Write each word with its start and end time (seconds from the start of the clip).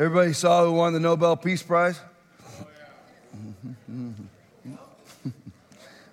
Everybody 0.00 0.32
saw 0.32 0.64
who 0.64 0.72
won 0.72 0.94
the 0.94 0.98
Nobel 0.98 1.36
Peace 1.36 1.62
Prize? 1.62 2.00
well, 3.86 4.14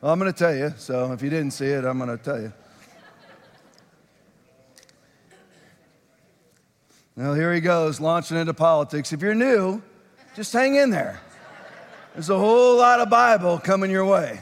I'm 0.03 0.20
going 0.20 0.29
to 0.29 0.38
tell 0.38 0.53
you, 0.53 0.73
so 0.75 1.13
if 1.13 1.21
you 1.21 1.29
didn't 1.29 1.52
see 1.52 1.67
it, 1.67 1.85
I'm 1.85 1.98
going 1.98 2.09
to 2.09 2.21
tell 2.21 2.41
you. 2.41 2.52
Now, 7.15 7.34
here 7.34 7.53
he 7.53 7.62
goes, 7.62 8.02
launching 8.02 8.35
into 8.35 8.53
politics. 8.53 9.13
If 9.13 9.21
you're 9.21 9.34
new, 9.34 9.81
just 10.35 10.51
hang 10.51 10.76
in 10.76 10.90
there. 10.90 11.21
There's 12.13 12.29
a 12.29 12.38
whole 12.38 12.76
lot 12.76 12.99
of 12.99 13.09
Bible 13.09 13.57
coming 13.57 13.90
your 13.90 14.04
way. 14.04 14.41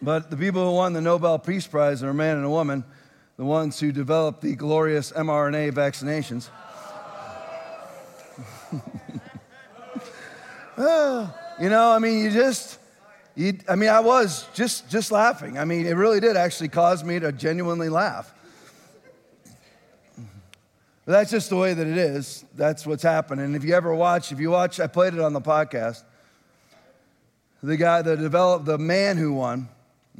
But 0.00 0.30
the 0.30 0.38
people 0.38 0.64
who 0.64 0.74
won 0.74 0.94
the 0.94 1.02
Nobel 1.02 1.38
Peace 1.38 1.66
Prize 1.66 2.02
are 2.02 2.08
a 2.08 2.14
man 2.14 2.38
and 2.38 2.46
a 2.46 2.50
woman, 2.50 2.82
the 3.40 3.46
ones 3.46 3.80
who 3.80 3.90
developed 3.90 4.42
the 4.42 4.54
glorious 4.54 5.12
mRNA 5.12 5.72
vaccinations. 5.72 6.50
Ah, 10.82 11.34
you 11.60 11.68
know, 11.68 11.90
I 11.90 11.98
mean, 11.98 12.24
you 12.24 12.30
just, 12.30 12.78
you, 13.34 13.58
I 13.68 13.76
mean, 13.76 13.90
I 13.90 14.00
was 14.00 14.46
just, 14.54 14.88
just 14.88 15.12
laughing. 15.12 15.58
I 15.58 15.66
mean, 15.66 15.86
it 15.86 15.92
really 15.92 16.20
did 16.20 16.38
actually 16.38 16.68
cause 16.68 17.04
me 17.04 17.18
to 17.18 17.32
genuinely 17.32 17.90
laugh. 17.90 18.32
But 20.16 21.12
that's 21.12 21.30
just 21.30 21.50
the 21.50 21.56
way 21.56 21.74
that 21.74 21.86
it 21.86 21.98
is. 21.98 22.46
That's 22.54 22.86
what's 22.86 23.02
happening. 23.02 23.44
And 23.44 23.56
if 23.56 23.64
you 23.64 23.74
ever 23.74 23.94
watch, 23.94 24.32
if 24.32 24.40
you 24.40 24.50
watch, 24.50 24.80
I 24.80 24.86
played 24.86 25.12
it 25.12 25.20
on 25.20 25.34
the 25.34 25.42
podcast. 25.42 26.02
The 27.62 27.76
guy 27.76 28.00
that 28.00 28.18
developed, 28.18 28.64
the 28.64 28.78
man 28.78 29.18
who 29.18 29.34
won, 29.34 29.68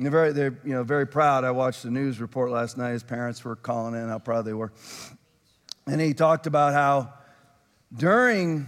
and 0.00 0.06
they're 0.06 0.12
very, 0.12 0.32
they're, 0.32 0.58
you 0.64 0.72
know, 0.72 0.82
very 0.82 1.06
proud. 1.06 1.44
I 1.44 1.50
watched 1.50 1.82
the 1.82 1.90
news 1.90 2.22
report 2.22 2.50
last 2.50 2.78
night. 2.78 2.92
His 2.92 3.02
parents 3.02 3.44
were 3.44 3.54
calling 3.54 3.94
in 3.94 4.08
how 4.08 4.18
proud 4.18 4.46
they 4.46 4.54
were. 4.54 4.72
And 5.86 6.00
he 6.00 6.14
talked 6.14 6.46
about 6.46 6.72
how 6.72 7.12
during 7.94 8.66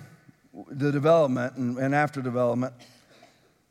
the 0.69 0.93
development 0.93 1.57
and, 1.57 1.79
and 1.79 1.95
after 1.95 2.21
development, 2.21 2.75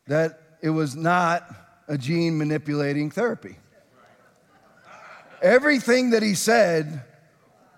that 0.07 0.41
it 0.63 0.71
was 0.71 0.95
not 0.95 1.53
a 1.87 1.99
gene 1.99 2.35
manipulating 2.35 3.11
therapy. 3.11 3.57
Everything 5.43 6.09
that 6.09 6.23
he 6.23 6.33
said 6.33 7.03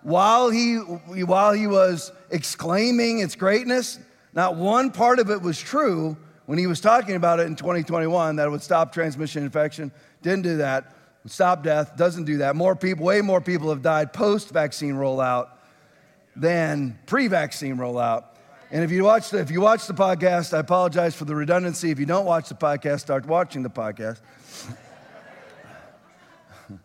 while 0.00 0.48
he, 0.48 0.76
while 0.76 1.52
he 1.52 1.66
was 1.66 2.10
exclaiming 2.30 3.18
its 3.18 3.36
greatness, 3.36 3.98
not 4.32 4.56
one 4.56 4.90
part 4.90 5.18
of 5.18 5.28
it 5.28 5.42
was 5.42 5.60
true, 5.60 6.16
when 6.46 6.58
he 6.58 6.66
was 6.66 6.80
talking 6.80 7.16
about 7.16 7.40
it 7.40 7.46
in 7.46 7.56
2021 7.56 8.36
that 8.36 8.46
it 8.46 8.50
would 8.50 8.62
stop 8.62 8.92
transmission 8.92 9.42
infection. 9.44 9.90
Didn't 10.22 10.42
do 10.42 10.58
that. 10.58 10.94
Stop 11.26 11.62
death, 11.62 11.96
doesn't 11.96 12.24
do 12.24 12.38
that. 12.38 12.54
More 12.54 12.76
people, 12.76 13.06
way 13.06 13.22
more 13.22 13.40
people 13.40 13.70
have 13.70 13.80
died 13.80 14.12
post 14.12 14.50
vaccine 14.50 14.94
rollout 14.94 15.48
than 16.36 16.98
pre 17.06 17.28
vaccine 17.28 17.76
rollout. 17.76 18.24
And 18.70 18.84
if 18.84 18.90
you, 18.90 19.04
watch 19.04 19.30
the, 19.30 19.38
if 19.38 19.50
you 19.50 19.60
watch 19.60 19.86
the 19.86 19.94
podcast, 19.94 20.52
I 20.52 20.58
apologize 20.58 21.14
for 21.14 21.24
the 21.24 21.34
redundancy. 21.34 21.90
If 21.90 21.98
you 21.98 22.06
don't 22.06 22.26
watch 22.26 22.48
the 22.48 22.54
podcast, 22.54 23.00
start 23.00 23.24
watching 23.24 23.62
the 23.62 23.70
podcast. 23.70 24.20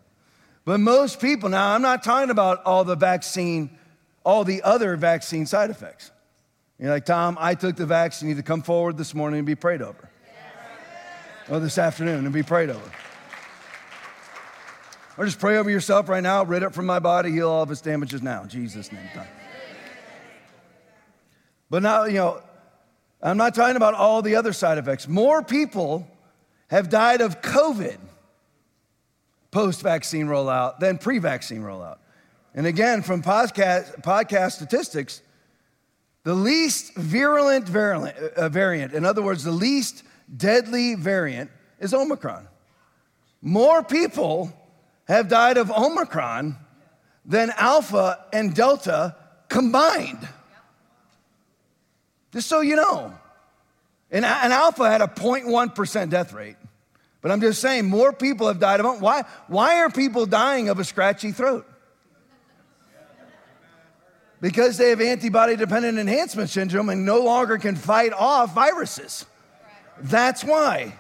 but 0.66 0.80
most 0.80 1.20
people, 1.20 1.50
now 1.50 1.74
I'm 1.74 1.82
not 1.82 2.04
talking 2.04 2.30
about 2.30 2.64
all 2.64 2.86
the 2.86 2.96
vaccine, 2.96 3.78
all 4.24 4.46
the 4.46 4.62
other 4.62 4.96
vaccine 4.96 5.46
side 5.46 5.70
effects. 5.70 6.12
You're 6.80 6.90
like, 6.90 7.06
Tom, 7.06 7.38
I 7.40 7.56
took 7.56 7.76
the 7.76 7.86
vaccine. 7.86 8.30
You 8.30 8.36
need 8.36 8.42
to 8.42 8.48
come 8.48 8.62
forward 8.62 8.98
this 8.98 9.14
morning 9.14 9.40
and 9.40 9.46
be 9.46 9.56
prayed 9.56 9.82
over. 9.82 10.10
Or 11.50 11.60
this 11.60 11.78
afternoon 11.78 12.26
and 12.26 12.34
be 12.34 12.44
prayed 12.44 12.70
over. 12.70 12.92
Or 15.18 15.26
just 15.26 15.40
pray 15.40 15.58
over 15.58 15.70
yourself 15.70 16.08
right 16.08 16.24
now, 16.24 16.46
rid 16.46 16.64
it 16.64 16.74
from 16.74 16.86
my 16.86 17.00
body, 17.00 17.32
heal 17.32 17.50
all 17.50 17.64
of 17.64 17.72
its 17.72 17.82
damages 17.82 18.22
now. 18.22 18.44
In 18.44 18.50
Jesus' 18.50 18.92
name. 18.92 19.10
But 21.70 21.84
now, 21.84 22.06
you 22.06 22.14
know, 22.14 22.42
I'm 23.22 23.36
not 23.36 23.54
talking 23.54 23.76
about 23.76 23.96
all 23.96 24.22
the 24.22 24.38
other 24.38 24.54
side 24.54 24.78
effects. 24.78 25.08
More 25.08 25.44
people 25.44 26.08
have 26.70 26.90
died 26.90 27.20
of 27.20 27.42
COVID 27.42 27.98
post 29.52 29.82
vaccine 29.82 30.28
rollout 30.28 30.80
than 30.80 30.98
pre 30.98 31.20
vaccine 31.20 31.62
rollout. 31.62 31.98
And 32.56 32.66
again, 32.66 33.02
from 33.02 33.22
podcast, 33.22 34.02
podcast 34.02 34.54
statistics, 34.54 35.22
the 36.24 36.34
least 36.34 36.96
virulent 36.96 37.68
variant, 37.68 38.94
uh, 38.94 38.98
in 38.98 39.06
other 39.06 39.22
words, 39.22 39.44
the 39.44 39.52
least 39.52 40.04
deadly 40.36 40.96
variant, 40.96 41.50
is 41.80 41.94
Omicron. 41.94 42.48
More 43.42 43.84
people 43.84 44.52
have 45.08 45.30
died 45.30 45.58
of 45.58 45.72
Omicron 45.72 46.58
than 47.26 47.52
Alpha 47.58 48.26
and 48.34 48.54
Delta 48.54 49.16
combined. 49.48 50.28
Just 52.34 52.48
so 52.48 52.62
you 52.62 52.76
know. 52.76 53.14
And, 54.12 54.26
and 54.26 54.54
Alpha 54.54 54.90
had 54.90 55.02
a 55.02 55.08
0.1% 55.08 56.10
death 56.10 56.34
rate. 56.34 56.58
But 57.22 57.32
I'm 57.32 57.42
just 57.42 57.62
saying, 57.62 57.86
more 57.86 58.14
people 58.14 58.48
have 58.48 58.60
died 58.60 58.80
of 58.80 58.86
it. 58.86 59.02
Why, 59.02 59.24
why 59.48 59.78
are 59.82 59.90
people 59.90 60.26
dying 60.26 60.70
of 60.70 60.80
a 60.80 60.84
scratchy 60.84 61.32
throat? 61.32 61.69
Because 64.42 64.78
they 64.78 64.90
have 64.90 65.02
antibody 65.02 65.56
dependent 65.56 65.98
enhancement 65.98 66.50
syndrome 66.50 66.90
and 66.90 67.06
no 67.06 67.20
longer 67.20 67.58
can 67.58 67.76
fight 67.76 68.14
off 68.14 68.56
viruses. 68.56 69.26
That's 70.02 70.44
why. 70.44 70.94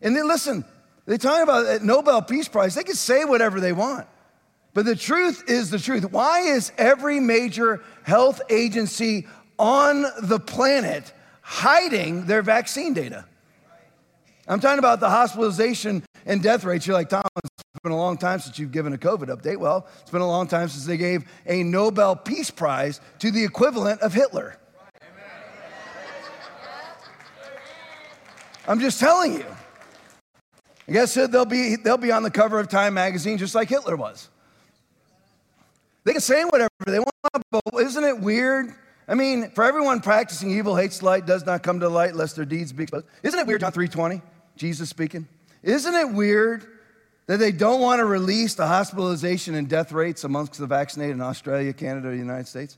And 0.00 0.16
then 0.16 0.26
listen, 0.26 0.64
they 1.06 1.18
talk 1.18 1.42
about 1.42 1.66
that 1.66 1.82
Nobel 1.82 2.22
Peace 2.22 2.48
Prize, 2.48 2.74
they 2.74 2.84
can 2.84 2.94
say 2.94 3.24
whatever 3.24 3.60
they 3.60 3.72
want. 3.72 4.06
But 4.72 4.84
the 4.84 4.96
truth 4.96 5.44
is 5.48 5.70
the 5.70 5.78
truth. 5.78 6.10
Why 6.10 6.40
is 6.40 6.72
every 6.78 7.18
major 7.18 7.82
health 8.04 8.40
agency 8.48 9.26
on 9.58 10.06
the 10.22 10.38
planet 10.38 11.12
hiding 11.42 12.26
their 12.26 12.42
vaccine 12.42 12.94
data? 12.94 13.26
I'm 14.50 14.58
talking 14.58 14.80
about 14.80 14.98
the 14.98 15.08
hospitalization 15.08 16.02
and 16.26 16.42
death 16.42 16.64
rates. 16.64 16.84
You're 16.84 16.94
like, 16.94 17.08
Tom, 17.08 17.22
it's 17.36 17.62
been 17.84 17.92
a 17.92 17.96
long 17.96 18.18
time 18.18 18.40
since 18.40 18.58
you've 18.58 18.72
given 18.72 18.92
a 18.92 18.98
COVID 18.98 19.28
update. 19.28 19.58
Well, 19.58 19.86
it's 20.00 20.10
been 20.10 20.22
a 20.22 20.26
long 20.26 20.48
time 20.48 20.68
since 20.68 20.84
they 20.84 20.96
gave 20.96 21.24
a 21.46 21.62
Nobel 21.62 22.16
Peace 22.16 22.50
Prize 22.50 23.00
to 23.20 23.30
the 23.30 23.44
equivalent 23.44 24.00
of 24.00 24.12
Hitler. 24.12 24.56
I'm 28.66 28.80
just 28.80 28.98
telling 28.98 29.34
you. 29.34 29.46
I 30.88 30.92
guess 30.92 31.14
they'll 31.14 31.44
be, 31.44 31.76
they'll 31.76 31.96
be 31.96 32.10
on 32.10 32.24
the 32.24 32.30
cover 32.30 32.58
of 32.58 32.66
Time 32.66 32.94
magazine 32.94 33.38
just 33.38 33.54
like 33.54 33.68
Hitler 33.68 33.94
was. 33.94 34.30
They 36.02 36.10
can 36.10 36.20
say 36.20 36.42
whatever 36.42 36.70
they 36.86 36.98
want, 36.98 37.44
but 37.52 37.62
isn't 37.78 38.02
it 38.02 38.18
weird? 38.18 38.74
I 39.06 39.14
mean, 39.14 39.50
for 39.50 39.64
everyone 39.64 40.00
practicing 40.00 40.50
evil 40.50 40.76
hates 40.76 41.02
light, 41.02 41.26
does 41.26 41.44
not 41.44 41.62
come 41.62 41.80
to 41.80 41.88
light 41.88 42.14
lest 42.14 42.36
their 42.36 42.44
deeds 42.44 42.72
be 42.72 42.84
exposed. 42.84 43.06
Isn't 43.22 43.38
it 43.40 43.46
weird, 43.46 43.60
John 43.60 43.72
3.20, 43.72 44.22
Jesus 44.60 44.90
speaking? 44.90 45.26
Isn't 45.62 45.94
it 45.94 46.12
weird 46.12 46.66
that 47.28 47.38
they 47.38 47.50
don't 47.50 47.80
want 47.80 48.00
to 48.00 48.04
release 48.04 48.56
the 48.56 48.66
hospitalization 48.66 49.54
and 49.54 49.66
death 49.66 49.90
rates 49.90 50.22
amongst 50.22 50.58
the 50.58 50.66
vaccinated 50.66 51.16
in 51.16 51.22
Australia, 51.22 51.72
Canada, 51.72 52.10
the 52.10 52.16
United 52.18 52.46
States? 52.46 52.76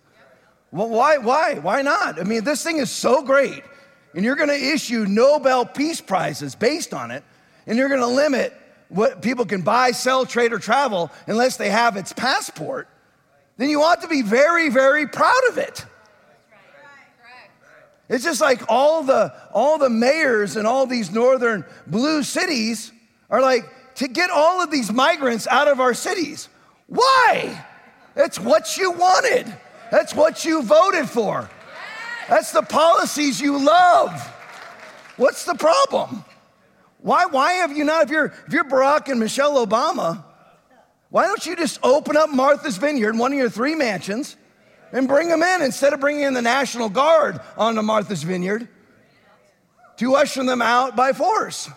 Well, 0.70 0.88
why, 0.88 1.18
why, 1.18 1.54
why 1.54 1.82
not? 1.82 2.20
I 2.20 2.22
mean, 2.22 2.44
this 2.44 2.62
thing 2.62 2.76
is 2.76 2.88
so 2.88 3.22
great, 3.22 3.64
and 4.14 4.24
you're 4.24 4.36
going 4.36 4.48
to 4.48 4.54
issue 4.54 5.06
Nobel 5.08 5.66
Peace 5.66 6.00
Prizes 6.00 6.54
based 6.54 6.94
on 6.94 7.10
it, 7.10 7.24
and 7.66 7.76
you're 7.76 7.88
going 7.88 8.00
to 8.00 8.06
limit 8.06 8.56
what 8.88 9.20
people 9.20 9.44
can 9.44 9.62
buy, 9.62 9.90
sell, 9.90 10.24
trade, 10.24 10.52
or 10.52 10.60
travel 10.60 11.10
unless 11.26 11.56
they 11.56 11.68
have 11.68 11.96
its 11.96 12.12
passport, 12.12 12.86
then 13.56 13.68
you 13.68 13.82
ought 13.82 14.02
to 14.02 14.08
be 14.08 14.22
very, 14.22 14.68
very 14.68 15.08
proud 15.08 15.48
of 15.48 15.58
it. 15.58 15.84
It's 18.12 18.24
just 18.24 18.42
like 18.42 18.62
all 18.68 19.02
the 19.02 19.32
all 19.52 19.78
the 19.78 19.88
mayors 19.88 20.56
in 20.58 20.66
all 20.66 20.86
these 20.86 21.10
northern 21.10 21.64
blue 21.86 22.22
cities 22.22 22.92
are 23.30 23.40
like, 23.40 23.64
to 23.94 24.06
get 24.06 24.28
all 24.28 24.62
of 24.62 24.70
these 24.70 24.92
migrants 24.92 25.46
out 25.46 25.66
of 25.66 25.80
our 25.80 25.94
cities. 25.94 26.50
Why? 26.86 27.64
That's 28.14 28.38
what 28.38 28.76
you 28.76 28.90
wanted. 28.92 29.46
That's 29.90 30.14
what 30.14 30.44
you 30.44 30.62
voted 30.62 31.08
for. 31.08 31.48
That's 32.28 32.52
the 32.52 32.62
policies 32.62 33.40
you 33.40 33.58
love. 33.58 34.12
What's 35.16 35.46
the 35.46 35.54
problem? 35.54 36.22
Why, 36.98 37.24
why 37.26 37.54
have 37.54 37.74
you 37.74 37.84
not, 37.84 38.04
if 38.04 38.10
you're, 38.10 38.26
if 38.46 38.52
you're 38.52 38.64
Barack 38.64 39.08
and 39.08 39.18
Michelle 39.18 39.66
Obama, 39.66 40.22
why 41.08 41.26
don't 41.26 41.44
you 41.46 41.56
just 41.56 41.80
open 41.82 42.16
up 42.16 42.30
Martha's 42.30 42.76
Vineyard, 42.76 43.16
one 43.16 43.32
of 43.32 43.38
your 43.38 43.50
three 43.50 43.74
mansions, 43.74 44.36
and 44.92 45.08
bring 45.08 45.28
them 45.28 45.42
in 45.42 45.62
instead 45.62 45.92
of 45.92 46.00
bringing 46.00 46.22
in 46.22 46.34
the 46.34 46.42
National 46.42 46.88
Guard 46.88 47.40
onto 47.56 47.82
Martha's 47.82 48.22
Vineyard 48.22 48.68
to 49.96 50.14
usher 50.14 50.44
them 50.44 50.62
out 50.62 50.94
by 50.94 51.12
force? 51.12 51.68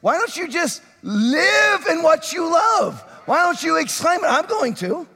Why 0.00 0.18
don't 0.18 0.36
you 0.36 0.48
just 0.48 0.82
live 1.02 1.86
in 1.88 2.02
what 2.02 2.32
you 2.32 2.50
love? 2.50 3.00
Why 3.26 3.44
don't 3.44 3.62
you 3.62 3.78
exclaim 3.78 4.24
it? 4.24 4.26
I'm 4.26 4.46
going 4.46 4.74
to. 4.74 5.06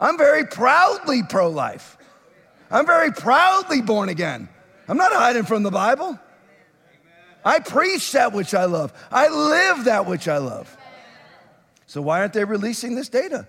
I'm 0.00 0.18
very 0.18 0.44
proudly 0.46 1.22
pro 1.22 1.48
life. 1.48 1.96
I'm 2.70 2.86
very 2.86 3.12
proudly 3.12 3.80
born 3.80 4.08
again. 4.08 4.48
I'm 4.88 4.96
not 4.96 5.12
hiding 5.12 5.44
from 5.44 5.62
the 5.62 5.70
Bible. 5.70 6.18
I 7.44 7.60
preach 7.60 8.12
that 8.12 8.32
which 8.32 8.54
I 8.54 8.64
love. 8.64 8.92
I 9.10 9.28
live 9.28 9.84
that 9.84 10.06
which 10.06 10.28
I 10.28 10.38
love. 10.38 10.76
So 11.86 12.02
why 12.02 12.20
aren't 12.20 12.32
they 12.32 12.44
releasing 12.44 12.96
this 12.96 13.08
data? 13.08 13.46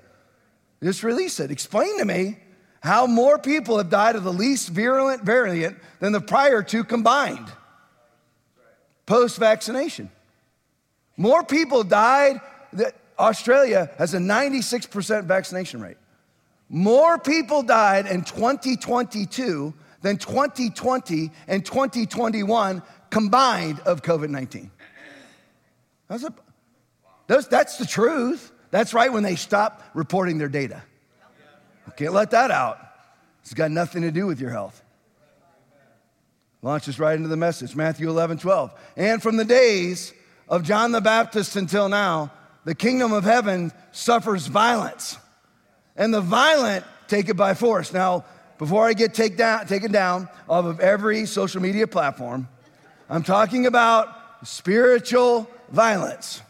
Just 0.82 1.04
release 1.04 1.40
it. 1.40 1.52
Explain 1.52 1.98
to 2.00 2.06
me 2.06 2.38
how 2.82 3.08
more 3.08 3.40
people 3.40 3.78
have 3.78 3.90
died 3.90 4.16
of 4.16 4.24
the 4.24 4.34
least 4.34 4.70
virulent 4.70 5.24
variant 5.24 5.78
than 6.00 6.12
the 6.12 6.22
prior 6.22 6.62
two 6.62 6.84
combined 6.84 7.48
post 9.06 9.38
vaccination. 9.38 10.12
More 11.16 11.44
people 11.44 11.84
died 11.84 12.40
that 12.74 12.96
Australia 13.18 13.90
has 13.98 14.14
a 14.14 14.20
96% 14.20 15.26
vaccination 15.26 15.82
rate. 15.82 15.98
More 16.70 17.18
people 17.18 17.64
died 17.64 18.06
in 18.06 18.24
2022 18.24 19.74
than 20.02 20.18
2020 20.18 21.32
and 21.48 21.66
2021 21.66 22.84
combined 23.10 23.80
of 23.80 24.04
COVID 24.04 24.30
19. 24.30 24.70
That's, 27.28 27.48
that's 27.48 27.78
the 27.78 27.86
truth. 27.86 28.52
That's 28.72 28.94
right 28.94 29.12
when 29.12 29.24
they 29.24 29.36
stop 29.36 29.84
reporting 29.94 30.38
their 30.38 30.50
data. 30.50 30.84
can't 31.96 32.14
let 32.14 32.32
that 32.32 32.52
out. 32.52 32.80
It's 33.42 33.54
got 33.54 33.72
nothing 33.72 34.02
to 34.02 34.12
do 34.12 34.28
with 34.28 34.40
your 34.40 34.50
health. 34.50 34.84
Launches 36.62 37.00
right 37.00 37.16
into 37.16 37.30
the 37.30 37.38
message 37.38 37.76
Matthew 37.76 38.10
11, 38.10 38.40
12. 38.40 38.74
And 38.98 39.22
from 39.22 39.38
the 39.38 39.46
days 39.46 40.14
of 40.50 40.64
John 40.64 40.92
the 40.92 41.02
Baptist 41.02 41.56
until 41.56 41.88
now, 41.88 42.32
the 42.66 42.76
kingdom 42.76 43.14
of 43.14 43.24
heaven 43.24 43.72
suffers 43.94 44.48
violence, 44.48 45.18
and 45.96 46.14
the 46.14 46.20
violent 46.20 46.84
take 47.08 47.30
it 47.30 47.36
by 47.36 47.54
force. 47.54 47.94
Now, 47.94 48.26
before 48.58 48.86
I 48.86 48.94
get 48.94 49.14
take 49.14 49.38
down, 49.38 49.68
taken 49.68 49.92
down 49.92 50.28
off 50.50 50.66
of 50.66 50.80
every 50.82 51.26
social 51.26 51.62
media 51.62 51.88
platform, 51.88 52.50
I'm 53.10 53.24
talking 53.24 53.66
about 53.66 54.14
spiritual 54.44 55.50
violence. 55.70 56.42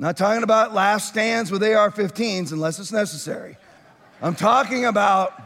I'm 0.00 0.04
not 0.04 0.16
talking 0.16 0.42
about 0.42 0.72
last 0.72 1.08
stands 1.08 1.50
with 1.50 1.62
AR 1.62 1.90
15s 1.90 2.52
unless 2.52 2.78
it's 2.78 2.90
necessary. 2.90 3.58
I'm 4.22 4.34
talking 4.34 4.86
about 4.86 5.38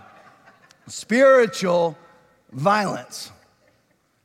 spiritual 0.86 1.98
violence. 2.52 3.32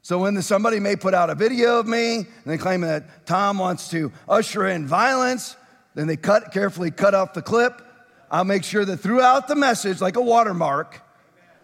So 0.04 0.20
when 0.20 0.40
somebody 0.44 0.80
may 0.80 0.96
put 0.96 1.16
out 1.16 1.31
a 1.31 1.36
video 1.36 1.80
of 1.80 1.88
me 1.88 2.18
and 2.18 2.28
they 2.46 2.60
claim 2.60 2.81
that 2.81 3.26
Tom 3.26 3.58
wants 3.58 3.90
to 3.90 4.12
usher 4.28 4.68
in 4.68 4.86
violence, 4.86 5.56
then 5.96 6.06
they 6.06 6.16
cut 6.16 6.52
carefully 6.52 6.92
cut 6.92 7.16
off 7.16 7.34
the 7.34 7.42
clip. 7.42 7.81
I'll 8.30 8.46
make 8.46 8.64
sure 8.64 8.86
that 8.86 8.98
throughout 8.98 9.48
the 9.48 9.56
message, 9.56 10.00
like 10.00 10.16
a 10.16 10.22
watermark, 10.22 11.02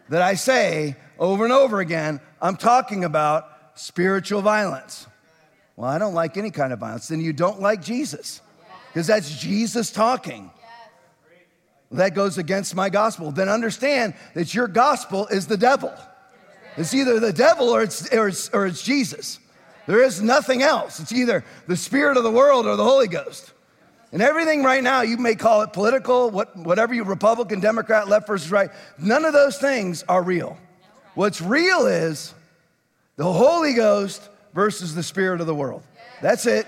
that 0.09 0.23
I 0.23 0.33
say 0.33 0.95
over 1.19 1.43
and 1.43 1.53
over 1.53 1.81
again, 1.81 2.19
I'm 2.41 2.57
talking 2.57 3.03
about 3.03 3.47
spiritual 3.75 4.41
violence. 4.41 5.05
Well, 5.75 5.87
I 5.87 5.99
don't 5.99 6.15
like 6.15 6.35
any 6.35 6.49
kind 6.49 6.73
of 6.73 6.79
violence. 6.79 7.09
Then 7.09 7.21
you 7.21 7.31
don't 7.31 7.61
like 7.61 7.83
Jesus, 7.83 8.41
because 8.95 9.07
that's 9.07 9.37
Jesus 9.37 9.91
talking. 9.91 10.49
That 11.91 12.15
goes 12.15 12.37
against 12.37 12.73
my 12.75 12.89
gospel. 12.89 13.29
Then 13.29 13.49
understand 13.49 14.13
that 14.35 14.53
your 14.53 14.69
gospel 14.69 15.27
is 15.27 15.47
the 15.47 15.57
devil. 15.57 15.93
It's 16.77 16.93
either 16.93 17.19
the 17.19 17.33
devil 17.33 17.71
or 17.71 17.83
it's, 17.83 18.07
or 18.13 18.29
it's, 18.29 18.49
or 18.51 18.65
it's 18.65 18.81
Jesus. 18.81 19.41
There 19.85 20.01
is 20.01 20.21
nothing 20.21 20.63
else. 20.63 21.01
It's 21.01 21.11
either 21.11 21.43
the 21.67 21.75
spirit 21.75 22.15
of 22.15 22.23
the 22.23 22.31
world 22.31 22.65
or 22.65 22.77
the 22.77 22.85
Holy 22.85 23.09
Ghost. 23.09 23.51
And 24.13 24.21
everything 24.21 24.63
right 24.63 24.81
now, 24.81 25.01
you 25.01 25.17
may 25.17 25.35
call 25.35 25.61
it 25.63 25.73
political, 25.73 26.31
what, 26.31 26.55
whatever 26.55 26.93
you 26.93 27.03
Republican, 27.03 27.59
Democrat, 27.59 28.07
left 28.07 28.27
versus 28.27 28.49
right, 28.49 28.69
none 28.97 29.25
of 29.25 29.33
those 29.33 29.57
things 29.57 30.05
are 30.07 30.23
real. 30.23 30.57
What's 31.15 31.41
real 31.41 31.85
is 31.85 32.33
the 33.17 33.29
Holy 33.29 33.73
Ghost 33.73 34.29
versus 34.53 34.95
the 34.95 35.03
spirit 35.03 35.41
of 35.41 35.47
the 35.47 35.55
world. 35.55 35.83
That's 36.21 36.45
it. 36.45 36.65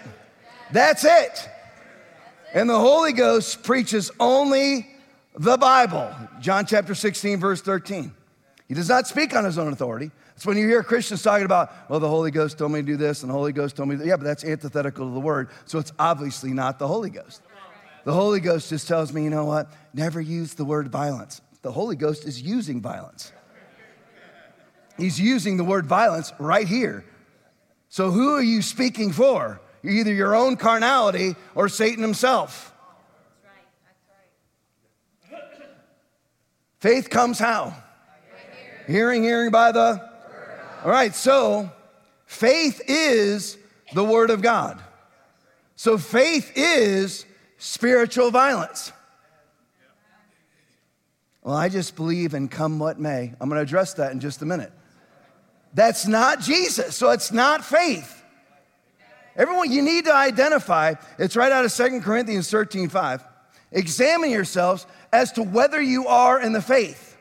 That's 0.73 1.05
it. 1.05 1.49
And 2.53 2.69
the 2.69 2.79
Holy 2.79 3.13
Ghost 3.13 3.63
preaches 3.63 4.09
only 4.19 4.87
the 5.37 5.57
Bible. 5.57 6.13
John 6.39 6.65
chapter 6.65 6.95
16, 6.95 7.39
verse 7.39 7.61
13. 7.61 8.13
He 8.67 8.73
does 8.73 8.89
not 8.89 9.07
speak 9.07 9.35
on 9.35 9.45
his 9.45 9.57
own 9.57 9.71
authority. 9.71 10.11
It's 10.35 10.45
when 10.45 10.57
you 10.57 10.67
hear 10.67 10.83
Christians 10.83 11.23
talking 11.23 11.45
about, 11.45 11.71
well, 11.89 11.99
the 11.99 12.07
Holy 12.07 12.31
Ghost 12.31 12.57
told 12.57 12.71
me 12.71 12.81
to 12.81 12.85
do 12.85 12.95
this, 12.95 13.23
and 13.23 13.29
the 13.29 13.33
Holy 13.33 13.51
Ghost 13.51 13.75
told 13.75 13.89
me, 13.89 13.97
yeah, 14.05 14.17
but 14.17 14.25
that's 14.25 14.43
antithetical 14.43 15.07
to 15.07 15.13
the 15.13 15.19
word. 15.19 15.49
So 15.65 15.79
it's 15.79 15.91
obviously 15.97 16.51
not 16.51 16.79
the 16.79 16.87
Holy 16.87 17.09
Ghost. 17.09 17.41
The 18.03 18.13
Holy 18.13 18.39
Ghost 18.39 18.69
just 18.69 18.87
tells 18.87 19.11
me, 19.11 19.23
you 19.23 19.29
know 19.29 19.45
what? 19.45 19.71
Never 19.93 20.21
use 20.21 20.53
the 20.53 20.63
word 20.63 20.89
violence. 20.89 21.41
The 21.63 21.71
Holy 21.71 21.95
Ghost 21.95 22.25
is 22.25 22.41
using 22.41 22.81
violence. 22.81 23.31
He's 24.97 25.19
using 25.19 25.57
the 25.57 25.63
word 25.63 25.85
violence 25.85 26.33
right 26.39 26.67
here. 26.67 27.03
So 27.89 28.11
who 28.11 28.35
are 28.35 28.41
you 28.41 28.61
speaking 28.61 29.11
for? 29.11 29.59
Either 29.87 30.13
your 30.13 30.35
own 30.35 30.57
carnality 30.57 31.35
or 31.55 31.69
Satan 31.69 32.01
himself. 32.01 32.73
That's 33.41 33.55
right. 35.31 35.31
That's 35.31 35.59
right. 35.61 35.69
Faith 36.79 37.09
comes 37.09 37.39
how? 37.39 37.73
Hearing, 38.87 39.23
hearing 39.23 39.51
by 39.51 39.71
the. 39.71 40.07
All 40.83 40.91
right, 40.91 41.13
so 41.13 41.71
faith 42.25 42.81
is 42.87 43.57
the 43.93 44.03
Word 44.03 44.29
of 44.29 44.41
God. 44.41 44.81
So 45.75 45.97
faith 45.97 46.51
is 46.55 47.25
spiritual 47.57 48.31
violence. 48.31 48.91
Well, 51.43 51.55
I 51.55 51.69
just 51.69 51.95
believe 51.95 52.33
and 52.33 52.51
come 52.51 52.77
what 52.79 52.99
may. 52.99 53.33
I'm 53.39 53.49
going 53.49 53.57
to 53.57 53.63
address 53.63 53.93
that 53.95 54.11
in 54.11 54.19
just 54.19 54.41
a 54.41 54.45
minute. 54.45 54.71
That's 55.73 56.07
not 56.07 56.41
Jesus, 56.41 56.95
so 56.95 57.11
it's 57.11 57.31
not 57.31 57.63
faith. 57.63 58.16
Everyone, 59.37 59.71
you 59.71 59.83
need 59.83 60.05
to 60.05 60.13
identify, 60.13 60.95
it's 61.19 61.35
right 61.35 61.51
out 61.51 61.63
of 61.63 61.71
Second 61.71 62.01
Corinthians 62.01 62.49
13 62.49 62.89
5. 62.89 63.23
Examine 63.71 64.31
yourselves 64.31 64.87
as 65.13 65.31
to 65.33 65.43
whether 65.43 65.81
you 65.81 66.07
are 66.07 66.41
in 66.41 66.53
the 66.53 66.61
faith. 66.61 67.17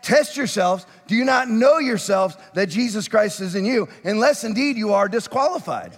Test 0.00 0.36
yourselves. 0.36 0.86
Do 1.06 1.14
you 1.14 1.24
not 1.24 1.48
know 1.48 1.78
yourselves 1.78 2.36
that 2.54 2.68
Jesus 2.68 3.06
Christ 3.06 3.40
is 3.40 3.54
in 3.54 3.64
you, 3.64 3.88
unless 4.02 4.44
indeed 4.44 4.76
you 4.76 4.94
are 4.94 5.08
disqualified? 5.08 5.92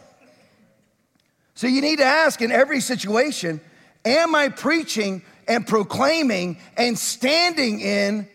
So 1.54 1.68
you 1.68 1.80
need 1.80 1.99
to 1.99 2.04
ask 2.04 2.42
in 2.42 2.50
every 2.50 2.80
situation 2.80 3.61
Am 4.04 4.34
I 4.34 4.50
preaching 4.50 5.23
and 5.49 5.66
proclaiming 5.66 6.58
and 6.76 6.99
standing 6.99 7.80
in 7.80 8.28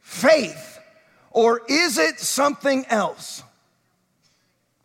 faith? 0.00 0.78
Or 1.30 1.60
is 1.68 1.98
it 1.98 2.18
something 2.18 2.86
else? 2.86 3.42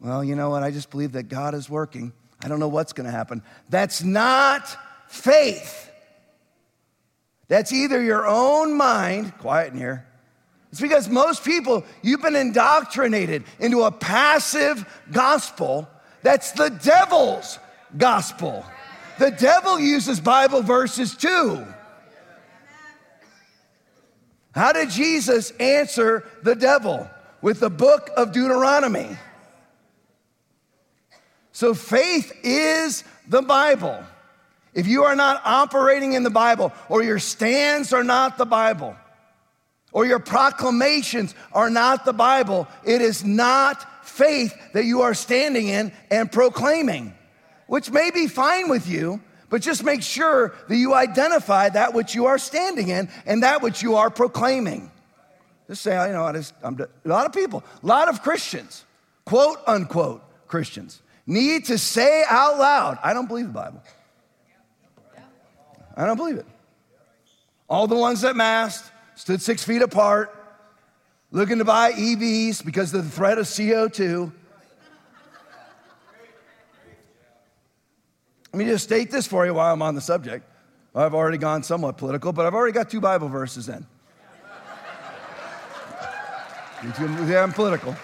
Well, 0.06 0.24
you 0.24 0.36
know 0.36 0.52
what? 0.52 0.62
I 0.62 0.70
just 0.70 0.92
believe 0.92 1.14
that 1.14 1.30
God 1.30 1.56
is 1.56 1.68
working. 1.68 2.14
I 2.44 2.48
don't 2.48 2.60
know 2.60 2.68
what's 2.68 2.94
going 2.94 3.08
to 3.08 3.12
happen. 3.12 3.42
That's 3.70 4.04
not 4.04 4.78
faith. 5.08 5.90
That's 7.48 7.74
either 7.74 8.00
your 8.00 8.28
own 8.28 8.78
mind, 8.78 9.36
quiet 9.40 9.74
in 9.74 9.80
here. 9.80 10.06
It's 10.72 10.80
because 10.80 11.10
most 11.10 11.44
people, 11.44 11.84
you've 12.04 12.22
been 12.22 12.36
indoctrinated 12.36 13.46
into 13.60 13.82
a 13.82 13.92
passive 13.92 14.86
gospel 15.12 15.90
that's 16.22 16.52
the 16.52 16.70
devil's 16.70 17.58
gospel. 17.98 18.64
The 19.18 19.32
devil 19.32 19.80
uses 19.80 20.20
Bible 20.20 20.62
verses 20.62 21.16
too. 21.16 21.66
How 24.54 24.72
did 24.72 24.92
Jesus 24.92 25.50
answer 25.60 26.24
the 26.44 26.56
devil? 26.56 27.10
With 27.42 27.60
the 27.60 27.70
book 27.72 28.12
of 28.18 28.32
Deuteronomy. 28.32 29.18
So 31.56 31.74
faith 31.74 32.38
is 32.44 33.06
the 33.30 33.42
Bible. 33.42 34.04
If 34.74 34.88
you 34.88 35.06
are 35.06 35.16
not 35.16 35.42
operating 35.46 36.12
in 36.12 36.24
the 36.24 36.30
Bible, 36.30 36.74
or 36.90 37.02
your 37.02 37.18
stands 37.18 37.94
are 37.94 38.04
not 38.04 38.38
the 38.38 38.46
Bible, 38.46 38.94
or 39.94 40.06
your 40.06 40.20
proclamations 40.20 41.34
are 41.54 41.70
not 41.70 42.04
the 42.04 42.12
Bible, 42.12 42.68
it 42.84 43.02
is 43.02 43.24
not 43.24 44.06
faith 44.06 44.54
that 44.74 44.84
you 44.84 45.04
are 45.04 45.14
standing 45.14 45.70
in 45.70 45.94
and 46.12 46.30
proclaiming, 46.30 47.14
which 47.68 47.90
may 47.90 48.12
be 48.12 48.28
fine 48.28 48.68
with 48.68 48.86
you, 48.90 49.22
but 49.50 49.62
just 49.62 49.82
make 49.82 50.04
sure 50.04 50.54
that 50.68 50.76
you 50.76 50.94
identify 50.94 51.70
that 51.70 51.94
which 51.94 52.14
you 52.14 52.26
are 52.26 52.38
standing 52.38 52.90
in 52.90 53.08
and 53.26 53.44
that 53.44 53.62
which 53.62 53.82
you 53.82 53.96
are 53.96 54.10
proclaiming. 54.10 54.92
Just 55.70 55.84
say, 55.84 55.92
you 56.06 56.12
know, 56.12 56.26
I 56.26 56.34
just, 56.34 56.54
I'm, 56.62 56.78
a 56.78 57.08
lot 57.08 57.26
of 57.26 57.32
people, 57.32 57.64
a 57.82 57.88
lot 57.88 58.10
of 58.10 58.22
Christians, 58.22 58.84
quote 59.24 59.60
unquote 59.66 60.22
Christians, 60.50 61.02
need 61.25 61.65
to 61.65 61.77
say 61.77 62.24
out 62.29 62.58
loud, 62.58 63.00
I 63.03 63.13
don't 63.13 63.27
believe 63.27 63.48
the 63.48 63.53
Bible. 63.53 63.82
I 65.98 66.05
don't 66.05 66.17
believe 66.17 66.38
it. 66.38 66.46
All 67.70 67.88
the 67.88 67.96
ones 67.96 68.22
that 68.22 68.36
masked, 68.36 68.91
stood 69.15 69.41
six 69.41 69.63
feet 69.63 69.82
apart, 69.82 70.36
looking 71.32 71.58
to 71.58 71.65
buy 71.65 71.94
EVs 71.94 72.63
because 72.63 72.94
of 72.94 73.05
the 73.05 73.10
threat 73.10 73.38
of 73.38 73.46
CO2. 73.46 74.32
Let 78.53 78.60
me 78.60 78.65
just 78.65 78.84
state 78.84 79.12
this 79.12 79.25
for 79.27 79.46
you 79.46 79.53
while 79.53 79.74
I'm 79.74 79.82
on 79.82 79.96
the 79.96 80.01
subject. 80.01 80.46
I've 80.94 81.13
already 81.13 81.38
gone 81.38 81.63
somewhat 81.63 81.98
political, 81.98 82.32
but 82.32 82.46
I've 82.46 82.53
already 82.53 82.72
got 82.72 82.89
two 82.89 83.01
Bible 83.01 83.27
verses 83.27 83.67
in. 83.67 83.86
yeah, 87.27 87.44
I'm 87.44 87.51
political. 87.51 87.96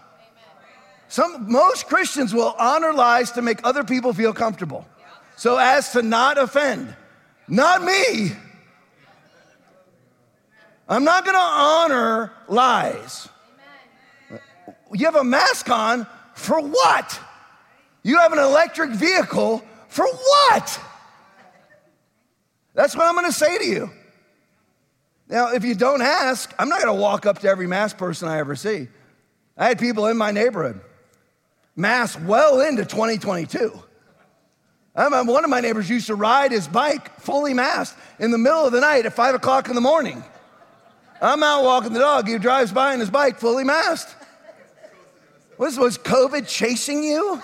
Some, 1.07 1.49
most 1.49 1.87
Christians 1.87 2.33
will 2.33 2.53
honor 2.59 2.93
lies 2.93 3.31
to 3.31 3.41
make 3.41 3.59
other 3.63 3.83
people 3.83 4.13
feel 4.13 4.33
comfortable 4.33 4.85
so 5.35 5.57
as 5.57 5.91
to 5.91 6.01
not 6.01 6.37
offend. 6.37 6.95
Not 7.47 7.83
me. 7.83 8.31
I'm 10.87 11.03
not 11.03 11.25
gonna 11.25 11.37
honor 11.37 12.31
lies. 12.47 13.27
You 14.93 15.05
have 15.05 15.15
a 15.15 15.23
mask 15.23 15.69
on 15.69 16.07
for 16.33 16.59
what? 16.59 17.19
You 18.03 18.19
have 18.19 18.33
an 18.33 18.39
electric 18.39 18.91
vehicle 18.91 19.63
for 19.87 20.05
what? 20.05 20.79
That's 22.73 22.95
what 22.95 23.07
I'm 23.07 23.15
gonna 23.15 23.31
say 23.31 23.57
to 23.57 23.65
you. 23.65 23.89
Now, 25.27 25.53
if 25.53 25.63
you 25.63 25.73
don't 25.73 26.01
ask, 26.01 26.53
I'm 26.59 26.69
not 26.69 26.79
gonna 26.79 26.93
walk 26.93 27.25
up 27.25 27.39
to 27.39 27.47
every 27.47 27.67
mask 27.67 27.97
person 27.97 28.27
I 28.27 28.37
ever 28.37 28.55
see. 28.55 28.87
I 29.57 29.69
had 29.69 29.79
people 29.79 30.07
in 30.07 30.17
my 30.17 30.31
neighborhood 30.31 30.81
mask 31.75 32.19
well 32.25 32.61
into 32.61 32.85
2022. 32.85 33.81
Um, 34.95 35.13
um, 35.13 35.27
one 35.27 35.43
of 35.43 35.49
my 35.49 35.59
neighbors 35.59 35.89
used 35.89 36.07
to 36.07 36.15
ride 36.15 36.51
his 36.51 36.67
bike 36.67 37.19
fully 37.19 37.53
masked 37.53 37.99
in 38.17 38.31
the 38.31 38.37
middle 38.37 38.65
of 38.65 38.71
the 38.71 38.79
night 38.79 39.05
at 39.05 39.13
five 39.13 39.35
o'clock 39.35 39.67
in 39.67 39.75
the 39.75 39.81
morning. 39.81 40.23
I'm 41.21 41.43
out 41.43 41.63
walking 41.63 41.91
the 41.91 41.99
dog. 41.99 42.27
He 42.27 42.37
drives 42.37 42.71
by 42.71 42.93
on 42.93 42.99
his 42.99 43.09
bike 43.09 43.39
fully 43.39 43.65
masked. 43.65 44.15
Was, 45.57 45.77
was 45.77 45.97
COVID 45.97 46.47
chasing 46.47 47.03
you? 47.03 47.41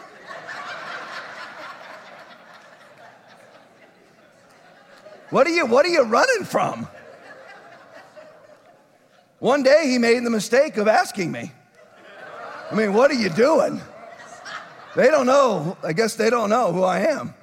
What 5.30 5.48
are 5.48 5.52
you, 5.52 5.66
what 5.66 5.86
are 5.86 5.90
you 5.90 6.04
running 6.04 6.44
from? 6.44 6.88
One 9.40 9.64
day 9.64 9.88
he 9.88 9.98
made 9.98 10.24
the 10.26 10.30
mistake 10.30 10.78
of 10.78 10.88
asking 10.88 11.32
me. 11.32 11.52
I 12.70 12.76
mean, 12.76 12.94
what 12.94 13.12
are 13.12 13.16
you 13.16 13.30
doing? 13.30 13.82
They 14.96 15.08
don't 15.08 15.26
know. 15.26 15.78
I 15.84 15.94
guess 15.94 16.16
they 16.16 16.30
don't 16.30 16.50
know 16.50 16.74
who 16.74 16.84
I 16.84 17.00
am. 17.00 17.34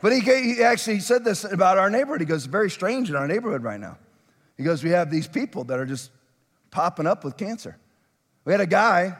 But 0.00 0.12
he, 0.12 0.20
he 0.20 0.62
actually 0.62 1.00
said 1.00 1.24
this 1.24 1.44
about 1.44 1.78
our 1.78 1.90
neighborhood. 1.90 2.20
He 2.20 2.26
goes, 2.26 2.44
it's 2.44 2.46
very 2.46 2.70
strange 2.70 3.10
in 3.10 3.16
our 3.16 3.26
neighborhood 3.26 3.62
right 3.62 3.80
now. 3.80 3.98
He 4.56 4.62
goes, 4.62 4.82
we 4.82 4.90
have 4.90 5.10
these 5.10 5.26
people 5.26 5.64
that 5.64 5.78
are 5.78 5.86
just 5.86 6.10
popping 6.70 7.06
up 7.06 7.24
with 7.24 7.36
cancer. 7.36 7.76
We 8.44 8.52
had 8.52 8.60
a 8.60 8.66
guy, 8.66 9.16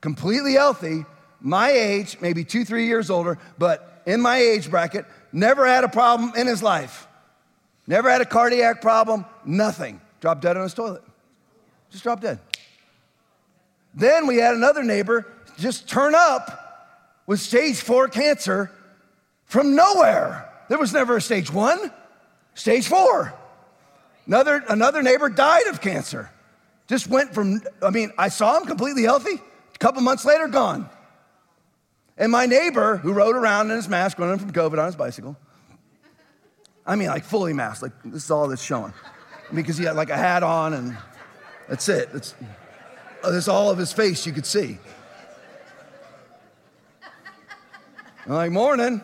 completely 0.00 0.54
healthy, 0.54 1.04
my 1.40 1.70
age, 1.70 2.18
maybe 2.20 2.44
two, 2.44 2.64
three 2.64 2.86
years 2.86 3.10
older, 3.10 3.38
but 3.58 4.02
in 4.06 4.20
my 4.20 4.38
age 4.38 4.70
bracket, 4.70 5.06
never 5.32 5.66
had 5.66 5.84
a 5.84 5.88
problem 5.88 6.32
in 6.36 6.46
his 6.46 6.62
life. 6.62 7.06
Never 7.86 8.10
had 8.10 8.20
a 8.20 8.26
cardiac 8.26 8.82
problem, 8.82 9.24
nothing. 9.44 10.00
Dropped 10.20 10.42
dead 10.42 10.56
on 10.56 10.64
his 10.64 10.74
toilet. 10.74 11.02
Just 11.90 12.02
dropped 12.02 12.22
dead. 12.22 12.38
Then 13.94 14.26
we 14.26 14.36
had 14.36 14.54
another 14.54 14.82
neighbor 14.82 15.26
just 15.58 15.88
turn 15.88 16.14
up 16.14 17.22
with 17.26 17.40
stage 17.40 17.80
four 17.80 18.08
cancer 18.08 18.70
from 19.50 19.74
nowhere. 19.74 20.48
There 20.68 20.78
was 20.78 20.92
never 20.92 21.16
a 21.16 21.20
stage 21.20 21.52
one, 21.52 21.90
stage 22.54 22.86
four. 22.86 23.34
Another, 24.26 24.62
another 24.68 25.02
neighbor 25.02 25.28
died 25.28 25.66
of 25.66 25.80
cancer. 25.80 26.30
Just 26.86 27.08
went 27.08 27.34
from, 27.34 27.60
I 27.82 27.90
mean, 27.90 28.12
I 28.16 28.28
saw 28.28 28.56
him 28.56 28.64
completely 28.64 29.02
healthy. 29.02 29.42
A 29.74 29.78
couple 29.78 30.02
months 30.02 30.24
later, 30.24 30.46
gone. 30.46 30.88
And 32.16 32.30
my 32.30 32.46
neighbor, 32.46 32.98
who 32.98 33.12
rode 33.12 33.34
around 33.34 33.70
in 33.70 33.76
his 33.76 33.88
mask, 33.88 34.20
running 34.20 34.38
from 34.38 34.52
COVID 34.52 34.78
on 34.78 34.86
his 34.86 34.94
bicycle, 34.94 35.36
I 36.86 36.94
mean, 36.94 37.08
like 37.08 37.24
fully 37.24 37.52
masked, 37.52 37.82
like 37.82 37.92
this 38.04 38.24
is 38.24 38.30
all 38.30 38.46
that's 38.46 38.62
showing. 38.62 38.92
Because 39.52 39.76
he 39.78 39.84
had 39.84 39.96
like 39.96 40.10
a 40.10 40.16
hat 40.16 40.44
on 40.44 40.74
and 40.74 40.96
that's 41.68 41.88
it. 41.88 42.12
That's, 42.12 42.36
that's 43.24 43.48
uh, 43.48 43.52
all 43.52 43.68
of 43.68 43.78
his 43.78 43.92
face 43.92 44.24
you 44.26 44.32
could 44.32 44.46
see. 44.46 44.78
I'm 48.26 48.32
like, 48.32 48.52
morning. 48.52 49.00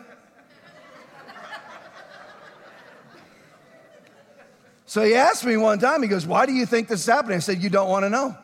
So 4.97 5.03
he 5.03 5.13
asked 5.13 5.45
me 5.45 5.57
one 5.57 5.77
time, 5.77 6.01
he 6.01 6.07
goes, 6.07 6.25
Why 6.25 6.47
do 6.47 6.53
you 6.53 6.65
think 6.65 6.87
this 6.87 7.01
is 7.01 7.05
happening? 7.05 7.35
I 7.35 7.39
said, 7.39 7.61
You 7.61 7.69
don't 7.69 7.87
want 7.87 8.05
to 8.05 8.09
know. 8.09 8.35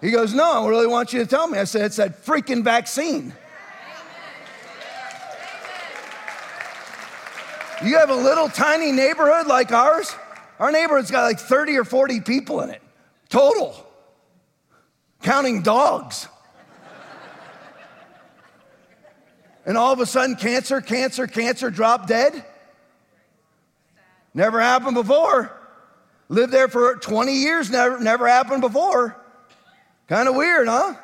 He 0.00 0.10
goes, 0.10 0.32
No, 0.32 0.64
I 0.64 0.66
really 0.66 0.86
want 0.86 1.12
you 1.12 1.18
to 1.18 1.26
tell 1.26 1.46
me. 1.46 1.58
I 1.58 1.64
said, 1.64 1.82
It's 1.82 1.96
that 1.96 2.24
freaking 2.24 2.64
vaccine. 2.64 3.34
You 7.84 7.98
have 7.98 8.08
a 8.08 8.14
little 8.14 8.48
tiny 8.48 8.90
neighborhood 8.90 9.46
like 9.46 9.70
ours? 9.70 10.16
Our 10.58 10.72
neighborhood's 10.72 11.10
got 11.10 11.24
like 11.24 11.38
30 11.38 11.76
or 11.76 11.84
40 11.84 12.22
people 12.22 12.62
in 12.62 12.70
it, 12.70 12.80
total, 13.28 13.86
counting 15.20 15.60
dogs. 15.60 16.26
And 19.66 19.76
all 19.76 19.92
of 19.92 20.00
a 20.00 20.06
sudden, 20.06 20.36
cancer, 20.36 20.80
cancer, 20.80 21.26
cancer, 21.26 21.70
drop 21.70 22.06
dead? 22.06 22.44
Never 24.34 24.60
happened 24.60 24.94
before. 24.94 25.52
Lived 26.28 26.52
there 26.52 26.68
for 26.68 26.96
20 26.96 27.32
years, 27.32 27.70
never, 27.70 28.00
never 28.00 28.26
happened 28.26 28.60
before. 28.60 29.16
Kind 30.08 30.28
of 30.28 30.34
weird, 30.34 30.68
huh? 30.68 30.94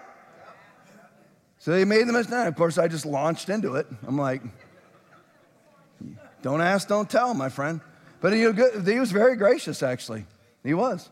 So 1.58 1.72
they 1.72 1.84
made 1.84 2.08
the 2.08 2.12
mistake. 2.12 2.46
Of 2.46 2.56
course, 2.56 2.78
I 2.78 2.88
just 2.88 3.06
launched 3.06 3.48
into 3.48 3.76
it. 3.76 3.86
I'm 4.06 4.16
like, 4.16 4.42
don't 6.42 6.60
ask, 6.60 6.88
don't 6.88 7.08
tell, 7.08 7.34
my 7.34 7.50
friend. 7.50 7.80
But 8.20 8.32
he, 8.32 8.46
was 8.98 9.12
very 9.12 9.36
gracious, 9.36 9.82
actually. 9.82 10.26
He 10.64 10.74
was. 10.74 11.08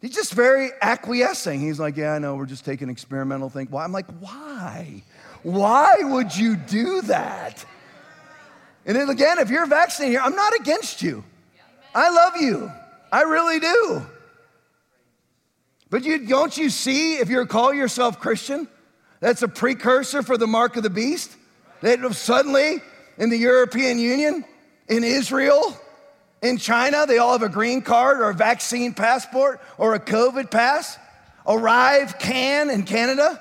He's 0.00 0.14
just 0.14 0.32
very 0.32 0.70
acquiescing. 0.80 1.60
He's 1.60 1.78
like, 1.78 1.96
Yeah, 1.96 2.14
I 2.14 2.18
know, 2.18 2.34
we're 2.34 2.46
just 2.46 2.64
taking 2.64 2.88
experimental 2.88 3.50
thing. 3.50 3.68
Well, 3.70 3.84
I'm 3.84 3.92
like, 3.92 4.06
Why? 4.18 5.02
Why 5.42 5.96
would 6.02 6.36
you 6.36 6.56
do 6.56 7.02
that? 7.02 7.64
And 8.86 8.96
then 8.96 9.08
again, 9.08 9.38
if 9.38 9.50
you're 9.50 9.66
vaccinated 9.66 10.12
here, 10.12 10.20
I'm 10.22 10.36
not 10.36 10.54
against 10.58 11.02
you. 11.02 11.24
I 11.94 12.10
love 12.10 12.36
you. 12.40 12.70
I 13.12 13.22
really 13.22 13.60
do. 13.60 14.06
But 15.90 16.04
you, 16.04 16.26
don't 16.26 16.56
you 16.56 16.70
see, 16.70 17.16
if 17.16 17.28
you 17.28 17.44
call 17.46 17.74
yourself 17.74 18.20
Christian, 18.20 18.68
that's 19.18 19.42
a 19.42 19.48
precursor 19.48 20.22
for 20.22 20.36
the 20.36 20.46
mark 20.46 20.76
of 20.76 20.82
the 20.82 20.90
beast? 20.90 21.36
That 21.82 22.00
suddenly 22.14 22.80
in 23.18 23.30
the 23.30 23.36
European 23.36 23.98
Union, 23.98 24.44
in 24.88 25.04
Israel, 25.04 25.76
in 26.42 26.56
China, 26.56 27.06
they 27.06 27.18
all 27.18 27.32
have 27.32 27.42
a 27.42 27.48
green 27.48 27.82
card 27.82 28.20
or 28.20 28.30
a 28.30 28.34
vaccine 28.34 28.94
passport 28.94 29.60
or 29.78 29.94
a 29.94 30.00
COVID 30.00 30.50
pass. 30.50 30.98
ArriveCAN 31.46 32.72
in 32.72 32.84
Canada. 32.84 33.40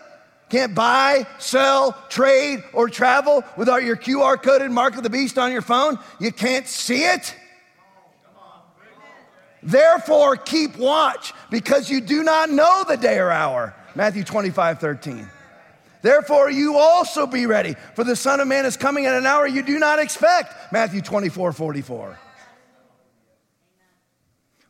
Can't 0.49 0.73
buy, 0.73 1.27
sell, 1.37 1.91
trade, 2.09 2.63
or 2.73 2.89
travel 2.89 3.43
without 3.55 3.83
your 3.83 3.95
QR 3.95 4.41
coded 4.41 4.71
mark 4.71 4.97
of 4.97 5.03
the 5.03 5.09
beast 5.09 5.37
on 5.37 5.51
your 5.51 5.61
phone. 5.61 5.99
You 6.19 6.31
can't 6.31 6.67
see 6.67 7.03
it. 7.03 7.35
Therefore, 9.61 10.37
keep 10.37 10.77
watch 10.77 11.33
because 11.49 11.89
you 11.89 12.01
do 12.01 12.23
not 12.23 12.49
know 12.49 12.83
the 12.87 12.97
day 12.97 13.19
or 13.19 13.29
hour. 13.29 13.75
Matthew 13.95 14.23
25, 14.23 14.79
13. 14.79 15.29
Therefore, 16.01 16.49
you 16.49 16.77
also 16.77 17.27
be 17.27 17.45
ready, 17.45 17.75
for 17.93 18.03
the 18.03 18.15
Son 18.15 18.39
of 18.39 18.47
Man 18.47 18.65
is 18.65 18.77
coming 18.77 19.05
at 19.05 19.15
an 19.15 19.25
hour 19.25 19.45
you 19.45 19.61
do 19.61 19.77
not 19.79 19.99
expect. 19.99 20.71
Matthew 20.71 21.01
24, 21.01 21.51
44. 21.51 22.17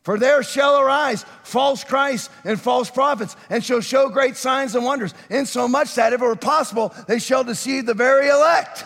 For 0.02 0.18
there 0.18 0.42
shall 0.42 0.80
arise 0.80 1.24
false 1.42 1.84
Christs 1.84 2.30
and 2.44 2.58
false 2.60 2.90
prophets, 2.90 3.36
and 3.50 3.62
shall 3.62 3.80
show 3.80 4.08
great 4.08 4.36
signs 4.36 4.74
and 4.74 4.84
wonders, 4.84 5.12
insomuch 5.28 5.94
that 5.96 6.12
if 6.12 6.22
it 6.22 6.24
were 6.24 6.36
possible, 6.36 6.94
they 7.06 7.18
shall 7.18 7.44
deceive 7.44 7.84
the 7.84 7.94
very 7.94 8.28
elect. 8.28 8.84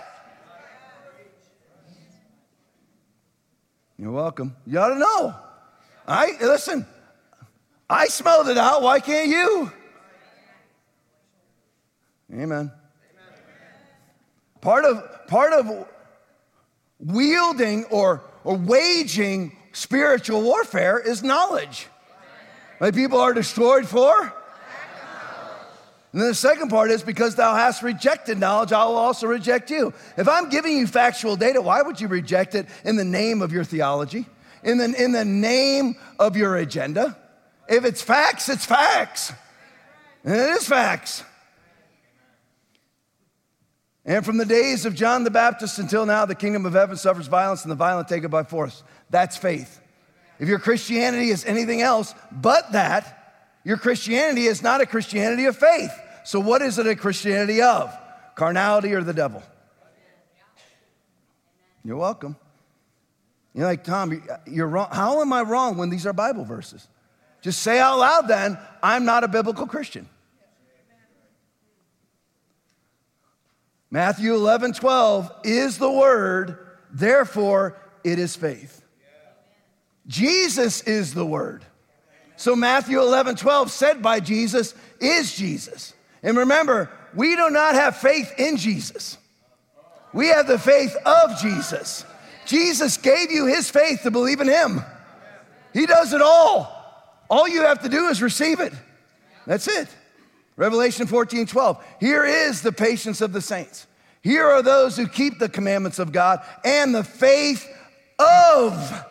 You're 3.97 4.11
welcome. 4.11 4.57
You 4.67 4.81
ought 4.81 4.89
to 4.89 4.99
know. 4.99 5.35
I 6.07 6.33
listen, 6.41 6.85
I 7.89 8.09
smelled 8.09 8.49
it 8.49 8.59
out. 8.59 8.83
Why 8.83 8.99
can't 8.99 9.29
you? 9.29 9.73
Amen. 12.33 12.73
Part 14.61 14.85
of 14.85 15.27
part 15.29 15.53
of 15.53 15.87
wielding 16.99 17.85
or, 17.85 18.23
or 18.43 18.57
waging 18.57 19.57
spiritual 19.75 20.43
warfare 20.43 20.99
is 20.99 21.23
knowledge. 21.23 21.89
My 22.81 22.91
people 22.91 23.21
are 23.21 23.35
destroyed 23.35 23.87
for. 23.87 24.33
And 26.13 26.21
then 26.23 26.29
the 26.29 26.35
second 26.35 26.69
part 26.69 26.93
is 26.93 27.03
because 27.03 27.35
thou 27.35 27.57
hast 27.57 27.83
rejected 27.83 28.39
knowledge, 28.39 28.73
I 28.73 28.85
will 28.85 28.97
also 28.97 29.27
reject 29.27 29.69
you. 29.69 29.93
If 30.17 30.29
I'm 30.29 30.49
giving 30.49 30.79
you 30.79 30.87
factual 30.87 31.35
data, 31.35 31.61
why 31.61 31.83
would 31.83 32.01
you 32.01 32.07
reject 32.07 32.55
it 32.55 32.69
in 32.85 32.95
the 32.95 33.05
name 33.05 33.43
of 33.43 33.53
your 33.53 33.65
theology? 33.65 34.27
In 34.63 34.79
the, 34.79 34.95
in 34.97 35.11
the 35.11 35.25
name 35.25 35.97
of 36.21 36.37
your 36.37 36.57
agenda? 36.57 37.19
If 37.69 37.85
it's 37.85 38.01
facts, 38.01 38.49
it's 38.49 38.65
facts. 38.65 39.33
And 40.23 40.35
it 40.35 40.51
is 40.51 40.69
facts. 40.69 41.25
And 44.05 44.25
from 44.25 44.37
the 44.37 44.45
days 44.45 44.85
of 44.85 44.95
John 44.95 45.25
the 45.25 45.31
Baptist 45.31 45.79
until 45.79 46.07
now, 46.07 46.27
the 46.27 46.35
kingdom 46.35 46.67
of 46.67 46.75
heaven 46.75 46.97
suffers 46.97 47.27
violence, 47.27 47.63
and 47.63 47.71
the 47.73 47.77
violent 47.77 48.07
take 48.07 48.23
it 48.23 48.29
by 48.29 48.43
force. 48.43 48.83
That's 49.15 49.37
faith. 49.37 49.81
If 50.41 50.49
your 50.49 50.59
Christianity 50.59 51.29
is 51.29 51.45
anything 51.45 51.81
else 51.81 52.17
but 52.33 52.73
that, 52.73 53.53
your 53.63 53.77
Christianity 53.77 54.47
is 54.47 54.61
not 54.61 54.81
a 54.81 54.87
Christianity 54.87 55.45
of 55.45 55.57
faith. 55.57 55.93
So, 56.25 56.41
what 56.41 56.63
is 56.63 56.81
it 56.81 56.89
a 56.89 56.97
Christianity 56.97 57.63
of? 57.63 57.97
Carnality 58.35 58.93
or 58.93 59.05
the 59.05 59.13
devil? 59.13 59.41
You're 61.85 61.97
welcome. 61.97 62.35
You're 63.55 63.67
like, 63.67 63.85
Tom, 63.85 64.21
you're 64.49 64.67
wrong. 64.67 64.89
How 64.91 65.21
am 65.21 65.33
I 65.33 65.43
wrong 65.43 65.77
when 65.77 65.91
these 65.91 66.07
are 66.09 66.13
Bible 66.13 66.45
verses? 66.45 66.89
Just 67.41 67.63
say 67.63 67.79
out 67.79 68.01
loud 68.01 68.27
then, 68.27 68.59
I'm 68.83 69.05
not 69.05 69.23
a 69.23 69.29
biblical 69.29 69.69
Christian. 69.69 70.09
Matthew 73.93 74.35
11, 74.35 74.73
12 74.73 75.31
is 75.45 75.79
the 75.79 75.89
word, 75.89 76.59
therefore 76.91 77.81
it 78.03 78.19
is 78.19 78.35
faith. 78.35 78.81
Jesus 80.07 80.83
is 80.83 81.15
the 81.15 81.25
word. 81.25 81.65
So 82.37 82.57
Matthew 82.57 83.01
11, 83.01 83.37
12 83.37 83.71
said 83.71 84.03
by 84.03 84.21
Jesus 84.21 84.75
is 85.01 85.35
Jesus. 85.35 85.95
And 86.23 86.37
remember, 86.37 86.91
we 87.15 87.37
do 87.37 87.51
not 87.51 87.75
have 87.75 87.97
faith 87.97 88.33
in 88.39 88.57
Jesus. 88.57 89.19
We 90.13 90.29
have 90.29 90.47
the 90.47 90.59
faith 90.59 90.97
of 91.05 91.39
Jesus. 91.41 92.05
Jesus 92.47 92.97
gave 92.97 93.31
you 93.31 93.47
his 93.47 93.71
faith 93.71 94.03
to 94.03 94.11
believe 94.11 94.41
in 94.41 94.49
him. 94.49 94.83
He 95.73 95.87
does 95.87 96.13
it 96.13 96.23
all. 96.23 96.71
All 97.29 97.49
you 97.49 97.63
have 97.63 97.83
to 97.83 97.89
do 97.89 98.09
is 98.09 98.23
receive 98.23 98.61
it. 98.61 98.73
That's 99.47 99.67
it. 99.69 99.89
Revelation 100.57 101.07
14, 101.07 101.47
12. 101.47 101.85
Here 102.01 102.25
is 102.25 102.63
the 102.63 102.73
patience 102.73 103.21
of 103.21 103.33
the 103.33 103.41
saints. 103.41 103.87
Here 104.23 104.47
are 104.47 104.63
those 104.63 104.97
who 104.97 105.07
keep 105.07 105.39
the 105.39 105.49
commandments 105.49 105.99
of 105.99 106.13
God 106.13 106.45
and 106.65 106.95
the 106.95 107.05
faith 107.05 107.69
of 108.19 109.05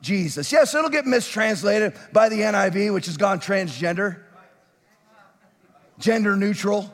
Jesus. 0.00 0.52
Yes, 0.52 0.74
it'll 0.74 0.90
get 0.90 1.06
mistranslated 1.06 1.94
by 2.12 2.28
the 2.28 2.40
NIV, 2.40 2.94
which 2.94 3.06
has 3.06 3.16
gone 3.16 3.40
transgender, 3.40 4.22
gender 5.98 6.36
neutral. 6.36 6.92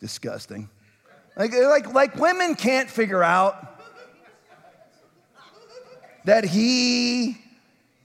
Disgusting. 0.00 0.68
Like, 1.36 1.54
like, 1.54 1.94
like 1.94 2.16
women 2.16 2.54
can't 2.54 2.90
figure 2.90 3.22
out 3.22 3.80
that 6.24 6.44
he 6.44 7.38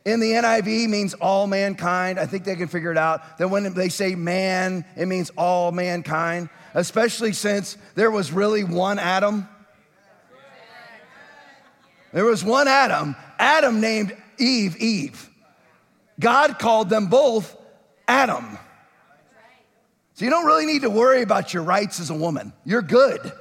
in 0.06 0.22
the 0.22 0.32
NIV 0.32 0.88
means 0.88 1.14
all 1.16 1.48
mankind. 1.48 2.18
I 2.18 2.26
think 2.26 2.46
they 2.46 2.56
can 2.56 2.70
figure 2.70 2.92
it 2.92 2.98
out. 2.98 3.38
That 3.40 3.50
when 3.50 3.74
they 3.74 3.90
say 3.90 4.16
man, 4.16 4.86
it 4.96 5.08
means 5.08 5.32
all 5.38 5.74
mankind, 5.74 6.50
especially 6.74 7.34
since 7.34 7.78
there 7.96 8.10
was 8.10 8.32
really 8.32 8.64
one 8.64 9.00
Adam. 9.00 9.50
There 12.14 12.26
was 12.26 12.44
one 12.44 12.68
Adam. 12.68 13.16
Adam 13.38 13.82
named 13.82 14.16
Eve 14.38 14.78
Eve. 14.78 15.30
God 16.20 16.60
called 16.60 16.90
them 16.90 17.08
both 17.08 17.56
Adam. 18.08 18.58
So 20.14 20.26
you 20.26 20.32
don't 20.32 20.46
really 20.46 20.66
need 20.66 20.82
to 20.82 20.90
worry 20.90 21.22
about 21.22 21.54
your 21.54 21.64
rights 21.64 22.00
as 22.00 22.10
a 22.10 22.16
woman. 22.16 22.54
You're 22.66 22.82
good. 22.82 23.32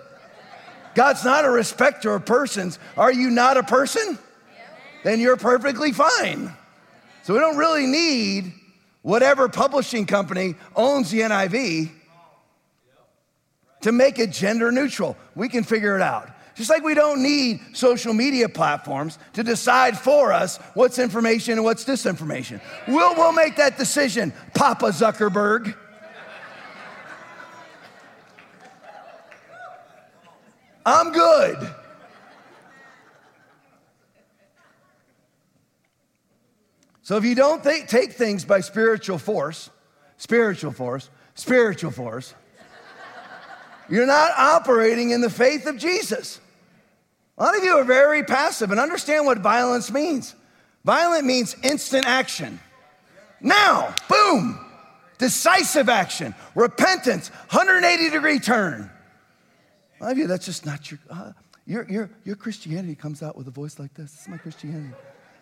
God's 0.94 1.24
not 1.24 1.44
a 1.44 1.50
respecter 1.50 2.14
of 2.14 2.26
persons. 2.26 2.78
Are 2.96 3.12
you 3.12 3.30
not 3.30 3.56
a 3.56 3.62
person? 3.62 4.18
then 5.06 5.20
you're 5.20 5.36
perfectly 5.36 5.92
fine. 5.92 6.52
So 7.22 7.32
we 7.32 7.38
don't 7.38 7.56
really 7.56 7.86
need 7.86 8.52
whatever 9.02 9.48
publishing 9.48 10.04
company 10.04 10.56
owns 10.74 11.12
the 11.12 11.20
NIV 11.20 11.92
to 13.82 13.92
make 13.92 14.18
it 14.18 14.32
gender 14.32 14.72
neutral. 14.72 15.16
We 15.36 15.48
can 15.48 15.62
figure 15.62 15.94
it 15.94 16.02
out. 16.02 16.28
Just 16.56 16.70
like 16.70 16.82
we 16.82 16.94
don't 16.94 17.22
need 17.22 17.60
social 17.74 18.14
media 18.14 18.48
platforms 18.48 19.18
to 19.34 19.42
decide 19.42 19.96
for 19.98 20.32
us 20.32 20.56
what's 20.72 20.98
information 20.98 21.52
and 21.52 21.64
what's 21.64 21.84
disinformation. 21.84 22.62
We'll, 22.88 23.14
we'll 23.14 23.32
make 23.32 23.56
that 23.56 23.76
decision, 23.76 24.32
Papa 24.54 24.86
Zuckerberg. 24.86 25.76
I'm 30.86 31.12
good. 31.12 31.74
So 37.02 37.18
if 37.18 37.24
you 37.24 37.34
don't 37.34 37.62
take 37.62 38.14
things 38.14 38.46
by 38.46 38.60
spiritual 38.60 39.18
force, 39.18 39.68
spiritual 40.16 40.72
force, 40.72 41.10
spiritual 41.34 41.90
force, 41.90 42.34
you're 43.90 44.06
not 44.06 44.32
operating 44.38 45.10
in 45.10 45.20
the 45.20 45.30
faith 45.30 45.66
of 45.66 45.76
Jesus. 45.76 46.40
A 47.38 47.42
lot 47.42 47.56
of 47.56 47.62
you 47.64 47.76
are 47.76 47.84
very 47.84 48.22
passive 48.22 48.70
and 48.70 48.80
understand 48.80 49.26
what 49.26 49.38
violence 49.38 49.90
means. 49.90 50.34
Violent 50.84 51.26
means 51.26 51.56
instant 51.62 52.06
action. 52.06 52.60
Now, 53.40 53.94
boom, 54.08 54.58
decisive 55.18 55.88
action, 55.88 56.34
repentance, 56.54 57.28
180 57.50 58.10
degree 58.10 58.38
turn. 58.38 58.90
A 60.00 60.04
lot 60.04 60.12
of 60.12 60.18
you, 60.18 60.26
that's 60.26 60.46
just 60.46 60.64
not 60.64 60.90
your, 60.90 61.00
uh, 61.10 61.32
your, 61.66 61.86
your, 61.90 62.10
your 62.24 62.36
Christianity 62.36 62.94
comes 62.94 63.22
out 63.22 63.36
with 63.36 63.48
a 63.48 63.50
voice 63.50 63.78
like 63.78 63.92
this. 63.94 64.12
This 64.12 64.22
is 64.22 64.28
my 64.28 64.38
Christianity. 64.38 64.94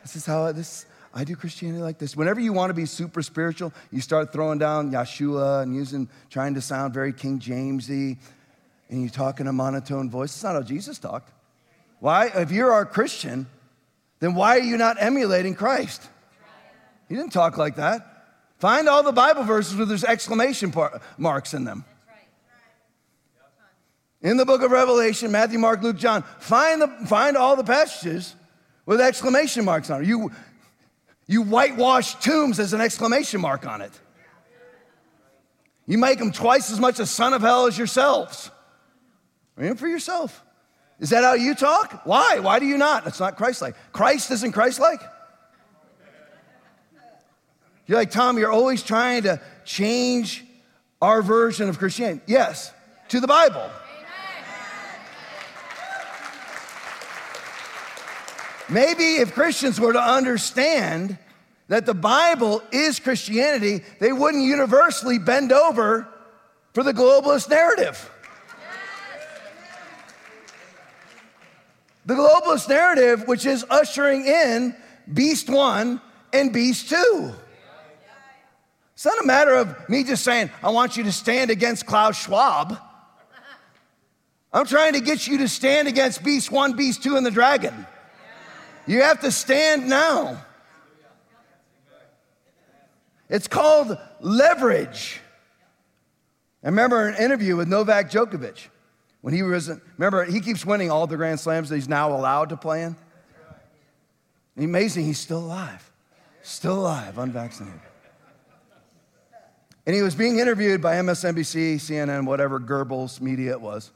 This 0.02 0.16
is 0.16 0.26
how 0.26 0.50
this, 0.52 0.86
I 1.12 1.24
do 1.24 1.36
Christianity 1.36 1.82
like 1.82 1.98
this. 1.98 2.16
Whenever 2.16 2.40
you 2.40 2.52
want 2.52 2.70
to 2.70 2.74
be 2.74 2.86
super 2.86 3.22
spiritual, 3.22 3.72
you 3.92 4.00
start 4.00 4.32
throwing 4.32 4.58
down 4.58 4.90
Yeshua 4.90 5.62
and 5.62 5.74
using, 5.74 6.08
trying 6.30 6.54
to 6.54 6.60
sound 6.60 6.94
very 6.94 7.12
King 7.12 7.38
Jamesy, 7.38 8.18
and 8.88 9.02
you 9.02 9.08
talk 9.08 9.40
in 9.40 9.46
a 9.46 9.52
monotone 9.52 10.10
voice. 10.10 10.34
It's 10.34 10.42
not 10.42 10.54
how 10.54 10.62
Jesus 10.62 10.98
talked. 10.98 11.30
Why? 12.04 12.26
If 12.26 12.52
you're 12.52 12.70
our 12.70 12.84
Christian, 12.84 13.46
then 14.20 14.34
why 14.34 14.58
are 14.58 14.62
you 14.62 14.76
not 14.76 14.98
emulating 15.00 15.54
Christ? 15.54 16.06
He 17.08 17.14
didn't 17.14 17.32
talk 17.32 17.56
like 17.56 17.76
that. 17.76 18.26
Find 18.58 18.90
all 18.90 19.02
the 19.02 19.10
Bible 19.10 19.42
verses 19.44 19.74
where 19.74 19.86
there's 19.86 20.04
exclamation 20.04 20.70
par- 20.70 21.00
marks 21.16 21.54
in 21.54 21.64
them. 21.64 21.86
In 24.20 24.36
the 24.36 24.44
book 24.44 24.60
of 24.60 24.70
Revelation, 24.70 25.32
Matthew, 25.32 25.58
Mark, 25.58 25.82
Luke, 25.82 25.96
John, 25.96 26.24
find, 26.40 26.82
the, 26.82 26.88
find 27.06 27.38
all 27.38 27.56
the 27.56 27.64
passages 27.64 28.34
with 28.84 29.00
exclamation 29.00 29.64
marks 29.64 29.88
on 29.88 30.02
it. 30.02 30.06
You, 30.06 30.30
you 31.26 31.40
whitewash 31.40 32.16
tombs 32.16 32.60
as 32.60 32.74
an 32.74 32.82
exclamation 32.82 33.40
mark 33.40 33.66
on 33.66 33.80
it. 33.80 33.92
You 35.86 35.96
make 35.96 36.18
them 36.18 36.32
twice 36.32 36.70
as 36.70 36.78
much 36.78 37.00
a 37.00 37.06
son 37.06 37.32
of 37.32 37.40
hell 37.40 37.64
as 37.64 37.78
yourselves. 37.78 38.50
Read 39.56 39.78
for 39.78 39.88
yourself. 39.88 40.43
Is 41.00 41.10
that 41.10 41.24
how 41.24 41.34
you 41.34 41.54
talk? 41.54 42.02
Why? 42.04 42.38
Why 42.38 42.58
do 42.58 42.66
you 42.66 42.78
not? 42.78 43.04
That's 43.04 43.20
not 43.20 43.36
Christ 43.36 43.60
like. 43.60 43.74
Christ 43.92 44.30
isn't 44.30 44.52
Christ 44.52 44.78
like. 44.80 45.00
You're 47.86 47.98
like, 47.98 48.10
Tom, 48.10 48.38
you're 48.38 48.52
always 48.52 48.82
trying 48.82 49.24
to 49.24 49.40
change 49.64 50.44
our 51.02 51.20
version 51.20 51.68
of 51.68 51.78
Christianity. 51.78 52.22
Yes, 52.26 52.72
to 53.08 53.20
the 53.20 53.26
Bible. 53.26 53.68
Maybe 58.70 59.16
if 59.16 59.34
Christians 59.34 59.78
were 59.78 59.92
to 59.92 60.00
understand 60.00 61.18
that 61.68 61.84
the 61.84 61.94
Bible 61.94 62.62
is 62.72 62.98
Christianity, 62.98 63.82
they 64.00 64.12
wouldn't 64.12 64.44
universally 64.44 65.18
bend 65.18 65.52
over 65.52 66.08
for 66.72 66.82
the 66.82 66.92
globalist 66.92 67.50
narrative. 67.50 68.10
The 72.06 72.14
globalist 72.14 72.68
narrative, 72.68 73.26
which 73.26 73.46
is 73.46 73.64
ushering 73.70 74.26
in 74.26 74.76
beast 75.12 75.48
one 75.48 76.00
and 76.32 76.52
beast 76.52 76.90
two. 76.90 77.32
It's 78.94 79.04
not 79.04 79.22
a 79.22 79.26
matter 79.26 79.54
of 79.54 79.88
me 79.88 80.04
just 80.04 80.22
saying, 80.22 80.50
I 80.62 80.70
want 80.70 80.96
you 80.96 81.04
to 81.04 81.12
stand 81.12 81.50
against 81.50 81.86
Klaus 81.86 82.16
Schwab. 82.16 82.78
I'm 84.52 84.66
trying 84.66 84.92
to 84.92 85.00
get 85.00 85.26
you 85.26 85.38
to 85.38 85.48
stand 85.48 85.88
against 85.88 86.22
beast 86.22 86.52
one, 86.52 86.76
beast 86.76 87.02
two, 87.02 87.16
and 87.16 87.26
the 87.26 87.30
dragon. 87.30 87.86
You 88.86 89.02
have 89.02 89.20
to 89.20 89.32
stand 89.32 89.88
now. 89.88 90.44
It's 93.28 93.48
called 93.48 93.98
leverage. 94.20 95.20
I 96.62 96.68
remember 96.68 97.08
an 97.08 97.16
interview 97.16 97.56
with 97.56 97.68
Novak 97.68 98.10
Djokovic 98.10 98.68
when 99.24 99.32
he 99.32 99.42
was, 99.42 99.70
remember, 99.96 100.26
he 100.26 100.38
keeps 100.38 100.66
winning 100.66 100.90
all 100.90 101.06
the 101.06 101.16
Grand 101.16 101.40
Slams 101.40 101.70
that 101.70 101.76
he's 101.76 101.88
now 101.88 102.14
allowed 102.14 102.50
to 102.50 102.58
play 102.58 102.82
in. 102.82 102.94
Amazing, 104.58 105.06
he's 105.06 105.18
still 105.18 105.38
alive. 105.38 105.90
Still 106.42 106.80
alive, 106.80 107.16
unvaccinated. 107.16 107.80
And 109.86 109.96
he 109.96 110.02
was 110.02 110.14
being 110.14 110.40
interviewed 110.40 110.82
by 110.82 110.96
MSNBC, 110.96 111.76
CNN, 111.76 112.26
whatever 112.26 112.60
Goebbels 112.60 113.22
media 113.22 113.52
it 113.52 113.62
was. 113.62 113.92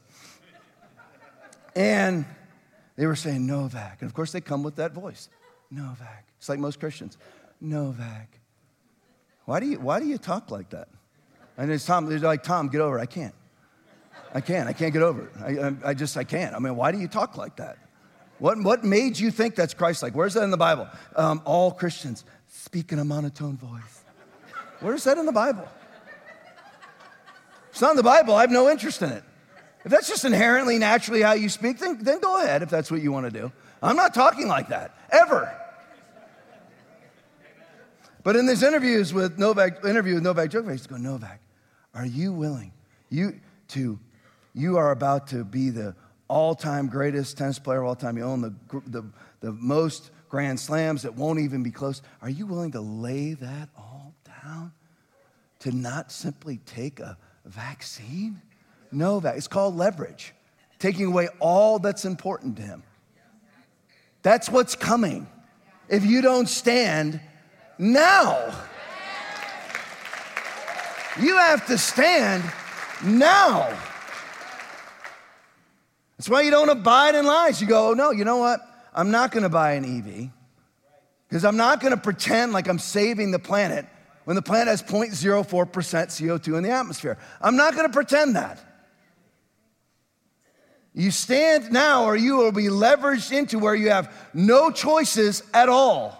And 1.75 2.25
they 2.95 3.05
were 3.05 3.15
saying 3.15 3.45
Novak. 3.45 3.97
And 4.01 4.09
of 4.09 4.15
course, 4.15 4.31
they 4.31 4.41
come 4.41 4.63
with 4.63 4.77
that 4.77 4.93
voice 4.93 5.29
Novak. 5.69 6.25
It's 6.39 6.49
like 6.49 6.57
most 6.57 6.79
Christians 6.79 7.19
Novak. 7.61 8.39
Why 9.45 9.59
do 9.59 9.67
you, 9.67 9.79
why 9.79 9.99
do 9.99 10.07
you 10.07 10.17
talk 10.17 10.49
like 10.49 10.71
that? 10.71 10.87
And 11.55 11.69
it's 11.69 11.85
Tom, 11.85 12.07
they're 12.07 12.17
like, 12.17 12.41
Tom, 12.41 12.67
get 12.69 12.81
over 12.81 12.97
it. 12.97 13.03
I 13.03 13.05
can't. 13.05 13.35
I 14.33 14.41
can't. 14.41 14.69
I 14.69 14.73
can't 14.73 14.93
get 14.93 15.01
over 15.01 15.23
it. 15.23 15.31
I, 15.43 15.67
I, 15.67 15.73
I 15.89 15.93
just, 15.93 16.15
I 16.17 16.23
can't. 16.23 16.55
I 16.55 16.59
mean, 16.59 16.75
why 16.75 16.91
do 16.91 16.99
you 16.99 17.07
talk 17.07 17.37
like 17.37 17.55
that? 17.55 17.77
What, 18.37 18.61
what 18.63 18.83
made 18.83 19.19
you 19.19 19.31
think 19.31 19.55
that's 19.55 19.73
Christ 19.73 20.01
like? 20.01 20.15
Where's 20.15 20.33
that 20.35 20.43
in 20.43 20.51
the 20.51 20.57
Bible? 20.57 20.87
Um, 21.15 21.41
all 21.45 21.71
Christians 21.71 22.23
speak 22.47 22.91
in 22.91 22.99
a 22.99 23.05
monotone 23.05 23.57
voice. 23.57 24.03
Where's 24.79 25.03
that 25.03 25.17
in 25.17 25.25
the 25.25 25.31
Bible? 25.31 25.67
It's 27.69 27.81
not 27.81 27.91
in 27.91 27.97
the 27.97 28.03
Bible. 28.03 28.35
I 28.35 28.41
have 28.41 28.51
no 28.51 28.69
interest 28.69 29.01
in 29.01 29.09
it. 29.09 29.23
If 29.83 29.91
that's 29.91 30.07
just 30.07 30.25
inherently, 30.25 30.77
naturally 30.77 31.21
how 31.21 31.33
you 31.33 31.49
speak, 31.49 31.79
then, 31.79 31.97
then 32.01 32.19
go 32.19 32.43
ahead 32.43 32.61
if 32.61 32.69
that's 32.69 32.91
what 32.91 33.01
you 33.01 33.11
want 33.11 33.31
to 33.31 33.31
do. 33.31 33.51
I'm 33.81 33.95
not 33.95 34.13
talking 34.13 34.47
like 34.47 34.69
that, 34.69 34.93
ever. 35.11 35.53
But 38.23 38.35
in 38.35 38.45
these 38.45 38.63
interviews 38.63 39.13
with 39.13 39.39
Novak, 39.39 39.83
interview 39.85 40.15
with 40.15 40.23
Novak 40.23 40.49
Djokovic, 40.49 40.71
he's 40.71 40.87
going, 40.87 41.03
Novak, 41.03 41.39
are 41.93 42.05
you 42.05 42.33
willing 42.33 42.73
you 43.09 43.39
to 43.69 43.97
you 44.53 44.77
are 44.77 44.91
about 44.91 45.27
to 45.27 45.43
be 45.43 45.69
the 45.69 45.95
all 46.27 46.55
time 46.55 46.87
greatest 46.87 47.37
tennis 47.37 47.59
player 47.59 47.81
of 47.81 47.87
all 47.87 47.95
time. 47.95 48.17
You 48.17 48.23
own 48.23 48.41
the, 48.41 48.53
the, 48.87 49.03
the 49.41 49.51
most 49.51 50.11
grand 50.29 50.59
slams 50.59 51.01
that 51.01 51.15
won't 51.15 51.39
even 51.39 51.63
be 51.63 51.71
close. 51.71 52.01
Are 52.21 52.29
you 52.29 52.45
willing 52.45 52.71
to 52.71 52.81
lay 52.81 53.33
that 53.33 53.69
all 53.77 54.13
down 54.43 54.71
to 55.59 55.71
not 55.71 56.11
simply 56.11 56.57
take 56.65 56.99
a 56.99 57.17
vaccine? 57.45 58.41
No, 58.91 59.19
that 59.19 59.35
it's 59.35 59.47
called 59.47 59.75
leverage, 59.75 60.33
taking 60.77 61.07
away 61.07 61.29
all 61.39 61.79
that's 61.79 62.05
important 62.05 62.57
to 62.57 62.61
him. 62.61 62.83
That's 64.21 64.49
what's 64.49 64.75
coming. 64.75 65.27
If 65.87 66.05
you 66.05 66.21
don't 66.21 66.47
stand 66.47 67.19
now, 67.77 68.53
you 71.19 71.37
have 71.37 71.65
to 71.67 71.77
stand 71.77 72.43
now. 73.03 73.75
That's 76.19 76.27
why 76.27 76.41
you 76.41 76.51
don't 76.51 76.67
abide 76.67 77.15
in 77.15 77.25
lies. 77.25 77.61
You 77.61 77.67
go, 77.67 77.91
oh, 77.91 77.93
no, 77.93 78.11
you 78.11 78.25
know 78.25 78.35
what? 78.35 78.59
I'm 78.93 79.09
not 79.09 79.31
going 79.31 79.43
to 79.43 79.49
buy 79.49 79.71
an 79.71 79.85
EV 79.85 80.29
because 81.29 81.45
I'm 81.45 81.55
not 81.55 81.79
going 81.79 81.91
to 81.93 81.97
pretend 81.97 82.51
like 82.51 82.67
I'm 82.67 82.77
saving 82.77 83.31
the 83.31 83.39
planet 83.39 83.85
when 84.25 84.35
the 84.35 84.41
planet 84.41 84.67
has 84.67 84.83
0.04% 84.83 85.45
CO2 85.71 86.57
in 86.57 86.63
the 86.63 86.71
atmosphere. 86.71 87.17
I'm 87.39 87.55
not 87.55 87.73
going 87.73 87.87
to 87.87 87.93
pretend 87.93 88.35
that. 88.35 88.59
You 90.93 91.09
stand 91.09 91.71
now, 91.71 92.03
or 92.03 92.17
you 92.17 92.35
will 92.35 92.51
be 92.51 92.65
leveraged 92.65 93.31
into 93.31 93.57
where 93.57 93.73
you 93.73 93.89
have 93.91 94.13
no 94.33 94.71
choices 94.71 95.41
at 95.53 95.69
all. 95.69 96.19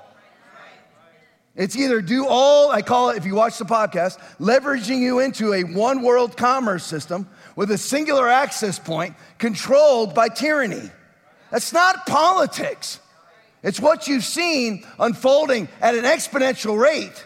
It's 1.57 1.75
either 1.75 1.99
do 1.99 2.25
all, 2.25 2.71
I 2.71 2.81
call 2.81 3.09
it, 3.09 3.17
if 3.17 3.25
you 3.25 3.35
watch 3.35 3.57
the 3.57 3.65
podcast, 3.65 4.17
leveraging 4.39 5.01
you 5.01 5.19
into 5.19 5.51
a 5.51 5.63
one 5.65 6.03
world 6.03 6.37
commerce 6.37 6.85
system 6.85 7.27
with 7.59 7.71
a 7.71 7.77
singular 7.77 8.29
access 8.29 8.79
point 8.79 9.13
controlled 9.37 10.15
by 10.15 10.29
tyranny. 10.29 10.89
That's 11.51 11.73
not 11.73 12.05
politics. 12.05 13.01
It's 13.63 13.81
what 13.81 14.07
you've 14.07 14.23
seen 14.23 14.87
unfolding 14.97 15.67
at 15.81 15.93
an 15.93 16.05
exponential 16.05 16.79
rate 16.79 17.25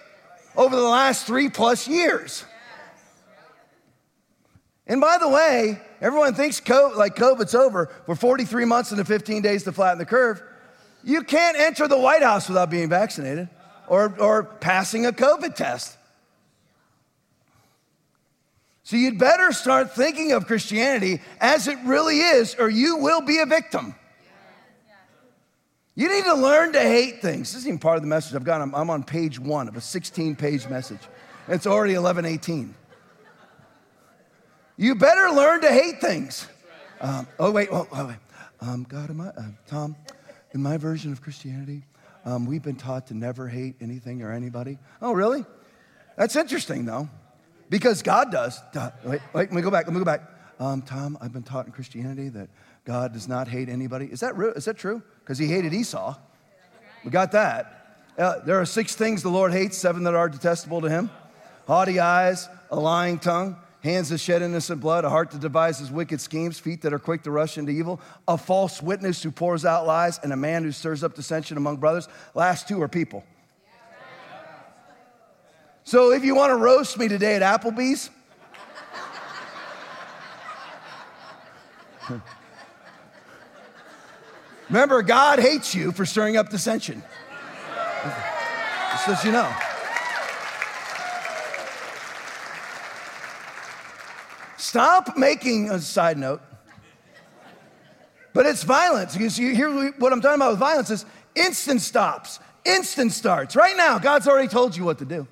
over 0.56 0.76
the 0.76 0.82
last 0.82 1.28
three 1.28 1.50
plus 1.50 1.88
years. 1.88 2.46
And 4.88 5.00
by 5.00 5.20
the 5.20 5.30
way, 5.30 5.80
everyone 6.02 6.34
thinks 6.34 6.60
COVID, 6.60 6.96
like 6.96 7.16
COVID's 7.16 7.54
over 7.54 7.92
for 8.08 8.16
43 8.16 8.66
months 8.66 8.92
and 8.92 9.08
15 9.08 9.44
days 9.44 9.62
to 9.66 9.72
flatten 9.72 10.00
the 10.00 10.06
curve. 10.06 10.42
You 11.04 11.22
can't 11.22 11.60
enter 11.60 11.88
the 11.88 12.00
White 12.00 12.24
House 12.24 12.48
without 12.48 12.72
being 12.72 12.90
vaccinated 12.90 13.50
or, 13.88 14.20
or 14.20 14.46
passing 14.46 15.06
a 15.06 15.12
COVID 15.12 15.54
test. 15.54 15.96
So 18.84 18.98
you'd 18.98 19.18
better 19.18 19.54
start 19.54 19.96
thinking 19.96 20.34
of 20.34 20.46
Christianity 20.46 21.22
as 21.40 21.70
it 21.70 21.78
really 21.86 22.20
is, 22.20 22.56
or 22.60 22.70
you 22.70 22.98
will 22.98 23.22
be 23.22 23.40
a 23.40 23.46
victim. 23.46 23.96
You 25.96 26.10
need 26.14 26.26
to 26.26 26.34
learn 26.34 26.74
to 26.74 26.82
hate 26.82 27.22
things. 27.22 27.54
This 27.54 27.62
is 27.62 27.68
even 27.68 27.80
part 27.80 27.98
of 27.98 28.02
the 28.02 28.10
message 28.10 28.36
I've 28.36 28.44
got. 28.44 28.62
I'm, 28.62 28.74
I'm 28.76 28.90
on 28.90 29.04
page 29.04 29.40
one 29.40 29.68
of 29.68 29.78
a 29.78 29.82
16 29.82 30.36
page 30.36 30.68
message. 30.68 31.00
It's 31.48 31.68
already 31.68 31.94
1118. 31.94 32.76
You 34.76 34.96
better 34.96 35.30
learn 35.30 35.62
to 35.62 35.72
hate 35.72 36.02
things. 36.02 36.48
Um, 37.00 37.28
oh, 37.40 37.52
wait, 37.52 37.70
oh, 37.72 37.88
oh 37.92 38.08
wait. 38.08 38.18
Um, 38.60 38.86
God, 38.90 39.10
am 39.10 39.22
I, 39.22 39.28
uh, 39.28 39.44
Tom, 39.68 39.96
in 40.54 40.64
my 40.64 40.78
version 40.78 41.12
of 41.12 41.22
Christianity, 41.22 41.84
um, 42.26 42.46
we've 42.46 42.64
been 42.64 42.76
taught 42.76 43.08
to 43.08 43.14
never 43.14 43.48
hate 43.48 43.76
anything 43.80 44.24
or 44.24 44.32
anybody. 44.32 44.80
Oh, 45.02 45.14
really? 45.14 45.46
That's 46.18 46.36
interesting, 46.36 46.86
though. 46.86 47.08
Because 47.74 48.04
God 48.04 48.32
does. 48.32 48.62
Wait, 48.76 48.92
wait, 49.04 49.20
let 49.34 49.52
me 49.52 49.64
go 49.64 49.72
back. 49.72 49.88
Let 49.88 49.94
me 49.94 50.00
go 50.00 50.06
back. 50.06 50.22
Um, 50.60 50.84
Tom, 50.84 51.18
I've 51.20 51.34
been 51.34 51.42
taught 51.42 51.66
in 51.66 51.72
Christianity 51.72 52.30
that 52.30 52.48
God 52.86 53.14
does 53.14 53.28
not 53.28 53.48
hate 53.48 53.68
anybody. 53.68 54.06
Is 54.06 54.20
that, 54.20 54.38
real? 54.38 54.52
Is 54.52 54.66
that 54.66 54.78
true? 54.78 55.02
Because 55.22 55.40
he 55.40 55.48
hated 55.48 55.74
Esau. 55.74 56.16
We 57.04 57.10
got 57.10 57.32
that. 57.32 58.04
Uh, 58.16 58.42
there 58.46 58.62
are 58.62 58.66
six 58.66 58.94
things 58.94 59.24
the 59.24 59.30
Lord 59.30 59.52
hates, 59.52 59.76
seven 59.76 60.04
that 60.04 60.14
are 60.14 60.30
detestable 60.30 60.82
to 60.82 60.90
him 60.90 61.10
haughty 61.66 62.00
eyes, 62.00 62.48
a 62.70 62.80
lying 62.80 63.18
tongue, 63.18 63.56
hands 63.82 64.10
that 64.10 64.20
shed 64.20 64.44
innocent 64.44 64.80
blood, 64.80 65.04
a 65.04 65.10
heart 65.10 65.32
that 65.32 65.42
devises 65.42 65.90
wicked 65.90 66.22
schemes, 66.22 66.60
feet 66.60 66.84
that 66.84 66.94
are 66.94 67.00
quick 67.00 67.24
to 67.24 67.32
rush 67.32 67.58
into 67.58 67.72
evil, 67.72 68.00
a 68.28 68.38
false 68.38 68.84
witness 68.84 69.24
who 69.24 69.32
pours 69.32 69.66
out 69.66 69.88
lies, 69.88 70.20
and 70.22 70.32
a 70.32 70.38
man 70.38 70.64
who 70.64 70.72
stirs 70.72 71.04
up 71.04 71.16
dissension 71.16 71.58
among 71.58 71.78
brothers. 71.78 72.08
Last 72.36 72.68
two 72.68 72.80
are 72.84 72.88
people. 72.88 73.24
So 75.86 76.12
if 76.12 76.24
you 76.24 76.36
want 76.36 76.52
to 76.52 76.56
roast 76.56 76.98
me 76.98 77.08
today 77.08 77.36
at 77.36 77.42
Applebee's, 77.42 78.10
remember, 84.70 85.02
God 85.02 85.40
hates 85.40 85.76
you 85.76 85.92
for 85.92 86.06
stirring 86.06 86.38
up 86.38 86.50
dissension. 86.50 87.04
Just 89.06 89.26
you 89.26 89.32
know. 89.32 89.54
Stop 94.58 95.18
making 95.18 95.70
a 95.70 95.80
side 95.80 96.18
note. 96.18 96.42
But 98.34 98.46
it's 98.46 98.64
violence. 98.64 99.14
Because 99.14 99.38
you 99.38 99.54
hear 99.54 99.92
what 100.00 100.12
I'm 100.14 100.22
talking 100.22 100.42
about 100.42 100.52
with 100.52 100.60
violence 100.60 100.90
is 100.90 101.06
instant 101.36 101.82
stops, 101.82 102.40
instant 102.66 103.12
starts. 103.12 103.56
Right 103.56 103.78
now, 103.78 104.00
God's 104.00 104.28
already 104.28 104.48
told 104.48 104.76
you 104.76 104.86
what 104.86 105.00
to 105.00 105.06
do. 105.06 105.28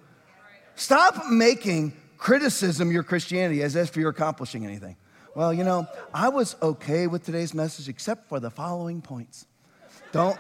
Stop 0.82 1.30
making 1.30 1.94
criticism 2.18 2.92
your 2.92 3.04
Christianity 3.04 3.62
as 3.62 3.76
if 3.76 3.96
you're 3.96 4.10
accomplishing 4.10 4.66
anything. 4.66 4.96
Well, 5.36 5.54
you 5.54 5.64
know, 5.64 5.86
I 6.12 6.30
was 6.30 6.56
okay 6.60 7.06
with 7.06 7.24
today's 7.24 7.54
message 7.54 7.88
except 7.88 8.28
for 8.28 8.40
the 8.40 8.50
following 8.50 9.00
points. 9.00 9.46
Don't. 10.12 10.40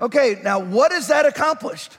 Okay, 0.00 0.40
now 0.42 0.58
what 0.58 0.90
is 0.90 1.06
that 1.06 1.26
accomplished? 1.26 1.96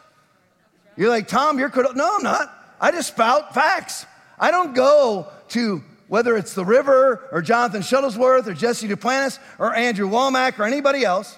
You're 0.97 1.07
like, 1.07 1.29
Tom, 1.29 1.57
you're 1.57 1.69
critical. 1.69 1.95
No, 1.95 2.17
I'm 2.17 2.23
not. 2.23 2.53
I 2.81 2.91
just 2.91 3.07
spout 3.07 3.53
facts. 3.53 4.05
I 4.37 4.51
don't 4.51 4.75
go 4.75 5.29
to 5.49 5.81
whether 6.09 6.35
it's 6.35 6.53
the 6.55 6.65
river 6.65 7.29
or 7.31 7.41
Jonathan 7.41 7.81
Shuttlesworth 7.81 8.45
or 8.45 8.53
Jesse 8.53 8.89
Duplantis 8.89 9.39
or 9.57 9.73
Andrew 9.73 10.09
Wommack 10.09 10.59
or 10.59 10.65
anybody 10.65 11.05
else, 11.05 11.37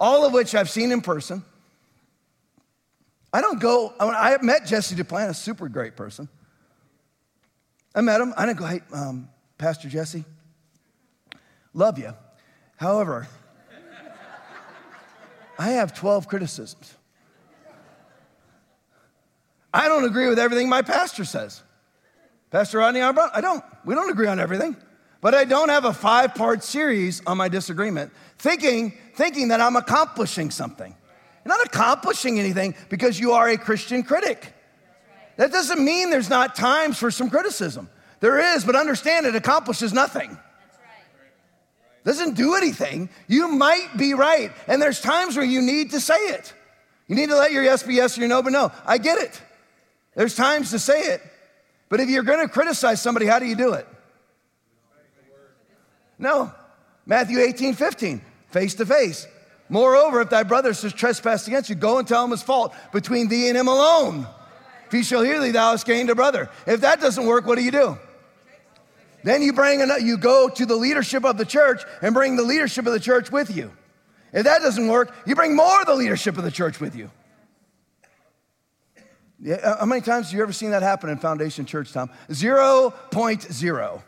all 0.00 0.26
of 0.26 0.32
which 0.32 0.52
I've 0.52 0.68
seen 0.68 0.90
in 0.90 1.00
person. 1.00 1.44
I 3.32 3.40
don't 3.40 3.60
go, 3.60 3.94
I 4.00 4.38
met 4.42 4.66
Jesse 4.66 4.94
Duplantis, 4.94 5.36
super 5.36 5.68
great 5.68 5.96
person. 5.96 6.28
I 7.94 8.00
met 8.00 8.20
him. 8.20 8.34
I 8.36 8.46
didn't 8.46 8.58
go, 8.58 8.66
hey, 8.66 8.80
um, 8.92 9.28
Pastor 9.58 9.88
Jesse, 9.88 10.24
love 11.74 11.98
you. 11.98 12.12
However, 12.76 13.28
I 15.58 15.70
have 15.72 15.94
12 15.94 16.26
criticisms. 16.26 16.94
I 19.72 19.88
don't 19.88 20.04
agree 20.04 20.28
with 20.28 20.38
everything 20.38 20.68
my 20.68 20.82
pastor 20.82 21.24
says. 21.24 21.62
Pastor 22.50 22.78
Rodney 22.78 23.00
Howard-Browne, 23.00 23.30
I 23.32 23.40
don't. 23.40 23.62
We 23.84 23.94
don't 23.94 24.10
agree 24.10 24.26
on 24.26 24.40
everything. 24.40 24.76
But 25.20 25.34
I 25.34 25.44
don't 25.44 25.68
have 25.68 25.84
a 25.84 25.92
five 25.92 26.34
part 26.34 26.64
series 26.64 27.22
on 27.26 27.36
my 27.36 27.48
disagreement, 27.48 28.10
thinking, 28.38 28.94
thinking 29.14 29.48
that 29.48 29.60
I'm 29.60 29.76
accomplishing 29.76 30.50
something. 30.50 30.96
You're 31.44 31.56
not 31.56 31.66
accomplishing 31.66 32.38
anything 32.38 32.74
because 32.88 33.18
you 33.18 33.32
are 33.32 33.48
a 33.48 33.56
Christian 33.56 34.02
critic. 34.02 34.52
That 35.36 35.52
doesn't 35.52 35.82
mean 35.82 36.10
there's 36.10 36.28
not 36.28 36.54
times 36.54 36.98
for 36.98 37.10
some 37.10 37.30
criticism. 37.30 37.88
There 38.20 38.54
is, 38.54 38.64
but 38.64 38.76
understand 38.76 39.26
it 39.26 39.34
accomplishes 39.34 39.92
nothing. 39.92 40.38
Doesn't 42.04 42.34
do 42.34 42.54
anything. 42.54 43.08
You 43.26 43.48
might 43.48 43.96
be 43.96 44.14
right. 44.14 44.52
And 44.66 44.80
there's 44.80 45.00
times 45.00 45.36
where 45.36 45.44
you 45.44 45.62
need 45.62 45.90
to 45.92 46.00
say 46.00 46.14
it. 46.14 46.52
You 47.08 47.16
need 47.16 47.28
to 47.28 47.36
let 47.36 47.52
your 47.52 47.62
yes 47.62 47.82
be 47.82 47.94
yes, 47.94 48.16
or 48.16 48.20
your 48.20 48.28
no 48.28 48.42
but 48.42 48.52
no. 48.52 48.70
I 48.86 48.98
get 48.98 49.18
it. 49.18 49.40
There's 50.14 50.34
times 50.34 50.70
to 50.70 50.78
say 50.78 51.00
it. 51.02 51.22
But 51.88 52.00
if 52.00 52.08
you're 52.08 52.22
going 52.22 52.46
to 52.46 52.52
criticize 52.52 53.02
somebody, 53.02 53.26
how 53.26 53.38
do 53.38 53.46
you 53.46 53.56
do 53.56 53.72
it? 53.72 53.86
No. 56.18 56.52
Matthew 57.06 57.40
18, 57.40 57.74
15, 57.74 58.20
face 58.50 58.74
to 58.74 58.86
face. 58.86 59.26
Moreover, 59.70 60.20
if 60.20 60.30
thy 60.30 60.42
brother 60.42 60.72
has 60.72 60.92
trespassed 60.92 61.46
against 61.46 61.70
you, 61.70 61.76
go 61.76 61.98
and 61.98 62.06
tell 62.06 62.24
him 62.24 62.32
his 62.32 62.42
fault 62.42 62.74
between 62.92 63.28
thee 63.28 63.48
and 63.48 63.56
him 63.56 63.68
alone. 63.68 64.26
If 64.86 64.92
he 64.92 65.04
shall 65.04 65.22
hear 65.22 65.40
thee, 65.40 65.52
thou 65.52 65.70
hast 65.70 65.86
gained 65.86 66.10
a 66.10 66.16
brother. 66.16 66.50
If 66.66 66.80
that 66.80 67.00
doesn't 67.00 67.24
work, 67.24 67.46
what 67.46 67.56
do 67.56 67.62
you 67.62 67.70
do? 67.70 67.96
Then 69.22 69.42
you 69.42 69.52
bring 69.52 69.80
another, 69.80 70.00
you 70.00 70.18
go 70.18 70.48
to 70.48 70.66
the 70.66 70.74
leadership 70.74 71.24
of 71.24 71.38
the 71.38 71.44
church 71.44 71.82
and 72.02 72.12
bring 72.12 72.34
the 72.34 72.42
leadership 72.42 72.84
of 72.86 72.92
the 72.92 73.00
church 73.00 73.30
with 73.30 73.54
you. 73.54 73.70
If 74.32 74.44
that 74.44 74.60
doesn't 74.60 74.88
work, 74.88 75.14
you 75.24 75.36
bring 75.36 75.54
more 75.54 75.80
of 75.80 75.86
the 75.86 75.94
leadership 75.94 76.36
of 76.36 76.42
the 76.42 76.50
church 76.50 76.80
with 76.80 76.96
you. 76.96 77.10
Yeah, 79.42 79.54
uh, 79.56 79.78
how 79.78 79.86
many 79.86 80.00
times 80.00 80.26
have 80.26 80.36
you 80.36 80.42
ever 80.42 80.52
seen 80.52 80.72
that 80.72 80.82
happen 80.82 81.08
in 81.10 81.18
Foundation 81.18 81.64
Church, 81.64 81.92
Tom? 81.92 82.10
0.0. 82.28 84.02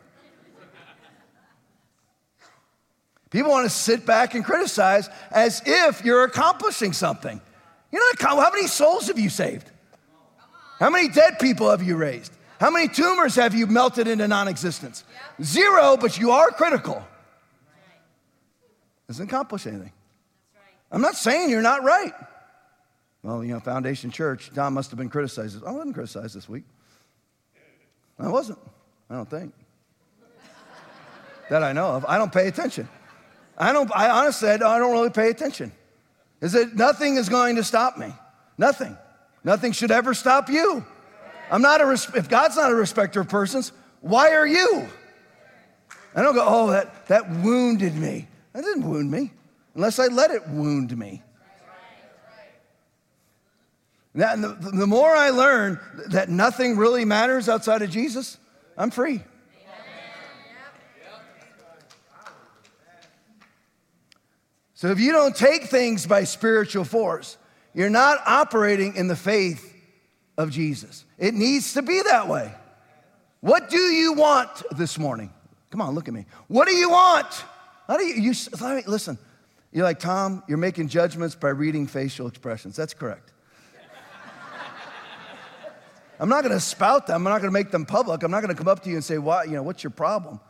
People 3.33 3.51
want 3.51 3.65
to 3.65 3.75
sit 3.75 4.05
back 4.05 4.35
and 4.35 4.45
criticize 4.45 5.09
as 5.31 5.63
if 5.65 6.05
you're 6.05 6.25
accomplishing 6.25 6.93
something. 6.93 7.41
You're 7.91 8.03
not, 8.21 8.21
how 8.21 8.51
many 8.51 8.67
souls 8.67 9.09
have 9.09 9.19
you 9.19 9.31
saved? 9.31 9.71
How 10.79 10.91
many 10.91 11.09
dead 11.09 11.39
people 11.39 11.71
have 11.71 11.83
you 11.83 11.97
raised? 11.97 12.31
How 12.61 12.71
many 12.71 12.89
tumors 12.89 13.35
have 13.37 13.55
you 13.55 13.67
melted 13.67 14.07
into 14.07 14.29
non 14.29 14.49
existence? 14.49 15.05
Zero, 15.43 15.97
but 15.97 16.19
you 16.19 16.31
are 16.31 16.51
critical. 16.51 17.03
Doesn't 19.09 19.27
accomplish 19.27 19.67
anything. 19.67 19.93
I'm 20.91 21.01
not 21.01 21.15
saying 21.15 21.49
you're 21.49 21.63
not 21.63 21.83
right. 21.83 22.13
Well, 23.23 23.43
you 23.43 23.55
know, 23.55 23.61
Foundation 23.61 24.11
Church, 24.11 24.51
Don 24.53 24.75
must 24.75 24.91
have 24.91 24.99
been 24.99 25.09
criticized. 25.09 25.65
I 25.65 25.71
wasn't 25.71 25.95
criticized 25.95 26.37
this 26.37 26.49
week. 26.49 26.65
I 28.19 28.29
wasn't. 28.29 28.59
I 29.09 29.15
don't 29.15 29.31
think. 29.31 29.55
that 31.51 31.63
I 31.63 31.73
know 31.73 31.87
of. 31.87 32.05
I 32.07 32.19
don't 32.19 32.33
pay 32.33 32.49
attention. 32.49 32.89
I 33.57 33.73
don't, 33.73 33.91
I 33.95 34.09
honestly, 34.11 34.49
I 34.49 34.57
don't 34.57 34.93
really 34.93 35.11
pay 35.11 35.31
attention. 35.31 35.73
Is 36.41 36.55
it 36.55 36.75
nothing 36.75 37.17
is 37.17 37.29
going 37.29 37.57
to 37.57 37.65
stop 37.65 37.97
me? 37.97 38.13
Nothing. 38.59 38.97
Nothing 39.45 39.73
should 39.73 39.91
ever 39.91 40.15
stop 40.15 40.49
you. 40.49 40.85
I'm 41.51 41.63
not 41.63 41.81
a, 41.81 41.93
if 41.93 42.29
God's 42.29 42.57
not 42.57 42.73
a 42.73 42.75
respecter 42.75 43.21
of 43.21 43.29
persons, 43.29 43.73
why 44.01 44.35
are 44.35 44.47
you? 44.47 44.89
I 46.15 46.23
don't 46.23 46.35
go, 46.35 46.45
oh, 46.47 46.71
that, 46.71 47.07
that 47.09 47.31
wounded 47.31 47.95
me. 47.95 48.29
That 48.53 48.65
didn't 48.65 48.89
wound 48.89 49.11
me 49.11 49.33
unless 49.75 49.99
I 49.99 50.07
let 50.07 50.31
it 50.31 50.47
wound 50.49 50.97
me. 50.97 51.23
Now, 54.15 54.37
the, 54.37 54.49
the 54.49 54.87
more 54.87 55.11
I 55.11 55.31
learn 55.31 55.81
that 56.09 56.29
nothing 56.29 56.77
really 56.77 57.05
matters 57.05 57.49
outside 57.49 57.81
of 57.81 57.91
Jesus, 57.91 58.37
I'm 58.77 58.91
free. 58.91 59.23
So 64.83 64.89
if 64.89 64.99
you 64.99 65.13
don't 65.13 65.37
take 65.37 65.67
things 65.67 66.09
by 66.09 66.25
spiritual 66.25 66.83
force, 66.83 67.39
you're 67.73 67.89
not 67.89 68.19
operating 68.27 68.97
in 68.97 69.07
the 69.07 69.15
faith 69.15 69.73
of 70.37 70.51
Jesus. 70.51 71.05
It 71.19 71.35
needs 71.35 71.75
to 71.75 71.83
be 71.83 72.03
that 72.03 72.27
way. 72.27 72.53
What 73.43 73.71
do 73.71 73.79
you 73.79 74.15
want 74.15 74.51
this 74.77 74.99
morning? 74.99 75.33
Come 75.71 75.81
on, 75.83 75.95
look 75.95 76.09
at 76.09 76.15
me. 76.15 76.27
What 76.49 76.67
do 76.67 76.75
you 76.75 76.91
want? 76.91 77.29
How 77.87 77.97
do 77.97 78.05
you, 78.05 78.15
you 78.15 78.35
listen? 78.89 79.19
You're 79.71 79.85
like, 79.85 80.01
Tom, 80.01 80.43
you're 80.49 80.59
making 80.59 80.89
judgments 80.89 81.37
by 81.37 81.51
reading 81.51 81.87
facial 81.87 82.27
expressions. 82.27 82.75
That's 82.75 82.93
correct. 82.93 83.33
I'm 86.19 86.29
not 86.29 86.43
going 86.43 86.55
to 86.55 86.61
spout 86.61 87.07
them. 87.07 87.25
I'm 87.25 87.33
not 87.33 87.41
going 87.41 87.53
to 87.53 87.57
make 87.57 87.71
them 87.71 87.87
public. 87.87 88.25
I'm 88.25 88.33
not 88.33 88.43
going 88.43 88.53
to 88.53 88.59
come 88.59 88.67
up 88.67 88.83
to 88.83 88.91
you 88.91 88.97
and 88.97 89.05
say, 89.05 89.19
"Why? 89.19 89.45
You 89.45 89.53
know, 89.53 89.63
what's 89.63 89.85
your 89.85 89.93
problem?" 89.93 90.41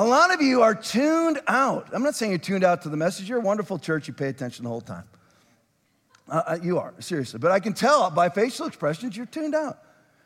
A 0.00 0.04
lot 0.04 0.32
of 0.32 0.40
you 0.40 0.62
are 0.62 0.74
tuned 0.74 1.42
out. 1.46 1.90
I'm 1.92 2.02
not 2.02 2.14
saying 2.14 2.32
you're 2.32 2.38
tuned 2.38 2.64
out 2.64 2.80
to 2.84 2.88
the 2.88 2.96
message. 2.96 3.28
You're 3.28 3.36
a 3.36 3.42
wonderful 3.42 3.78
church. 3.78 4.08
You 4.08 4.14
pay 4.14 4.28
attention 4.28 4.64
the 4.64 4.70
whole 4.70 4.80
time. 4.80 5.04
Uh, 6.26 6.42
uh 6.46 6.58
you 6.62 6.78
are, 6.78 6.94
seriously. 7.00 7.38
But 7.38 7.50
I 7.50 7.60
can 7.60 7.74
tell 7.74 8.08
by 8.08 8.30
facial 8.30 8.66
expressions 8.66 9.14
you're 9.14 9.26
tuned 9.26 9.54
out. 9.54 9.76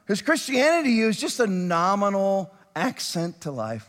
Because 0.07 0.23
Christianity 0.23 0.91
to 0.91 0.95
you 0.95 1.09
is 1.09 1.19
just 1.19 1.41
a 1.41 1.49
nominal 1.49 2.55
accent 2.77 3.41
to 3.41 3.51
life. 3.51 3.89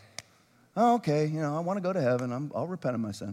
Oh, 0.76 0.94
okay, 0.96 1.26
you 1.26 1.40
know, 1.40 1.56
I 1.56 1.60
want 1.60 1.76
to 1.76 1.80
go 1.80 1.92
to 1.92 2.02
heaven. 2.02 2.32
i 2.32 2.58
will 2.58 2.66
repent 2.66 2.96
of 2.96 3.00
my 3.00 3.12
sin. 3.12 3.32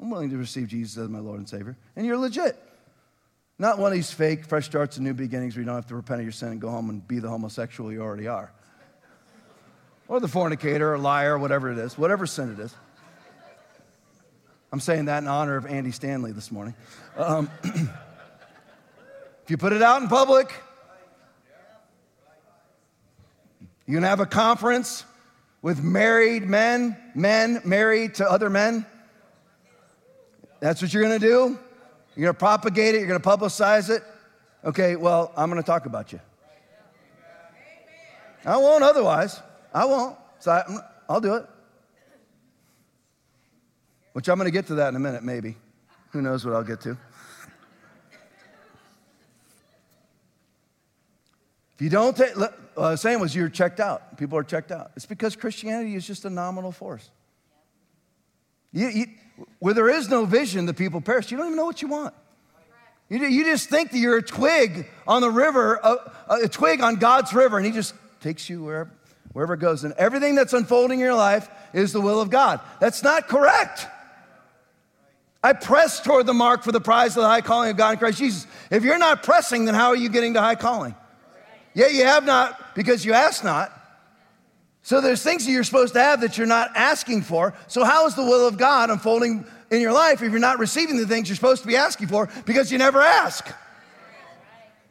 I'm 0.00 0.08
willing 0.08 0.30
to 0.30 0.38
receive 0.38 0.68
Jesus 0.68 0.96
as 0.96 1.10
my 1.10 1.18
Lord 1.18 1.38
and 1.38 1.46
Savior. 1.46 1.76
And 1.96 2.06
you're 2.06 2.16
legit. 2.16 2.56
Not 3.58 3.78
one 3.78 3.92
of 3.92 3.94
these 3.94 4.10
fake 4.10 4.46
fresh 4.46 4.64
starts 4.64 4.96
and 4.96 5.04
new 5.04 5.12
beginnings 5.12 5.54
where 5.54 5.60
you 5.60 5.66
don't 5.66 5.74
have 5.74 5.88
to 5.88 5.96
repent 5.96 6.20
of 6.20 6.24
your 6.24 6.32
sin 6.32 6.48
and 6.48 6.62
go 6.62 6.70
home 6.70 6.88
and 6.88 7.06
be 7.06 7.18
the 7.18 7.28
homosexual 7.28 7.92
you 7.92 8.00
already 8.00 8.26
are. 8.26 8.54
Or 10.06 10.20
the 10.20 10.28
fornicator 10.28 10.92
or 10.92 10.98
liar, 10.98 11.38
whatever 11.38 11.72
it 11.72 11.78
is, 11.78 11.96
whatever 11.96 12.26
sin 12.26 12.52
it 12.52 12.58
is. 12.60 12.74
I'm 14.70 14.80
saying 14.80 15.04
that 15.04 15.22
in 15.22 15.28
honor 15.28 15.56
of 15.56 15.66
Andy 15.66 15.92
Stanley 15.92 16.32
this 16.32 16.50
morning. 16.50 16.74
Um, 17.16 17.48
if 17.64 17.88
you 19.48 19.56
put 19.56 19.72
it 19.72 19.82
out 19.82 20.02
in 20.02 20.08
public, 20.08 20.52
you 23.86 23.94
can 23.94 24.02
have 24.02 24.20
a 24.20 24.26
conference 24.26 25.04
with 25.62 25.82
married 25.82 26.42
men, 26.42 26.96
men 27.14 27.62
married 27.64 28.16
to 28.16 28.30
other 28.30 28.50
men. 28.50 28.84
That's 30.60 30.82
what 30.82 30.92
you're 30.92 31.02
gonna 31.02 31.18
do? 31.18 31.58
You're 32.16 32.32
to 32.32 32.38
propagate 32.38 32.94
it, 32.94 33.06
you're 33.06 33.18
to 33.18 33.24
publicize 33.28 33.90
it. 33.90 34.02
Okay, 34.64 34.96
well, 34.96 35.32
I'm 35.36 35.50
to 35.50 35.62
talk 35.62 35.86
about 35.86 36.12
you. 36.12 36.20
I 38.44 38.56
won't 38.56 38.82
otherwise. 38.82 39.40
I 39.74 39.84
won't. 39.84 40.16
So 40.38 40.52
I, 40.52 40.64
I'll 41.08 41.20
do 41.20 41.34
it. 41.34 41.46
Which 44.12 44.28
I'm 44.28 44.38
going 44.38 44.46
to 44.46 44.52
get 44.52 44.68
to 44.68 44.76
that 44.76 44.88
in 44.88 44.96
a 44.96 45.00
minute, 45.00 45.24
maybe. 45.24 45.56
Who 46.12 46.22
knows 46.22 46.44
what 46.46 46.54
I'll 46.54 46.62
get 46.62 46.80
to. 46.82 46.96
If 51.74 51.82
you 51.82 51.90
don't 51.90 52.16
take, 52.16 52.36
what 52.36 52.56
I 52.76 52.90
was 52.90 53.00
saying 53.00 53.18
was 53.18 53.34
you're 53.34 53.48
checked 53.48 53.80
out. 53.80 54.16
People 54.16 54.38
are 54.38 54.44
checked 54.44 54.70
out. 54.70 54.92
It's 54.94 55.06
because 55.06 55.34
Christianity 55.34 55.96
is 55.96 56.06
just 56.06 56.24
a 56.24 56.30
nominal 56.30 56.70
force. 56.70 57.10
You, 58.72 58.88
you, 58.88 59.06
where 59.58 59.74
there 59.74 59.88
is 59.88 60.08
no 60.08 60.24
vision, 60.24 60.66
the 60.66 60.74
people 60.74 61.00
perish. 61.00 61.32
You 61.32 61.36
don't 61.36 61.46
even 61.46 61.56
know 61.56 61.64
what 61.64 61.82
you 61.82 61.88
want. 61.88 62.14
You, 63.08 63.18
you 63.26 63.44
just 63.44 63.68
think 63.68 63.90
that 63.90 63.98
you're 63.98 64.18
a 64.18 64.22
twig 64.22 64.88
on 65.06 65.20
the 65.20 65.30
river, 65.30 65.80
a, 65.82 66.12
a 66.44 66.48
twig 66.48 66.80
on 66.80 66.96
God's 66.96 67.34
river, 67.34 67.56
and 67.56 67.66
He 67.66 67.72
just 67.72 67.94
takes 68.20 68.48
you 68.48 68.62
wherever, 68.62 68.90
wherever 69.34 69.52
it 69.52 69.60
goes. 69.60 69.84
And 69.84 69.92
everything 69.98 70.34
that's 70.34 70.54
unfolding 70.54 71.00
in 71.00 71.04
your 71.04 71.14
life 71.14 71.50
is 71.74 71.92
the 71.92 72.00
will 72.00 72.22
of 72.22 72.30
God. 72.30 72.60
That's 72.80 73.02
not 73.02 73.28
correct. 73.28 73.86
I 75.42 75.52
press 75.52 76.00
toward 76.00 76.24
the 76.24 76.32
mark 76.32 76.62
for 76.62 76.72
the 76.72 76.80
prize 76.80 77.14
of 77.18 77.22
the 77.22 77.28
high 77.28 77.42
calling 77.42 77.70
of 77.70 77.76
God 77.76 77.90
in 77.90 77.98
Christ 77.98 78.16
Jesus. 78.16 78.46
If 78.70 78.82
you're 78.82 78.96
not 78.96 79.22
pressing, 79.22 79.66
then 79.66 79.74
how 79.74 79.88
are 79.88 79.96
you 79.96 80.08
getting 80.08 80.32
to 80.34 80.40
high 80.40 80.54
calling? 80.54 80.94
Yeah, 81.74 81.88
you 81.88 82.06
have 82.06 82.24
not 82.24 82.74
because 82.74 83.04
you 83.04 83.12
ask 83.12 83.44
not. 83.44 83.70
So 84.82 85.00
there's 85.00 85.22
things 85.22 85.44
that 85.44 85.50
you're 85.50 85.64
supposed 85.64 85.94
to 85.94 86.00
have 86.00 86.20
that 86.20 86.38
you're 86.38 86.46
not 86.46 86.70
asking 86.76 87.22
for. 87.22 87.54
So 87.66 87.84
how 87.84 88.06
is 88.06 88.14
the 88.14 88.22
will 88.22 88.46
of 88.46 88.56
God 88.56 88.90
unfolding 88.90 89.44
in 89.70 89.80
your 89.80 89.92
life 89.92 90.22
if 90.22 90.30
you're 90.30 90.40
not 90.40 90.58
receiving 90.58 90.96
the 90.96 91.06
things 91.06 91.28
you're 91.28 91.36
supposed 91.36 91.62
to 91.62 91.68
be 91.68 91.76
asking 91.76 92.08
for 92.08 92.28
because 92.46 92.70
you 92.70 92.78
never 92.78 93.00
ask? 93.00 93.48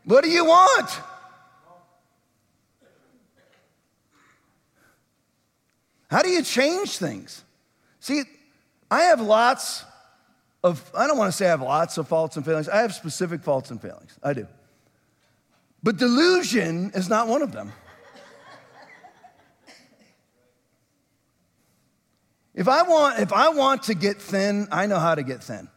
What 0.03 0.23
do 0.23 0.29
you 0.29 0.45
want? 0.45 0.89
How 6.13 6.21
do 6.21 6.29
you 6.29 6.43
change 6.43 6.99
things? 6.99 7.43
See, 7.99 8.21
I 8.91 9.01
have 9.05 9.19
lots 9.19 9.83
of, 10.63 10.91
I 10.95 11.07
don't 11.07 11.17
want 11.17 11.31
to 11.31 11.35
say 11.35 11.47
I 11.47 11.49
have 11.49 11.63
lots 11.63 11.97
of 11.97 12.07
faults 12.07 12.37
and 12.37 12.45
failings. 12.45 12.69
I 12.69 12.81
have 12.81 12.93
specific 12.93 13.41
faults 13.41 13.71
and 13.71 13.81
failings. 13.81 14.15
I 14.21 14.33
do. 14.33 14.45
But 15.81 15.97
delusion 15.97 16.91
is 16.93 17.09
not 17.09 17.27
one 17.27 17.41
of 17.41 17.51
them. 17.51 17.73
If 22.53 22.67
I 22.67 22.83
want, 22.83 23.19
if 23.19 23.33
I 23.33 23.49
want 23.49 23.81
to 23.83 23.95
get 23.95 24.21
thin, 24.21 24.67
I 24.71 24.85
know 24.85 24.99
how 24.99 25.15
to 25.15 25.23
get 25.23 25.43
thin. 25.43 25.67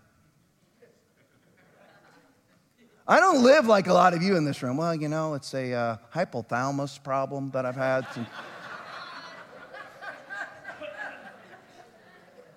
I 3.09 3.21
don't 3.21 3.43
live 3.43 3.65
like 3.65 3.87
a 3.87 3.95
lot 3.95 4.13
of 4.13 4.23
you 4.23 4.37
in 4.37 4.45
this 4.45 4.63
room. 4.63 4.77
Well, 4.77 4.95
you 4.95 5.09
know, 5.09 5.33
it's 5.33 5.55
a 5.55 5.73
uh, 5.73 5.97
hypothalamus 6.15 7.03
problem 7.03 7.53
that 7.53 7.65
I've 7.65 7.75
had. 7.75 8.07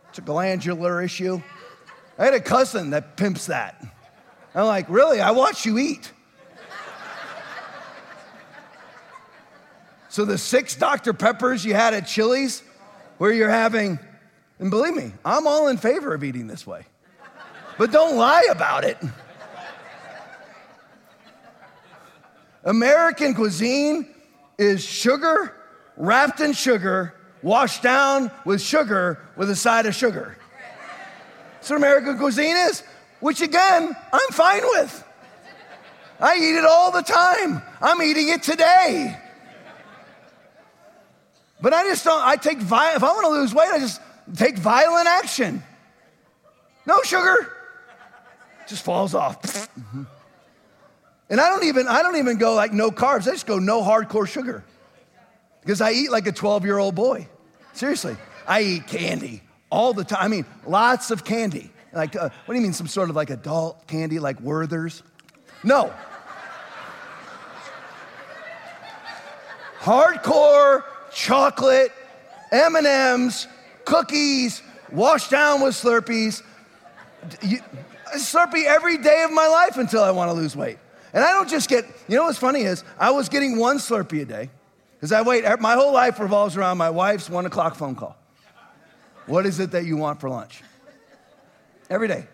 It's 0.10 0.17
a 0.17 0.22
glandular 0.22 1.02
issue. 1.02 1.41
I 2.17 2.26
had 2.26 2.34
a 2.34 2.39
cousin 2.39 2.89
that 2.89 3.15
pimps 3.15 3.45
that. 3.45 3.82
I'm 4.54 4.65
like, 4.65 4.89
really? 4.89 5.22
I 5.22 5.32
watch 5.32 5.65
you 5.65 5.78
eat. 5.78 6.12
so 10.10 10.26
the 10.26 10.38
six 10.38 10.76
Dr. 10.76 11.13
Peppers 11.13 11.63
you 11.63 11.74
had 11.74 11.93
at 11.93 12.08
Chili's, 12.08 12.63
where 13.19 13.32
you're 13.32 13.50
having, 13.50 14.00
and 14.60 14.69
believe 14.69 14.95
me, 14.95 15.13
I'm 15.24 15.48
all 15.48 15.67
in 15.67 15.78
favor 15.78 16.13
of 16.13 16.24
eating 16.24 16.48
this 16.48 16.65
way. 16.65 16.86
But 17.78 17.91
don't 17.91 18.17
lie 18.17 18.48
about 18.50 18.84
it. 18.84 18.98
American 22.65 23.34
cuisine 23.34 24.13
is 24.58 24.84
sugar 24.84 25.56
wrapped 25.95 26.39
in 26.39 26.54
sugar, 26.54 27.13
washed 27.41 27.84
down 27.84 28.32
with 28.45 28.62
sugar 28.62 29.19
with 29.36 29.49
a 29.49 29.56
side 29.56 29.86
of 29.86 29.95
sugar. 29.95 30.38
That's 31.56 31.69
what 31.69 31.78
American 31.78 32.17
cuisine 32.17 32.56
is, 32.56 32.84
which 33.19 33.41
again, 33.41 33.95
I'm 34.13 34.30
fine 34.32 34.62
with. 34.63 35.04
I 36.19 36.36
eat 36.36 36.56
it 36.56 36.65
all 36.65 36.91
the 36.91 37.02
time. 37.02 37.62
I'm 37.82 38.02
eating 38.02 38.30
it 38.30 38.43
today. 38.43 39.17
But 41.62 41.73
I 41.73 41.84
just 41.84 42.04
don't, 42.06 42.21
I 42.21 42.36
take, 42.36 42.60
if 42.60 42.71
I 42.71 42.97
want 42.97 43.25
to 43.25 43.30
lose 43.30 43.54
weight, 43.54 43.69
I 43.69 43.80
just 43.80 44.02
take 44.36 44.58
violent 44.58 45.08
action. 45.08 45.63
No 46.86 47.02
sugar. 47.04 47.54
Just 48.67 48.84
falls 48.84 49.13
off. 49.13 49.41
Mm-hmm. 49.41 50.04
And 51.30 51.41
I 51.41 51.49
don't 51.49 51.65
even, 51.65 51.88
I 51.88 52.02
don't 52.02 52.15
even 52.15 52.38
go 52.38 52.54
like 52.56 52.73
no 52.73 52.91
carbs. 52.91 53.28
I 53.28 53.32
just 53.32 53.45
go 53.45 53.60
no 53.60 53.82
hardcore 53.82 54.28
sugar. 54.28 54.63
Because 55.69 55.82
I 55.82 55.91
eat 55.91 56.10
like 56.10 56.25
a 56.25 56.32
12 56.32 56.65
year 56.65 56.79
old 56.79 56.95
boy. 56.95 57.27
Seriously. 57.73 58.17
I 58.47 58.62
eat 58.63 58.88
candy 58.88 59.43
all 59.69 59.93
the 59.93 60.03
time. 60.03 60.17
I 60.19 60.27
mean, 60.27 60.45
lots 60.65 61.12
of 61.12 61.23
candy. 61.23 61.69
Like, 61.93 62.15
uh, 62.15 62.29
what 62.45 62.55
do 62.55 62.60
you 62.60 62.63
mean, 62.63 62.73
some 62.73 62.88
sort 62.88 63.12
of 63.12 63.15
like 63.15 63.29
adult 63.29 63.86
candy, 63.86 64.17
like 64.17 64.39
Werther's? 64.41 65.03
No. 65.63 65.93
Hardcore 69.77 70.86
chocolate, 71.13 71.91
M&Ms, 72.51 73.45
cookies, 73.86 74.63
washed 74.91 75.29
down 75.29 75.62
with 75.62 75.75
Slurpees. 75.75 76.41
You, 77.43 77.60
Slurpee 78.15 78.65
every 78.65 78.97
day 78.97 79.21
of 79.21 79.32
my 79.32 79.45
life 79.45 79.77
until 79.77 80.01
I 80.01 80.10
want 80.10 80.32
to 80.32 80.34
lose 80.34 80.55
weight. 80.55 80.79
And 81.13 81.23
I 81.23 81.32
don't 81.34 81.47
just 81.47 81.69
get, 81.69 81.86
you 82.08 82.15
know 82.15 82.23
what's 82.23 82.39
funny 82.39 82.62
is, 82.62 82.84
I 82.97 83.12
was 83.12 83.29
getting 83.29 83.60
one 83.60 83.77
Slurpee 83.77 84.23
a 84.23 84.25
day 84.25 84.49
because 84.99 85.13
I 85.13 85.21
wait, 85.21 85.45
my 85.62 85.75
whole 85.75 85.93
life 85.93 86.19
revolves 86.19 86.57
around 86.57 86.77
my 86.77 86.89
wife's 86.89 87.29
one 87.29 87.45
o'clock 87.45 87.75
phone 87.75 87.95
call. 87.95 88.17
What 89.27 89.45
is 89.45 89.62
it 89.62 89.71
that 89.71 89.85
you 89.85 89.95
want 89.95 90.19
for 90.19 90.29
lunch? 90.29 90.62
Every 91.89 92.09
day. 92.09 92.27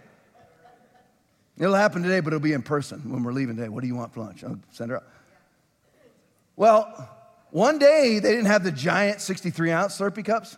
It'll 1.60 1.76
happen 1.76 2.02
today, 2.02 2.22
but 2.22 2.34
it'll 2.34 2.40
be 2.40 2.54
in 2.54 2.64
person 2.64 3.12
when 3.12 3.24
we're 3.24 3.34
leaving 3.34 3.56
today. 3.56 3.70
What 3.70 3.82
do 3.82 3.88
you 3.88 3.96
want 3.96 4.14
for 4.14 4.22
lunch? 4.22 4.44
I'll 4.44 4.60
send 4.72 4.90
her 4.90 4.98
up. 4.98 5.08
Well, 6.56 7.10
one 7.52 7.78
day 7.78 8.20
they 8.20 8.32
didn't 8.32 8.48
have 8.48 8.64
the 8.64 8.72
giant 8.72 9.22
63 9.22 9.72
ounce 9.72 10.00
Slurpee 10.00 10.26
cups. 10.26 10.58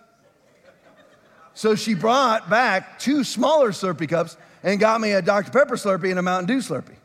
So 1.54 1.76
she 1.76 1.94
brought 1.94 2.50
back 2.50 3.00
two 3.00 3.24
smaller 3.24 3.72
Slurpee 3.72 4.08
cups 4.08 4.38
and 4.64 4.80
got 4.80 5.02
me 5.02 5.12
a 5.12 5.22
Dr. 5.22 5.52
Pepper 5.52 5.76
Slurpee 5.76 6.10
and 6.12 6.20
a 6.20 6.22
Mountain 6.22 6.48
Dew 6.48 6.60
Slurpee. 6.60 6.96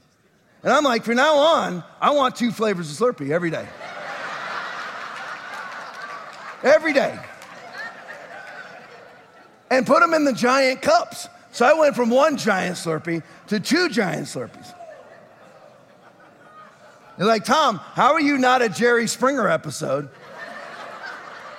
And 0.62 0.72
I'm 0.72 0.84
like, 0.84 1.04
from 1.04 1.16
now 1.16 1.36
on, 1.36 1.84
I 2.00 2.10
want 2.10 2.36
two 2.36 2.52
flavors 2.52 2.90
of 2.90 2.96
Slurpee 3.16 3.30
every 3.30 3.50
day. 3.50 3.66
Every 6.62 6.92
day 6.92 7.18
and 9.70 9.86
put 9.86 10.00
them 10.00 10.12
in 10.14 10.24
the 10.24 10.32
giant 10.32 10.82
cups. 10.82 11.28
So 11.50 11.66
I 11.66 11.72
went 11.72 11.96
from 11.96 12.10
one 12.10 12.36
giant 12.36 12.76
Slurpee 12.76 13.22
to 13.48 13.60
two 13.60 13.88
giant 13.88 14.26
Slurpees. 14.26 14.74
You're 17.18 17.26
like, 17.26 17.44
Tom, 17.44 17.76
how 17.76 18.12
are 18.12 18.20
you 18.20 18.38
not 18.38 18.62
a 18.62 18.68
Jerry 18.68 19.06
Springer 19.06 19.48
episode? 19.48 20.08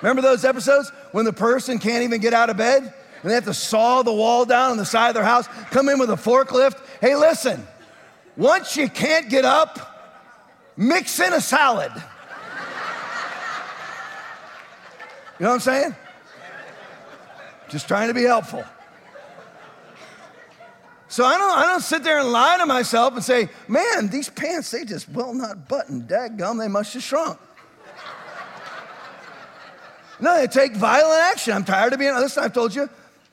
Remember 0.00 0.20
those 0.20 0.44
episodes 0.44 0.90
when 1.12 1.24
the 1.24 1.32
person 1.32 1.78
can't 1.78 2.02
even 2.02 2.20
get 2.20 2.34
out 2.34 2.50
of 2.50 2.56
bed 2.56 2.82
and 3.22 3.30
they 3.30 3.34
have 3.34 3.44
to 3.44 3.54
saw 3.54 4.02
the 4.02 4.12
wall 4.12 4.44
down 4.44 4.72
on 4.72 4.76
the 4.76 4.84
side 4.84 5.08
of 5.08 5.14
their 5.14 5.24
house, 5.24 5.48
come 5.70 5.88
in 5.88 5.98
with 5.98 6.10
a 6.10 6.16
forklift? 6.16 6.78
Hey, 7.00 7.16
listen, 7.16 7.66
once 8.36 8.76
you 8.76 8.88
can't 8.88 9.30
get 9.30 9.44
up, 9.44 10.12
mix 10.76 11.18
in 11.20 11.32
a 11.32 11.40
salad. 11.40 11.92
You 15.38 15.44
know 15.44 15.50
what 15.50 15.54
I'm 15.54 15.60
saying? 15.60 15.96
just 17.68 17.88
trying 17.88 18.08
to 18.08 18.14
be 18.14 18.22
helpful. 18.22 18.64
So 21.08 21.24
I 21.24 21.38
don't, 21.38 21.58
I 21.58 21.66
don't 21.66 21.80
sit 21.80 22.02
there 22.02 22.18
and 22.18 22.30
lie 22.30 22.58
to 22.58 22.66
myself 22.66 23.14
and 23.14 23.22
say, 23.22 23.48
man, 23.68 24.08
these 24.08 24.28
pants, 24.28 24.70
they 24.70 24.84
just 24.84 25.08
will 25.08 25.34
not 25.34 25.68
button. 25.68 26.02
Daggum, 26.02 26.58
they 26.58 26.68
must 26.68 26.94
have 26.94 27.02
shrunk. 27.02 27.38
no, 30.20 30.36
they 30.36 30.46
take 30.46 30.74
violent 30.74 31.20
action. 31.22 31.52
I'm 31.52 31.64
tired 31.64 31.92
of 31.92 31.98
being, 31.98 32.14
listen, 32.14 32.42
I've 32.42 32.52
told 32.52 32.74
you, 32.74 32.88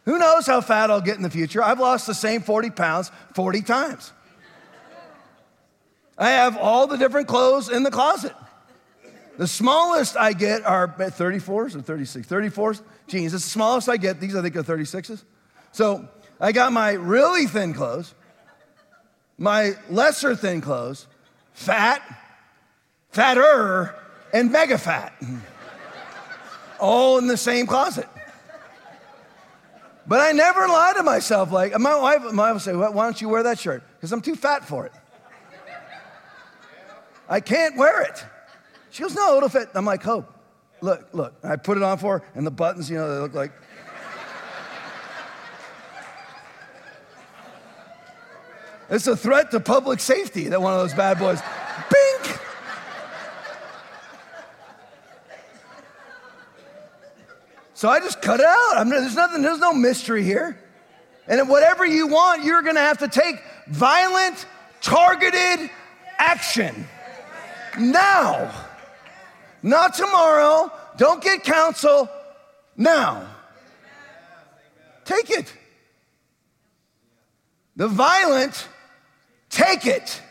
who 0.05 0.17
knows 0.17 0.47
how 0.47 0.61
fat 0.61 0.89
I'll 0.89 1.01
get 1.01 1.17
in 1.17 1.23
the 1.23 1.29
future? 1.29 1.63
I've 1.63 1.79
lost 1.79 2.07
the 2.07 2.13
same 2.13 2.41
40 2.41 2.71
pounds 2.71 3.11
40 3.35 3.61
times. 3.61 4.11
I 6.17 6.31
have 6.31 6.57
all 6.57 6.87
the 6.87 6.97
different 6.97 7.27
clothes 7.27 7.69
in 7.69 7.83
the 7.83 7.91
closet. 7.91 8.33
The 9.41 9.47
smallest 9.47 10.17
I 10.17 10.33
get 10.33 10.63
are 10.67 10.87
34s 10.87 11.75
or 11.75 11.81
36? 11.81 12.27
34s 12.27 12.83
jeans. 13.07 13.33
It's 13.33 13.43
the 13.43 13.49
smallest 13.49 13.89
I 13.89 13.97
get. 13.97 14.19
These 14.19 14.35
I 14.35 14.43
think 14.43 14.55
are 14.55 14.61
36s. 14.61 15.23
So 15.71 16.07
I 16.39 16.51
got 16.51 16.71
my 16.71 16.91
really 16.91 17.47
thin 17.47 17.73
clothes, 17.73 18.13
my 19.39 19.71
lesser 19.89 20.35
thin 20.35 20.61
clothes, 20.61 21.07
fat, 21.53 22.03
fatter, 23.09 23.95
and 24.31 24.51
mega 24.51 24.77
fat. 24.77 25.11
All 26.79 27.17
in 27.17 27.25
the 27.25 27.35
same 27.35 27.65
closet. 27.65 28.07
But 30.05 30.19
I 30.19 30.33
never 30.33 30.67
lie 30.67 30.93
to 30.97 31.01
myself. 31.01 31.51
Like 31.51 31.75
my 31.79 31.99
wife, 31.99 32.31
my 32.31 32.51
wife 32.51 32.53
would 32.53 32.61
say, 32.61 32.75
"Why 32.75 33.05
don't 33.05 33.19
you 33.19 33.27
wear 33.27 33.41
that 33.41 33.57
shirt?" 33.57 33.81
Because 33.95 34.11
I'm 34.11 34.21
too 34.21 34.35
fat 34.35 34.67
for 34.67 34.85
it. 34.85 34.91
I 37.27 37.39
can't 37.39 37.75
wear 37.75 38.03
it. 38.03 38.23
She 38.91 39.01
goes, 39.03 39.15
no, 39.15 39.37
it'll 39.37 39.49
fit. 39.49 39.69
I'm 39.73 39.85
like, 39.85 40.03
Hope, 40.03 40.31
look, 40.81 41.07
look. 41.13 41.33
I 41.43 41.55
put 41.55 41.77
it 41.77 41.83
on 41.83 41.97
for 41.97 42.19
her, 42.19 42.25
and 42.35 42.45
the 42.45 42.51
buttons, 42.51 42.89
you 42.89 42.97
know, 42.97 43.13
they 43.13 43.21
look 43.21 43.33
like. 43.33 43.53
it's 48.89 49.07
a 49.07 49.15
threat 49.15 49.51
to 49.51 49.61
public 49.61 50.01
safety 50.01 50.49
that 50.49 50.61
one 50.61 50.73
of 50.73 50.79
those 50.79 50.93
bad 50.93 51.17
boys, 51.17 51.41
bink! 51.89 52.37
So 57.73 57.87
I 57.87 57.99
just 57.99 58.21
cut 58.21 58.41
it 58.41 58.45
out. 58.45 58.77
I 58.77 58.83
there's 58.83 59.15
nothing, 59.15 59.41
there's 59.41 59.59
no 59.59 59.73
mystery 59.73 60.23
here. 60.23 60.59
And 61.27 61.47
whatever 61.47 61.85
you 61.85 62.07
want, 62.07 62.43
you're 62.43 62.61
gonna 62.61 62.81
have 62.81 62.97
to 62.97 63.07
take 63.07 63.41
violent, 63.67 64.45
targeted 64.81 65.69
action 66.17 66.85
now. 67.79 68.51
Not 69.63 69.93
tomorrow. 69.93 70.71
Don't 70.97 71.23
get 71.23 71.43
counsel 71.43 72.09
now. 72.75 73.27
Take 75.05 75.29
it. 75.29 75.53
The 77.75 77.87
violent, 77.87 78.67
take 79.49 79.85
it. 79.85 80.21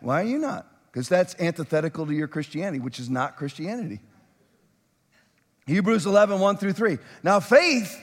Why 0.00 0.22
are 0.22 0.26
you 0.26 0.38
not? 0.38 0.66
Because 0.90 1.08
that's 1.08 1.34
antithetical 1.40 2.06
to 2.06 2.12
your 2.12 2.28
Christianity, 2.28 2.78
which 2.78 3.00
is 3.00 3.10
not 3.10 3.36
Christianity. 3.36 4.00
Hebrews 5.66 6.06
11, 6.06 6.38
1 6.38 6.56
through 6.58 6.74
3. 6.74 6.98
Now, 7.22 7.40
faith 7.40 7.98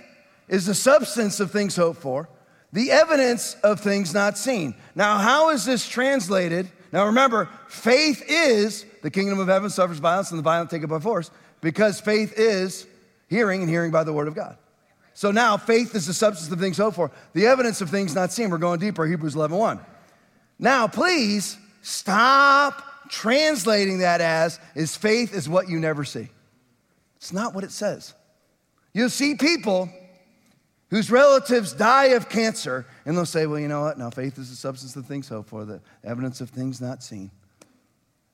is 0.47 0.65
the 0.65 0.73
substance 0.73 1.39
of 1.39 1.51
things 1.51 1.75
hoped 1.75 2.01
for, 2.01 2.27
the 2.73 2.91
evidence 2.91 3.55
of 3.63 3.79
things 3.79 4.13
not 4.13 4.37
seen. 4.37 4.75
Now, 4.95 5.17
how 5.19 5.51
is 5.51 5.63
this 5.63 5.87
translated? 5.87 6.69
Now, 6.91 7.05
remember, 7.05 7.49
faith 7.67 8.23
is 8.27 8.85
the 9.01 9.11
kingdom 9.11 9.39
of 9.39 9.47
heaven 9.47 9.69
suffers 9.69 9.99
violence, 9.99 10.31
and 10.31 10.39
the 10.39 10.43
violent 10.43 10.69
take 10.69 10.83
it 10.83 10.87
by 10.87 10.99
force, 10.99 11.31
because 11.61 11.99
faith 11.99 12.33
is 12.37 12.85
hearing, 13.27 13.61
and 13.61 13.69
hearing 13.69 13.91
by 13.91 14.03
the 14.03 14.13
word 14.13 14.27
of 14.27 14.35
God. 14.35 14.57
So 15.13 15.31
now, 15.31 15.57
faith 15.57 15.93
is 15.95 16.07
the 16.07 16.13
substance 16.13 16.51
of 16.51 16.59
things 16.59 16.77
hoped 16.77 16.95
for, 16.95 17.11
the 17.33 17.47
evidence 17.47 17.81
of 17.81 17.89
things 17.89 18.15
not 18.15 18.31
seen. 18.31 18.49
We're 18.49 18.57
going 18.57 18.79
deeper, 18.79 19.05
Hebrews 19.05 19.35
11, 19.35 19.57
1. 19.57 19.79
Now, 20.59 20.87
please 20.87 21.57
stop 21.81 22.83
translating 23.09 23.99
that 23.99 24.21
as 24.21 24.59
is 24.73 24.95
faith 24.95 25.33
is 25.33 25.49
what 25.49 25.67
you 25.67 25.79
never 25.79 26.05
see. 26.05 26.29
It's 27.17 27.33
not 27.33 27.53
what 27.53 27.63
it 27.63 27.71
says. 27.71 28.13
You'll 28.93 29.09
see 29.09 29.35
people 29.35 29.89
whose 30.89 31.09
relatives 31.09 31.73
die 31.73 32.07
of 32.07 32.29
cancer, 32.29 32.85
and 33.05 33.15
they'll 33.15 33.25
say, 33.25 33.45
Well, 33.45 33.59
you 33.59 33.67
know 33.67 33.81
what? 33.81 33.97
Now, 33.97 34.09
faith 34.09 34.37
is 34.37 34.49
the 34.49 34.55
substance 34.55 34.95
of 34.95 35.05
things 35.05 35.27
hoped 35.29 35.49
for, 35.49 35.65
the 35.65 35.81
evidence 36.03 36.41
of 36.41 36.49
things 36.49 36.81
not 36.81 37.03
seen. 37.03 37.31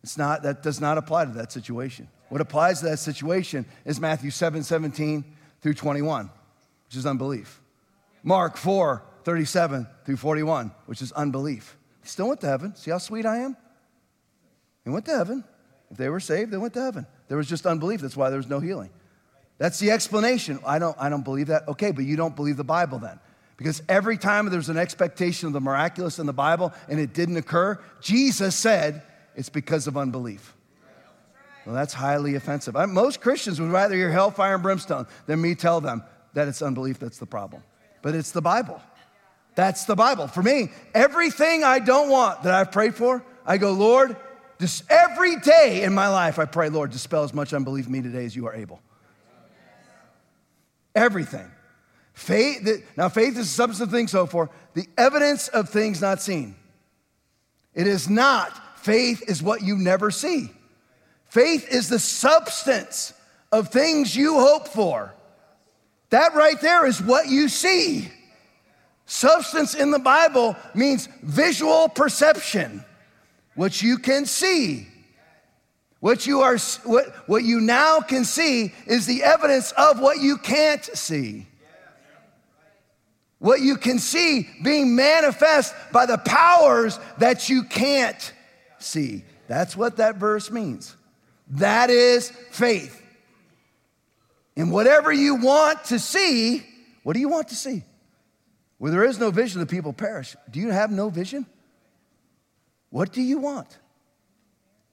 It's 0.03 0.17
not, 0.17 0.43
that 0.43 0.63
does 0.63 0.79
not 0.79 0.97
apply 0.97 1.25
to 1.25 1.31
that 1.31 1.51
situation. 1.51 2.07
What 2.29 2.41
applies 2.41 2.79
to 2.79 2.85
that 2.85 2.99
situation 2.99 3.65
is 3.85 3.99
Matthew 3.99 4.31
7 4.31 4.63
17 4.63 5.23
through 5.61 5.73
21, 5.73 6.29
which 6.85 6.95
is 6.95 7.05
unbelief. 7.05 7.61
Mark 8.23 8.57
4 8.57 9.03
37 9.23 9.87
through 10.05 10.15
41, 10.15 10.71
which 10.85 11.01
is 11.01 11.11
unbelief. 11.11 11.77
Still 12.03 12.29
went 12.29 12.41
to 12.41 12.47
heaven. 12.47 12.75
See 12.75 12.91
how 12.91 12.97
sweet 12.97 13.25
I 13.25 13.39
am? 13.39 13.57
He 14.85 14.89
went 14.89 15.05
to 15.05 15.11
heaven. 15.11 15.43
If 15.91 15.97
they 15.97 16.07
were 16.07 16.21
saved, 16.21 16.51
they 16.51 16.57
went 16.57 16.73
to 16.75 16.81
heaven. 16.81 17.05
There 17.27 17.37
was 17.37 17.47
just 17.47 17.65
unbelief. 17.65 17.99
That's 17.99 18.15
why 18.15 18.29
there 18.29 18.37
was 18.37 18.47
no 18.47 18.61
healing. 18.61 18.89
That's 19.57 19.79
the 19.79 19.91
explanation. 19.91 20.59
I 20.65 20.79
don't, 20.79 20.95
I 20.99 21.09
don't 21.09 21.23
believe 21.23 21.47
that. 21.47 21.67
Okay, 21.67 21.91
but 21.91 22.05
you 22.05 22.15
don't 22.15 22.35
believe 22.35 22.57
the 22.57 22.63
Bible 22.63 22.99
then. 22.99 23.19
Because 23.57 23.81
every 23.89 24.17
time 24.17 24.49
there's 24.49 24.69
an 24.69 24.77
expectation 24.77 25.47
of 25.47 25.53
the 25.53 25.61
miraculous 25.61 26.19
in 26.19 26.25
the 26.25 26.33
Bible 26.33 26.73
and 26.87 26.99
it 26.99 27.13
didn't 27.13 27.37
occur, 27.37 27.79
Jesus 27.99 28.55
said 28.55 29.01
it's 29.38 29.49
because 29.49 29.88
of 29.88 29.95
unbelief. 29.95 30.53
Well, 31.65 31.75
that's 31.75 31.93
highly 31.93 32.35
offensive. 32.35 32.75
I, 32.75 32.85
most 32.85 33.21
Christians 33.21 33.61
would 33.61 33.71
rather 33.71 33.95
hear 33.95 34.11
hellfire 34.11 34.55
and 34.55 34.63
brimstone 34.63 35.05
than 35.27 35.39
me 35.39 35.53
tell 35.53 35.79
them 35.79 36.03
that 36.33 36.47
it's 36.47 36.61
unbelief 36.61 36.99
that's 36.99 37.19
the 37.19 37.25
problem. 37.25 37.61
But 38.01 38.15
it's 38.15 38.31
the 38.31 38.41
Bible. 38.41 38.81
That's 39.55 39.85
the 39.85 39.95
Bible. 39.95 40.27
For 40.27 40.41
me, 40.41 40.69
everything 40.93 41.63
I 41.63 41.79
don't 41.79 42.09
want 42.09 42.43
that 42.43 42.53
I've 42.53 42.71
prayed 42.71 42.95
for, 42.95 43.23
I 43.45 43.57
go, 43.57 43.71
Lord, 43.71 44.15
just 44.59 44.83
every 44.89 45.35
day 45.38 45.83
in 45.83 45.93
my 45.93 46.07
life, 46.07 46.39
I 46.39 46.45
pray, 46.45 46.69
Lord, 46.69 46.91
dispel 46.91 47.23
as 47.23 47.33
much 47.33 47.53
unbelief 47.53 47.85
in 47.85 47.91
me 47.91 48.01
today 48.01 48.25
as 48.25 48.35
you 48.35 48.47
are 48.47 48.55
able. 48.55 48.81
Everything. 50.95 51.51
Faith, 52.13 52.67
now 52.95 53.09
faith 53.09 53.38
is 53.38 53.45
the 53.45 53.45
substance 53.45 53.81
of 53.81 53.91
things 53.91 54.11
hoped 54.11 54.31
for, 54.31 54.49
the 54.73 54.88
evidence 54.97 55.47
of 55.49 55.69
things 55.69 56.01
not 56.01 56.21
seen. 56.21 56.55
It 57.75 57.85
is 57.85 58.09
not, 58.09 58.59
faith 58.88 59.21
is 59.27 59.43
what 59.43 59.61
you 59.61 59.75
never 59.75 60.09
see. 60.09 60.49
Faith 61.25 61.67
is 61.69 61.89
the 61.89 61.99
substance 61.99 63.13
of 63.51 63.67
things 63.67 64.15
you 64.15 64.39
hope 64.39 64.69
for. 64.69 65.13
That 66.09 66.35
right 66.35 66.59
there 66.61 66.88
is 66.88 67.01
what 67.01 67.27
you 67.27 67.49
see. 67.49 68.09
Substance 69.05 69.75
in 69.75 69.91
the 69.91 69.99
Bible 69.99 70.55
means 70.73 71.09
visual 71.21 71.89
perception, 71.89 72.81
what 73.55 73.81
you 73.81 73.97
can 73.97 74.25
see. 74.25 74.88
What 75.99 76.25
you, 76.25 76.39
are, 76.41 76.57
what, 76.85 77.07
what 77.27 77.43
you 77.43 77.59
now 77.59 77.99
can 77.99 78.23
see 78.23 78.73
is 78.85 79.05
the 79.05 79.23
evidence 79.23 79.73
of 79.73 79.99
what 79.99 80.19
you 80.21 80.38
can't 80.38 80.85
see. 80.85 81.45
What 83.39 83.59
you 83.59 83.75
can 83.75 83.99
see 83.99 84.47
being 84.63 84.95
manifest 84.95 85.75
by 85.91 86.05
the 86.05 86.19
powers 86.19 86.97
that 87.17 87.49
you 87.49 87.63
can't 87.63 88.33
see. 88.80 89.23
That's 89.47 89.75
what 89.75 89.97
that 89.97 90.15
verse 90.15 90.51
means. 90.51 90.95
That 91.51 91.89
is 91.89 92.30
faith. 92.51 93.01
And 94.55 94.71
whatever 94.71 95.11
you 95.11 95.36
want 95.36 95.86
to 95.86 95.99
see, 95.99 96.65
what 97.03 97.13
do 97.13 97.19
you 97.19 97.30
want 97.30 97.49
to 97.49 97.55
see? 97.55 97.84
Where 98.80 98.91
there 98.91 99.03
is 99.03 99.19
no 99.19 99.32
vision, 99.32 99.59
the 99.59 99.65
people 99.65 99.93
perish. 99.93 100.36
Do 100.51 100.59
you 100.59 100.71
have 100.71 100.91
no 100.91 101.09
vision? 101.09 101.45
What 102.89 103.11
do 103.11 103.21
you 103.21 103.39
want? 103.39 103.78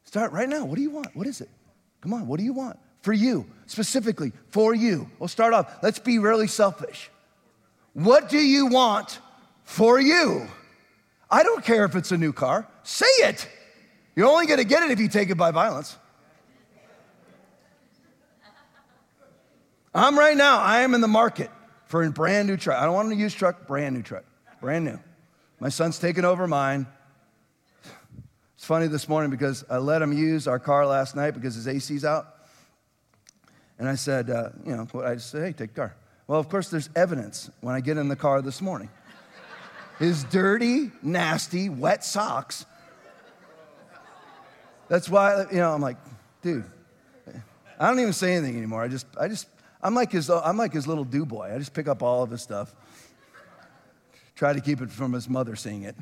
Start 0.05 0.33
right 0.33 0.49
now. 0.49 0.65
What 0.65 0.77
do 0.77 0.83
you 0.83 0.91
want? 0.91 1.15
What 1.17 1.27
is 1.27 1.41
it? 1.41 1.49
Come 2.01 2.13
on, 2.13 2.27
what 2.27 2.39
do 2.39 2.45
you 2.45 2.53
want? 2.53 2.79
For 3.03 3.13
you, 3.13 3.47
specifically, 3.67 4.33
for 4.49 4.75
you. 4.75 5.11
We'll 5.19 5.29
start 5.29 5.53
off. 5.53 5.83
Let's 5.83 5.99
be 5.99 6.19
really 6.19 6.47
selfish. 6.47 7.11
What 7.93 8.29
do 8.29 8.39
you 8.39 8.67
want 8.67 9.19
for 9.65 10.01
you? 10.01 10.47
I 11.31 11.43
don't 11.43 11.65
care 11.65 11.85
if 11.85 11.97
it's 11.97 12.13
a 12.13 12.19
new 12.19 12.33
car. 12.33 12.69
Say 12.83 13.07
it. 13.21 13.49
You're 14.17 14.29
only 14.29 14.47
going 14.47 14.59
to 14.59 14.65
get 14.65 14.83
it 14.83 14.91
if 14.91 15.01
you 15.01 15.09
take 15.09 15.31
it 15.31 15.37
by 15.37 15.51
violence. 15.51 15.97
I'm 19.95 20.19
right 20.19 20.37
now, 20.37 20.59
I 20.59 20.81
am 20.81 20.95
in 20.95 21.01
the 21.01 21.09
market 21.09 21.51
for 21.87 22.03
a 22.03 22.11
brand 22.11 22.49
new 22.49 22.57
truck. 22.57 22.81
I 22.81 22.85
don't 22.85 22.95
want 22.95 23.13
a 23.13 23.15
used 23.15 23.37
truck, 23.37 23.67
brand 23.67 23.95
new 23.95 24.03
truck, 24.03 24.25
brand 24.61 24.85
new. 24.85 24.99
My 25.61 25.69
son's 25.69 25.99
taking 25.99 26.25
over 26.25 26.49
mine. 26.49 26.87
It's 28.57 28.65
funny 28.65 28.89
this 28.89 29.09
morning 29.09 29.31
because 29.31 29.65
I 29.71 29.79
let 29.79 30.03
him 30.03 30.13
use 30.13 30.49
our 30.49 30.59
car 30.59 30.87
last 30.87 31.15
night 31.15 31.33
because 31.33 31.55
his 31.55 31.69
AC's 31.69 32.05
out. 32.05 32.35
And 33.79 33.89
I 33.89 33.95
said, 33.95 34.31
uh, 34.31 34.51
you 34.65 34.77
know, 34.77 34.85
what 34.93 35.07
I 35.07 35.15
just 35.15 35.31
said, 35.31 35.43
hey, 35.43 35.53
take 35.53 35.75
the 35.75 35.81
car. 35.81 35.97
Well, 36.27 36.41
of 36.41 36.49
course, 36.49 36.71
there's 36.71 36.89
evidence 36.97 37.51
when 37.61 37.75
I 37.75 37.81
get 37.81 37.99
in 37.99 38.09
the 38.09 38.17
car 38.17 38.43
this 38.43 38.63
morning. 38.63 38.89
His 39.99 40.25
dirty, 40.25 40.91
nasty, 41.03 41.69
wet 41.69 42.05
socks. 42.05 42.67
That's 44.89 45.09
why, 45.09 45.47
you 45.51 45.59
know, 45.59 45.73
I'm 45.73 45.81
like, 45.81 45.97
dude, 46.43 46.65
I 47.79 47.89
don't 47.89 47.99
even 48.01 48.13
say 48.13 48.35
anything 48.35 48.57
anymore. 48.57 48.83
I 48.83 48.89
just, 48.89 49.07
I 49.19 49.29
just, 49.29 49.49
I'm 49.83 49.95
like 49.95 50.13
his, 50.13 50.31
I'm 50.31 50.57
like 50.57 50.73
his 50.73 50.87
little 50.87 51.05
do 51.05 51.25
boy. 51.25 51.53
I 51.55 51.59
just 51.59 51.73
pick 51.73 51.89
up 51.89 52.03
all 52.03 52.23
of 52.23 52.31
his 52.31 52.43
stuff, 52.43 52.75
try 54.37 54.53
to 54.53 54.61
keep 54.61 54.81
it 54.81 54.91
from 54.91 55.13
his 55.13 55.29
mother 55.29 55.57
seeing 55.57 55.83
it. 55.83 55.97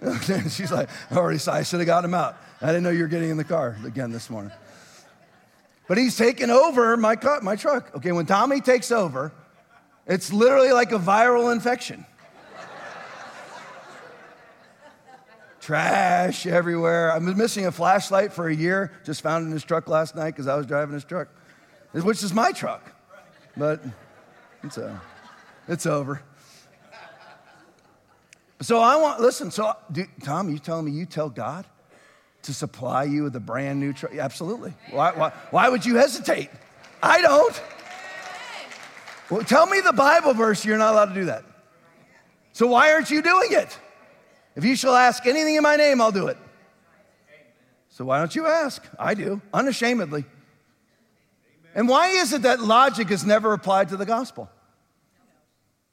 She's 0.50 0.72
like, 0.72 0.88
I 1.10 1.16
already 1.16 1.38
saw, 1.38 1.54
I 1.54 1.62
should 1.62 1.80
have 1.80 1.86
got 1.86 2.04
him 2.04 2.14
out. 2.14 2.36
I 2.60 2.66
didn't 2.66 2.82
know 2.82 2.90
you 2.90 3.02
were 3.02 3.08
getting 3.08 3.30
in 3.30 3.36
the 3.36 3.44
car 3.44 3.76
again 3.84 4.10
this 4.10 4.28
morning. 4.28 4.52
But 5.86 5.98
he's 5.98 6.16
taking 6.16 6.50
over 6.50 6.96
my, 6.96 7.16
car, 7.16 7.40
my 7.42 7.56
truck. 7.56 7.94
Okay, 7.94 8.12
when 8.12 8.26
Tommy 8.26 8.60
takes 8.60 8.90
over, 8.90 9.32
it's 10.06 10.32
literally 10.32 10.72
like 10.72 10.92
a 10.92 10.98
viral 10.98 11.52
infection. 11.52 12.06
Trash 15.64 16.46
everywhere. 16.46 17.10
I 17.10 17.16
was 17.16 17.36
missing 17.36 17.64
a 17.64 17.72
flashlight 17.72 18.34
for 18.34 18.48
a 18.48 18.54
year, 18.54 18.92
just 19.02 19.22
found 19.22 19.44
it 19.44 19.46
in 19.46 19.52
his 19.52 19.64
truck 19.64 19.88
last 19.88 20.14
night 20.14 20.32
because 20.32 20.46
I 20.46 20.56
was 20.56 20.66
driving 20.66 20.92
his 20.92 21.04
truck, 21.04 21.28
which 21.92 22.22
is 22.22 22.34
my 22.34 22.52
truck. 22.52 22.92
But 23.56 23.82
it's, 24.62 24.76
uh, 24.76 24.98
it's 25.66 25.86
over. 25.86 26.20
So 28.60 28.78
I 28.78 28.96
want, 28.96 29.22
listen, 29.22 29.50
so 29.50 29.72
do, 29.90 30.04
Tom, 30.22 30.50
you 30.50 30.58
telling 30.58 30.84
me 30.84 30.92
you 30.92 31.06
tell 31.06 31.30
God 31.30 31.64
to 32.42 32.52
supply 32.52 33.04
you 33.04 33.22
with 33.22 33.34
a 33.34 33.40
brand 33.40 33.80
new 33.80 33.94
truck? 33.94 34.14
Absolutely. 34.14 34.74
Why, 34.90 35.12
why, 35.12 35.30
why 35.50 35.70
would 35.70 35.86
you 35.86 35.96
hesitate? 35.96 36.50
I 37.02 37.22
don't. 37.22 37.62
Well, 39.30 39.42
tell 39.44 39.64
me 39.64 39.80
the 39.80 39.94
Bible 39.94 40.34
verse 40.34 40.62
you're 40.62 40.76
not 40.76 40.92
allowed 40.92 41.06
to 41.06 41.14
do 41.14 41.24
that. 41.24 41.42
So 42.52 42.66
why 42.66 42.92
aren't 42.92 43.10
you 43.10 43.22
doing 43.22 43.48
it? 43.52 43.78
If 44.56 44.64
you 44.64 44.76
shall 44.76 44.94
ask 44.94 45.26
anything 45.26 45.56
in 45.56 45.62
my 45.62 45.76
name, 45.76 46.00
I'll 46.00 46.12
do 46.12 46.28
it. 46.28 46.38
So 47.88 48.04
why 48.04 48.18
don't 48.18 48.34
you 48.34 48.46
ask? 48.46 48.84
I 48.98 49.14
do, 49.14 49.40
unashamedly. 49.52 50.24
And 51.74 51.88
why 51.88 52.08
is 52.08 52.32
it 52.32 52.42
that 52.42 52.60
logic 52.60 53.10
is 53.10 53.24
never 53.24 53.52
applied 53.52 53.88
to 53.90 53.96
the 53.96 54.06
gospel? 54.06 54.48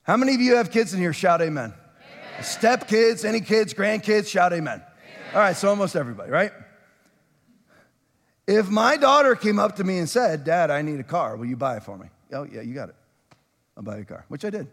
How 0.04 0.18
many 0.18 0.34
of 0.36 0.42
you 0.42 0.56
have 0.56 0.72
kids 0.72 0.94
in 0.94 1.00
here? 1.00 1.14
Shout 1.14 1.42
amen. 1.42 1.74
Step 2.42 2.88
kids, 2.88 3.24
any 3.24 3.42
kids, 3.42 3.74
grandkids, 3.74 4.28
shout 4.28 4.52
amen. 4.52 4.82
amen. 4.82 4.86
All 5.34 5.40
right, 5.40 5.56
so 5.56 5.70
almost 5.70 5.96
everybody, 5.96 6.32
right? 6.32 6.52
If 8.48 8.70
my 8.70 8.98
daughter 8.98 9.36
came 9.36 9.60
up 9.60 9.76
to 9.78 9.84
me 9.84 10.00
and 10.00 10.10
said, 10.10 10.44
Dad, 10.44 10.72
I 10.72 10.82
need 10.82 11.00
a 11.00 11.04
car, 11.04 11.38
will 11.38 11.46
you 11.46 11.56
buy 11.56 11.78
it 11.78 11.84
for 11.84 11.98
me? 11.98 12.08
Oh, 12.34 12.44
yeah, 12.44 12.62
you 12.62 12.74
got 12.74 12.90
it. 12.90 12.96
I'll 13.78 13.84
buy 13.84 13.98
you 13.98 14.02
a 14.02 14.06
car, 14.06 14.26
which 14.28 14.44
I 14.44 14.50
did. 14.50 14.68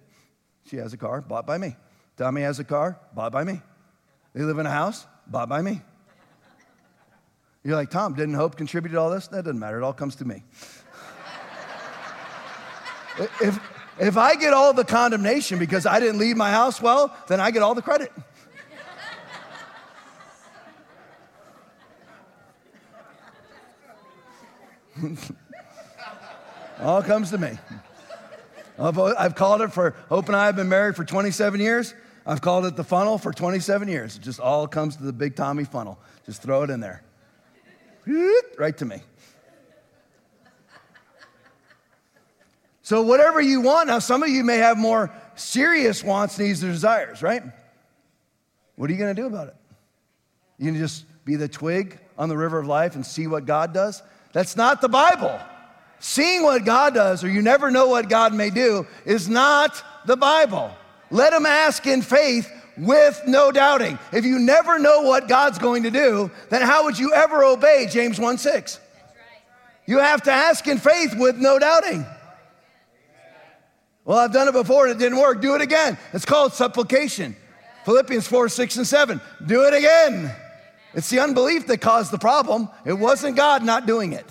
She 0.66 0.76
has 0.76 0.92
a 0.92 0.96
car, 0.96 1.20
bought 1.20 1.46
by 1.46 1.58
me. 1.58 1.76
Tommy 2.16 2.42
has 2.42 2.58
a 2.58 2.64
car, 2.64 2.98
bought 3.14 3.32
by 3.32 3.44
me. 3.44 3.60
They 4.38 4.44
live 4.44 4.58
in 4.60 4.66
a 4.66 4.70
house, 4.70 5.04
bought 5.26 5.48
by 5.48 5.60
me. 5.62 5.80
You're 7.64 7.74
like, 7.74 7.90
Tom, 7.90 8.14
didn't 8.14 8.34
Hope 8.34 8.54
contribute 8.54 8.92
to 8.92 9.00
all 9.00 9.10
this? 9.10 9.26
That 9.26 9.42
doesn't 9.42 9.58
matter. 9.58 9.80
It 9.80 9.82
all 9.82 9.92
comes 9.92 10.14
to 10.14 10.24
me. 10.24 10.44
if, 13.42 13.58
if 13.98 14.16
I 14.16 14.36
get 14.36 14.52
all 14.52 14.72
the 14.72 14.84
condemnation 14.84 15.58
because 15.58 15.86
I 15.86 15.98
didn't 15.98 16.20
leave 16.20 16.36
my 16.36 16.52
house 16.52 16.80
well, 16.80 17.12
then 17.26 17.40
I 17.40 17.50
get 17.50 17.64
all 17.64 17.74
the 17.74 17.82
credit. 17.82 18.12
all 26.78 27.02
comes 27.02 27.30
to 27.30 27.38
me. 27.38 27.58
I've 28.78 29.34
called 29.34 29.62
it 29.62 29.72
for, 29.72 29.96
Hope 30.08 30.28
and 30.28 30.36
I 30.36 30.46
have 30.46 30.54
been 30.54 30.68
married 30.68 30.94
for 30.94 31.04
27 31.04 31.58
years. 31.58 31.92
I've 32.28 32.42
called 32.42 32.66
it 32.66 32.76
the 32.76 32.84
funnel 32.84 33.16
for 33.16 33.32
27 33.32 33.88
years. 33.88 34.16
It 34.16 34.22
just 34.22 34.38
all 34.38 34.68
comes 34.68 34.96
to 34.96 35.02
the 35.02 35.14
big 35.14 35.34
Tommy 35.34 35.64
funnel. 35.64 35.98
Just 36.26 36.42
throw 36.42 36.62
it 36.62 36.68
in 36.68 36.78
there. 36.78 37.02
Right 38.58 38.76
to 38.76 38.84
me. 38.84 39.00
So, 42.82 43.02
whatever 43.02 43.40
you 43.40 43.62
want, 43.62 43.88
now 43.88 43.98
some 43.98 44.22
of 44.22 44.28
you 44.28 44.44
may 44.44 44.58
have 44.58 44.76
more 44.76 45.10
serious 45.36 46.04
wants, 46.04 46.38
needs, 46.38 46.62
or 46.62 46.68
desires, 46.68 47.22
right? 47.22 47.42
What 48.76 48.90
are 48.90 48.92
you 48.92 48.98
going 48.98 49.14
to 49.14 49.20
do 49.20 49.26
about 49.26 49.48
it? 49.48 49.56
You 50.58 50.72
to 50.72 50.78
just 50.78 51.04
be 51.24 51.36
the 51.36 51.48
twig 51.48 51.98
on 52.18 52.28
the 52.28 52.36
river 52.36 52.58
of 52.58 52.66
life 52.66 52.94
and 52.94 53.04
see 53.04 53.26
what 53.26 53.46
God 53.46 53.72
does? 53.72 54.02
That's 54.32 54.54
not 54.56 54.80
the 54.80 54.88
Bible. 54.88 55.38
Seeing 55.98 56.42
what 56.42 56.64
God 56.64 56.94
does, 56.94 57.24
or 57.24 57.30
you 57.30 57.42
never 57.42 57.70
know 57.70 57.88
what 57.88 58.08
God 58.08 58.34
may 58.34 58.50
do, 58.50 58.86
is 59.04 59.28
not 59.28 59.82
the 60.06 60.16
Bible. 60.16 60.74
Let 61.10 61.32
him 61.32 61.46
ask 61.46 61.86
in 61.86 62.02
faith 62.02 62.50
with 62.76 63.20
no 63.26 63.50
doubting. 63.50 63.98
If 64.12 64.24
you 64.24 64.38
never 64.38 64.78
know 64.78 65.02
what 65.02 65.28
God's 65.28 65.58
going 65.58 65.82
to 65.84 65.90
do, 65.90 66.30
then 66.50 66.62
how 66.62 66.84
would 66.84 66.98
you 66.98 67.12
ever 67.12 67.44
obey 67.44 67.86
James 67.90 68.18
1 68.18 68.38
6? 68.38 68.80
You 69.86 69.98
have 69.98 70.22
to 70.24 70.32
ask 70.32 70.66
in 70.68 70.78
faith 70.78 71.14
with 71.16 71.36
no 71.36 71.58
doubting. 71.58 72.04
Well, 74.04 74.18
I've 74.18 74.32
done 74.32 74.48
it 74.48 74.52
before 74.52 74.86
and 74.86 74.94
it 74.94 74.98
didn't 74.98 75.18
work. 75.18 75.40
Do 75.40 75.54
it 75.54 75.60
again. 75.60 75.98
It's 76.12 76.24
called 76.24 76.52
supplication. 76.52 77.36
Philippians 77.84 78.26
4, 78.26 78.48
6, 78.50 78.76
and 78.76 78.86
7. 78.86 79.20
Do 79.46 79.64
it 79.64 79.74
again. 79.74 80.30
It's 80.92 81.08
the 81.10 81.20
unbelief 81.20 81.66
that 81.68 81.80
caused 81.80 82.10
the 82.10 82.18
problem. 82.18 82.68
It 82.84 82.92
wasn't 82.92 83.36
God 83.36 83.62
not 83.62 83.86
doing 83.86 84.12
it. 84.12 84.26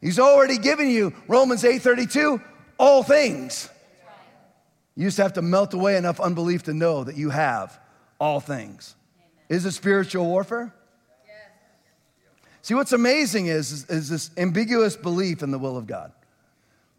He's 0.00 0.18
already 0.18 0.58
given 0.58 0.88
you 0.88 1.12
Romans 1.28 1.62
8:32, 1.62 2.42
all 2.78 3.02
things. 3.04 3.68
You 5.00 5.06
just 5.06 5.16
have 5.16 5.32
to 5.32 5.42
melt 5.42 5.72
away 5.72 5.96
enough 5.96 6.20
unbelief 6.20 6.64
to 6.64 6.74
know 6.74 7.04
that 7.04 7.16
you 7.16 7.30
have 7.30 7.80
all 8.20 8.38
things. 8.38 8.96
Amen. 9.16 9.30
Is 9.48 9.64
it 9.64 9.72
spiritual 9.72 10.26
warfare? 10.26 10.74
Yes. 11.26 11.36
See, 12.60 12.74
what's 12.74 12.92
amazing 12.92 13.46
is, 13.46 13.72
is, 13.72 13.88
is 13.88 14.10
this 14.10 14.30
ambiguous 14.36 14.98
belief 14.98 15.42
in 15.42 15.52
the 15.52 15.58
will 15.58 15.78
of 15.78 15.86
God. 15.86 16.12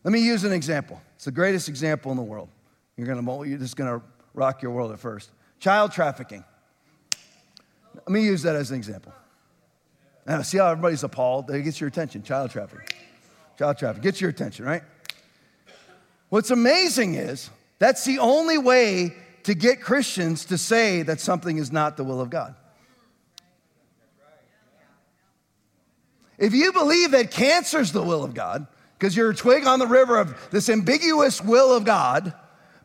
Let 0.03 0.13
me 0.13 0.19
use 0.19 0.43
an 0.45 0.51
example. 0.51 0.99
It's 1.13 1.25
the 1.25 1.31
greatest 1.31 1.69
example 1.69 2.09
in 2.09 2.17
the 2.17 2.23
world. 2.23 2.49
You're, 2.97 3.05
gonna, 3.05 3.47
you're 3.47 3.59
just 3.59 3.75
going 3.75 3.99
to 3.99 4.03
rock 4.33 4.63
your 4.63 4.71
world 4.71 4.91
at 4.91 4.99
first. 4.99 5.29
Child 5.59 5.91
trafficking. 5.91 6.43
Let 7.93 8.09
me 8.09 8.23
use 8.23 8.41
that 8.41 8.55
as 8.55 8.71
an 8.71 8.77
example. 8.77 9.13
Now, 10.25 10.41
see 10.41 10.57
how 10.57 10.71
everybody's 10.71 11.03
appalled? 11.03 11.45
That 11.45 11.61
gets 11.61 11.79
your 11.79 11.89
attention. 11.89 12.23
Child 12.23 12.49
trafficking. 12.49 12.97
Child 13.59 13.77
trafficking 13.77 14.01
gets 14.01 14.19
your 14.19 14.31
attention, 14.31 14.65
right? 14.65 14.81
What's 16.29 16.49
amazing 16.49 17.13
is 17.13 17.51
that's 17.81 18.05
the 18.05 18.19
only 18.19 18.59
way 18.59 19.15
to 19.41 19.55
get 19.55 19.81
Christians 19.81 20.45
to 20.45 20.57
say 20.59 21.01
that 21.01 21.19
something 21.19 21.57
is 21.57 21.71
not 21.71 21.97
the 21.97 22.03
will 22.03 22.21
of 22.21 22.29
God. 22.29 22.53
If 26.37 26.53
you 26.53 26.73
believe 26.73 27.09
that 27.09 27.31
cancer 27.31 27.79
is 27.79 27.91
the 27.91 28.03
will 28.03 28.23
of 28.23 28.35
God, 28.35 28.67
because 28.99 29.17
you're 29.17 29.31
a 29.31 29.35
twig 29.35 29.65
on 29.65 29.79
the 29.79 29.87
river 29.87 30.19
of 30.19 30.35
this 30.51 30.69
ambiguous 30.69 31.41
will 31.41 31.75
of 31.75 31.83
God, 31.83 32.35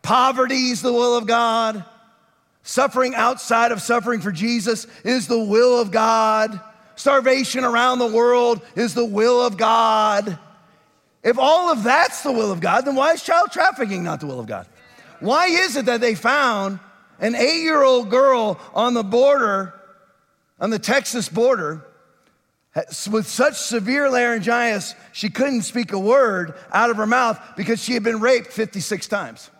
poverty 0.01 0.70
is 0.70 0.80
the 0.80 0.94
will 0.94 1.18
of 1.18 1.26
God, 1.26 1.84
suffering 2.62 3.14
outside 3.14 3.72
of 3.72 3.82
suffering 3.82 4.22
for 4.22 4.32
Jesus 4.32 4.86
is 5.05 5.28
the 5.28 5.38
will 5.38 5.78
of 5.78 5.90
God 5.90 6.59
starvation 6.94 7.64
around 7.64 7.99
the 7.99 8.07
world 8.07 8.62
is 8.74 8.94
the 8.94 9.05
will 9.05 9.44
of 9.44 9.59
God. 9.59 10.38
If 11.22 11.38
all 11.38 11.70
of 11.70 11.82
that's 11.82 12.22
the 12.22 12.32
will 12.32 12.51
of 12.51 12.61
God, 12.61 12.86
then 12.86 12.94
why 12.94 13.12
is 13.12 13.22
child 13.22 13.53
trafficking 13.53 14.03
not 14.03 14.20
the 14.20 14.26
will 14.26 14.40
of 14.40 14.47
God? 14.47 14.66
Why 15.21 15.47
is 15.47 15.77
it 15.77 15.87
that 15.87 16.01
they 16.01 16.14
found 16.14 16.81
an 17.19 17.35
eight 17.35 17.62
year 17.62 17.83
old 17.83 18.11
girl 18.11 18.61
on 18.75 18.95
the 18.95 19.05
border, 19.05 19.75
on 20.61 20.71
the 20.71 20.79
Texas 20.79 21.29
border, 21.29 21.85
with 23.11 23.27
such 23.27 23.55
severe 23.55 24.11
laryngitis, 24.11 24.95
she 25.12 25.31
couldn't 25.31 25.62
speak 25.62 25.93
a 25.93 25.99
word 25.99 26.55
out 26.73 26.91
of 26.91 26.99
her 26.99 27.07
mouth 27.07 27.41
because 27.57 27.83
she 27.83 27.95
had 27.95 28.03
been 28.03 28.21
raped 28.21 28.49
56 28.49 29.09
times? 29.09 29.51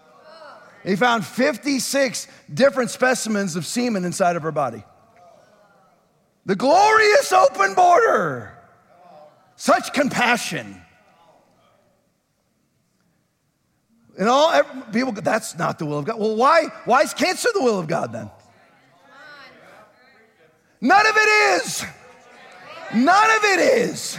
They 0.85 0.97
found 0.97 1.27
56 1.27 2.29
different 2.53 2.91
specimens 2.91 3.57
of 3.57 3.67
semen 3.67 4.05
inside 4.05 4.37
of 4.37 4.43
her 4.43 4.53
body. 4.53 4.85
The 6.45 6.55
glorious 6.55 7.33
open 7.33 7.75
border. 7.75 8.57
Such 9.57 9.93
compassion. 9.93 10.81
And 14.19 14.29
all 14.29 14.63
people, 14.93 15.13
that's 15.13 15.59
not 15.59 15.79
the 15.79 15.87
will 15.87 15.99
of 15.99 16.07
God. 16.07 16.19
Well, 16.19 16.37
why, 16.37 16.67
why 16.85 17.03
is 17.03 17.13
cancer 17.13 17.49
the 17.53 17.63
will 17.63 17.79
of 17.79 17.87
God 17.87 18.13
then? 18.13 18.31
None 20.81 21.07
of 21.07 21.15
it 21.17 21.29
is. 21.61 21.85
None 22.95 23.31
of 23.31 23.45
it 23.45 23.61
is. 23.61 24.19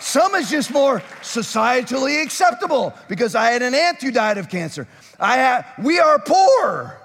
Some 0.00 0.34
is 0.34 0.50
just 0.50 0.70
more 0.70 1.00
societally 1.20 2.22
acceptable 2.22 2.94
because 3.08 3.34
I 3.34 3.50
had 3.50 3.62
an 3.62 3.74
aunt 3.74 4.00
who 4.00 4.10
died 4.10 4.38
of 4.38 4.48
cancer. 4.48 4.88
I 5.20 5.36
have, 5.36 5.66
we 5.82 5.98
are 5.98 6.18
poor. 6.18 6.98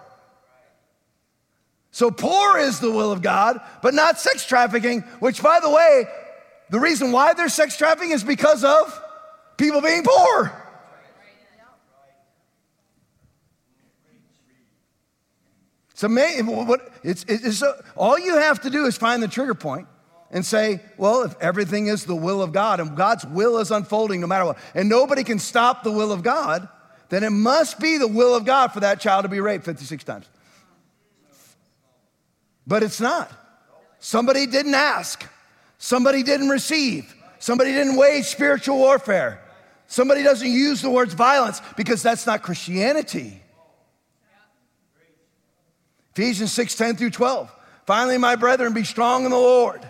So 1.91 2.11
poor 2.11 2.57
is 2.57 2.79
the 2.79 2.91
will 2.91 3.11
of 3.11 3.21
God, 3.21 3.59
but 3.81 3.93
not 3.93 4.19
sex 4.19 4.45
trafficking, 4.45 5.01
which, 5.19 5.43
by 5.43 5.59
the 5.59 5.69
way, 5.69 6.05
the 6.69 6.79
reason 6.79 7.11
why 7.11 7.33
there's 7.33 7.53
sex 7.53 7.77
trafficking 7.77 8.11
is 8.11 8.23
because 8.23 8.63
of 8.63 9.02
people 9.63 9.81
being 9.81 10.03
poor. 10.03 10.51
It's 15.91 16.03
amazing. 16.03 16.77
It's, 17.03 17.23
it's, 17.27 17.61
it's, 17.61 17.63
all 17.95 18.19
you 18.19 18.37
have 18.37 18.61
to 18.61 18.69
do 18.69 18.85
is 18.85 18.97
find 18.97 19.23
the 19.23 19.27
trigger 19.27 19.53
point 19.53 19.87
and 20.31 20.45
say, 20.45 20.81
well, 20.97 21.21
if 21.21 21.35
everything 21.39 21.87
is 21.87 22.05
the 22.05 22.15
will 22.15 22.41
of 22.41 22.51
God 22.51 22.79
and 22.79 22.97
God's 22.97 23.25
will 23.25 23.59
is 23.59 23.71
unfolding 23.71 24.19
no 24.19 24.27
matter 24.27 24.45
what, 24.45 24.57
and 24.75 24.89
nobody 24.89 25.23
can 25.23 25.39
stop 25.39 25.83
the 25.83 25.91
will 25.91 26.11
of 26.11 26.23
God, 26.23 26.67
then 27.09 27.23
it 27.23 27.29
must 27.29 27.79
be 27.79 27.97
the 27.97 28.07
will 28.07 28.35
of 28.35 28.43
God 28.43 28.73
for 28.73 28.79
that 28.81 28.99
child 28.99 29.23
to 29.23 29.29
be 29.29 29.39
raped 29.39 29.63
56 29.63 30.03
times. 30.03 30.27
But 32.65 32.81
it's 32.81 32.99
not. 32.99 33.31
Somebody 33.99 34.47
didn't 34.47 34.73
ask, 34.73 35.25
somebody 35.77 36.23
didn't 36.23 36.49
receive, 36.49 37.15
somebody 37.39 37.71
didn't 37.71 37.95
wage 37.95 38.25
spiritual 38.25 38.77
warfare. 38.77 39.42
Somebody 39.93 40.23
doesn't 40.23 40.49
use 40.49 40.81
the 40.81 40.89
words 40.89 41.13
violence 41.13 41.61
because 41.77 42.01
that's 42.01 42.25
not 42.25 42.41
Christianity. 42.41 43.39
Ephesians 46.15 46.51
6 46.51 46.73
10 46.73 46.95
through 46.95 47.11
12. 47.11 47.55
Finally, 47.85 48.17
my 48.17 48.35
brethren, 48.35 48.73
be 48.73 48.85
strong 48.85 49.23
in 49.23 49.29
the 49.29 49.37
Lord 49.37 49.87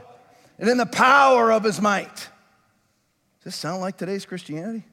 and 0.60 0.68
in 0.68 0.76
the 0.76 0.86
power 0.86 1.54
of 1.54 1.64
his 1.64 1.80
might. 1.80 2.14
Does 2.14 3.46
this 3.46 3.56
sound 3.56 3.80
like 3.80 3.96
today's 3.96 4.26
Christianity? 4.26 4.84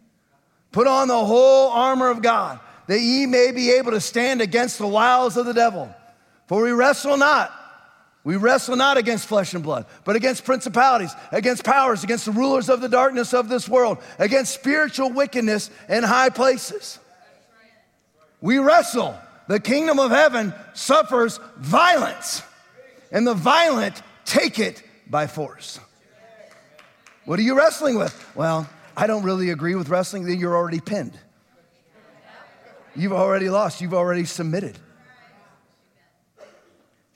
Put 0.70 0.86
on 0.86 1.08
the 1.08 1.24
whole 1.24 1.70
armor 1.70 2.08
of 2.08 2.22
God 2.22 2.60
that 2.86 3.00
ye 3.00 3.26
may 3.26 3.50
be 3.50 3.72
able 3.72 3.90
to 3.90 4.00
stand 4.00 4.40
against 4.40 4.78
the 4.78 4.86
wiles 4.86 5.36
of 5.36 5.44
the 5.44 5.54
devil. 5.54 5.92
For 6.46 6.62
we 6.62 6.70
wrestle 6.70 7.16
not 7.16 7.52
we 8.22 8.36
wrestle 8.36 8.76
not 8.76 8.98
against 8.98 9.26
flesh 9.26 9.54
and 9.54 9.62
blood, 9.62 9.86
but 10.04 10.14
against 10.14 10.44
principalities, 10.44 11.14
against 11.32 11.64
powers, 11.64 12.04
against 12.04 12.26
the 12.26 12.32
rulers 12.32 12.68
of 12.68 12.80
the 12.80 12.88
darkness 12.88 13.32
of 13.32 13.48
this 13.48 13.68
world, 13.68 13.98
against 14.18 14.52
spiritual 14.52 15.10
wickedness 15.10 15.70
in 15.88 16.02
high 16.02 16.28
places. 16.28 16.98
We 18.40 18.58
wrestle. 18.58 19.18
The 19.48 19.58
kingdom 19.58 19.98
of 19.98 20.10
heaven 20.10 20.54
suffers 20.74 21.40
violence, 21.56 22.42
and 23.10 23.26
the 23.26 23.34
violent 23.34 24.00
take 24.24 24.58
it 24.58 24.82
by 25.08 25.26
force. 25.26 25.80
What 27.24 27.38
are 27.38 27.42
you 27.42 27.56
wrestling 27.56 27.98
with? 27.98 28.36
Well, 28.36 28.68
I 28.96 29.06
don't 29.06 29.24
really 29.24 29.50
agree 29.50 29.74
with 29.74 29.88
wrestling, 29.88 30.24
then 30.24 30.38
you're 30.38 30.56
already 30.56 30.80
pinned. 30.80 31.18
You've 32.94 33.12
already 33.12 33.48
lost, 33.48 33.80
you've 33.80 33.94
already 33.94 34.24
submitted. 34.24 34.78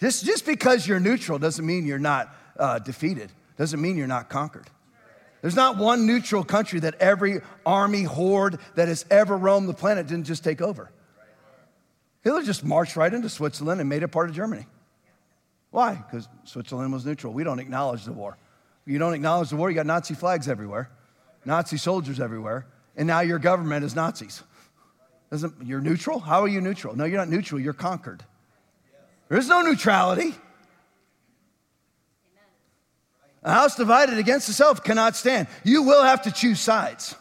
Just, 0.05 0.27
just 0.27 0.45
because 0.45 0.87
you're 0.87 1.01
neutral 1.01 1.39
doesn't 1.39 1.65
mean 1.65 1.87
you're 1.87 1.99
not 1.99 2.29
uh, 2.59 2.79
defeated, 2.79 3.33
doesn't 3.57 3.81
mean 3.81 3.97
you're 3.97 4.07
not 4.07 4.29
conquered. 4.29 4.69
There's 5.41 5.57
not 5.57 5.79
one 5.79 6.07
neutral 6.07 6.45
country 6.45 6.79
that 6.81 6.97
every 6.97 7.41
army 7.65 8.03
horde 8.03 8.59
that 8.75 8.89
has 8.89 9.07
ever 9.11 9.35
roamed 9.35 9.67
the 9.67 9.73
planet 9.73 10.07
didn't 10.07 10.27
just 10.27 10.45
take 10.45 10.61
over. 10.61 10.91
Hitler 12.21 12.43
just 12.43 12.67
marched 12.67 12.97
right 12.97 13.15
into 13.15 13.31
Switzerland 13.31 13.81
and 13.81 13.89
made 13.89 14.03
it 14.03 14.09
part 14.09 14.29
of 14.29 14.37
Germany. 14.37 14.67
Why? 15.71 15.95
Because 15.95 16.29
Switzerland 16.45 16.93
was 16.93 17.07
neutral. 17.07 17.33
We 17.33 17.43
don't 17.43 17.59
acknowledge 17.59 18.05
the 18.05 18.13
war. 18.13 18.37
You 18.85 18.99
don't 18.99 19.15
acknowledge 19.15 19.49
the 19.49 19.57
war, 19.57 19.71
you 19.71 19.75
got 19.75 19.87
Nazi 19.87 20.13
flags 20.13 20.51
everywhere, 20.51 20.91
Nazi 21.47 21.79
soldiers 21.79 22.21
everywhere, 22.21 22.67
and 22.95 23.07
now 23.07 23.21
your 23.21 23.39
government 23.39 23.87
is 23.87 23.97
Nazis. 23.97 24.43
Doesn't, 25.31 25.67
you're 25.67 25.81
neutral? 25.81 26.21
How 26.21 26.43
are 26.43 26.49
you 26.49 26.61
neutral? 26.61 26.95
No, 26.95 27.07
you're 27.07 27.17
not 27.17 27.31
neutral, 27.31 27.59
you're 27.59 27.73
conquered. 27.73 28.23
There 29.29 29.39
is 29.39 29.49
no 29.49 29.63
neutrality. 29.63 30.35
A 33.43 33.53
house 33.53 33.77
divided 33.77 34.19
against 34.19 34.49
itself 34.49 34.83
cannot 34.83 35.17
stand. 35.17 35.49
You 35.65 35.83
will 35.83 36.03
have 36.03 36.23
to 36.23 36.33
choose 36.33 36.61
sides. 36.61 37.15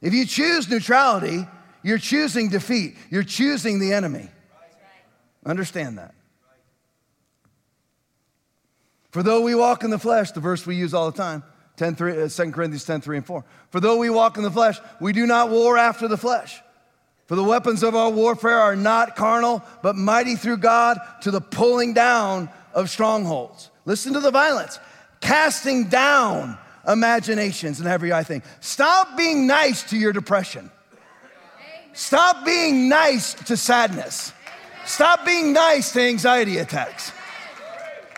If 0.00 0.14
you 0.14 0.24
choose 0.24 0.68
neutrality, 0.68 1.46
you're 1.82 1.98
choosing 1.98 2.48
defeat, 2.48 2.96
you're 3.10 3.24
choosing 3.24 3.78
the 3.80 3.92
enemy. 3.92 4.28
Understand 5.44 5.98
that. 5.98 6.14
For 9.10 9.22
though 9.22 9.42
we 9.42 9.54
walk 9.54 9.84
in 9.84 9.90
the 9.90 9.98
flesh, 9.98 10.30
the 10.30 10.40
verse 10.40 10.64
we 10.64 10.76
use 10.76 10.94
all 10.94 11.10
the 11.10 11.16
time, 11.16 11.42
10, 11.76 11.96
3, 11.96 12.22
uh, 12.22 12.28
2 12.28 12.52
Corinthians 12.52 12.84
10, 12.84 13.00
3 13.00 13.16
and 13.18 13.26
4. 13.26 13.44
For 13.70 13.80
though 13.80 13.98
we 13.98 14.10
walk 14.10 14.36
in 14.36 14.42
the 14.42 14.50
flesh, 14.50 14.78
we 15.00 15.12
do 15.12 15.26
not 15.26 15.50
war 15.50 15.76
after 15.76 16.08
the 16.08 16.16
flesh. 16.16 16.60
For 17.32 17.36
the 17.36 17.42
weapons 17.42 17.82
of 17.82 17.96
our 17.96 18.10
warfare 18.10 18.58
are 18.58 18.76
not 18.76 19.16
carnal, 19.16 19.62
but 19.82 19.96
mighty 19.96 20.36
through 20.36 20.58
God 20.58 20.98
to 21.22 21.30
the 21.30 21.40
pulling 21.40 21.94
down 21.94 22.50
of 22.74 22.90
strongholds. 22.90 23.70
Listen 23.86 24.12
to 24.12 24.20
the 24.20 24.30
violence. 24.30 24.78
Casting 25.22 25.84
down 25.84 26.58
imaginations 26.86 27.80
and 27.80 27.88
every 27.88 28.10
high 28.10 28.22
thing. 28.22 28.42
Stop 28.60 29.16
being 29.16 29.46
nice 29.46 29.82
to 29.84 29.96
your 29.96 30.12
depression. 30.12 30.70
Stop 31.94 32.44
being 32.44 32.90
nice 32.90 33.32
to 33.32 33.56
sadness. 33.56 34.34
Stop 34.84 35.24
being 35.24 35.54
nice 35.54 35.90
to 35.94 36.02
anxiety 36.02 36.58
attacks. 36.58 37.12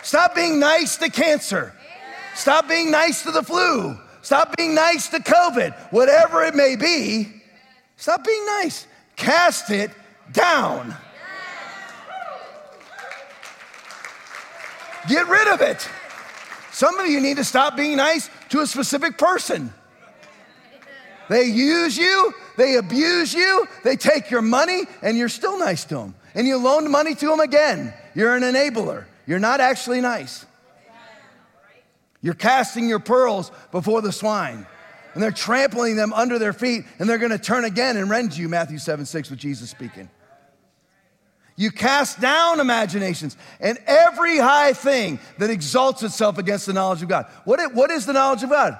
Stop 0.02 0.34
being 0.34 0.58
nice 0.58 0.96
to 0.96 1.08
cancer. 1.08 1.72
Stop 2.34 2.68
being 2.68 2.90
nice 2.90 3.22
to 3.22 3.30
the 3.30 3.44
flu. 3.44 3.96
Stop 4.22 4.56
being 4.56 4.74
nice 4.74 5.08
to 5.10 5.18
COVID. 5.18 5.72
Whatever 5.92 6.42
it 6.42 6.56
may 6.56 6.74
be, 6.74 7.44
stop 7.94 8.24
being 8.24 8.44
nice. 8.60 8.88
Cast 9.16 9.70
it 9.70 9.90
down. 10.32 10.94
Get 15.08 15.28
rid 15.28 15.48
of 15.48 15.60
it. 15.60 15.88
Some 16.72 16.98
of 16.98 17.06
you 17.06 17.20
need 17.20 17.36
to 17.36 17.44
stop 17.44 17.76
being 17.76 17.96
nice 17.96 18.28
to 18.48 18.60
a 18.60 18.66
specific 18.66 19.18
person. 19.18 19.72
They 21.28 21.44
use 21.44 21.96
you, 21.96 22.34
they 22.56 22.76
abuse 22.76 23.32
you, 23.32 23.66
they 23.82 23.96
take 23.96 24.30
your 24.30 24.42
money, 24.42 24.82
and 25.02 25.16
you're 25.16 25.28
still 25.28 25.58
nice 25.58 25.84
to 25.84 25.94
them. 25.96 26.14
And 26.34 26.46
you 26.46 26.56
loan 26.58 26.90
money 26.90 27.14
to 27.14 27.26
them 27.26 27.40
again. 27.40 27.94
You're 28.14 28.34
an 28.34 28.42
enabler. 28.42 29.04
You're 29.26 29.38
not 29.38 29.60
actually 29.60 30.00
nice. 30.00 30.44
You're 32.20 32.34
casting 32.34 32.88
your 32.88 32.98
pearls 32.98 33.50
before 33.70 34.02
the 34.02 34.12
swine, 34.12 34.66
and 35.14 35.22
they're 35.22 35.30
trampling 35.30 35.96
them 35.96 36.12
under 36.12 36.38
their 36.38 36.52
feet, 36.52 36.84
and 36.98 37.08
they're 37.08 37.18
gonna 37.18 37.38
turn 37.38 37.64
again 37.64 37.96
and 37.96 38.10
rend 38.10 38.36
you, 38.36 38.48
Matthew 38.48 38.78
7 38.78 39.06
6, 39.06 39.30
with 39.30 39.38
Jesus 39.38 39.70
speaking. 39.70 40.10
You 41.56 41.70
cast 41.70 42.20
down 42.20 42.58
imaginations 42.58 43.36
and 43.60 43.78
every 43.86 44.38
high 44.38 44.72
thing 44.72 45.20
that 45.38 45.50
exalts 45.50 46.02
itself 46.02 46.38
against 46.38 46.66
the 46.66 46.72
knowledge 46.72 47.02
of 47.02 47.08
God. 47.08 47.26
What, 47.44 47.74
what 47.74 47.92
is 47.92 48.06
the 48.06 48.12
knowledge 48.12 48.42
of 48.42 48.50
God? 48.50 48.76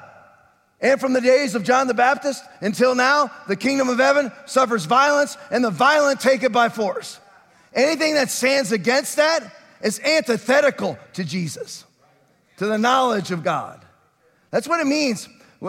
And 0.80 1.01
from 1.01 1.12
the 1.12 1.20
days 1.20 1.55
of 1.55 1.62
John 1.62 1.87
the 1.87 1.95
Baptist 1.95 2.45
until 2.61 2.95
now, 2.95 3.30
the 3.47 3.57
kingdom 3.57 3.89
of 3.89 3.99
heaven 3.99 4.32
suffers 4.47 4.85
violence, 4.85 5.39
and 5.51 5.64
the 5.64 5.70
violent 5.70 6.20
take 6.20 6.43
it 6.43 6.53
by 6.53 6.68
force. 6.68 7.20
Anything 7.72 8.14
that 8.14 8.28
stands 8.28 8.72
against 8.72 9.16
that 9.16 9.51
is 9.80 10.01
antithetical 10.01 10.99
to 11.14 11.24
Jesus, 11.24 11.85
to 12.57 12.66
the 12.66 12.76
knowledge 12.76 13.30
of 13.30 13.45
God. 13.45 13.85
That's 14.51 14.68
what 14.68 14.80
it 14.80 14.87
means 14.87 15.28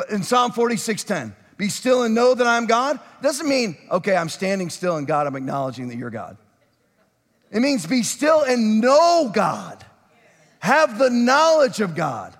in 0.09 0.23
Psalm 0.23 0.51
46:10. 0.51 1.35
Be 1.57 1.69
still 1.69 2.03
and 2.03 2.13
know 2.13 2.33
that 2.33 2.45
I'm 2.45 2.65
God. 2.65 2.99
Doesn't 3.21 3.47
mean, 3.47 3.77
okay, 3.89 4.15
I'm 4.15 4.29
standing 4.29 4.69
still 4.69 4.97
and 4.97 5.07
God, 5.07 5.25
I'm 5.25 5.35
acknowledging 5.35 5.87
that 5.87 5.97
you're 5.97 6.09
God. 6.09 6.37
It 7.51 7.61
means 7.61 7.85
be 7.85 8.03
still 8.03 8.41
and 8.41 8.81
know 8.81 9.31
God. 9.33 9.85
Have 10.59 10.97
the 10.97 11.09
knowledge 11.09 11.79
of 11.79 11.95
God. 11.95 12.35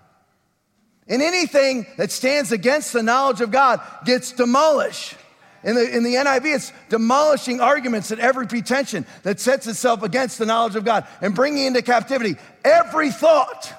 And 1.08 1.22
anything 1.22 1.86
that 1.97 2.12
stands 2.12 2.51
against 2.51 2.91
the 2.91 3.03
knowledge 3.03 3.39
of 3.39 3.51
God 3.51 3.80
gets 4.03 4.32
demolished. 4.32 5.16
In 5.64 5.76
the, 5.76 5.95
in 5.95 6.03
the 6.03 6.16
NIV, 6.16 6.56
it's 6.56 6.74
demolishing 6.89 7.62
arguments 7.62 8.12
and 8.12 8.20
every 8.20 8.47
pretension 8.47 9.06
that 9.24 9.39
sets 9.39 9.66
itself 9.68 10.03
against 10.03 10.38
the 10.38 10.45
knowledge 10.45 10.76
of 10.76 10.84
God 10.84 11.08
and 11.22 11.34
bringing 11.34 11.66
into 11.66 11.82
captivity 11.82 12.36
every 12.64 13.12
thought 13.12 13.72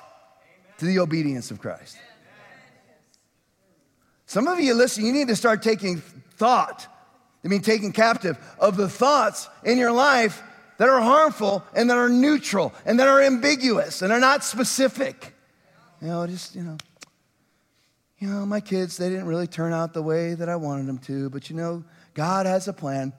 to 0.79 0.85
the 0.85 0.99
obedience 0.99 1.51
of 1.51 1.61
Christ. 1.61 1.97
Some 4.27 4.49
of 4.49 4.59
you 4.61 4.75
listen, 4.75 5.05
you 5.05 5.13
need 5.13 5.29
to 5.29 5.37
start 5.37 5.63
taking 5.63 5.99
thought, 6.37 6.87
I 7.45 7.49
mean, 7.49 7.63
taking 7.63 7.93
captive 7.93 8.37
of 8.59 8.77
the 8.77 8.89
thoughts 8.89 9.49
in 9.65 9.79
your 9.79 9.93
life 9.93 10.43
that 10.79 10.89
are 10.89 11.01
harmful 11.01 11.65
and 11.75 11.89
that 11.89 11.97
are 11.97 12.09
neutral 12.09 12.75
and 12.85 12.99
that 13.01 13.09
are 13.09 13.23
ambiguous 13.23 14.03
and 14.03 14.13
are 14.13 14.21
not 14.21 14.45
specific. 14.45 15.33
You 16.03 16.09
know, 16.09 16.27
just, 16.27 16.55
you 16.55 16.63
know, 16.63 16.77
you 18.19 18.29
know, 18.29 18.45
my 18.45 18.61
kids, 18.61 18.97
they 18.97 19.09
didn't 19.09 19.27
really 19.27 19.47
turn 19.47 19.73
out 19.73 19.95
the 19.95 20.03
way 20.03 20.35
that 20.35 20.49
I 20.49 20.57
wanted 20.57 20.87
them 20.87 20.99
to, 20.99 21.31
but 21.31 21.49
you 21.49 21.57
know, 21.57 21.85
God 22.15 22.47
has 22.47 22.67
a 22.67 22.73
plan. 22.73 23.13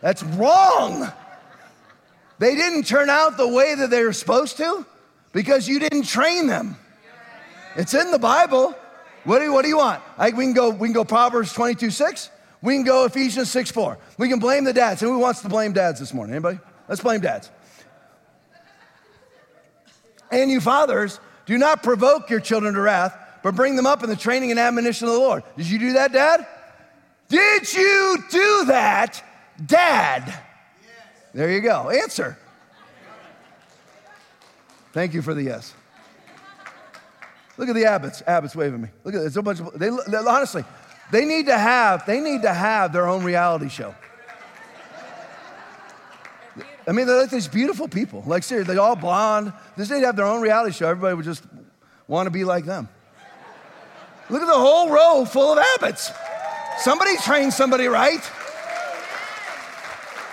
That's 0.00 0.22
wrong. 0.22 1.10
They 2.38 2.54
didn't 2.54 2.84
turn 2.84 3.10
out 3.10 3.36
the 3.36 3.48
way 3.48 3.74
that 3.74 3.90
they 3.90 4.04
were 4.04 4.12
supposed 4.12 4.56
to 4.58 4.86
because 5.32 5.68
you 5.68 5.78
didn't 5.78 6.04
train 6.04 6.46
them. 6.46 6.76
It's 7.76 7.94
in 7.94 8.10
the 8.10 8.18
Bible. 8.18 8.74
What 9.24 9.38
do 9.38 9.44
you, 9.44 9.52
what 9.52 9.62
do 9.62 9.68
you 9.68 9.76
want? 9.76 10.02
I, 10.18 10.30
we, 10.30 10.44
can 10.44 10.52
go, 10.52 10.70
we 10.70 10.88
can 10.88 10.92
go 10.92 11.04
Proverbs 11.04 11.52
22 11.52 11.90
6. 11.90 12.30
We 12.60 12.74
can 12.74 12.84
go 12.84 13.04
Ephesians 13.04 13.50
6 13.50 13.70
4. 13.70 13.98
We 14.18 14.28
can 14.28 14.38
blame 14.38 14.64
the 14.64 14.72
dads. 14.72 15.02
And 15.02 15.10
who 15.10 15.18
wants 15.18 15.42
to 15.42 15.48
blame 15.48 15.72
dads 15.72 16.00
this 16.00 16.14
morning? 16.14 16.34
Anybody? 16.34 16.58
Let's 16.88 17.00
blame 17.00 17.20
dads. 17.20 17.50
And 20.30 20.50
you 20.50 20.60
fathers, 20.60 21.20
do 21.46 21.58
not 21.58 21.82
provoke 21.82 22.30
your 22.30 22.40
children 22.40 22.74
to 22.74 22.80
wrath, 22.80 23.16
but 23.42 23.54
bring 23.54 23.76
them 23.76 23.86
up 23.86 24.02
in 24.02 24.08
the 24.08 24.16
training 24.16 24.50
and 24.50 24.58
admonition 24.58 25.06
of 25.08 25.14
the 25.14 25.20
Lord. 25.20 25.42
Did 25.56 25.68
you 25.68 25.78
do 25.78 25.92
that, 25.94 26.12
dad? 26.12 26.46
Did 27.28 27.72
you 27.72 28.18
do 28.30 28.64
that, 28.66 29.22
dad? 29.64 30.24
Yes. 30.26 30.36
There 31.34 31.50
you 31.50 31.60
go. 31.60 31.90
Answer. 31.90 32.38
Thank 34.92 35.14
you 35.14 35.22
for 35.22 35.34
the 35.34 35.42
yes. 35.42 35.74
Look 37.62 37.68
at 37.68 37.76
the 37.76 37.84
Abbotts. 37.84 38.24
Abbotts 38.24 38.56
waving 38.56 38.82
me. 38.82 38.88
Look 39.04 39.14
at 39.14 39.18
it. 39.18 39.20
There's 39.20 39.36
a 39.36 39.42
bunch 39.42 39.60
of, 39.60 39.78
they, 39.78 39.88
they, 39.88 40.16
honestly, 40.16 40.64
they 41.12 41.24
need 41.24 41.46
to 41.46 41.56
have, 41.56 42.04
they 42.06 42.18
need 42.18 42.42
to 42.42 42.52
have 42.52 42.92
their 42.92 43.06
own 43.06 43.22
reality 43.22 43.68
show. 43.68 43.94
I 46.88 46.90
mean, 46.90 47.06
they're 47.06 47.20
like 47.20 47.30
these 47.30 47.46
beautiful 47.46 47.86
people. 47.86 48.24
Like, 48.26 48.42
seriously, 48.42 48.74
they're 48.74 48.82
all 48.82 48.96
blonde. 48.96 49.52
They 49.76 49.84
need 49.84 50.00
to 50.00 50.06
have 50.06 50.16
their 50.16 50.24
own 50.24 50.42
reality 50.42 50.72
show. 50.72 50.88
Everybody 50.88 51.14
would 51.14 51.24
just 51.24 51.44
want 52.08 52.26
to 52.26 52.32
be 52.32 52.42
like 52.42 52.64
them. 52.64 52.88
Look 54.28 54.42
at 54.42 54.48
the 54.48 54.52
whole 54.52 54.90
row 54.90 55.24
full 55.24 55.52
of 55.52 55.64
Abbotts. 55.64 56.12
Somebody 56.80 57.16
trained 57.18 57.52
somebody 57.52 57.86
right. 57.86 58.28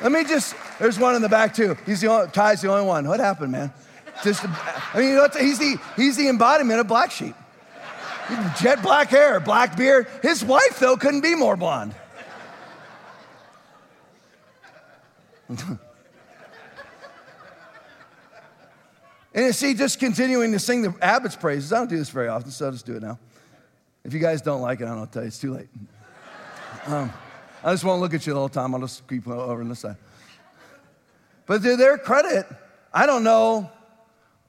Let 0.01 0.11
me 0.11 0.23
just, 0.23 0.55
there's 0.79 0.97
one 0.97 1.13
in 1.13 1.21
the 1.21 1.29
back 1.29 1.53
too. 1.53 1.77
He's 1.85 2.01
the 2.01 2.07
only, 2.07 2.31
Ty's 2.31 2.61
the 2.61 2.71
only 2.71 2.87
one. 2.87 3.07
What 3.07 3.19
happened, 3.19 3.51
man? 3.51 3.71
Just, 4.23 4.43
I 4.45 4.99
mean, 4.99 5.17
he's 5.39 5.59
the, 5.59 5.77
he's 5.95 6.17
the 6.17 6.27
embodiment 6.27 6.79
of 6.79 6.87
black 6.87 7.11
sheep. 7.11 7.35
Jet 8.59 8.83
black 8.83 9.09
hair, 9.09 9.39
black 9.39 9.75
beard. 9.77 10.07
His 10.21 10.43
wife, 10.43 10.79
though, 10.79 10.97
couldn't 10.97 11.21
be 11.21 11.35
more 11.35 11.55
blonde. 11.55 11.95
and 15.49 15.79
you 19.33 19.51
see, 19.51 19.73
just 19.73 19.99
continuing 19.99 20.51
to 20.51 20.59
sing 20.59 20.83
the 20.83 20.93
Abbott's 21.01 21.35
praises. 21.35 21.73
I 21.73 21.79
don't 21.79 21.89
do 21.89 21.97
this 21.97 22.09
very 22.09 22.27
often, 22.27 22.51
so 22.51 22.65
I'll 22.65 22.71
just 22.71 22.85
do 22.85 22.97
it 22.97 23.01
now. 23.01 23.17
If 24.03 24.13
you 24.13 24.19
guys 24.19 24.43
don't 24.43 24.61
like 24.61 24.81
it, 24.81 24.83
I 24.83 24.89
don't 24.89 24.99
know, 24.99 25.05
tell 25.05 25.23
you, 25.23 25.27
it's 25.27 25.39
too 25.39 25.53
late. 25.53 25.69
Um, 26.85 27.11
I 27.61 27.73
just 27.73 27.83
won't 27.83 27.99
look 27.99 28.13
at 28.13 28.25
you 28.25 28.31
the 28.33 28.39
whole 28.39 28.47
time. 28.47 28.73
I'll 28.73 28.79
just 28.79 29.05
keep 29.05 29.27
over 29.27 29.61
on 29.61 29.67
the 29.67 29.75
side. 29.75 29.97
But 31.45 31.61
to 31.61 31.75
their 31.75 31.97
credit, 31.97 32.47
I 32.93 33.05
don't 33.05 33.23
know 33.23 33.69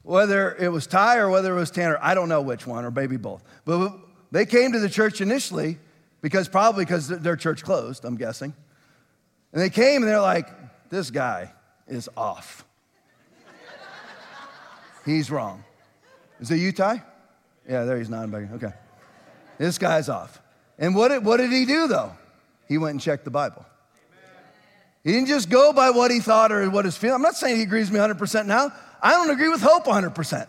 whether 0.03 0.55
it 0.57 0.69
was 0.69 0.87
Ty 0.87 1.19
or 1.19 1.31
whether 1.31 1.57
it 1.57 1.59
was 1.59 1.71
Tanner, 1.71 1.99
I 2.01 2.15
don't 2.15 2.29
know 2.29 2.43
which 2.43 2.67
one, 2.67 2.85
or 2.85 2.91
maybe 2.91 3.17
both. 3.17 3.43
But 3.65 3.93
they 4.31 4.47
came 4.47 4.73
to 4.73 4.79
the 4.79 4.89
church 4.89 5.21
initially 5.21 5.79
because 6.21 6.49
probably 6.49 6.85
because 6.85 7.09
their 7.09 7.37
church 7.37 7.63
closed, 7.63 8.05
I'm 8.05 8.17
guessing. 8.17 8.55
And 9.53 9.61
they 9.61 9.71
came 9.71 10.03
and 10.03 10.11
they're 10.11 10.21
like, 10.21 10.49
this 10.91 11.11
guy 11.11 11.53
is 11.87 12.09
off. 12.17 12.65
He's 15.05 15.31
wrong. 15.31 15.65
Is 16.41 16.51
it 16.51 16.57
you, 16.57 16.73
Ty? 16.73 17.03
Yeah, 17.69 17.85
there 17.85 17.99
he's 17.99 18.11
nodding 18.11 18.31
back. 18.31 18.53
Okay. 18.53 18.73
This 19.59 19.79
guy's 19.79 20.09
off. 20.09 20.41
And 20.79 20.95
what 20.95 21.09
did, 21.09 21.25
what 21.25 21.39
did 21.39 21.53
he 21.53 21.65
do 21.65 21.87
though? 21.87 22.13
He 22.69 22.79
went 22.79 22.93
and 22.93 23.01
checked 23.01 23.25
the 23.25 23.31
Bible. 23.31 23.65
He 25.03 25.13
didn't 25.13 25.29
just 25.29 25.49
go 25.49 25.73
by 25.73 25.91
what 25.91 26.11
he 26.11 26.21
thought 26.21 26.53
or 26.53 26.69
what 26.71 26.85
his 26.85 26.97
feeling. 26.97 27.17
I'm 27.17 27.23
not 27.23 27.37
saying 27.37 27.57
he 27.57 27.63
agrees 27.63 27.91
with 27.91 28.01
me 28.01 28.07
100% 28.07 28.47
now. 28.47 28.73
I 29.03 29.13
don't 29.13 29.31
agree 29.31 29.49
with 29.49 29.63
Hope 29.63 29.85
100%. 29.85 30.47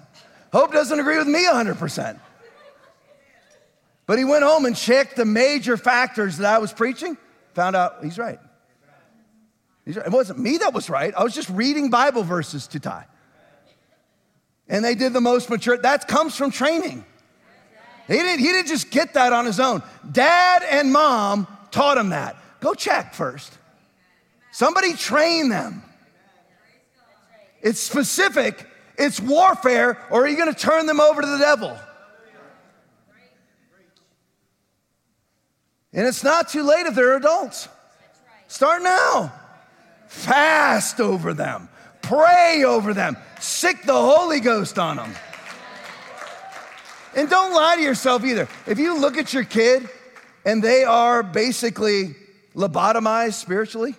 Hope 0.51 0.73
doesn't 0.73 0.99
agree 0.99 1.17
with 1.17 1.27
me 1.27 1.45
100%. 1.45 2.19
But 4.05 4.17
he 4.17 4.25
went 4.25 4.43
home 4.43 4.65
and 4.65 4.75
checked 4.75 5.15
the 5.15 5.25
major 5.25 5.77
factors 5.77 6.37
that 6.37 6.53
I 6.53 6.57
was 6.57 6.73
preaching, 6.73 7.17
found 7.53 7.75
out 7.75 8.03
he's 8.03 8.17
right. 8.17 8.39
He's 9.85 9.95
right. 9.95 10.05
It 10.05 10.11
wasn't 10.11 10.39
me 10.39 10.57
that 10.57 10.73
was 10.73 10.89
right. 10.89 11.13
I 11.15 11.23
was 11.23 11.33
just 11.33 11.49
reading 11.49 11.89
Bible 11.89 12.23
verses 12.23 12.67
to 12.67 12.79
Ty. 12.79 13.05
And 14.67 14.83
they 14.83 14.95
did 14.95 15.13
the 15.13 15.21
most 15.21 15.49
mature. 15.49 15.77
That 15.77 16.07
comes 16.07 16.35
from 16.35 16.51
training. 16.51 17.05
He 18.07 18.13
didn't, 18.13 18.39
he 18.39 18.47
didn't 18.47 18.67
just 18.67 18.91
get 18.91 19.13
that 19.13 19.31
on 19.31 19.45
his 19.45 19.59
own. 19.59 19.81
Dad 20.11 20.63
and 20.63 20.91
mom 20.91 21.47
taught 21.71 21.97
him 21.97 22.09
that. 22.09 22.35
Go 22.59 22.73
check 22.73 23.13
first. 23.13 23.57
Somebody 24.51 24.93
train 24.93 25.49
them. 25.49 25.83
It's 27.61 27.79
specific, 27.79 28.67
it's 28.97 29.19
warfare, 29.19 29.97
or 30.09 30.23
are 30.23 30.27
you 30.27 30.37
going 30.37 30.53
to 30.53 30.59
turn 30.59 30.85
them 30.85 30.99
over 30.99 31.21
to 31.21 31.27
the 31.27 31.37
devil? 31.37 31.77
And 35.93 36.07
it's 36.07 36.23
not 36.23 36.49
too 36.49 36.63
late 36.63 36.85
if 36.85 36.95
they're 36.95 37.17
adults. 37.17 37.67
Start 38.47 38.81
now. 38.81 39.33
Fast 40.07 40.99
over 40.99 41.33
them, 41.33 41.69
pray 42.01 42.63
over 42.65 42.93
them, 42.93 43.15
sick 43.39 43.83
the 43.83 43.93
Holy 43.93 44.41
Ghost 44.41 44.77
on 44.77 44.97
them. 44.97 45.13
And 47.15 47.29
don't 47.29 47.53
lie 47.53 47.77
to 47.77 47.81
yourself 47.81 48.25
either. 48.25 48.49
If 48.67 48.77
you 48.77 48.99
look 48.99 49.17
at 49.17 49.33
your 49.33 49.45
kid 49.45 49.89
and 50.45 50.61
they 50.61 50.83
are 50.83 51.23
basically 51.23 52.15
lobotomized 52.53 53.33
spiritually, 53.33 53.95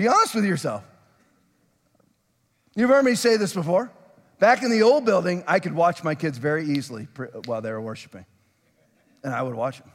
be 0.00 0.08
honest 0.08 0.34
with 0.34 0.46
yourself. 0.46 0.82
You've 2.74 2.88
heard 2.88 3.04
me 3.04 3.14
say 3.14 3.36
this 3.36 3.52
before. 3.52 3.92
Back 4.38 4.62
in 4.62 4.70
the 4.70 4.80
old 4.80 5.04
building, 5.04 5.44
I 5.46 5.60
could 5.60 5.74
watch 5.74 6.02
my 6.02 6.14
kids 6.14 6.38
very 6.38 6.64
easily 6.64 7.06
while 7.44 7.60
they 7.60 7.70
were 7.70 7.82
worshiping, 7.82 8.24
and 9.22 9.34
I 9.34 9.42
would 9.42 9.54
watch 9.54 9.78
them. 9.78 9.90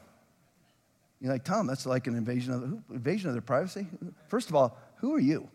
You're 1.20 1.34
like, 1.34 1.44
Tom, 1.44 1.66
that's 1.66 1.88
like 1.88 2.06
an 2.06 2.16
invasion 2.16 2.54
of, 2.54 2.96
invasion 2.96 3.30
of 3.30 3.34
their 3.34 3.42
privacy? 3.42 3.88
First 4.28 4.50
of 4.50 4.56
all, 4.56 4.78
who 4.98 5.16
are 5.16 5.20
you? 5.20 5.50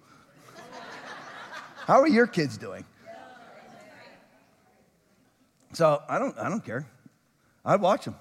How 1.87 2.01
are 2.01 2.09
your 2.09 2.27
kids 2.27 2.59
doing? 2.59 2.85
So 5.75 6.03
I 6.09 6.19
don't, 6.19 6.37
I 6.37 6.49
don't 6.49 6.65
care. 6.65 6.89
I'd 7.65 7.81
watch 7.81 8.05
them. 8.05 8.17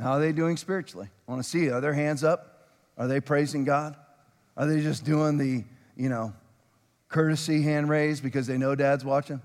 How 0.00 0.12
are 0.12 0.20
they 0.20 0.30
doing 0.30 0.56
spiritually? 0.56 1.08
I 1.26 1.32
want 1.32 1.42
to 1.42 1.48
see, 1.48 1.68
are 1.70 1.80
their 1.80 1.94
hands 1.94 2.22
up? 2.22 2.54
Are 2.98 3.06
they 3.06 3.20
praising 3.20 3.64
God? 3.64 3.96
Are 4.56 4.66
they 4.66 4.80
just 4.80 5.04
doing 5.04 5.38
the, 5.38 5.64
you 5.96 6.08
know, 6.08 6.32
courtesy 7.08 7.62
hand 7.62 7.88
raise 7.88 8.20
because 8.20 8.48
they 8.48 8.58
know 8.58 8.74
dad's 8.74 9.04
watching? 9.04 9.40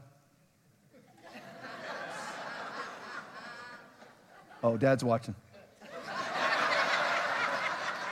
oh, 4.63 4.75
dad's 4.75 5.03
watching. 5.03 5.35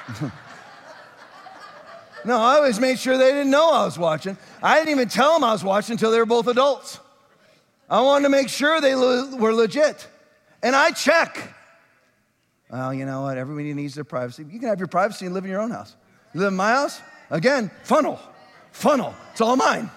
no, 2.25 2.37
I 2.37 2.57
always 2.57 2.79
made 2.79 2.99
sure 2.99 3.17
they 3.17 3.31
didn't 3.31 3.49
know 3.49 3.71
I 3.71 3.85
was 3.85 3.97
watching. 3.97 4.37
I 4.61 4.75
didn't 4.77 4.89
even 4.89 5.09
tell 5.09 5.33
them 5.33 5.43
I 5.43 5.53
was 5.53 5.63
watching 5.63 5.93
until 5.93 6.11
they 6.11 6.19
were 6.19 6.25
both 6.25 6.47
adults. 6.47 6.99
I 7.89 8.01
wanted 8.01 8.23
to 8.23 8.29
make 8.29 8.49
sure 8.49 8.79
they 8.79 8.93
were 8.93 9.53
legit. 9.53 10.07
And 10.61 10.75
I 10.75 10.91
check. 10.91 11.55
Well, 12.71 12.93
you 12.93 13.05
know 13.05 13.23
what? 13.23 13.37
Everybody 13.37 13.73
needs 13.73 13.95
their 13.95 14.05
privacy. 14.05 14.45
You 14.49 14.59
can 14.59 14.69
have 14.69 14.79
your 14.79 14.87
privacy 14.87 15.25
and 15.25 15.35
live 15.35 15.43
in 15.43 15.51
your 15.51 15.59
own 15.59 15.71
house. 15.71 15.95
You 16.33 16.39
live 16.39 16.53
in 16.53 16.57
my 16.57 16.71
house? 16.71 17.01
Again, 17.29 17.69
funnel. 17.83 18.17
Funnel. 18.71 19.13
It's 19.33 19.41
all 19.41 19.57
mine. 19.57 19.91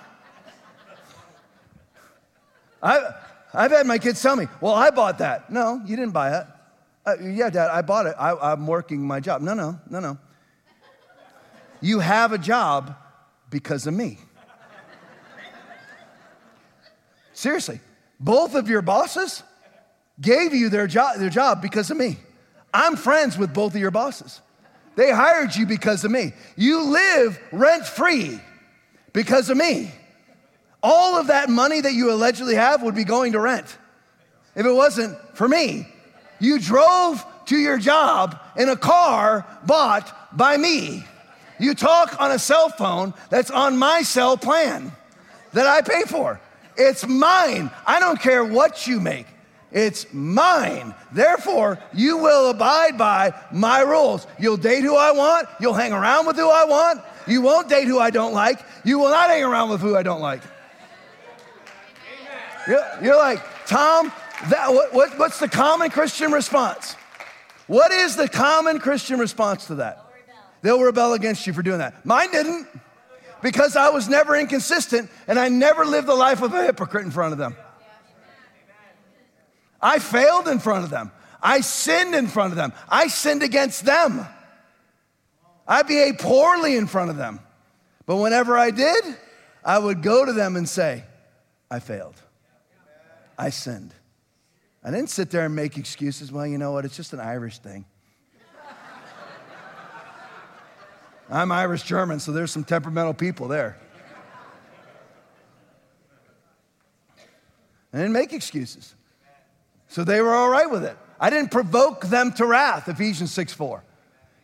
I, 2.83 3.15
I've 3.55 3.71
had 3.71 3.87
my 3.87 3.99
kids 3.99 4.21
tell 4.21 4.35
me, 4.35 4.49
well, 4.61 4.75
I 4.75 4.91
bought 4.91 5.19
that. 5.19 5.51
No, 5.51 5.81
you 5.87 5.95
didn't 5.97 6.13
buy 6.13 6.37
it. 6.37 6.47
Uh, 7.07 7.17
yeah, 7.23 7.49
Dad, 7.49 7.71
I 7.71 7.83
bought 7.83 8.07
it. 8.07 8.15
I, 8.19 8.35
I'm 8.35 8.67
working 8.67 9.01
my 9.01 9.21
job. 9.21 9.41
No, 9.41 9.55
no, 9.55 9.79
no, 9.89 10.01
no. 10.01 10.19
You 11.81 12.01
have 12.01 12.33
a 12.33 12.39
job 12.39 12.97
because 13.51 13.87
of 13.87 13.95
me. 13.95 14.19
Seriously, 17.33 17.81
both 18.19 18.55
of 18.55 18.69
your 18.69 18.83
bosses 18.83 19.43
gave 20.21 20.55
you 20.55 20.69
their 20.69 20.87
job, 20.87 21.19
their 21.19 21.31
job 21.31 21.63
because 21.63 21.91
of 21.91 21.97
me. 21.97 22.17
I'm 22.75 22.97
friends 22.97 23.39
with 23.39 23.55
both 23.55 23.75
of 23.75 23.81
your 23.81 23.93
bosses. 23.93 24.43
They 24.97 25.13
hired 25.13 25.55
you 25.55 25.65
because 25.65 26.05
of 26.05 26.11
me. 26.11 26.33
You 26.57 26.83
live 26.83 27.41
rent 27.53 27.87
free 27.87 28.41
because 29.13 29.49
of 29.49 29.57
me. 29.57 29.93
All 30.83 31.17
of 31.19 31.29
that 31.29 31.49
money 31.49 31.81
that 31.81 31.95
you 31.95 32.13
allegedly 32.13 32.57
have 32.57 32.83
would 32.83 32.95
be 32.95 33.05
going 33.05 33.33
to 33.33 33.41
rent 33.41 33.79
if 34.55 34.67
it 34.67 34.73
wasn't 34.73 35.17
for 35.37 35.49
me. 35.49 35.89
You 36.41 36.59
drove 36.59 37.25
to 37.47 37.57
your 37.57 37.79
job 37.79 38.39
in 38.57 38.69
a 38.69 38.77
car 38.77 39.47
bought 39.65 40.37
by 40.37 40.57
me. 40.57 41.05
You 41.59 41.75
talk 41.75 42.21
on 42.21 42.33
a 42.33 42.39
cell 42.39 42.69
phone 42.69 43.15
that's 43.31 43.51
on 43.51 43.77
my 43.77 44.03
cell 44.03 44.37
plan 44.37 44.93
that 45.53 45.67
I 45.67 45.81
pay 45.81 46.03
for. 46.03 46.41
It's 46.77 47.07
mine. 47.07 47.71
I 47.87 48.01
don't 48.01 48.21
care 48.21 48.45
what 48.45 48.87
you 48.87 49.01
make. 49.01 49.27
It's 49.75 50.07
mine. 50.13 50.95
Therefore, 51.11 51.81
you 51.93 52.19
will 52.19 52.51
abide 52.51 52.97
by 52.97 53.35
my 53.51 53.81
rules. 53.81 54.25
You'll 54.39 54.57
date 54.57 54.85
who 54.85 54.97
I 54.97 55.11
want. 55.11 55.49
You'll 55.61 55.75
hang 55.75 55.93
around 55.93 56.27
with 56.27 56.37
who 56.37 56.49
I 56.49 56.65
want. 56.65 57.01
You 57.27 57.43
won't 57.43 57.69
date 57.69 57.89
who 57.89 57.99
I 57.99 58.11
don't 58.11 58.33
like. 58.33 58.65
You 58.85 59.01
will 59.01 59.11
not 59.11 59.31
hang 59.31 59.43
around 59.43 59.71
with 59.71 59.81
who 59.81 59.97
I 59.97 60.05
don't 60.05 60.21
like. 60.21 60.43
You're, 62.69 62.85
you're 63.03 63.17
like, 63.17 63.43
Tom, 63.67 64.13
that, 64.49 64.73
what, 64.73 64.95
what, 64.95 65.19
what's 65.19 65.41
the 65.41 65.49
common 65.49 65.91
Christian 65.91 66.31
response? 66.31 66.95
What 67.67 67.91
is 67.91 68.15
the 68.15 68.29
common 68.29 68.79
Christian 68.79 69.19
response 69.19 69.67
to 69.67 69.75
that? 69.77 70.05
They'll 70.63 70.81
rebel 70.81 71.15
against 71.15 71.49
you 71.49 71.53
for 71.53 71.63
doing 71.63 71.79
that. 71.79 72.07
Mine 72.07 72.31
didn't 72.31 72.69
because 73.43 73.75
I 73.75 73.89
was 73.89 74.09
never 74.09 74.37
inconsistent 74.37 75.11
and 75.27 75.37
I 75.37 75.49
never 75.49 75.85
lived 75.85 76.07
the 76.07 76.15
life 76.15 76.43
of 76.43 76.55
a 76.55 76.65
hypocrite 76.65 77.05
in 77.05 77.11
front 77.11 77.33
of 77.33 77.39
them. 77.39 77.57
I 79.85 79.99
failed 79.99 80.49
in 80.49 80.61
front 80.61 80.85
of 80.85 80.91
them. 80.91 81.13
I 81.43 81.61
sinned 81.61 82.15
in 82.15 82.27
front 82.27 82.53
of 82.53 82.57
them. 82.57 82.73
I 82.89 83.09
sinned 83.09 83.43
against 83.43 83.85
them. 83.85 84.27
I 85.69 85.83
behaved 85.83 86.21
poorly 86.21 86.77
in 86.77 86.87
front 86.87 87.11
of 87.11 87.19
them. 87.19 87.39
But 88.07 88.17
whenever 88.17 88.57
I 88.57 88.71
did, 88.71 89.05
I 89.63 89.79
would 89.79 90.03
go 90.03 90.25
to 90.25 90.33
them 90.33 90.57
and 90.57 90.67
say, 90.67 91.05
I 91.71 91.81
failed. 91.81 92.15
I 93.39 93.51
sinned. 93.51 93.93
I 94.83 94.91
didn't 94.91 95.11
sit 95.11 95.31
there 95.31 95.45
and 95.45 95.55
make 95.55 95.77
excuses. 95.77 96.33
Well, 96.33 96.47
you 96.47 96.57
know 96.57 96.73
what? 96.73 96.87
It's 96.87 96.97
just 96.97 97.13
an 97.13 97.21
Irish 97.21 97.59
thing. 97.59 97.85
I'm 101.31 101.53
Irish 101.53 101.83
German, 101.83 102.21
so 102.21 102.33
there's 102.33 102.51
some 102.51 102.65
temperamental 102.65 103.13
people 103.13 103.49
there. 103.49 103.77
I 107.93 107.99
didn't 107.99 108.13
make 108.13 108.33
excuses. 108.33 108.95
So 109.95 110.03
they 110.03 110.21
were 110.21 110.35
all 110.35 110.49
right 110.49 110.69
with 110.69 110.83
it. 110.83 110.97
I 111.21 111.31
didn't 111.31 111.53
provoke 111.53 112.07
them 112.07 112.33
to 112.33 112.47
wrath, 112.47 112.89
Ephesians 112.89 113.31
6 113.31 113.53
4. 113.53 113.85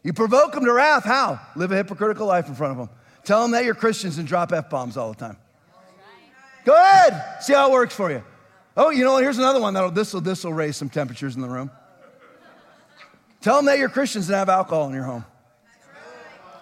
You 0.04 0.12
provoke 0.12 0.52
them 0.52 0.64
to 0.64 0.72
wrath, 0.72 1.02
how? 1.02 1.40
Live 1.56 1.72
a 1.72 1.74
hypocritical 1.74 2.24
life 2.24 2.46
in 2.46 2.54
front 2.54 2.70
of 2.70 2.78
them. 2.78 2.96
Tell 3.24 3.42
them 3.42 3.50
that 3.50 3.64
you're 3.64 3.74
Christians 3.74 4.18
and 4.18 4.28
drop 4.28 4.52
F 4.52 4.70
bombs 4.70 4.96
all 4.96 5.12
the 5.12 5.18
time. 5.18 5.36
Go 6.64 6.72
ahead, 6.76 7.42
see 7.42 7.52
how 7.52 7.68
it 7.68 7.72
works 7.72 7.92
for 7.92 8.12
you. 8.12 8.22
Oh, 8.76 8.90
you 8.90 9.02
know 9.02 9.14
what? 9.14 9.24
Here's 9.24 9.38
another 9.38 9.60
one 9.60 9.74
that'll 9.74 9.90
this 9.90 10.14
will 10.14 10.20
this 10.20 10.44
will 10.44 10.52
raise 10.52 10.76
some 10.76 10.88
temperatures 10.88 11.34
in 11.34 11.42
the 11.42 11.48
room. 11.48 11.68
Tell 13.40 13.56
them 13.56 13.64
that 13.64 13.78
you're 13.78 13.88
Christians 13.88 14.28
and 14.28 14.36
have 14.36 14.48
alcohol 14.48 14.86
in 14.86 14.94
your 14.94 15.02
home. 15.02 15.24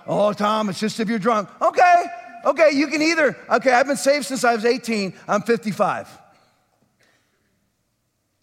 Oh, 0.07 0.33
Tom, 0.33 0.71
it's 0.71 0.81
just 0.81 0.99
if 0.99 1.11
you're 1.11 1.19
drunk. 1.19 1.51
Okay, 1.61 2.05
okay, 2.47 2.71
you 2.73 2.87
can 2.87 3.03
either, 3.03 3.37
okay, 3.51 3.71
I've 3.71 3.87
been 3.87 3.99
saved 3.99 4.25
since 4.25 4.45
I 4.45 4.55
was 4.55 4.65
18, 4.65 5.13
I'm 5.29 5.43
55. 5.43 6.09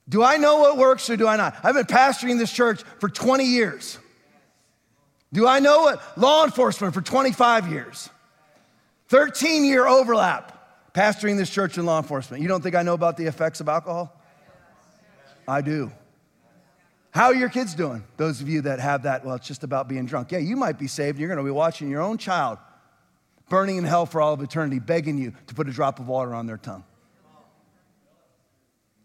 Do 0.08 0.24
I 0.24 0.38
know 0.38 0.60
what 0.60 0.78
works 0.78 1.10
or 1.10 1.18
do 1.18 1.28
I 1.28 1.36
not? 1.36 1.56
I've 1.64 1.76
been 1.76 1.86
pastoring 1.86 2.38
this 2.38 2.52
church 2.52 2.84
for 3.00 3.10
20 3.10 3.44
years. 3.44 3.98
Do 5.34 5.48
I 5.48 5.60
know 5.60 5.82
what? 5.82 6.18
Law 6.18 6.46
enforcement 6.46 6.94
for 6.94 7.02
25 7.02 7.70
years. 7.70 8.10
13 9.10 9.66
year 9.66 9.88
overlap 9.88 10.52
pastoring 10.94 11.38
this 11.38 11.50
church 11.50 11.78
and 11.78 11.86
law 11.86 11.98
enforcement. 11.98 12.42
You 12.42 12.48
don't 12.48 12.62
think 12.62 12.76
I 12.76 12.84
know 12.84 12.94
about 12.94 13.18
the 13.18 13.26
effects 13.26 13.60
of 13.60 13.68
alcohol? 13.68 14.16
I 15.48 15.62
do. 15.62 15.92
How 17.12 17.26
are 17.26 17.36
your 17.36 17.50
kids 17.50 17.76
doing? 17.76 18.04
Those 18.18 18.42
of 18.42 18.50
you 18.50 18.62
that 18.62 18.80
have 18.80 19.04
that, 19.04 19.26
well, 19.26 19.36
it's 19.36 19.48
just 19.48 19.64
about 19.64 19.88
being 19.88 20.06
drunk. 20.06 20.32
Yeah, 20.32 20.40
you 20.40 20.56
might 20.56 20.78
be 20.78 20.88
saved. 20.88 21.20
You're 21.20 21.30
going 21.30 21.38
to 21.38 21.44
be 21.44 21.52
watching 21.52 21.90
your 21.90 22.02
own 22.02 22.18
child 22.18 22.58
burning 23.50 23.78
in 23.78 23.84
hell 23.84 24.06
for 24.06 24.22
all 24.22 24.34
of 24.34 24.42
eternity, 24.42 24.80
begging 24.80 25.18
you 25.18 25.34
to 25.48 25.54
put 25.54 25.70
a 25.70 25.72
drop 25.72 26.00
of 26.00 26.08
water 26.08 26.34
on 26.34 26.48
their 26.48 26.58
tongue. 26.58 26.84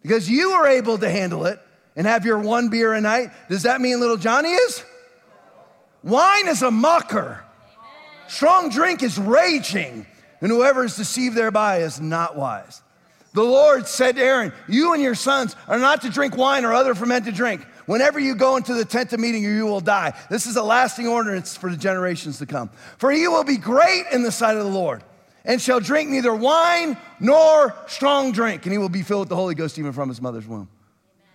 Because 0.02 0.28
you 0.30 0.52
are 0.52 0.66
able 0.66 0.98
to 0.98 1.10
handle 1.10 1.46
it 1.46 1.60
and 1.96 2.06
have 2.06 2.24
your 2.24 2.38
one 2.38 2.68
beer 2.68 2.92
a 2.92 3.00
night. 3.00 3.30
Does 3.48 3.64
that 3.64 3.80
mean 3.80 4.00
little 4.00 4.16
Johnny 4.16 4.50
is? 4.50 4.84
Wine 6.02 6.48
is 6.48 6.62
a 6.62 6.70
mocker. 6.70 7.44
Strong 8.28 8.70
drink 8.70 9.02
is 9.02 9.18
raging, 9.18 10.06
and 10.40 10.50
whoever 10.50 10.84
is 10.84 10.96
deceived 10.96 11.36
thereby 11.36 11.78
is 11.78 12.00
not 12.00 12.36
wise. 12.36 12.80
The 13.32 13.42
Lord 13.42 13.86
said 13.86 14.16
to 14.16 14.22
Aaron, 14.22 14.52
You 14.68 14.92
and 14.92 15.02
your 15.02 15.14
sons 15.14 15.54
are 15.68 15.78
not 15.78 16.02
to 16.02 16.10
drink 16.10 16.36
wine 16.36 16.64
or 16.64 16.72
other 16.72 16.94
fermented 16.94 17.34
drink. 17.34 17.62
Whenever 17.86 18.18
you 18.18 18.34
go 18.34 18.56
into 18.56 18.74
the 18.74 18.84
tent 18.84 19.12
of 19.12 19.20
meeting, 19.20 19.42
you 19.42 19.66
will 19.66 19.80
die. 19.80 20.14
This 20.30 20.46
is 20.46 20.56
a 20.56 20.62
lasting 20.62 21.06
ordinance 21.06 21.56
for 21.56 21.70
the 21.70 21.76
generations 21.76 22.38
to 22.38 22.46
come. 22.46 22.70
For 22.98 23.10
he 23.10 23.28
will 23.28 23.44
be 23.44 23.56
great 23.56 24.04
in 24.12 24.22
the 24.22 24.32
sight 24.32 24.56
of 24.56 24.64
the 24.64 24.70
Lord, 24.70 25.02
and 25.44 25.60
shall 25.60 25.80
drink 25.80 26.10
neither 26.10 26.34
wine 26.34 26.96
nor 27.18 27.74
strong 27.86 28.32
drink, 28.32 28.66
and 28.66 28.72
he 28.72 28.78
will 28.78 28.88
be 28.88 29.02
filled 29.02 29.22
with 29.22 29.28
the 29.30 29.36
Holy 29.36 29.54
Ghost 29.54 29.78
even 29.78 29.92
from 29.92 30.08
his 30.08 30.20
mother's 30.20 30.46
womb. 30.46 30.68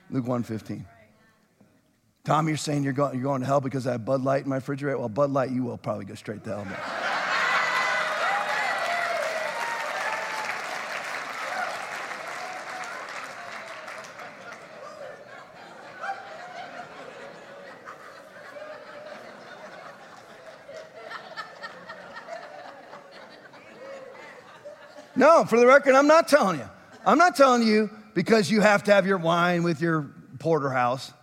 Luke 0.10 0.26
1:15. 0.26 0.86
Tom, 2.24 2.48
you're 2.48 2.58
saying 2.58 2.84
you're 2.84 2.94
going, 2.94 3.14
you're 3.14 3.24
going 3.24 3.42
to 3.42 3.48
hell 3.48 3.62
because 3.62 3.86
I 3.86 3.92
have 3.94 4.06
Bud 4.06 4.24
Light 4.24 4.44
in 4.44 4.50
my 4.50 4.56
refrigerator? 4.56 4.98
Well, 4.98 5.10
Bud 5.10 5.30
Light, 5.30 5.52
you 5.52 5.64
will 5.64 5.78
probably 5.78 6.06
go 6.06 6.16
straight 6.16 6.44
to 6.46 6.56
hell. 6.56 7.25
No, 25.16 25.46
for 25.46 25.60
the 25.60 25.66
record, 25.66 25.96
I'm 25.96 26.08
not 26.08 26.28
telling 26.28 26.60
you. 26.60 26.70
I'm 27.06 27.18
not 27.18 27.36
telling 27.36 27.64
you 27.64 27.90
because 28.14 28.50
you 28.50 28.62
have 28.62 28.84
to 28.84 28.94
have 28.94 29.06
your 29.06 29.18
wine 29.18 29.64
with 29.64 29.82
your 29.82 30.10
porterhouse. 30.40 31.14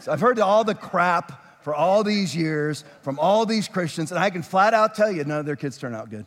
So 0.00 0.12
I've 0.12 0.20
heard 0.20 0.38
all 0.38 0.64
the 0.64 0.74
crap 0.74 1.62
for 1.62 1.74
all 1.74 2.04
these 2.04 2.36
years 2.36 2.84
from 3.02 3.18
all 3.18 3.46
these 3.46 3.68
Christians, 3.68 4.12
and 4.12 4.20
I 4.20 4.30
can 4.30 4.42
flat 4.42 4.74
out 4.74 4.94
tell 4.94 5.10
you 5.10 5.24
none 5.24 5.40
of 5.40 5.46
their 5.46 5.56
kids 5.56 5.78
turn 5.78 5.94
out 5.94 6.10
good. 6.10 6.26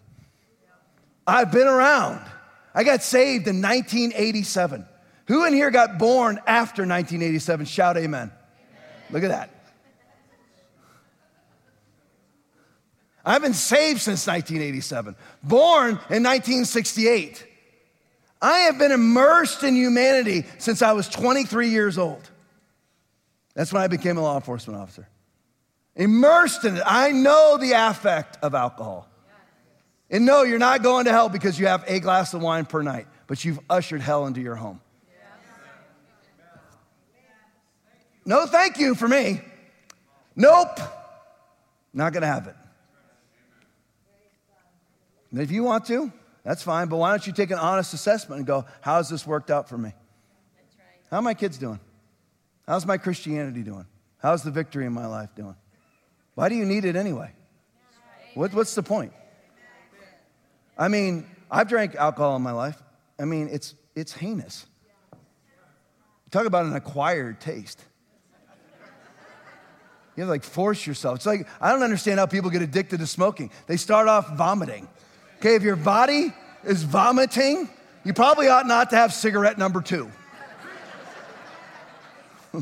I've 1.25 1.51
been 1.51 1.67
around. 1.67 2.21
I 2.73 2.83
got 2.83 3.03
saved 3.03 3.47
in 3.47 3.61
1987. 3.61 4.85
Who 5.27 5.45
in 5.45 5.53
here 5.53 5.71
got 5.71 5.99
born 5.99 6.39
after 6.47 6.83
1987? 6.83 7.65
Shout 7.65 7.97
amen. 7.97 8.05
amen. 8.05 8.31
Look 9.11 9.23
at 9.23 9.29
that. 9.29 9.56
I've 13.28 13.41
been 13.41 13.53
saved 13.53 13.99
since 13.99 14.25
1987, 14.25 15.17
born 15.43 15.89
in 15.89 16.23
1968. 16.23 17.45
I 18.41 18.59
have 18.59 18.80
been 18.80 18.93
immersed 18.93 19.63
in 19.63 19.75
humanity 19.75 20.45
since 20.59 20.82
I 20.82 20.93
was 20.93 21.09
23 21.09 21.67
years 21.67 21.97
old. 21.97 22.21
That's 23.53 23.73
when 23.73 23.82
I 23.82 23.88
became 23.88 24.17
a 24.17 24.21
law 24.21 24.36
enforcement 24.36 24.80
officer. 24.80 25.09
Immersed 25.97 26.63
in 26.63 26.78
it. 26.78 26.84
I 26.86 27.11
know 27.11 27.57
the 27.59 27.73
affect 27.73 28.38
of 28.41 28.55
alcohol. 28.55 29.09
And 30.09 30.25
no, 30.25 30.43
you're 30.43 30.57
not 30.57 30.82
going 30.82 31.03
to 31.03 31.11
hell 31.11 31.28
because 31.28 31.59
you 31.59 31.67
have 31.67 31.84
a 31.86 31.99
glass 31.99 32.34
of 32.34 32.41
wine 32.41 32.65
per 32.65 32.82
night, 32.82 33.07
but 33.28 33.43
you've 33.43 33.59
ushered 33.69 33.99
hell 33.99 34.25
into 34.25 34.39
your 34.39 34.55
home. 34.55 34.80
No, 38.23 38.45
thank 38.45 38.80
you 38.80 38.95
for 38.95 39.09
me. 39.09 39.41
Nope. 40.34 40.80
Not 41.93 42.13
to 42.13 42.25
have 42.25 42.47
it. 42.47 42.55
And 45.32 45.41
if 45.41 45.51
you 45.51 45.63
want 45.63 45.86
to, 45.86 46.11
that's 46.43 46.63
fine, 46.63 46.88
but 46.88 46.97
why 46.97 47.11
don't 47.11 47.28
you 47.28 47.34
take 47.34 47.51
an 47.51 47.59
honest 47.59 47.93
assessment 47.93 48.39
and 48.39 48.47
go, 48.47 48.65
how's 48.82 49.09
this 49.09 49.28
worked 49.28 49.51
out 49.51 49.67
for 49.67 49.78
me? 49.78 49.93
How 51.11 51.17
are 51.17 51.21
my 51.21 51.34
kids 51.34 51.57
doing? 51.57 51.80
How's 52.65 52.86
my 52.86 52.97
Christianity 52.97 53.63
doing? 53.63 53.86
How's 54.19 54.43
the 54.43 54.51
victory 54.51 54.86
in 54.86 54.93
my 54.93 55.05
life 55.07 55.30
doing? 55.36 55.55
Why 56.36 56.49
do 56.49 56.55
you 56.55 56.65
need 56.65 56.86
it 56.86 56.95
anyway? 56.95 57.32
What, 58.34 58.53
what's 58.53 58.75
the 58.75 58.84
point? 58.84 59.13
I 60.78 60.88
mean, 60.88 61.25
I've 61.49 61.67
drank 61.67 61.95
alcohol 61.95 62.36
in 62.36 62.41
my 62.41 62.51
life. 62.51 62.82
I 63.19 63.25
mean, 63.25 63.49
it's, 63.51 63.73
it's 63.95 64.13
heinous. 64.13 64.65
Talk 66.30 66.45
about 66.45 66.65
an 66.65 66.75
acquired 66.75 67.39
taste. 67.39 67.84
You 70.15 70.21
have 70.21 70.28
to 70.28 70.32
like 70.32 70.43
force 70.43 70.86
yourself. 70.86 71.17
It's 71.17 71.25
like, 71.25 71.47
I 71.61 71.71
don't 71.71 71.84
understand 71.84 72.19
how 72.19 72.25
people 72.25 72.49
get 72.49 72.61
addicted 72.61 72.99
to 72.99 73.07
smoking. 73.07 73.51
They 73.67 73.78
start 73.78 74.07
off 74.07 74.36
vomiting. 74.36 74.88
Okay, 75.39 75.55
if 75.55 75.61
your 75.61 75.75
body 75.75 76.33
is 76.63 76.81
vomiting, 76.81 77.69
you 78.03 78.13
probably 78.13 78.47
ought 78.47 78.65
not 78.65 78.89
to 78.89 78.95
have 78.95 79.13
cigarette 79.13 79.59
number 79.59 79.81
two. 79.81 80.09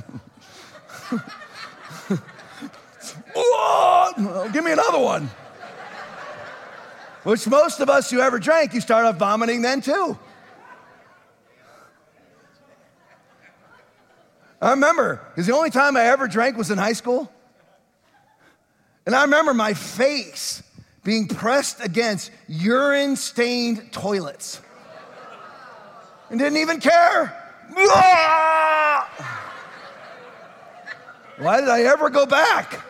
Give 4.52 4.64
me 4.64 4.72
another 4.74 5.00
one. 5.00 5.30
Which 7.24 7.48
most 7.48 7.80
of 7.80 7.90
us 7.90 8.12
who 8.12 8.20
ever 8.20 8.40
drank, 8.40 8.74
you 8.74 8.82
start 8.82 9.06
off 9.06 9.16
vomiting 9.16 9.62
then 9.62 9.80
too. 9.80 10.20
I 14.62 14.72
remember, 14.72 15.22
because 15.30 15.48
the 15.48 15.56
only 15.56 15.70
time 15.70 15.96
I 15.96 16.08
ever 16.08 16.28
drank 16.28 16.58
was 16.58 16.72
in 16.72 16.78
high 16.78 16.94
school. 16.94 17.32
And 19.06 19.16
I 19.16 19.22
remember 19.22 19.54
my 19.54 19.74
face 19.74 20.62
being 21.06 21.28
pressed 21.28 21.86
against 21.86 22.32
urine 22.48 23.16
stained 23.16 23.94
toilets 23.94 24.60
and 26.32 26.40
didn't 26.40 26.58
even 26.58 26.82
care. 26.82 27.28
Why 31.38 31.60
did 31.60 31.70
I 31.70 31.84
ever 31.84 32.10
go 32.10 32.26
back? 32.26 32.82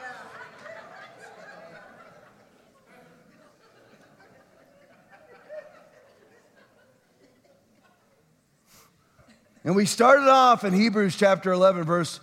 And 9.65 9.75
we 9.75 9.85
started 9.85 10.29
off 10.29 10.63
in 10.63 10.73
Hebrews 10.73 11.17
chapter 11.17 11.51
11, 11.51 11.83
verse, 11.83 12.21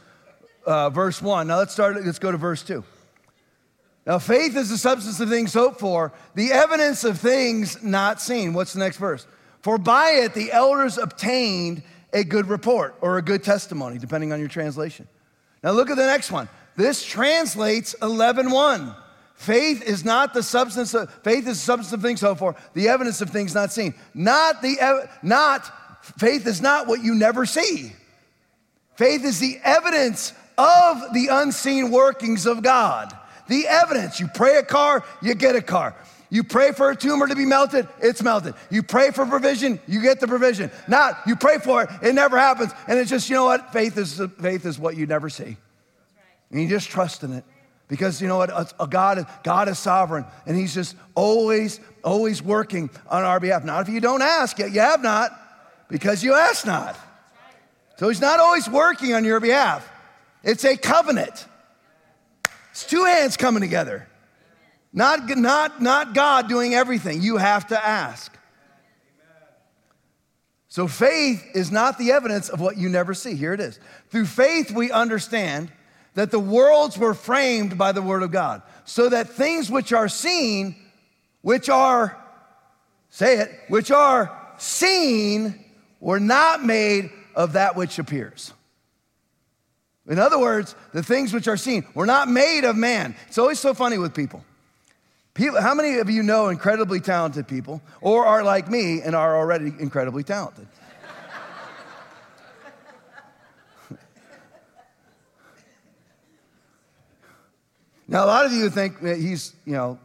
uh, 0.64 0.88
verse 0.88 1.20
1. 1.20 1.48
Now 1.48 1.58
let's 1.58 1.74
start, 1.74 2.02
let's 2.02 2.20
go 2.20 2.30
to 2.30 2.38
verse 2.38 2.62
2. 2.62 2.82
Now, 4.06 4.18
faith 4.18 4.56
is 4.56 4.68
the 4.68 4.78
substance 4.78 5.20
of 5.20 5.28
things 5.28 5.54
hoped 5.54 5.78
for, 5.78 6.12
the 6.34 6.52
evidence 6.52 7.04
of 7.04 7.20
things 7.20 7.82
not 7.82 8.20
seen. 8.20 8.52
What's 8.52 8.72
the 8.72 8.80
next 8.80 8.96
verse? 8.96 9.26
For 9.60 9.78
by 9.78 10.10
it 10.22 10.34
the 10.34 10.50
elders 10.50 10.98
obtained 10.98 11.82
a 12.12 12.24
good 12.24 12.48
report 12.48 12.96
or 13.00 13.18
a 13.18 13.22
good 13.22 13.44
testimony, 13.44 13.98
depending 13.98 14.32
on 14.32 14.40
your 14.40 14.48
translation. 14.48 15.06
Now 15.62 15.70
look 15.70 15.88
at 15.88 15.96
the 15.96 16.06
next 16.06 16.32
one. 16.32 16.48
This 16.76 17.04
translates 17.04 17.94
11:1. 18.02 18.94
Faith 19.34 19.82
is 19.82 20.04
not 20.04 20.34
the 20.34 20.42
substance 20.42 20.94
of 20.94 21.12
faith 21.22 21.46
is 21.46 21.58
the 21.58 21.64
substance 21.64 21.92
of 21.92 22.02
things 22.02 22.20
hoped 22.20 22.40
for, 22.40 22.56
the 22.74 22.88
evidence 22.88 23.20
of 23.20 23.30
things 23.30 23.54
not 23.54 23.72
seen. 23.72 23.94
Not 24.14 24.62
the 24.62 25.08
not 25.22 25.70
faith 26.18 26.46
is 26.46 26.60
not 26.60 26.86
what 26.86 27.02
you 27.02 27.14
never 27.14 27.46
see. 27.46 27.92
Faith 28.96 29.24
is 29.24 29.38
the 29.38 29.58
evidence 29.62 30.32
of 30.58 31.14
the 31.14 31.28
unseen 31.28 31.90
workings 31.90 32.46
of 32.46 32.62
God. 32.62 33.16
The 33.48 33.66
evidence. 33.66 34.20
You 34.20 34.28
pray 34.28 34.56
a 34.56 34.62
car, 34.62 35.04
you 35.20 35.34
get 35.34 35.56
a 35.56 35.62
car. 35.62 35.94
You 36.30 36.42
pray 36.42 36.72
for 36.72 36.90
a 36.90 36.96
tumor 36.96 37.26
to 37.26 37.36
be 37.36 37.44
melted, 37.44 37.86
it's 38.00 38.22
melted. 38.22 38.54
You 38.70 38.82
pray 38.82 39.10
for 39.10 39.26
provision, 39.26 39.78
you 39.86 40.00
get 40.00 40.18
the 40.18 40.26
provision. 40.26 40.70
Not 40.88 41.18
you 41.26 41.36
pray 41.36 41.58
for 41.58 41.82
it, 41.82 41.90
it 42.02 42.14
never 42.14 42.38
happens, 42.38 42.72
and 42.88 42.98
it's 42.98 43.10
just 43.10 43.28
you 43.28 43.36
know 43.36 43.44
what? 43.44 43.70
Faith 43.70 43.98
is 43.98 44.20
faith 44.40 44.64
is 44.64 44.78
what 44.78 44.96
you 44.96 45.04
never 45.06 45.28
see, 45.28 45.58
and 46.50 46.62
you 46.62 46.68
just 46.68 46.88
trust 46.88 47.22
in 47.22 47.34
it 47.34 47.44
because 47.92 48.22
you 48.22 48.28
know 48.28 48.38
what? 48.38 48.72
A 48.80 48.86
God, 48.86 49.26
God 49.42 49.68
is 49.68 49.78
sovereign, 49.78 50.24
and 50.46 50.56
He's 50.56 50.72
just 50.72 50.96
always, 51.14 51.78
always 52.02 52.42
working 52.42 52.88
on 53.10 53.22
our 53.22 53.38
behalf. 53.38 53.64
Not 53.64 53.86
if 53.86 53.92
you 53.92 54.00
don't 54.00 54.22
ask, 54.22 54.58
yet 54.58 54.72
you 54.72 54.80
have 54.80 55.02
not, 55.02 55.30
because 55.90 56.24
you 56.24 56.32
ask 56.32 56.64
not. 56.64 56.98
So 57.98 58.08
He's 58.08 58.22
not 58.22 58.40
always 58.40 58.66
working 58.70 59.12
on 59.12 59.26
your 59.26 59.40
behalf. 59.40 59.86
It's 60.42 60.64
a 60.64 60.74
covenant. 60.78 61.46
It's 62.72 62.84
two 62.84 63.04
hands 63.04 63.36
coming 63.36 63.60
together. 63.60 64.08
Not, 64.92 65.28
not, 65.36 65.80
not 65.80 66.14
God 66.14 66.48
doing 66.48 66.74
everything. 66.74 67.22
You 67.22 67.36
have 67.36 67.68
to 67.68 67.86
ask. 67.86 68.36
So 70.68 70.88
faith 70.88 71.44
is 71.54 71.70
not 71.70 71.98
the 71.98 72.12
evidence 72.12 72.48
of 72.48 72.60
what 72.60 72.78
you 72.78 72.88
never 72.88 73.12
see. 73.12 73.34
Here 73.36 73.52
it 73.52 73.60
is. 73.60 73.78
Through 74.08 74.24
faith, 74.24 74.70
we 74.70 74.90
understand 74.90 75.70
that 76.14 76.30
the 76.30 76.40
worlds 76.40 76.96
were 76.96 77.12
framed 77.12 77.76
by 77.76 77.92
the 77.92 78.00
word 78.00 78.22
of 78.22 78.30
God, 78.30 78.62
so 78.84 79.10
that 79.10 79.28
things 79.28 79.70
which 79.70 79.92
are 79.92 80.08
seen, 80.08 80.74
which 81.42 81.68
are, 81.68 82.16
say 83.10 83.38
it, 83.38 83.50
which 83.68 83.90
are 83.90 84.34
seen, 84.56 85.62
were 86.00 86.20
not 86.20 86.64
made 86.64 87.10
of 87.34 87.52
that 87.52 87.76
which 87.76 87.98
appears. 87.98 88.52
In 90.08 90.18
other 90.18 90.38
words, 90.38 90.74
the 90.92 91.02
things 91.02 91.32
which 91.32 91.46
are 91.48 91.56
seen 91.56 91.86
were 91.94 92.06
not 92.06 92.28
made 92.28 92.64
of 92.64 92.76
man. 92.76 93.14
It's 93.28 93.38
always 93.38 93.60
so 93.60 93.72
funny 93.72 93.98
with 93.98 94.14
people. 94.14 94.44
People, 95.34 95.60
how 95.62 95.74
many 95.74 95.98
of 95.98 96.10
you 96.10 96.22
know 96.22 96.48
incredibly 96.48 97.00
talented 97.00 97.48
people 97.48 97.80
or 98.00 98.26
are 98.26 98.42
like 98.42 98.68
me 98.68 99.00
and 99.00 99.14
are 99.14 99.36
already 99.38 99.72
incredibly 99.78 100.24
talented? 100.24 100.66
now, 108.08 108.24
a 108.24 108.26
lot 108.26 108.44
of 108.44 108.52
you 108.52 108.68
think 108.68 109.00
he's, 109.00 109.54
you 109.64 109.72
know, 109.72 109.98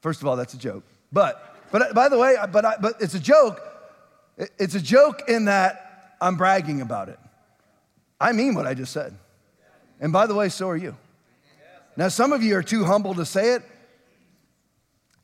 first 0.00 0.22
of 0.22 0.28
all, 0.28 0.36
that's 0.36 0.54
a 0.54 0.58
joke. 0.58 0.84
But, 1.12 1.56
but 1.72 1.92
by 1.92 2.08
the 2.08 2.16
way, 2.16 2.36
but, 2.50 2.64
I, 2.64 2.76
but 2.80 2.94
it's 3.00 3.14
a 3.14 3.20
joke. 3.20 3.60
It's 4.58 4.76
a 4.76 4.80
joke 4.80 5.24
in 5.28 5.44
that 5.46 6.14
I'm 6.20 6.36
bragging 6.36 6.80
about 6.80 7.08
it. 7.08 7.18
I 8.20 8.32
mean 8.32 8.54
what 8.54 8.66
I 8.66 8.74
just 8.74 8.92
said. 8.92 9.14
And 10.00 10.12
by 10.12 10.26
the 10.26 10.34
way, 10.34 10.48
so 10.48 10.68
are 10.70 10.76
you. 10.76 10.96
Now, 11.96 12.08
some 12.08 12.32
of 12.32 12.42
you 12.42 12.56
are 12.56 12.62
too 12.62 12.84
humble 12.84 13.14
to 13.14 13.26
say 13.26 13.54
it. 13.54 13.62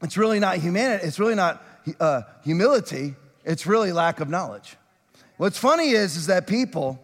It's 0.03 0.19
really 0.19 0.39
not 0.39 0.59
humanity, 0.59 1.07
it's 1.07 1.19
really 1.19 1.35
not 1.35 1.63
uh, 1.99 2.23
humility, 2.45 3.15
it's 3.45 3.67
really 3.67 3.93
lack 3.93 4.21
of 4.21 4.29
knowledge. 4.29 4.77
What's 5.39 5.59
funny 5.59 5.91
is, 5.91 6.17
is 6.17 6.27
that 6.27 6.47
people, 6.47 7.03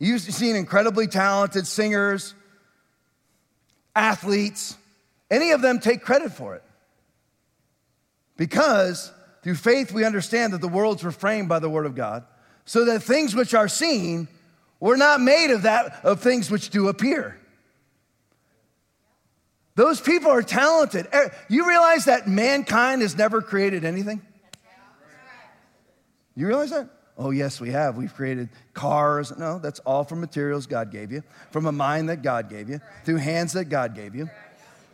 you've 0.00 0.22
seen 0.22 0.56
incredibly 0.56 1.06
talented 1.06 1.66
singers, 1.66 2.34
athletes, 3.94 4.76
any 5.30 5.52
of 5.52 5.62
them 5.62 5.78
take 5.78 6.02
credit 6.02 6.32
for 6.32 6.56
it. 6.56 6.64
Because 8.36 9.12
through 9.42 9.54
faith 9.54 9.92
we 9.92 10.04
understand 10.04 10.52
that 10.52 10.60
the 10.60 10.68
worlds 10.68 11.04
were 11.04 11.12
framed 11.12 11.48
by 11.48 11.60
the 11.60 11.70
word 11.70 11.86
of 11.86 11.94
God, 11.94 12.24
so 12.64 12.84
that 12.86 13.02
things 13.02 13.34
which 13.34 13.54
are 13.54 13.68
seen 13.68 14.26
were 14.82 14.96
not 14.96 15.20
made 15.20 15.52
of 15.52 15.62
that 15.62 16.00
of 16.02 16.20
things 16.20 16.50
which 16.50 16.70
do 16.70 16.88
appear. 16.88 17.38
Those 19.76 20.00
people 20.00 20.28
are 20.28 20.42
talented. 20.42 21.06
Eh, 21.12 21.28
you 21.48 21.68
realize 21.68 22.06
that 22.06 22.26
mankind 22.26 23.00
has 23.00 23.16
never 23.16 23.40
created 23.40 23.84
anything? 23.84 24.20
You 26.34 26.48
realize 26.48 26.70
that? 26.70 26.88
Oh, 27.16 27.30
yes, 27.30 27.60
we 27.60 27.70
have. 27.70 27.96
We've 27.96 28.12
created 28.12 28.48
cars. 28.74 29.32
No, 29.38 29.60
that's 29.60 29.78
all 29.80 30.02
from 30.02 30.20
materials 30.20 30.66
God 30.66 30.90
gave 30.90 31.12
you, 31.12 31.22
from 31.52 31.66
a 31.66 31.72
mind 31.72 32.08
that 32.08 32.22
God 32.22 32.50
gave 32.50 32.68
you, 32.68 32.80
through 33.04 33.18
hands 33.18 33.52
that 33.52 33.66
God 33.66 33.94
gave 33.94 34.16
you, 34.16 34.28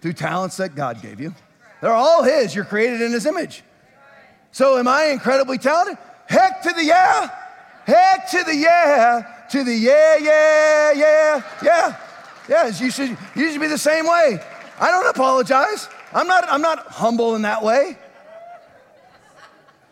through 0.02 0.12
talents 0.12 0.58
that 0.58 0.74
God 0.74 1.00
gave 1.00 1.18
you. 1.18 1.34
They're 1.80 1.92
all 1.92 2.22
His. 2.22 2.54
You're 2.54 2.66
created 2.66 3.00
in 3.00 3.12
His 3.12 3.24
image. 3.24 3.62
So, 4.52 4.76
am 4.76 4.86
I 4.86 5.04
incredibly 5.06 5.56
talented? 5.56 5.96
Heck 6.26 6.62
to 6.64 6.72
the 6.74 6.84
yeah. 6.84 7.30
Heck 7.86 8.30
to 8.32 8.44
the 8.44 8.54
yeah. 8.54 9.37
To 9.50 9.64
the 9.64 9.74
yeah, 9.74 10.16
yeah, 10.16 10.92
yeah, 10.92 11.42
yeah. 11.62 12.00
Yes, 12.48 12.80
you 12.80 12.90
should, 12.90 13.16
you 13.34 13.50
should 13.50 13.60
be 13.60 13.66
the 13.66 13.78
same 13.78 14.06
way. 14.06 14.40
I 14.80 14.90
don't 14.90 15.06
apologize. 15.08 15.88
I'm 16.12 16.26
not, 16.26 16.44
I'm 16.48 16.62
not 16.62 16.86
humble 16.86 17.34
in 17.34 17.42
that 17.42 17.62
way. 17.62 17.98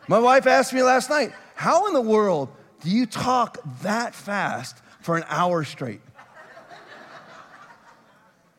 My 0.09 0.18
wife 0.18 0.46
asked 0.46 0.72
me 0.72 0.82
last 0.82 1.11
night, 1.11 1.32
How 1.54 1.86
in 1.88 1.94
the 1.94 2.00
world 2.00 2.48
do 2.80 2.90
you 2.90 3.07
talk 3.07 3.59
that 3.82 4.14
fast 4.14 4.76
for 5.00 5.16
an 5.16 5.24
hour 5.28 5.64
straight? 5.64 6.00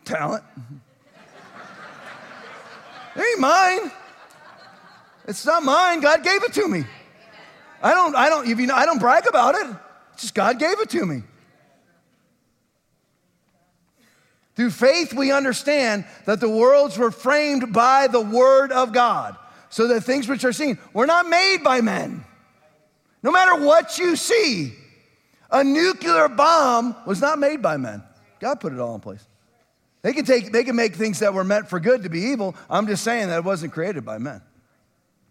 Talent. 0.04 0.44
It 3.16 3.22
ain't 3.22 3.40
mine. 3.40 3.92
It's 5.28 5.46
not 5.46 5.64
mine. 5.64 6.02
God 6.02 6.24
gave 6.24 6.44
it 6.44 6.54
to 6.54 6.68
me. 6.68 6.86
I 7.82 7.94
don't, 7.94 8.16
I 8.16 8.30
don't, 8.30 8.48
you 8.48 8.56
know, 8.68 8.76
I 8.76 8.86
don't 8.86 9.00
brag 9.00 9.28
about 9.28 9.56
it. 9.56 9.76
Just 10.18 10.34
God 10.34 10.60
gave 10.60 10.80
it 10.80 10.90
to 10.90 11.06
me. 11.06 11.24
Through 14.56 14.72
faith, 14.72 15.14
we 15.14 15.32
understand 15.32 16.06
that 16.26 16.40
the 16.40 16.50
worlds 16.50 16.98
were 16.98 17.12
framed 17.12 17.72
by 17.72 18.08
the 18.08 18.22
Word 18.22 18.72
of 18.72 18.92
God, 18.92 19.38
so 19.70 19.88
that 19.90 20.02
things 20.02 20.28
which 20.28 20.44
are 20.44 20.52
seen 20.52 20.80
were 20.94 21.06
not 21.06 21.30
made 21.30 21.58
by 21.64 21.82
men. 21.82 22.26
No 23.22 23.32
matter 23.32 23.64
what 23.64 24.00
you 24.00 24.16
see, 24.16 24.74
a 25.52 25.64
nuclear 25.64 26.28
bomb 26.28 26.96
was 27.06 27.22
not 27.22 27.38
made 27.38 27.62
by 27.62 27.78
men. 27.78 28.02
God 28.40 28.60
put 28.60 28.74
it 28.74 28.80
all 28.80 28.96
in 28.96 29.02
place. 29.02 29.26
They 30.02 30.14
can, 30.14 30.26
take, 30.26 30.52
they 30.52 30.64
can 30.64 30.76
make 30.76 30.96
things 30.96 31.20
that 31.20 31.34
were 31.34 31.44
meant 31.44 31.68
for 31.68 31.80
good 31.80 32.04
to 32.04 32.10
be 32.10 32.22
evil. 32.22 32.56
I'm 32.70 32.88
just 32.88 33.04
saying 33.04 33.28
that 33.28 33.38
it 33.38 33.44
wasn't 33.44 33.74
created 33.74 34.06
by 34.06 34.18
men. 34.18 34.42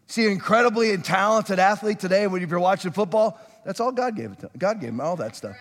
See, 0.07 0.27
an 0.27 0.33
incredibly 0.33 0.97
talented 0.99 1.59
athlete 1.59 1.99
today, 1.99 2.27
when 2.27 2.47
you're 2.47 2.61
watching 2.61 2.93
football, 2.93 3.41
that's 3.67 3.81
all 3.81 3.91
God 3.91 4.15
gave 4.15 4.31
it 4.31 4.39
to. 4.39 4.51
God 4.57 4.81
gave 4.81 4.91
them 4.91 5.01
all 5.01 5.17
that 5.17 5.35
stuff. 5.35 5.57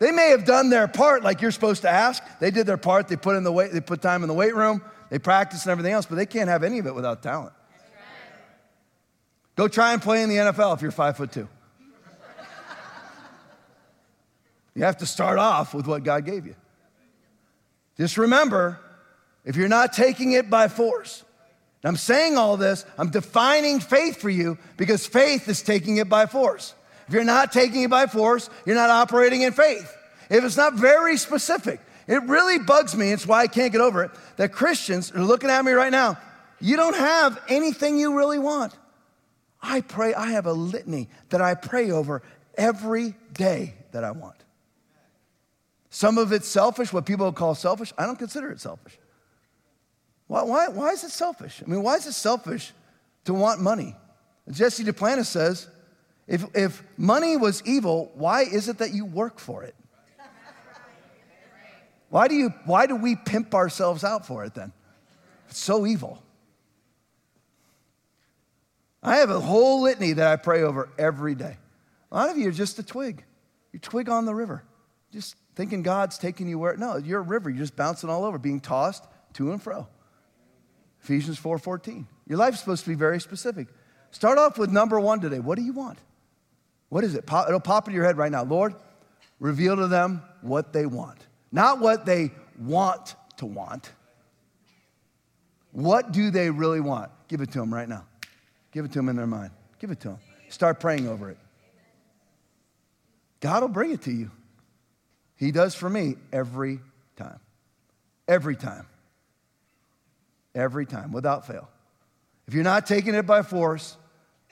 They 0.00 0.10
may 0.10 0.30
have 0.30 0.44
done 0.44 0.68
their 0.68 0.88
part 0.88 1.22
like 1.22 1.40
you're 1.40 1.52
supposed 1.52 1.82
to 1.82 1.88
ask. 1.88 2.22
They 2.40 2.50
did 2.50 2.66
their 2.66 2.76
part. 2.76 3.08
They 3.08 3.16
put 3.16 3.36
in 3.36 3.44
the 3.44 3.52
weight, 3.52 3.72
they 3.72 3.80
put 3.80 4.02
time 4.02 4.22
in 4.22 4.28
the 4.28 4.34
weight 4.34 4.54
room, 4.54 4.82
they 5.10 5.18
practiced 5.18 5.64
and 5.64 5.70
everything 5.70 5.92
else, 5.92 6.04
but 6.06 6.16
they 6.16 6.26
can't 6.26 6.48
have 6.48 6.64
any 6.64 6.80
of 6.80 6.86
it 6.86 6.94
without 6.94 7.22
talent. 7.22 7.52
Go 9.54 9.68
try 9.68 9.94
and 9.94 10.02
play 10.02 10.22
in 10.22 10.28
the 10.28 10.36
NFL 10.36 10.74
if 10.74 10.82
you're 10.82 10.90
five 10.90 11.16
foot 11.16 11.32
two. 11.32 11.48
you 14.74 14.82
have 14.82 14.98
to 14.98 15.06
start 15.06 15.38
off 15.38 15.72
with 15.72 15.86
what 15.86 16.02
God 16.04 16.26
gave 16.26 16.46
you. 16.46 16.56
Just 17.96 18.18
remember, 18.18 18.78
if 19.44 19.56
you're 19.56 19.68
not 19.68 19.94
taking 19.94 20.32
it 20.32 20.50
by 20.50 20.68
force, 20.68 21.24
I'm 21.84 21.96
saying 21.96 22.36
all 22.36 22.56
this, 22.56 22.84
I'm 22.98 23.10
defining 23.10 23.78
faith 23.78 24.20
for 24.20 24.28
you 24.28 24.58
because 24.76 25.06
faith 25.06 25.48
is 25.48 25.62
taking 25.62 25.98
it 25.98 26.08
by 26.08 26.26
force. 26.26 26.74
If 27.08 27.14
you're 27.14 27.24
not 27.24 27.52
taking 27.52 27.82
it 27.82 27.90
by 27.90 28.06
force, 28.06 28.50
you're 28.64 28.74
not 28.74 28.90
operating 28.90 29.42
in 29.42 29.52
faith. 29.52 29.96
If 30.28 30.44
it's 30.44 30.56
not 30.56 30.74
very 30.74 31.16
specific, 31.16 31.80
it 32.06 32.22
really 32.24 32.58
bugs 32.58 32.96
me. 32.96 33.12
It's 33.12 33.26
why 33.26 33.42
I 33.42 33.46
can't 33.46 33.72
get 33.72 33.80
over 33.80 34.04
it 34.04 34.10
that 34.36 34.52
Christians 34.52 35.12
are 35.12 35.22
looking 35.22 35.50
at 35.50 35.64
me 35.64 35.72
right 35.72 35.92
now. 35.92 36.18
You 36.60 36.76
don't 36.76 36.96
have 36.96 37.40
anything 37.48 37.98
you 37.98 38.16
really 38.16 38.38
want. 38.38 38.74
I 39.62 39.80
pray, 39.80 40.14
I 40.14 40.32
have 40.32 40.46
a 40.46 40.52
litany 40.52 41.08
that 41.30 41.40
I 41.40 41.54
pray 41.54 41.90
over 41.90 42.22
every 42.56 43.14
day 43.32 43.74
that 43.92 44.04
I 44.04 44.12
want. 44.12 44.36
Some 45.90 46.18
of 46.18 46.32
it's 46.32 46.46
selfish, 46.46 46.92
what 46.92 47.06
people 47.06 47.32
call 47.32 47.54
selfish. 47.54 47.92
I 47.96 48.06
don't 48.06 48.18
consider 48.18 48.50
it 48.50 48.60
selfish. 48.60 48.98
Why, 50.26 50.42
why, 50.42 50.68
why 50.68 50.90
is 50.90 51.04
it 51.04 51.10
selfish? 51.10 51.62
I 51.64 51.70
mean, 51.70 51.82
why 51.82 51.96
is 51.96 52.06
it 52.06 52.12
selfish 52.12 52.72
to 53.24 53.34
want 53.34 53.60
money? 53.60 53.96
Jesse 54.50 54.84
Duplantis 54.84 55.26
says 55.26 55.68
if, 56.26 56.44
if 56.54 56.82
money 56.96 57.36
was 57.36 57.62
evil, 57.64 58.10
why 58.14 58.42
is 58.42 58.68
it 58.68 58.78
that 58.78 58.92
you 58.92 59.04
work 59.04 59.38
for 59.38 59.62
it? 59.62 59.74
Why 62.08 62.28
do, 62.28 62.34
you, 62.34 62.50
why 62.64 62.86
do 62.86 62.96
we 62.96 63.16
pimp 63.16 63.54
ourselves 63.54 64.04
out 64.04 64.26
for 64.26 64.44
it 64.44 64.54
then? 64.54 64.72
It's 65.48 65.58
so 65.58 65.86
evil. 65.86 66.22
I 69.02 69.16
have 69.16 69.30
a 69.30 69.40
whole 69.40 69.82
litany 69.82 70.12
that 70.14 70.26
I 70.26 70.36
pray 70.36 70.62
over 70.62 70.88
every 70.98 71.34
day. 71.34 71.56
A 72.10 72.14
lot 72.14 72.30
of 72.30 72.38
you 72.38 72.48
are 72.48 72.52
just 72.52 72.78
a 72.78 72.82
twig. 72.82 73.24
You're 73.72 73.80
twig 73.80 74.08
on 74.08 74.24
the 74.24 74.34
river, 74.34 74.64
just 75.12 75.36
thinking 75.54 75.82
God's 75.82 76.18
taking 76.18 76.48
you 76.48 76.58
where. 76.58 76.76
No, 76.76 76.96
you're 76.96 77.20
a 77.20 77.22
river. 77.22 77.50
You're 77.50 77.58
just 77.58 77.76
bouncing 77.76 78.08
all 78.08 78.24
over, 78.24 78.38
being 78.38 78.60
tossed 78.60 79.04
to 79.34 79.52
and 79.52 79.62
fro. 79.62 79.86
Ephesians 81.02 81.38
4:14. 81.38 82.06
Your 82.26 82.38
life's 82.38 82.60
supposed 82.60 82.84
to 82.84 82.90
be 82.90 82.96
very 82.96 83.20
specific. 83.20 83.68
Start 84.10 84.38
off 84.38 84.58
with 84.58 84.70
number 84.70 84.98
one 84.98 85.20
today. 85.20 85.40
What 85.40 85.56
do 85.56 85.62
you 85.62 85.72
want? 85.72 85.98
What 86.88 87.04
is 87.04 87.14
it? 87.14 87.24
It'll 87.48 87.60
pop 87.60 87.86
into 87.86 87.96
your 87.96 88.04
head 88.04 88.16
right 88.16 88.30
now. 88.30 88.44
Lord, 88.44 88.74
reveal 89.40 89.76
to 89.76 89.88
them 89.88 90.22
what 90.40 90.72
they 90.72 90.86
want, 90.86 91.18
not 91.50 91.80
what 91.80 92.06
they 92.06 92.30
want 92.58 93.14
to 93.38 93.46
want. 93.46 93.90
What 95.72 96.12
do 96.12 96.30
they 96.30 96.50
really 96.50 96.80
want? 96.80 97.10
Give 97.28 97.40
it 97.40 97.50
to 97.52 97.58
them 97.58 97.74
right 97.74 97.88
now. 97.88 98.04
Give 98.72 98.84
it 98.84 98.92
to 98.92 98.98
them 98.98 99.08
in 99.08 99.16
their 99.16 99.26
mind. 99.26 99.50
Give 99.78 99.90
it 99.90 100.00
to 100.00 100.08
them. 100.08 100.18
Start 100.48 100.80
praying 100.80 101.08
over 101.08 101.30
it. 101.30 101.38
God 103.40 103.62
will 103.62 103.68
bring 103.68 103.90
it 103.90 104.02
to 104.02 104.12
you. 104.12 104.30
He 105.36 105.50
does 105.50 105.74
for 105.74 105.90
me 105.90 106.16
every 106.32 106.80
time. 107.16 107.40
Every 108.26 108.56
time. 108.56 108.86
Every 110.54 110.86
time, 110.86 111.12
without 111.12 111.46
fail. 111.46 111.68
If 112.48 112.54
you're 112.54 112.64
not 112.64 112.86
taking 112.86 113.14
it 113.14 113.26
by 113.26 113.42
force, 113.42 113.96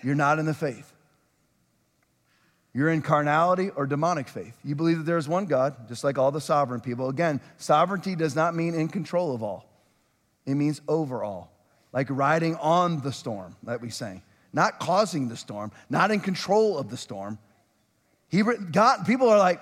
you're 0.03 0.15
not 0.15 0.39
in 0.39 0.45
the 0.45 0.53
faith. 0.53 0.93
You're 2.75 2.91
in 2.91 3.03
carnality 3.03 3.71
or 3.71 3.87
demonic 3.87 4.27
faith. 4.27 4.57
You 4.65 4.75
believe 4.75 4.99
that 4.99 5.05
there 5.05 5.17
is 5.17 5.29
one 5.29 5.47
God, 5.47 5.89
just 5.89 6.03
like 6.03 6.19
all 6.19 6.33
the 6.33 6.41
sovereign 6.41 6.81
people. 6.81 7.09
Again, 7.09 7.41
sovereignty 7.57 8.17
does 8.17 8.35
not 8.35 8.57
mean 8.57 8.75
in 8.75 8.89
control 8.89 9.33
of 9.33 9.43
all, 9.45 9.65
it 10.45 10.55
means 10.55 10.83
over 10.89 11.23
all, 11.23 11.53
like 11.93 12.09
riding 12.11 12.57
on 12.57 13.01
the 13.01 13.13
storm 13.13 13.55
that 13.63 13.81
we 13.81 13.91
sang, 13.91 14.23
not 14.53 14.81
causing 14.81 15.29
the 15.29 15.37
storm, 15.37 15.71
not 15.89 16.11
in 16.11 16.19
control 16.19 16.77
of 16.77 16.91
the 16.91 16.97
storm. 16.97 17.39
He, 18.29 18.43
God, 18.43 19.07
people 19.07 19.29
are 19.29 19.39
like, 19.39 19.61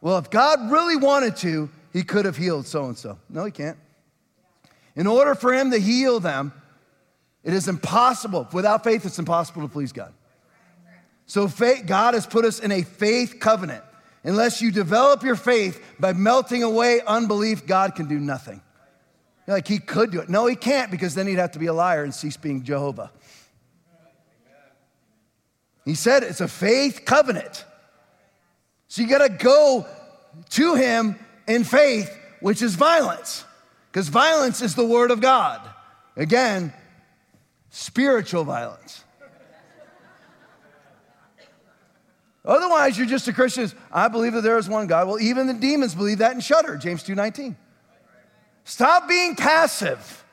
well, 0.00 0.18
if 0.18 0.28
God 0.28 0.70
really 0.70 0.96
wanted 0.96 1.36
to, 1.36 1.70
he 1.92 2.02
could 2.02 2.24
have 2.24 2.36
healed 2.36 2.66
so 2.66 2.86
and 2.86 2.98
so. 2.98 3.18
No, 3.30 3.44
he 3.44 3.52
can't. 3.52 3.78
In 4.96 5.06
order 5.06 5.36
for 5.36 5.52
him 5.54 5.70
to 5.70 5.78
heal 5.78 6.18
them, 6.18 6.52
it 7.44 7.52
is 7.52 7.68
impossible. 7.68 8.48
Without 8.52 8.82
faith, 8.82 9.06
it's 9.06 9.20
impossible 9.20 9.62
to 9.62 9.68
please 9.68 9.92
God. 9.92 10.12
So 11.28 11.46
faith, 11.46 11.84
God 11.86 12.14
has 12.14 12.26
put 12.26 12.44
us 12.44 12.58
in 12.58 12.72
a 12.72 12.82
faith 12.82 13.36
covenant. 13.38 13.84
Unless 14.24 14.60
you 14.60 14.72
develop 14.72 15.22
your 15.22 15.36
faith 15.36 15.80
by 16.00 16.14
melting 16.14 16.62
away 16.62 17.02
unbelief, 17.06 17.66
God 17.66 17.94
can 17.94 18.08
do 18.08 18.18
nothing. 18.18 18.60
Like, 19.46 19.68
he 19.68 19.78
could 19.78 20.10
do 20.10 20.20
it. 20.20 20.28
No, 20.28 20.46
he 20.46 20.56
can't 20.56 20.90
because 20.90 21.14
then 21.14 21.26
he'd 21.26 21.38
have 21.38 21.52
to 21.52 21.58
be 21.58 21.66
a 21.66 21.72
liar 21.72 22.02
and 22.02 22.14
cease 22.14 22.36
being 22.36 22.64
Jehovah. 22.64 23.12
He 25.84 25.94
said 25.94 26.22
it's 26.22 26.40
a 26.40 26.48
faith 26.48 27.02
covenant. 27.04 27.64
So 28.88 29.02
you 29.02 29.08
got 29.08 29.26
to 29.26 29.28
go 29.28 29.86
to 30.50 30.74
him 30.74 31.18
in 31.46 31.64
faith, 31.64 32.10
which 32.40 32.62
is 32.62 32.74
violence, 32.74 33.44
because 33.90 34.08
violence 34.08 34.60
is 34.60 34.74
the 34.74 34.84
word 34.84 35.10
of 35.10 35.20
God. 35.20 35.60
Again, 36.16 36.72
spiritual 37.70 38.44
violence. 38.44 39.04
Otherwise, 42.48 42.96
you're 42.96 43.06
just 43.06 43.28
a 43.28 43.32
Christian. 43.32 43.70
I 43.92 44.08
believe 44.08 44.32
that 44.32 44.40
there 44.40 44.56
is 44.56 44.70
one 44.70 44.86
God. 44.86 45.06
Well, 45.06 45.20
even 45.20 45.46
the 45.46 45.52
demons 45.52 45.94
believe 45.94 46.18
that 46.18 46.32
and 46.32 46.42
shudder. 46.42 46.78
James 46.78 47.02
2:19. 47.02 47.54
Stop 48.64 49.06
being 49.06 49.36
passive. 49.36 50.24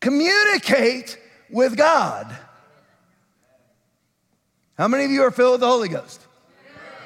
Communicate 0.00 1.18
with 1.50 1.76
God. 1.76 2.36
How 4.76 4.88
many 4.88 5.04
of 5.04 5.10
you 5.10 5.22
are 5.22 5.30
filled 5.30 5.52
with 5.52 5.60
the 5.60 5.66
Holy 5.66 5.88
Ghost? 5.88 6.20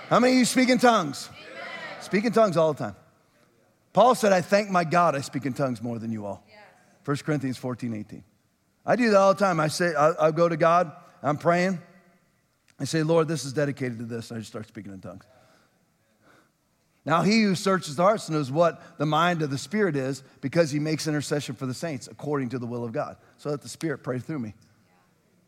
How 0.08 0.18
many 0.18 0.34
of 0.34 0.38
you 0.40 0.44
speak 0.44 0.68
in 0.68 0.78
tongues? 0.78 1.28
Speak 2.00 2.24
in 2.24 2.32
tongues 2.32 2.56
all 2.56 2.72
the 2.72 2.78
time. 2.78 2.96
Paul 3.92 4.14
said, 4.14 4.32
I 4.32 4.40
thank 4.40 4.70
my 4.70 4.84
God 4.84 5.14
I 5.14 5.20
speak 5.20 5.46
in 5.46 5.52
tongues 5.52 5.82
more 5.82 5.98
than 5.98 6.10
you 6.10 6.26
all. 6.26 6.44
1 7.04 7.16
Corinthians 7.18 7.56
14, 7.56 7.94
18. 7.94 8.24
I 8.84 8.96
do 8.96 9.10
that 9.10 9.16
all 9.16 9.34
the 9.34 9.40
time. 9.40 9.60
I 9.60 9.68
say, 9.68 9.94
I, 9.94 10.26
I 10.26 10.30
go 10.32 10.48
to 10.48 10.56
God, 10.56 10.92
I'm 11.22 11.36
praying. 11.36 11.80
I 12.78 12.84
say, 12.84 13.02
Lord, 13.02 13.28
this 13.28 13.44
is 13.44 13.52
dedicated 13.52 13.98
to 13.98 14.04
this. 14.04 14.30
And 14.30 14.36
I 14.36 14.40
just 14.40 14.50
start 14.50 14.66
speaking 14.68 14.92
in 14.92 15.00
tongues. 15.00 15.24
Now, 17.04 17.22
he 17.22 17.42
who 17.42 17.54
searches 17.54 17.94
the 17.94 18.02
hearts 18.02 18.28
knows 18.28 18.50
what 18.50 18.98
the 18.98 19.06
mind 19.06 19.40
of 19.40 19.50
the 19.50 19.58
Spirit 19.58 19.94
is 19.94 20.24
because 20.40 20.72
he 20.72 20.80
makes 20.80 21.06
intercession 21.06 21.54
for 21.54 21.64
the 21.64 21.72
saints 21.72 22.08
according 22.08 22.48
to 22.48 22.58
the 22.58 22.66
will 22.66 22.84
of 22.84 22.92
God. 22.92 23.16
So 23.38 23.48
let 23.48 23.62
the 23.62 23.68
Spirit 23.68 23.98
pray 24.02 24.18
through 24.18 24.40
me. 24.40 24.54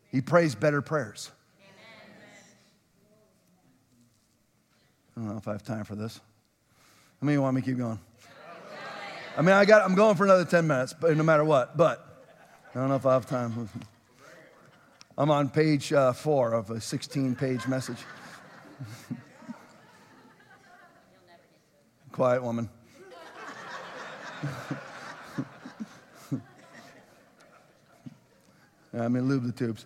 He 0.09 0.21
prays 0.21 0.55
better 0.55 0.81
prayers. 0.81 1.29
I 5.17 5.21
don't 5.21 5.31
know 5.31 5.37
if 5.37 5.47
I 5.49 5.51
have 5.51 5.63
time 5.63 5.83
for 5.83 5.95
this. 5.95 6.21
How 7.19 7.25
many 7.25 7.37
want 7.37 7.55
me 7.55 7.61
to 7.61 7.67
keep 7.67 7.77
going? 7.77 7.99
I 9.37 9.41
mean, 9.41 9.53
I 9.53 9.65
got, 9.65 9.83
I'm 9.83 9.95
going 9.95 10.15
for 10.15 10.23
another 10.23 10.45
10 10.45 10.65
minutes, 10.65 10.93
but 10.93 11.15
no 11.15 11.23
matter 11.23 11.43
what. 11.43 11.75
But 11.75 12.23
I 12.73 12.79
don't 12.79 12.87
know 12.87 12.95
if 12.95 13.05
I 13.05 13.13
have 13.13 13.25
time. 13.25 13.69
I'm 15.19 15.29
on 15.31 15.49
page 15.49 15.91
uh, 15.91 16.13
four 16.13 16.53
of 16.53 16.71
a 16.71 16.79
16 16.79 17.35
page 17.35 17.67
message. 17.67 17.97
Quiet 22.13 22.41
woman. 22.41 22.69
I'm 28.93 29.11
going 29.13 29.27
lube 29.27 29.43
the 29.43 29.51
tubes. 29.51 29.85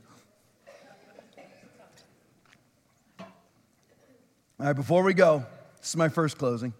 All 3.19 3.25
right, 4.59 4.73
before 4.73 5.01
we 5.01 5.15
go, 5.15 5.43
this 5.79 5.89
is 5.89 5.97
my 5.97 6.09
first 6.09 6.37
closing. 6.37 6.75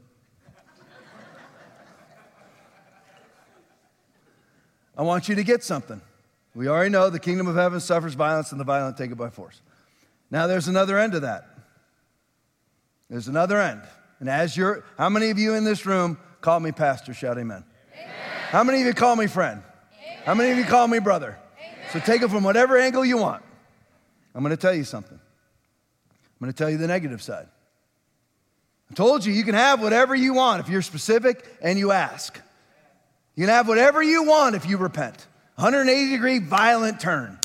I 4.96 5.02
want 5.02 5.28
you 5.28 5.34
to 5.34 5.44
get 5.44 5.64
something. 5.64 6.00
We 6.56 6.68
already 6.68 6.90
know 6.90 7.10
the 7.10 7.20
kingdom 7.20 7.48
of 7.48 7.56
heaven 7.56 7.80
suffers 7.80 8.14
violence 8.14 8.52
and 8.52 8.60
the 8.60 8.66
violent 8.66 8.98
take 8.98 9.12
it 9.12 9.16
by 9.16 9.30
force. 9.30 9.62
Now 10.30 10.48
there's 10.48 10.68
another 10.68 10.98
end 11.00 11.14
to 11.14 11.20
that. 11.22 11.48
There's 13.10 13.28
another 13.28 13.60
end. 13.60 13.82
And 14.20 14.30
as 14.30 14.56
you're, 14.56 14.84
how 14.98 15.10
many 15.10 15.30
of 15.30 15.38
you 15.38 15.54
in 15.56 15.64
this 15.64 15.86
room 15.86 16.18
call 16.42 16.60
me 16.60 16.72
pastor? 16.72 17.14
Shout 17.14 17.38
amen. 17.38 17.64
amen. 17.94 18.12
How 18.50 18.64
many 18.64 18.82
of 18.82 18.88
you 18.88 18.94
call 18.94 19.16
me 19.16 19.28
friend? 19.28 19.62
Amen. 20.02 20.24
How 20.26 20.34
many 20.34 20.52
of 20.52 20.58
you 20.58 20.66
call 20.66 20.88
me 20.88 21.00
brother? 21.00 21.38
Amen. 21.60 21.90
So 21.92 22.00
take 22.00 22.22
it 22.22 22.30
from 22.30 22.44
whatever 22.44 22.78
angle 22.78 23.04
you 23.04 23.18
want. 23.18 23.44
I'm 24.34 24.44
going 24.44 24.56
to 24.56 24.62
tell 24.62 24.74
you 24.74 24.84
something. 24.84 25.20
I'm 25.20 26.40
going 26.40 26.52
to 26.52 26.58
tell 26.58 26.70
you 26.70 26.78
the 26.78 26.88
negative 26.88 27.22
side. 27.22 27.48
I 28.90 28.94
told 28.94 29.26
you, 29.26 29.34
you 29.34 29.44
can 29.44 29.56
have 29.56 29.82
whatever 29.82 30.14
you 30.14 30.34
want 30.34 30.60
if 30.60 30.70
you're 30.70 30.82
specific 30.82 31.46
and 31.62 31.80
you 31.80 31.92
ask. 31.92 32.40
You 33.36 33.46
can 33.46 33.54
have 33.54 33.68
whatever 33.68 34.04
you 34.04 34.24
want 34.24 34.56
if 34.56 34.68
you 34.68 34.78
repent. 34.78 35.26
180 35.56 36.12
degree 36.12 36.40
violent 36.40 37.00
turn. 37.00 37.40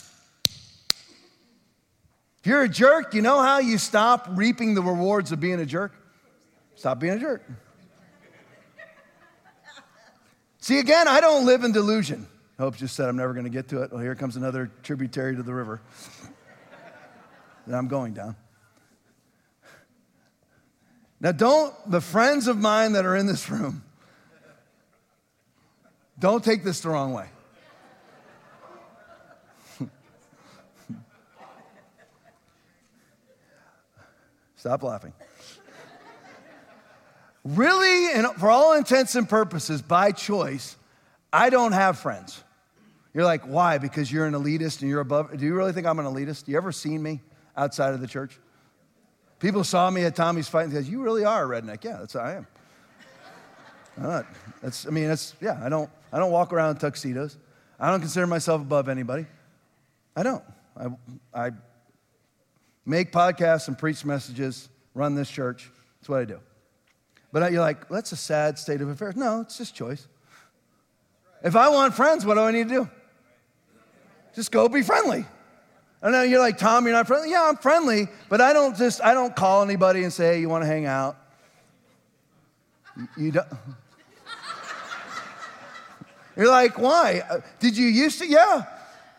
If 2.40 2.46
you're 2.46 2.62
a 2.62 2.68
jerk, 2.68 3.14
you 3.14 3.22
know 3.22 3.42
how 3.42 3.58
you 3.58 3.78
stop 3.78 4.26
reaping 4.30 4.74
the 4.74 4.82
rewards 4.82 5.32
of 5.32 5.40
being 5.40 5.60
a 5.60 5.66
jerk? 5.66 5.92
Stop 6.76 7.00
being 7.00 7.14
a 7.14 7.18
jerk. 7.18 7.42
See, 10.60 10.78
again, 10.78 11.08
I 11.08 11.20
don't 11.20 11.46
live 11.46 11.64
in 11.64 11.72
delusion. 11.72 12.26
Hope 12.58 12.76
just 12.76 12.96
said 12.96 13.08
I'm 13.08 13.16
never 13.16 13.32
going 13.32 13.44
to 13.44 13.50
get 13.50 13.68
to 13.68 13.82
it. 13.82 13.92
Well, 13.92 14.00
here 14.00 14.14
comes 14.14 14.36
another 14.36 14.70
tributary 14.82 15.36
to 15.36 15.42
the 15.42 15.54
river 15.54 15.80
that 17.66 17.76
I'm 17.76 17.88
going 17.88 18.14
down. 18.14 18.36
Now, 21.20 21.32
don't, 21.32 21.74
the 21.90 22.00
friends 22.00 22.46
of 22.46 22.58
mine 22.58 22.92
that 22.92 23.04
are 23.04 23.16
in 23.16 23.26
this 23.26 23.50
room, 23.50 23.82
don't 26.18 26.44
take 26.44 26.64
this 26.64 26.80
the 26.80 26.90
wrong 26.90 27.12
way. 27.12 27.26
Stop 34.58 34.82
laughing. 34.82 35.12
Really, 37.44 38.12
and 38.12 38.26
for 38.36 38.50
all 38.50 38.74
intents 38.74 39.14
and 39.14 39.28
purposes, 39.28 39.80
by 39.80 40.12
choice, 40.12 40.76
I 41.32 41.48
don't 41.48 41.72
have 41.72 41.98
friends. 41.98 42.42
You're 43.14 43.24
like, 43.24 43.42
why? 43.44 43.78
Because 43.78 44.12
you're 44.12 44.26
an 44.26 44.34
elitist 44.34 44.82
and 44.82 44.90
you're 44.90 45.00
above. 45.00 45.36
Do 45.36 45.46
you 45.46 45.54
really 45.54 45.72
think 45.72 45.86
I'm 45.86 45.98
an 45.98 46.04
elitist? 46.04 46.48
You 46.48 46.56
ever 46.56 46.72
seen 46.72 47.02
me 47.02 47.20
outside 47.56 47.94
of 47.94 48.00
the 48.00 48.06
church? 48.06 48.38
People 49.38 49.62
saw 49.62 49.88
me 49.90 50.02
at 50.02 50.16
Tommy's 50.16 50.48
fight 50.48 50.64
and 50.64 50.72
said, 50.72 50.84
You 50.86 51.02
really 51.02 51.24
are 51.24 51.52
a 51.52 51.62
redneck. 51.62 51.84
Yeah, 51.84 51.98
that's 52.00 52.14
how 52.14 52.20
I 52.20 52.32
am. 52.34 52.46
Not, 53.96 54.26
that's, 54.60 54.86
I 54.86 54.90
mean, 54.90 55.08
that's, 55.08 55.34
yeah, 55.40 55.60
I 55.62 55.68
don't, 55.68 55.88
I 56.12 56.18
don't 56.18 56.30
walk 56.30 56.52
around 56.52 56.70
in 56.70 56.76
tuxedos. 56.76 57.36
I 57.80 57.90
don't 57.90 58.00
consider 58.00 58.26
myself 58.26 58.60
above 58.60 58.88
anybody. 58.88 59.26
I 60.16 60.22
don't. 60.24 60.44
I, 60.76 60.86
I 61.32 61.50
make 62.88 63.12
podcasts 63.12 63.68
and 63.68 63.78
preach 63.78 64.04
messages, 64.04 64.68
run 64.94 65.14
this 65.14 65.30
church. 65.30 65.70
That's 66.00 66.08
what 66.08 66.20
I 66.20 66.24
do. 66.24 66.40
But 67.30 67.52
you're 67.52 67.60
like, 67.60 67.88
that's 67.88 68.12
a 68.12 68.16
sad 68.16 68.58
state 68.58 68.80
of 68.80 68.88
affairs. 68.88 69.14
No, 69.14 69.42
it's 69.42 69.58
just 69.58 69.74
choice. 69.74 70.08
If 71.44 71.54
I 71.54 71.68
want 71.68 71.94
friends, 71.94 72.24
what 72.24 72.34
do 72.34 72.40
I 72.40 72.50
need 72.50 72.68
to 72.70 72.74
do? 72.74 72.90
Just 74.34 74.50
go 74.50 74.68
be 74.68 74.82
friendly. 74.82 75.26
I 76.02 76.10
know 76.10 76.22
you're 76.22 76.40
like, 76.40 76.56
Tom, 76.58 76.84
you're 76.84 76.94
not 76.94 77.06
friendly. 77.06 77.30
Yeah, 77.30 77.48
I'm 77.48 77.56
friendly, 77.56 78.08
but 78.28 78.40
I 78.40 78.52
don't 78.52 78.76
just, 78.76 79.02
I 79.02 79.12
don't 79.12 79.36
call 79.36 79.62
anybody 79.62 80.04
and 80.04 80.12
say, 80.12 80.34
hey, 80.34 80.40
you 80.40 80.48
want 80.48 80.62
to 80.62 80.66
hang 80.66 80.86
out? 80.86 81.18
You 83.16 83.32
don't. 83.32 83.46
You're 86.36 86.48
like, 86.48 86.78
why? 86.78 87.22
Uh, 87.28 87.40
did 87.58 87.76
you 87.76 87.86
used 87.86 88.20
to? 88.20 88.26
Yeah, 88.26 88.64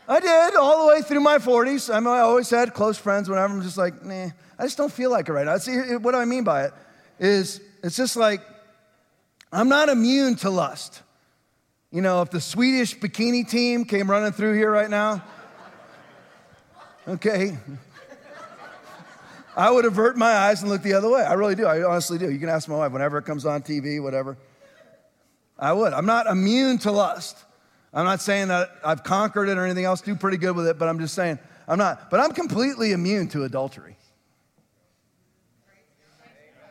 I 0.10 0.19
did 0.19 0.56
all 0.56 0.88
the 0.88 0.88
way 0.88 1.03
through 1.03 1.19
my 1.19 1.38
40s. 1.38 1.94
I, 1.94 1.99
mean, 1.99 2.10
I 2.10 2.22
always 2.22 2.49
had 2.49 2.73
close 2.73 2.98
friends 2.98 3.30
whenever 3.30 3.53
I'm 3.53 3.61
just 3.61 3.77
like, 3.77 4.03
nah, 4.03 4.30
I 4.57 4.64
just 4.64 4.76
don't 4.76 4.91
feel 4.91 5.11
like 5.11 5.30
it 5.30 5.34
right 5.34 5.45
now. 5.45 5.56
See, 5.57 5.77
what 5.98 6.14
do 6.14 6.18
I 6.18 6.26
mean 6.26 6.44
by 6.44 6.65
it? 6.65 6.73
Is 7.19 7.61
it's 7.84 7.95
just 7.95 8.15
like, 8.15 8.41
I'm 9.52 9.69
not 9.69 9.88
immune 9.88 10.36
to 10.38 10.49
lust. 10.49 11.03
You 11.91 12.02
know, 12.02 12.23
if 12.23 12.31
the 12.31 12.41
Swedish 12.41 12.98
bikini 12.98 13.48
team 13.48 13.86
came 13.86 14.10
running 14.10 14.31
through 14.31 14.56
here 14.56 14.72
right 14.72 14.90
now, 14.90 15.23
okay? 17.07 17.56
I 19.56 19.69
would 19.69 19.86
avert 19.86 20.18
my 20.18 20.31
eyes 20.31 20.61
and 20.61 20.72
look 20.72 20.81
the 20.81 20.94
other 20.94 21.10
way. 21.10 21.22
I 21.22 21.34
really 21.34 21.56
do. 21.56 21.68
I 21.68 21.84
honestly 21.84 22.18
do. 22.18 22.31
You 22.31 22.40
can 22.40 22.49
ask 22.49 22.68
my 22.68 22.77
wife 22.77 22.91
whenever 22.91 23.19
it 23.19 23.26
comes 23.26 23.45
on 23.45 23.61
TV, 23.61 24.02
whatever. 24.02 24.38
I 25.57 25.72
would. 25.72 25.94
I'm 25.94 26.06
not 26.07 26.26
immune 26.26 26.80
to 26.80 26.91
lust. 26.91 27.38
I'm 27.94 28.06
not 28.06 28.22
saying 28.22 28.49
that 28.49 28.72
I've 28.84 29.03
conquered 29.03 29.49
it 29.49 29.57
or 29.57 29.66
anything 29.66 29.86
else, 29.86 30.02
do 30.02 30.16
pretty 30.16 30.38
good 30.38 30.56
with 30.56 30.68
it, 30.68 30.78
but 30.78 30.88
I'm 30.88 30.99
just 30.99 31.16
saying 31.16 31.40
I'm 31.68 31.78
not. 31.78 32.10
But 32.10 32.20
I'm 32.20 32.32
completely 32.32 32.91
immune 32.91 33.28
to 33.30 33.44
adultery. 33.44 33.95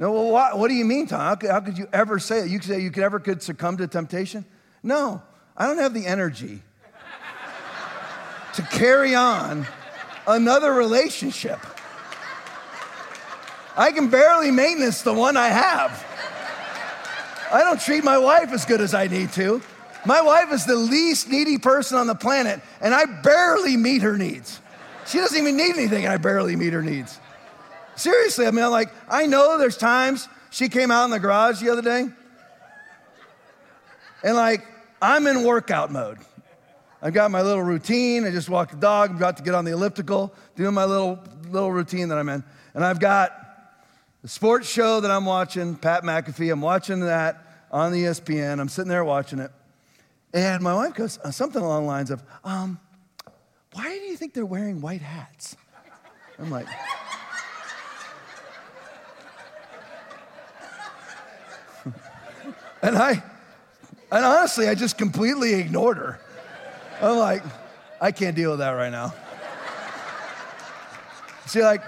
No, 0.01 0.13
well, 0.13 0.31
what, 0.31 0.59
what 0.59 0.69
do 0.69 0.75
you 0.75 0.85
mean, 0.85 1.09
Tom? 1.09 1.21
How 1.21 1.35
could, 1.35 1.51
how 1.51 1.61
could 1.61 1.77
you 1.77 1.89
ever 1.93 2.21
say 2.21 2.41
it? 2.41 2.49
You 2.49 2.61
could 2.61 2.69
say 2.69 2.81
you 2.81 2.91
could 2.91 3.03
ever 3.03 3.19
could 3.19 3.43
succumb 3.43 3.77
to 3.79 3.89
temptation? 3.89 4.45
No, 4.83 5.23
I 5.57 5.67
don't 5.67 5.79
have 5.79 5.93
the 5.93 6.07
energy 6.07 6.63
to 8.55 8.63
carry 8.63 9.15
on 9.15 9.67
another 10.27 10.73
relationship. 10.73 11.59
I 13.77 13.93
can 13.93 14.09
barely 14.09 14.51
maintenance 14.51 15.03
the 15.03 15.15
one 15.15 15.37
I 15.37 15.49
have. 15.49 16.05
I 17.53 17.63
don't 17.63 17.81
treat 17.81 18.05
my 18.05 18.19
wife 18.19 18.53
as 18.53 18.65
good 18.65 18.81
as 18.81 18.95
I 18.95 19.07
need 19.07 19.33
to. 19.33 19.63
My 20.09 20.23
wife 20.23 20.51
is 20.53 20.65
the 20.65 20.75
least 20.75 21.29
needy 21.29 21.59
person 21.59 21.99
on 21.99 22.07
the 22.07 22.15
planet, 22.15 22.63
and 22.81 22.95
I 22.95 23.05
barely 23.05 23.77
meet 23.77 24.01
her 24.01 24.17
needs. 24.17 24.59
She 25.07 25.19
doesn't 25.19 25.37
even 25.37 25.55
need 25.55 25.77
anything, 25.77 26.05
and 26.05 26.13
I 26.15 26.17
barely 26.17 26.57
meet 26.57 26.73
her 26.73 26.81
needs. 26.81 27.21
Seriously, 27.95 28.47
I 28.47 28.51
mean, 28.53 28.65
I'm 28.65 28.71
like, 28.71 28.89
I 29.07 29.27
know 29.27 29.59
there's 29.59 29.77
times 29.77 30.27
she 30.51 30.71
came 30.71 30.91
out 30.91 31.05
in 31.05 31.11
the 31.11 31.19
garage 31.19 31.61
the 31.61 31.69
other 31.69 31.83
day, 31.83 32.07
and 34.23 34.35
like, 34.35 34.67
I'm 35.03 35.27
in 35.27 35.45
workout 35.45 35.93
mode. 35.93 36.17
I've 37.03 37.13
got 37.13 37.31
my 37.31 37.43
little 37.43 37.63
routine. 37.63 38.25
I 38.25 38.31
just 38.31 38.49
walked 38.49 38.71
the 38.71 38.79
dog. 38.79 39.11
I'm 39.11 39.17
about 39.17 39.37
to 39.37 39.43
get 39.43 39.55
on 39.55 39.67
the 39.67 39.73
elliptical, 39.73 40.35
doing 40.57 40.73
my 40.73 40.87
little, 40.87 41.23
little 41.51 41.71
routine 41.71 42.09
that 42.09 42.17
I'm 42.17 42.31
in. 42.31 42.43
And 42.73 42.83
I've 42.83 42.99
got 42.99 43.33
the 44.23 44.29
sports 44.29 44.71
show 44.71 45.03
that 45.03 45.11
I'm 45.11 45.27
watching, 45.27 45.77
Pat 45.77 46.03
McAfee. 46.03 46.51
I'm 46.51 46.63
watching 46.63 47.01
that 47.01 47.45
on 47.71 47.93
the 47.93 48.05
ESPN. 48.05 48.59
I'm 48.59 48.71
sitting 48.71 48.89
there 48.89 49.05
watching 49.05 49.41
it. 49.41 49.51
And 50.33 50.63
my 50.63 50.75
wife 50.75 50.95
goes 50.95 51.19
uh, 51.19 51.31
something 51.31 51.63
along 51.63 51.85
the 51.85 51.89
lines 51.89 52.11
of, 52.11 52.23
um, 52.45 52.79
why 53.73 53.85
do 53.99 54.05
you 54.05 54.17
think 54.17 54.35
they're 54.35 54.45
wearing 54.45 54.81
white 54.81 55.03
hats? 55.03 55.57
I'm 56.39 56.51
like, 56.51 56.67
and 62.83 62.97
I, 62.97 63.23
and 64.13 64.25
honestly, 64.25 64.69
I 64.69 64.75
just 64.75 64.97
completely 64.99 65.55
ignored 65.55 65.97
her. 65.97 66.21
I'm 67.01 67.17
like, 67.17 67.43
I 68.01 68.13
can't 68.13 68.37
deal 68.37 68.51
with 68.51 68.61
that 68.61 68.71
right 68.73 68.91
now. 68.91 69.15
See, 71.47 71.63
like, 71.63 71.83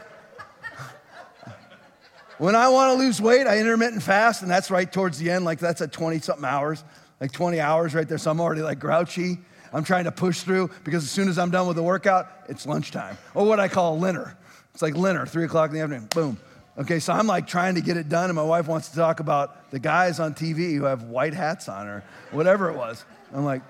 when 2.38 2.54
I 2.54 2.70
want 2.70 2.94
to 2.94 2.98
lose 3.04 3.20
weight, 3.20 3.46
I 3.46 3.58
intermittent 3.58 4.02
fast, 4.02 4.40
and 4.40 4.50
that's 4.50 4.70
right 4.70 4.90
towards 4.90 5.18
the 5.18 5.30
end, 5.30 5.44
like 5.44 5.58
that's 5.58 5.82
at 5.82 5.92
20 5.92 6.20
something 6.20 6.44
hours, 6.44 6.82
like 7.20 7.32
20 7.32 7.60
hours 7.60 7.94
right 7.94 8.08
there. 8.08 8.18
So 8.18 8.30
I'm 8.30 8.40
already 8.40 8.62
like 8.62 8.78
grouchy. 8.78 9.38
I'm 9.72 9.84
trying 9.84 10.04
to 10.04 10.12
push 10.12 10.40
through 10.40 10.70
because 10.84 11.04
as 11.04 11.10
soon 11.10 11.28
as 11.28 11.38
I'm 11.38 11.50
done 11.50 11.66
with 11.66 11.76
the 11.76 11.82
workout, 11.82 12.28
it's 12.48 12.66
lunchtime. 12.66 13.16
Or 13.34 13.46
what 13.46 13.60
I 13.60 13.68
call 13.68 14.00
linner. 14.00 14.34
It's 14.72 14.82
like 14.82 14.94
linner, 14.94 15.28
three 15.28 15.44
o'clock 15.44 15.70
in 15.70 15.76
the 15.76 15.82
afternoon, 15.82 16.08
boom. 16.14 16.38
Okay, 16.78 16.98
so 16.98 17.12
I'm 17.12 17.26
like 17.26 17.46
trying 17.46 17.74
to 17.74 17.80
get 17.80 17.96
it 17.96 18.08
done, 18.08 18.30
and 18.30 18.36
my 18.36 18.42
wife 18.42 18.66
wants 18.66 18.88
to 18.88 18.96
talk 18.96 19.20
about 19.20 19.70
the 19.70 19.78
guys 19.78 20.18
on 20.18 20.34
TV 20.34 20.74
who 20.76 20.84
have 20.84 21.02
white 21.02 21.34
hats 21.34 21.68
on 21.68 21.86
or 21.86 22.02
whatever 22.30 22.70
it 22.70 22.76
was. 22.76 23.04
I'm 23.34 23.44
like, 23.44 23.62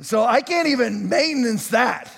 so 0.00 0.24
I 0.24 0.40
can't 0.40 0.68
even 0.68 1.08
maintenance 1.08 1.68
that. 1.68 2.10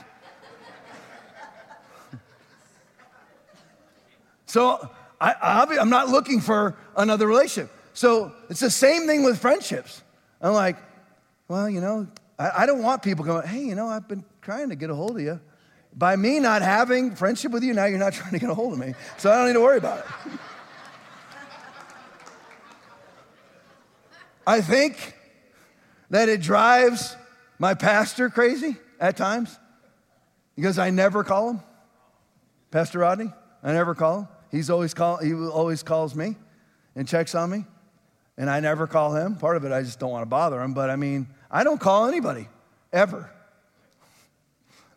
So 4.47 4.91
I, 5.21 5.65
am 5.79 5.91
not 5.91 6.09
looking 6.09 6.41
for 6.41 6.77
another 6.97 7.29
relationship. 7.29 7.71
So 8.01 8.33
it's 8.49 8.61
the 8.61 8.71
same 8.71 9.07
thing 9.07 9.25
with 9.25 9.39
friendships. 9.39 10.03
I'm 10.41 10.55
like, 10.55 10.79
well, 11.49 11.69
you 11.69 11.83
know, 11.83 12.09
I, 12.39 12.63
I 12.63 12.65
don't 12.65 12.83
want 12.83 13.03
people 13.03 13.27
going, 13.27 13.47
hey, 13.47 13.63
you 13.63 13.75
know, 13.75 13.89
I've 13.89 14.09
been 14.09 14.25
trying 14.41 14.71
to 14.71 14.75
get 14.75 14.89
a 14.89 14.95
hold 14.95 15.17
of 15.17 15.23
you. 15.23 15.39
By 15.95 16.17
me 16.17 16.41
not 16.41 16.63
having 16.63 17.15
friendship 17.15 17.53
with 17.53 17.63
you, 17.63 17.75
now 17.75 17.85
you're 17.85 17.99
not 17.99 18.13
trying 18.15 18.31
to 18.31 18.39
get 18.39 18.49
a 18.49 18.55
hold 18.55 18.73
of 18.73 18.79
me. 18.79 18.95
So 19.19 19.31
I 19.31 19.37
don't 19.37 19.49
need 19.49 19.53
to 19.53 19.61
worry 19.61 19.77
about 19.77 19.99
it. 19.99 20.05
I 24.47 24.63
think 24.63 25.15
that 26.09 26.31
it 26.31 26.41
drives 26.41 27.19
my 27.59 27.75
pastor 27.75 28.31
crazy 28.31 28.79
at 28.99 29.19
times 29.19 29.59
because 30.57 30.79
I 30.79 30.89
never 30.89 31.23
call 31.23 31.51
him. 31.51 31.61
Pastor 32.71 33.01
Rodney, 33.01 33.31
I 33.63 33.75
never 33.75 33.95
call 33.95 34.21
him. 34.21 34.29
He's 34.51 34.71
always 34.71 34.95
call, 34.95 35.19
he 35.19 35.35
always 35.35 35.83
calls 35.83 36.15
me 36.15 36.37
and 36.97 37.07
checks 37.07 37.35
on 37.35 37.51
me, 37.51 37.67
and 38.41 38.49
I 38.49 38.61
never 38.61 38.87
call 38.87 39.15
him. 39.15 39.37
Part 39.37 39.59
of 39.59 39.67
it, 39.67 39.73
I 39.73 39.83
just 39.83 40.01
don't 40.01 40.11
want 40.11 40.23
to 40.23 40.27
bother 40.27 40.63
him, 40.63 40.73
but 40.73 40.89
I 40.89 40.97
mean, 40.97 41.27
I 41.51 41.63
don't 41.63 41.79
call 41.79 42.07
anybody, 42.07 42.49
ever. 42.91 43.31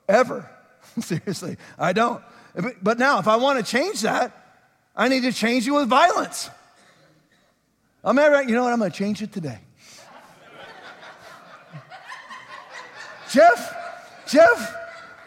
Ever. 0.07 0.49
Seriously, 1.01 1.57
I 1.77 1.91
don't. 1.91 2.23
But 2.81 2.99
now, 2.99 3.19
if 3.19 3.27
I 3.27 3.35
want 3.35 3.59
to 3.59 3.65
change 3.69 3.99
that, 4.03 4.31
I 4.95 5.09
need 5.09 5.23
to 5.23 5.33
change 5.33 5.67
it 5.67 5.71
with 5.71 5.89
violence. 5.89 6.49
I'm 8.01 8.17
right, 8.17 8.47
you 8.47 8.55
know 8.55 8.63
what? 8.63 8.71
I'm 8.71 8.79
going 8.79 8.91
to 8.91 8.97
change 8.97 9.21
it 9.21 9.33
today. 9.33 9.59
Jeff, 13.29 13.75
Jeff, 14.25 14.73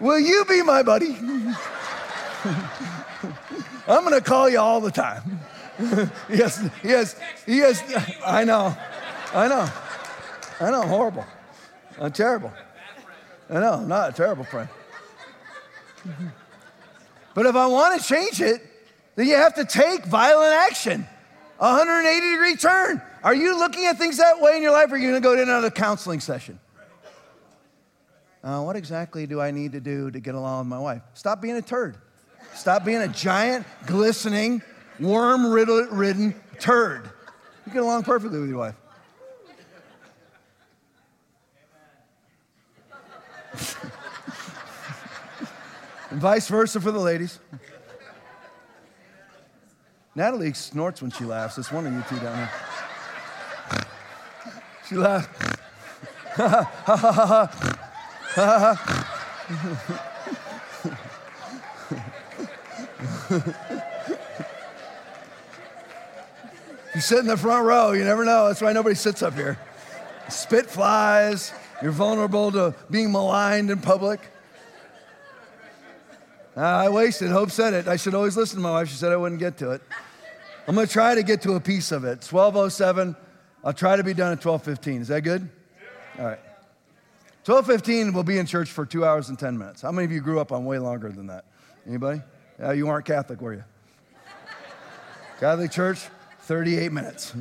will 0.01 0.19
you 0.19 0.47
be 0.49 0.63
my 0.63 0.83
buddy? 0.83 1.17
I'm 3.87 4.05
going 4.05 4.15
to 4.15 4.23
call 4.23 4.49
you 4.49 4.59
all 4.59 4.81
the 4.81 4.91
time. 4.91 5.39
yes, 6.29 6.65
yes, 6.83 7.17
yes. 7.47 7.83
I 8.25 8.45
know, 8.45 8.77
I 9.35 9.49
know, 9.49 9.69
I 10.61 10.71
know. 10.71 10.83
Horrible. 10.83 11.27
I'm 12.01 12.13
terrible. 12.13 12.53
I 13.51 13.55
know, 13.61 13.81
not 13.85 14.11
a 14.11 14.13
terrible 14.13 14.45
friend. 14.45 14.69
But 17.35 17.47
if 17.47 17.55
I 17.55 17.67
want 17.67 18.01
to 18.01 18.07
change 18.07 18.41
it, 18.41 18.63
then 19.15 19.27
you 19.27 19.35
have 19.35 19.55
to 19.55 19.65
take 19.65 20.07
violent 20.07 20.55
action. 20.55 21.07
180 21.59 22.31
degree 22.31 22.57
turn. 22.57 23.03
Are 23.23 23.35
you 23.35 23.59
looking 23.59 23.87
at 23.87 23.99
things 23.99 24.19
that 24.19 24.41
way 24.41 24.57
in 24.57 24.63
your 24.63 24.73
life, 24.73 24.91
or 24.91 24.95
are 24.95 24.99
you 24.99 25.09
going 25.11 25.21
to 25.21 25.27
go 25.27 25.37
to 25.37 25.43
another 25.43 25.71
counseling 25.71 26.21
session? 26.21 26.59
Uh, 28.45 28.63
what 28.63 28.77
exactly 28.77 29.27
do 29.27 29.41
I 29.41 29.51
need 29.51 29.73
to 29.73 29.81
do 29.81 30.11
to 30.11 30.21
get 30.21 30.35
along 30.35 30.61
with 30.61 30.69
my 30.69 30.79
wife? 30.79 31.03
Stop 31.15 31.43
being 31.43 31.57
a 31.57 31.63
turd. 31.63 31.97
Stop 32.55 32.85
being 32.85 33.03
a 33.03 33.09
giant, 33.09 33.67
glistening, 33.87 34.63
worm 35.01 35.51
ridden 35.51 36.35
turd. 36.59 37.11
You 37.67 37.73
get 37.73 37.83
along 37.83 38.05
perfectly 38.05 38.41
with 38.41 38.49
your 38.49 38.59
wife. 38.59 38.75
and 46.11 46.21
vice 46.21 46.49
versa 46.49 46.81
for 46.81 46.93
the 46.93 46.99
ladies. 46.99 47.39
Natalie 50.15 50.55
snorts 50.55 51.03
when 51.03 51.11
she 51.11 51.25
laughs. 51.25 51.59
It's 51.59 51.71
one 51.71 51.87
of 51.87 51.93
you 51.93 52.03
two 52.09 52.17
down 52.17 52.37
there. 52.37 52.51
She 54.89 54.95
laughs. 54.95 55.29
you 66.97 67.03
sit 67.03 67.19
in 67.19 67.27
the 67.27 67.37
front 67.37 67.67
row, 67.67 67.93
you 67.93 68.05
never 68.05 68.25
know. 68.25 68.49
That's 68.49 68.63
why 68.63 68.73
nobody 68.73 68.95
sits 68.95 69.23
up 69.23 69.35
here. 69.35 69.59
Spit 70.31 70.65
flies, 70.65 71.53
you're 71.83 71.93
vulnerable 71.93 72.51
to 72.53 72.75
being 72.91 73.13
maligned 73.13 73.71
in 73.71 73.81
public. 73.81 74.19
Uh, 76.57 76.63
I 76.63 76.89
wasted. 76.89 77.31
Hope 77.31 77.51
said 77.51 77.75
it. 77.75 77.87
I 77.87 77.97
should 77.97 78.15
always 78.15 78.35
listen 78.35 78.57
to 78.57 78.63
my 78.63 78.71
wife. 78.71 78.89
She 78.89 78.95
said 78.95 79.13
I 79.13 79.17
wouldn't 79.17 79.41
get 79.41 79.59
to 79.59 79.73
it. 79.73 79.83
I'm 80.67 80.75
going 80.75 80.87
to 80.87 80.93
try 80.93 81.15
to 81.15 81.23
get 81.23 81.43
to 81.43 81.53
a 81.53 81.61
piece 81.61 81.93
of 81.93 82.05
it. 82.05 82.25
1207. 82.25 83.15
I'll 83.63 83.75
try 83.75 83.97
to 83.97 84.03
be 84.03 84.15
done 84.15 84.33
at 84.33 84.43
1215. 84.43 85.03
Is 85.03 85.09
that 85.09 85.21
good? 85.21 85.51
All 86.19 86.25
right. 86.25 86.41
1215, 87.45 88.15
we'll 88.15 88.25
be 88.25 88.39
in 88.39 88.47
church 88.47 88.71
for 88.71 88.87
two 88.87 89.05
hours 89.05 89.29
and 89.29 89.39
10 89.39 89.59
minutes. 89.59 89.83
How 89.83 89.93
many 89.93 90.07
of 90.07 90.13
you 90.13 90.21
grew 90.23 90.41
up 90.41 90.51
on 90.51 90.65
way 90.65 90.79
longer 90.79 91.13
than 91.13 91.27
that? 91.27 91.45
Anybody? 91.87 92.23
Yeah, 92.59 92.73
you 92.73 92.89
aren't 92.89 93.05
Catholic, 93.05 93.43
were 93.43 93.53
you? 93.53 93.65
Catholic 95.39 95.71
Church, 95.71 96.09
38 96.47 96.93
minutes. 96.93 97.35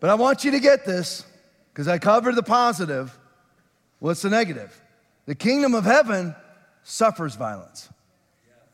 But 0.00 0.08
I 0.08 0.14
want 0.14 0.42
you 0.42 0.52
to 0.52 0.60
get 0.60 0.86
this 0.86 1.24
because 1.72 1.86
I 1.86 1.98
covered 1.98 2.34
the 2.34 2.42
positive. 2.42 3.16
What's 3.98 4.22
the 4.22 4.30
negative? 4.30 4.80
The 5.26 5.34
kingdom 5.34 5.74
of 5.74 5.84
heaven 5.84 6.34
suffers 6.82 7.34
violence. 7.34 7.90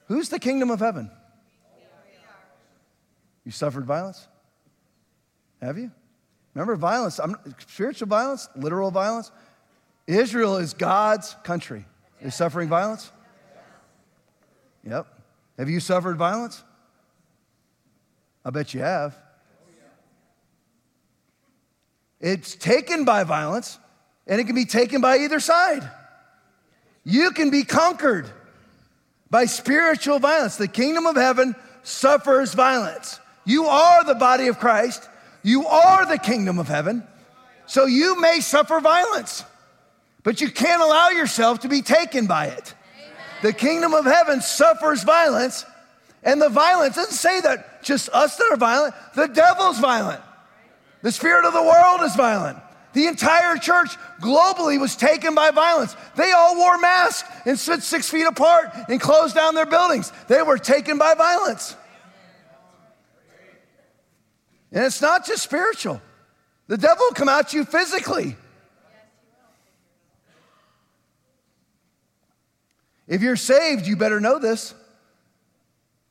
Who's 0.06 0.28
the 0.28 0.38
kingdom 0.38 0.70
of 0.70 0.78
heaven? 0.78 1.10
You 3.44 3.50
suffered 3.50 3.84
violence? 3.84 4.28
Have 5.60 5.76
you? 5.76 5.90
Remember 6.54 6.76
violence, 6.76 7.18
I'm, 7.18 7.36
spiritual 7.66 8.06
violence, 8.06 8.48
literal 8.54 8.92
violence. 8.92 9.32
Israel 10.06 10.56
is 10.56 10.72
God's 10.72 11.34
country. 11.42 11.84
Is 12.20 12.34
suffering 12.34 12.68
violence? 12.68 13.10
Yep. 14.84 15.19
Have 15.60 15.68
you 15.68 15.78
suffered 15.78 16.16
violence? 16.16 16.64
I 18.46 18.48
bet 18.48 18.72
you 18.72 18.80
have. 18.80 19.14
It's 22.18 22.54
taken 22.54 23.04
by 23.04 23.24
violence, 23.24 23.78
and 24.26 24.40
it 24.40 24.44
can 24.44 24.54
be 24.54 24.64
taken 24.64 25.02
by 25.02 25.18
either 25.18 25.38
side. 25.38 25.86
You 27.04 27.32
can 27.32 27.50
be 27.50 27.64
conquered 27.64 28.30
by 29.28 29.44
spiritual 29.44 30.18
violence. 30.18 30.56
The 30.56 30.66
kingdom 30.66 31.04
of 31.04 31.16
heaven 31.16 31.54
suffers 31.82 32.54
violence. 32.54 33.20
You 33.44 33.66
are 33.66 34.02
the 34.04 34.14
body 34.14 34.46
of 34.46 34.58
Christ. 34.58 35.06
You 35.42 35.66
are 35.66 36.06
the 36.06 36.18
kingdom 36.18 36.58
of 36.58 36.68
heaven. 36.68 37.06
So 37.66 37.84
you 37.84 38.18
may 38.18 38.40
suffer 38.40 38.80
violence, 38.80 39.44
but 40.22 40.40
you 40.40 40.50
can't 40.50 40.80
allow 40.80 41.10
yourself 41.10 41.60
to 41.60 41.68
be 41.68 41.82
taken 41.82 42.26
by 42.26 42.46
it. 42.46 42.74
The 43.42 43.52
kingdom 43.52 43.94
of 43.94 44.04
heaven 44.04 44.40
suffers 44.40 45.02
violence, 45.02 45.64
and 46.22 46.40
the 46.40 46.48
violence 46.48 46.96
doesn't 46.96 47.14
say 47.14 47.40
that 47.40 47.82
just 47.82 48.08
us 48.10 48.36
that 48.36 48.48
are 48.52 48.56
violent, 48.56 48.94
the 49.14 49.26
devil's 49.26 49.78
violent. 49.78 50.20
The 51.02 51.12
spirit 51.12 51.46
of 51.46 51.54
the 51.54 51.62
world 51.62 52.02
is 52.02 52.14
violent. 52.14 52.58
The 52.92 53.06
entire 53.06 53.56
church 53.56 53.96
globally 54.20 54.78
was 54.78 54.96
taken 54.96 55.34
by 55.34 55.52
violence. 55.52 55.94
They 56.16 56.32
all 56.32 56.56
wore 56.56 56.76
masks 56.78 57.28
and 57.46 57.58
stood 57.58 57.82
six 57.82 58.10
feet 58.10 58.24
apart 58.24 58.72
and 58.88 59.00
closed 59.00 59.34
down 59.34 59.54
their 59.54 59.66
buildings. 59.66 60.12
They 60.28 60.42
were 60.42 60.58
taken 60.58 60.98
by 60.98 61.14
violence. 61.14 61.76
And 64.72 64.84
it's 64.84 65.00
not 65.00 65.26
just 65.26 65.42
spiritual, 65.42 66.00
the 66.66 66.76
devil 66.76 67.04
will 67.06 67.14
come 67.14 67.28
at 67.28 67.52
you 67.52 67.64
physically. 67.64 68.36
If 73.10 73.22
you're 73.22 73.34
saved, 73.34 73.88
you 73.88 73.96
better 73.96 74.20
know 74.20 74.38
this 74.38 74.72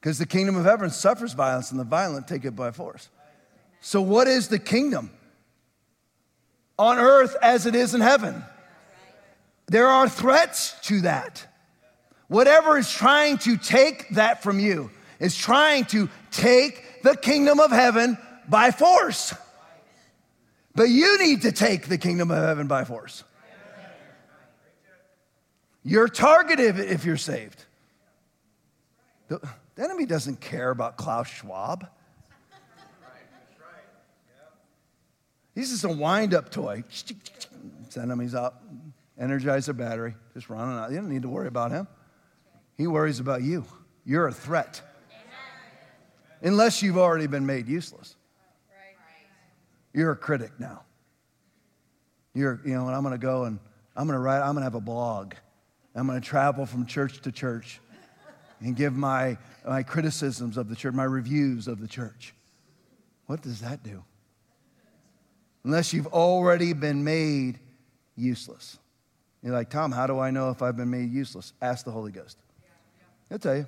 because 0.02 0.20
the 0.20 0.26
kingdom 0.26 0.58
of 0.58 0.66
heaven 0.66 0.90
suffers 0.90 1.32
violence 1.32 1.72
and 1.72 1.80
the 1.80 1.86
violent 1.86 2.28
take 2.28 2.44
it 2.44 2.58
by 2.58 2.72
force. 2.72 3.08
So, 3.80 4.02
what 4.02 4.28
is 4.28 4.50
the 4.50 4.60
kingdom? 4.60 5.10
On 6.78 6.98
earth 6.98 7.38
as 7.42 7.66
it 7.66 7.74
is 7.74 7.96
in 7.96 8.02
heaven. 8.02 8.44
There 9.68 9.88
are 9.88 10.10
threats 10.10 10.76
to 10.88 11.02
that. 11.02 11.46
Whatever 12.28 12.78
is 12.78 12.92
trying 12.92 13.38
to 13.40 13.56
take 13.56 14.10
that 14.10 14.44
from 14.44 14.60
you 14.60 14.92
is 15.20 15.38
trying 15.38 15.86
to 15.86 16.10
take 16.32 17.02
the 17.04 17.16
kingdom 17.16 17.62
of 17.62 17.72
heaven 17.72 18.18
by 18.50 18.72
force. 18.72 19.34
But 20.76 20.90
you 20.90 21.18
need 21.18 21.44
to 21.44 21.54
take 21.54 21.88
the 21.88 21.98
kingdom 21.98 22.30
of 22.30 22.44
heaven 22.44 22.68
by 22.68 22.84
force. 22.84 23.24
You're 25.84 26.08
targeted 26.08 26.80
if 26.80 27.06
you're 27.06 27.18
saved. 27.18 27.66
The, 29.28 29.40
the 29.76 29.84
enemy 29.84 30.06
doesn't 30.06 30.42
care 30.42 30.72
about 30.72 30.98
Klaus 30.98 31.28
Schwab. 31.28 31.88
He's 35.56 35.72
just 35.72 35.84
a 35.84 35.90
wind 35.90 36.34
up 36.34 36.52
toy. 36.52 36.84
Send 37.90 38.12
him, 38.12 38.20
he's 38.20 38.36
up. 38.36 38.64
Energize 39.20 39.66
their 39.66 39.74
battery. 39.74 40.16
Just 40.34 40.50
running 40.50 40.78
out. 40.78 40.92
You 40.92 40.98
don't 40.98 41.10
need 41.10 41.24
to 41.24 41.30
worry 41.30 41.48
about 41.48 41.72
him. 41.72 41.88
He 42.78 42.88
worries 42.88 43.20
about 43.20 43.42
you. 43.42 43.66
You're 44.06 44.28
a 44.28 44.32
threat. 44.32 44.82
Unless 46.42 46.82
you've 46.82 46.98
already 46.98 47.28
been 47.28 47.46
made 47.46 47.68
useless. 47.68 48.16
You're 49.94 50.12
a 50.12 50.16
critic 50.16 50.52
now. 50.60 50.84
You're, 52.34 52.62
you 52.64 52.74
know, 52.74 52.88
and 52.88 52.96
I'm 52.96 53.04
going 53.04 53.12
to 53.12 53.18
go 53.18 53.44
and 53.44 53.60
I'm 53.96 54.08
going 54.08 54.16
to 54.16 54.22
write, 54.22 54.40
I'm 54.40 54.54
going 54.54 54.62
to 54.62 54.64
have 54.64 54.76
a 54.76 54.82
blog. 54.82 55.34
I'm 56.00 56.08
going 56.08 56.22
to 56.22 56.26
travel 56.26 56.66
from 56.66 56.86
church 56.86 57.22
to 57.24 57.32
church 57.32 57.82
and 58.62 58.74
give 58.74 58.96
my, 58.96 59.38
my 59.68 59.84
criticisms 59.84 60.56
of 60.56 60.70
the 60.70 60.76
church, 60.76 60.94
my 60.94 61.04
reviews 61.04 61.68
of 61.68 61.82
the 61.82 61.88
church. 61.88 62.34
What 63.26 63.42
does 63.42 63.60
that 63.62 63.84
do? 63.84 64.02
Unless 65.66 65.94
you've 65.94 66.08
already 66.08 66.72
been 66.72 67.04
made 67.04 67.60
useless. 68.16 68.78
You're 69.44 69.54
like, 69.54 69.70
Tom, 69.70 69.92
how 69.92 70.08
do 70.08 70.20
I 70.20 70.32
know 70.32 70.52
if 70.52 70.62
I've 70.62 70.78
been 70.78 70.90
made 70.90 71.12
useless? 71.12 71.52
Ask 71.62 71.84
the 71.84 71.92
Holy 71.92 72.14
Ghost. 72.14 72.38
He'll 73.28 73.40
tell 73.40 73.58
you. 73.58 73.68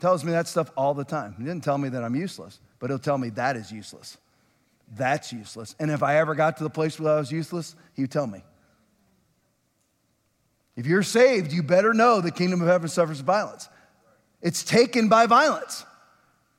Tells 0.00 0.24
me 0.24 0.30
that 0.30 0.46
stuff 0.46 0.70
all 0.76 0.94
the 0.94 1.04
time. 1.04 1.34
He 1.36 1.44
didn't 1.44 1.64
tell 1.64 1.78
me 1.78 1.88
that 1.88 2.04
I'm 2.04 2.14
useless, 2.14 2.60
but 2.78 2.90
he'll 2.90 2.98
tell 3.00 3.18
me 3.18 3.30
that 3.30 3.56
is 3.56 3.72
useless. 3.72 4.18
That's 4.96 5.32
useless. 5.32 5.74
And 5.80 5.90
if 5.90 6.04
I 6.04 6.18
ever 6.18 6.36
got 6.36 6.58
to 6.58 6.62
the 6.64 6.70
place 6.70 7.00
where 7.00 7.14
I 7.14 7.18
was 7.18 7.32
useless, 7.32 7.74
he 7.94 8.02
would 8.02 8.12
tell 8.12 8.28
me. 8.28 8.44
If 10.76 10.86
you're 10.86 11.02
saved, 11.02 11.52
you 11.52 11.62
better 11.62 11.94
know 11.94 12.20
the 12.20 12.30
kingdom 12.30 12.60
of 12.60 12.68
heaven 12.68 12.88
suffers 12.88 13.20
violence. 13.20 13.68
It's 14.42 14.64
taken 14.64 15.08
by 15.08 15.26
violence. 15.26 15.84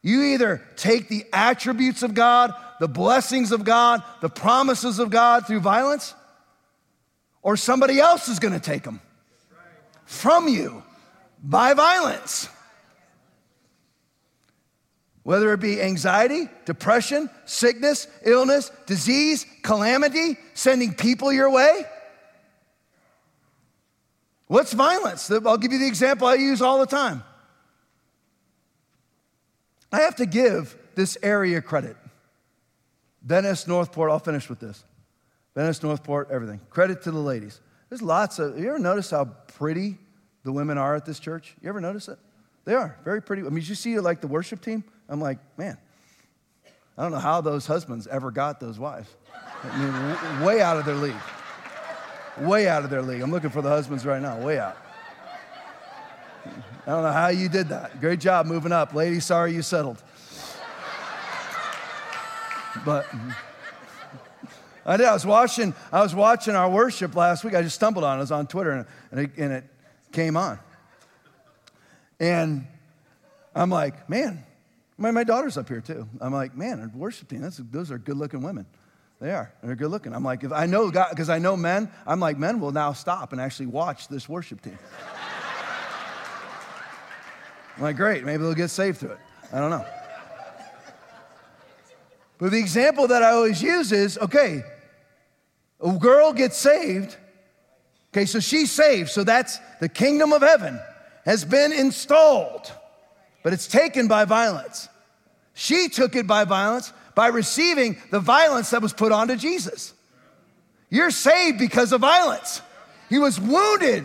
You 0.02 0.22
either 0.22 0.62
take 0.76 1.10
the 1.10 1.26
attributes 1.34 2.04
of 2.04 2.14
God, 2.14 2.54
the 2.80 2.88
blessings 2.88 3.52
of 3.52 3.64
God, 3.64 4.04
the 4.22 4.30
promises 4.30 5.00
of 5.00 5.10
God 5.10 5.48
through 5.48 5.62
violence, 5.62 6.14
or 7.42 7.58
somebody 7.58 8.00
else 8.00 8.28
is 8.28 8.40
going 8.40 8.54
to 8.54 8.60
take 8.60 8.84
them 8.84 9.02
from 10.06 10.48
you 10.48 10.84
by 11.44 11.74
violence. 11.74 12.50
Whether 15.24 15.52
it 15.54 15.60
be 15.60 15.82
anxiety, 15.82 16.48
depression, 16.66 17.30
sickness, 17.46 18.08
illness, 18.24 18.72
disease, 18.86 19.46
calamity, 19.64 20.38
sending 20.54 20.94
people 20.94 21.34
your 21.34 21.50
way. 21.50 21.86
What's 24.48 24.74
violence? 24.74 25.30
I'll 25.32 25.58
give 25.58 25.72
you 25.72 25.80
the 25.80 25.88
example 25.88 26.28
I 26.28 26.36
use 26.36 26.62
all 26.62 26.80
the 26.80 26.86
time. 26.86 27.24
I 29.92 30.02
have 30.02 30.16
to 30.18 30.26
give 30.26 30.78
this 30.96 31.18
area 31.24 31.62
credit. 31.62 31.98
Venice, 33.24 33.68
North 33.68 33.92
Port, 33.92 34.12
I'll 34.12 34.20
finish 34.20 34.50
with 34.50 34.60
this. 34.60 34.84
Venice, 35.56 35.82
North 35.82 36.04
Port, 36.04 36.30
everything. 36.30 36.60
Credit 36.70 37.02
to 37.04 37.12
the 37.12 37.20
ladies. 37.20 37.60
There's 37.90 38.02
lots 38.02 38.40
of, 38.40 38.60
you 38.60 38.68
ever 38.68 38.80
notice 38.80 39.10
how 39.12 39.26
pretty 39.26 39.98
the 40.44 40.52
women 40.52 40.78
are 40.78 40.96
at 40.96 41.06
this 41.06 41.20
church? 41.20 41.56
You 41.62 41.70
ever 41.70 41.82
notice 41.82 42.08
it? 42.08 42.20
They 42.66 42.76
are 42.76 42.98
very 43.04 43.22
pretty. 43.22 43.44
I 43.44 43.50
mean, 43.50 43.64
you 43.64 43.76
see 43.76 44.00
like 44.00 44.22
the 44.22 44.28
worship 44.28 44.62
team? 44.62 44.84
I'm 45.08 45.22
like, 45.22 45.40
man, 45.58 45.78
I 46.98 47.04
don't 47.04 47.12
know 47.12 47.20
how 47.20 47.42
those 47.42 47.66
husbands 47.66 48.08
ever 48.08 48.32
got 48.32 48.60
those 48.60 48.78
wives. 48.78 49.10
I 49.64 50.36
mean, 50.38 50.46
way 50.46 50.62
out 50.62 50.78
of 50.78 50.86
their 50.86 50.96
league. 50.96 51.16
Way 52.40 52.68
out 52.68 52.84
of 52.84 52.90
their 52.90 53.02
league. 53.02 53.22
I'm 53.22 53.32
looking 53.32 53.50
for 53.50 53.62
the 53.62 53.70
husbands 53.70 54.06
right 54.06 54.22
now, 54.22 54.40
way 54.40 54.60
out. 54.60 54.78
I 56.86 56.92
don't 56.92 57.04
know 57.04 57.12
how 57.12 57.30
you 57.30 57.50
did 57.50 57.70
that. 57.70 58.00
Great 58.00 58.20
job 58.20 58.46
moving 58.46 58.72
up. 58.72 58.94
Lady, 58.94 59.20
sorry 59.20 59.54
you 59.54 59.62
settled. 59.62 60.02
But 62.84 63.08
I 64.86 64.98
did. 64.98 65.08
I 65.08 65.14
was 65.14 65.26
watching, 65.26 65.74
I 65.92 66.02
was 66.02 66.14
watching 66.14 66.56
our 66.56 66.70
worship 66.70 67.16
last 67.16 67.44
week. 67.44 67.56
I 67.56 67.64
just 67.64 67.76
stumbled 67.76 68.04
on 68.04 68.18
it. 68.18 68.20
I 68.20 68.22
was 68.22 68.32
on 68.32 68.46
Twitter 68.48 68.72
and, 68.72 68.86
and, 69.12 69.20
it, 69.22 69.32
and 69.38 69.54
it 69.54 69.64
came 70.12 70.38
on. 70.38 70.60
And 72.20 72.68
I'm 73.56 73.70
like, 73.70 74.10
man, 74.10 74.44
my, 74.98 75.12
my 75.12 75.24
daughter's 75.24 75.58
up 75.58 75.68
here 75.68 75.82
too. 75.82 76.08
I'm 76.22 76.34
like, 76.34 76.56
man, 76.56 76.92
worship 76.94 77.30
team, 77.30 77.50
those 77.72 77.92
are 77.92 77.98
good 77.98 78.18
looking 78.18 78.42
women. 78.42 78.66
They 79.26 79.32
are. 79.32 79.52
They're 79.64 79.76
good 79.76 79.90
looking. 79.90 80.14
I'm 80.14 80.24
like, 80.24 80.44
if 80.44 80.52
I 80.52 80.68
know 80.68 80.92
God, 80.92 81.08
because 81.10 81.32
I 81.32 81.40
know 81.40 81.58
men, 81.58 81.90
I'm 82.06 82.20
like, 82.20 82.38
men 82.38 82.60
will 82.60 82.72
now 82.72 82.94
stop 82.94 83.32
and 83.32 83.42
actually 83.42 83.66
watch 83.66 84.08
this 84.08 84.30
worship 84.30 84.62
team. 84.62 84.78
I'm 87.76 87.82
like, 87.82 87.96
great, 87.96 88.24
maybe 88.24 88.44
they'll 88.44 88.54
get 88.54 88.68
saved 88.68 89.00
through 89.00 89.14
it. 89.14 89.18
I 89.52 89.60
don't 89.60 89.72
know. 89.72 89.84
But 92.38 92.52
the 92.52 92.60
example 92.60 93.08
that 93.08 93.24
I 93.24 93.32
always 93.32 93.64
use 93.64 93.92
is 93.92 94.20
okay, 94.20 94.64
a 95.82 95.92
girl 95.94 96.32
gets 96.32 96.60
saved. 96.60 97.18
Okay, 98.14 98.28
so 98.28 98.40
she's 98.40 98.72
saved. 98.72 99.10
So 99.10 99.24
that's 99.24 99.58
the 99.80 99.90
kingdom 99.90 100.34
of 100.34 100.44
heaven 100.44 100.80
has 101.26 101.44
been 101.44 101.74
installed, 101.74 102.72
but 103.42 103.54
it's 103.54 103.66
taken 103.66 104.08
by 104.08 104.26
violence. 104.26 104.88
She 105.56 105.90
took 105.90 106.16
it 106.16 106.28
by 106.28 106.44
violence 106.44 106.94
by 107.16 107.28
receiving 107.28 107.98
the 108.12 108.20
violence 108.20 108.70
that 108.72 108.82
was 108.82 108.94
put 108.94 109.12
onto 109.12 109.36
Jesus. 109.36 109.94
You're 110.90 111.12
saved 111.12 111.58
because 111.58 111.92
of 111.92 112.02
violence. 112.02 112.62
He 113.10 113.18
was 113.18 113.40
wounded 113.40 114.04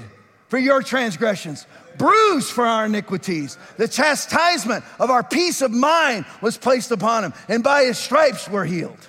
for 0.49 0.59
your 0.59 0.83
transgressions, 0.83 1.67
bruised 1.99 2.51
for 2.51 2.67
our 2.67 2.87
iniquities. 2.87 3.59
The 3.77 3.89
chastisement 3.89 4.85
of 4.99 5.11
our 5.11 5.23
peace 5.23 5.63
of 5.63 5.71
mind 5.71 6.25
was 6.41 6.57
placed 6.57 6.91
upon 6.91 7.25
him, 7.25 7.35
and 7.49 7.63
by 7.63 7.85
his 7.85 7.99
stripes 7.99 8.49
we're 8.49 8.65
healed. 8.65 9.09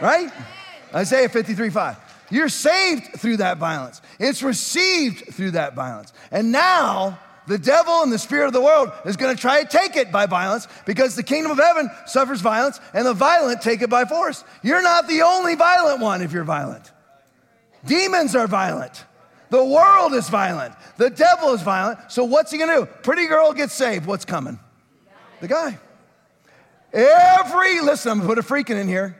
Right? 0.00 0.30
Isaiah 0.94 1.28
53 1.28 1.70
5. 1.70 1.96
You're 2.30 2.48
saved 2.48 3.18
through 3.18 3.38
that 3.38 3.58
violence. 3.58 4.00
It's 4.18 4.42
received 4.42 5.34
through 5.34 5.52
that 5.52 5.74
violence. 5.74 6.12
And 6.30 6.52
now 6.52 7.18
the 7.46 7.58
devil 7.58 8.02
and 8.02 8.12
the 8.12 8.18
spirit 8.18 8.46
of 8.46 8.52
the 8.52 8.60
world 8.60 8.90
is 9.04 9.16
going 9.16 9.34
to 9.34 9.40
try 9.40 9.62
to 9.62 9.68
take 9.68 9.96
it 9.96 10.10
by 10.10 10.26
violence 10.26 10.66
because 10.86 11.14
the 11.14 11.22
kingdom 11.22 11.52
of 11.52 11.58
heaven 11.58 11.90
suffers 12.06 12.40
violence 12.40 12.80
and 12.94 13.06
the 13.06 13.12
violent 13.12 13.60
take 13.60 13.82
it 13.82 13.90
by 13.90 14.04
force. 14.04 14.44
You're 14.62 14.82
not 14.82 15.08
the 15.08 15.22
only 15.22 15.54
violent 15.54 16.00
one 16.00 16.22
if 16.22 16.32
you're 16.32 16.44
violent. 16.44 16.90
Demons 17.84 18.34
are 18.34 18.46
violent. 18.46 19.04
The 19.50 19.62
world 19.62 20.14
is 20.14 20.28
violent. 20.30 20.74
The 20.96 21.10
devil 21.10 21.52
is 21.52 21.62
violent. 21.62 21.98
So 22.10 22.24
what's 22.24 22.50
he 22.50 22.58
going 22.58 22.70
to 22.70 22.86
do? 22.86 22.92
Pretty 23.02 23.26
girl 23.26 23.52
gets 23.52 23.74
saved. 23.74 24.06
What's 24.06 24.24
coming? 24.24 24.58
The 25.40 25.48
guy. 25.48 25.78
Every, 26.92 27.80
listen, 27.80 28.12
I'm 28.12 28.18
going 28.20 28.36
to 28.36 28.42
put 28.42 28.50
a 28.50 28.54
freaking 28.54 28.80
in 28.80 28.88
here. 28.88 29.16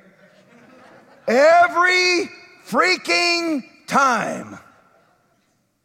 Every 1.28 2.30
freaking 2.66 3.64
time, 3.86 4.58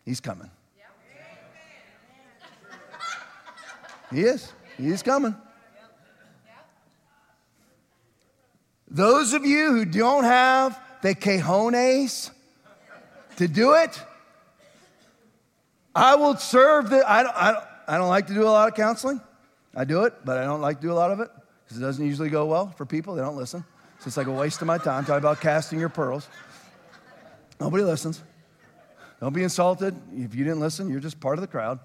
he's 0.05 0.19
coming. 0.19 0.49
He 4.11 4.21
is. 4.21 4.51
He's 4.77 5.03
coming. 5.03 5.35
Those 8.89 9.33
of 9.33 9.45
you 9.45 9.71
who 9.71 9.85
don't 9.85 10.23
have 10.23 10.79
the 11.01 11.13
cajones 11.13 12.31
to 13.35 13.47
do 13.47 13.73
it, 13.75 14.01
I 15.93 16.15
will 16.15 16.35
serve 16.37 16.89
the. 16.89 17.09
I 17.09 17.23
don't, 17.23 17.35
I, 17.35 17.51
don't, 17.51 17.63
I 17.87 17.97
don't 17.97 18.09
like 18.09 18.27
to 18.27 18.33
do 18.33 18.43
a 18.43 18.49
lot 18.49 18.67
of 18.67 18.75
counseling. 18.75 19.21
I 19.75 19.83
do 19.83 20.05
it, 20.05 20.13
but 20.25 20.37
I 20.37 20.43
don't 20.43 20.61
like 20.61 20.77
to 20.77 20.81
do 20.81 20.91
a 20.91 20.95
lot 20.95 21.11
of 21.11 21.19
it 21.19 21.29
because 21.63 21.77
it 21.77 21.81
doesn't 21.81 22.03
usually 22.03 22.29
go 22.29 22.45
well 22.47 22.69
for 22.75 22.85
people. 22.85 23.13
They 23.13 23.21
don't 23.21 23.37
listen. 23.37 23.63
So 23.99 24.07
it's 24.07 24.17
like 24.17 24.27
a 24.27 24.31
waste 24.31 24.61
of 24.61 24.67
my 24.67 24.77
time 24.77 25.05
talking 25.05 25.19
about 25.19 25.41
casting 25.41 25.79
your 25.79 25.89
pearls. 25.89 26.27
Nobody 27.59 27.83
listens. 27.83 28.23
Don't 29.19 29.33
be 29.33 29.43
insulted. 29.43 29.93
If 30.13 30.33
you 30.33 30.45
didn't 30.45 30.61
listen, 30.61 30.89
you're 30.89 31.01
just 31.01 31.19
part 31.19 31.37
of 31.37 31.41
the 31.41 31.47
crowd. 31.47 31.79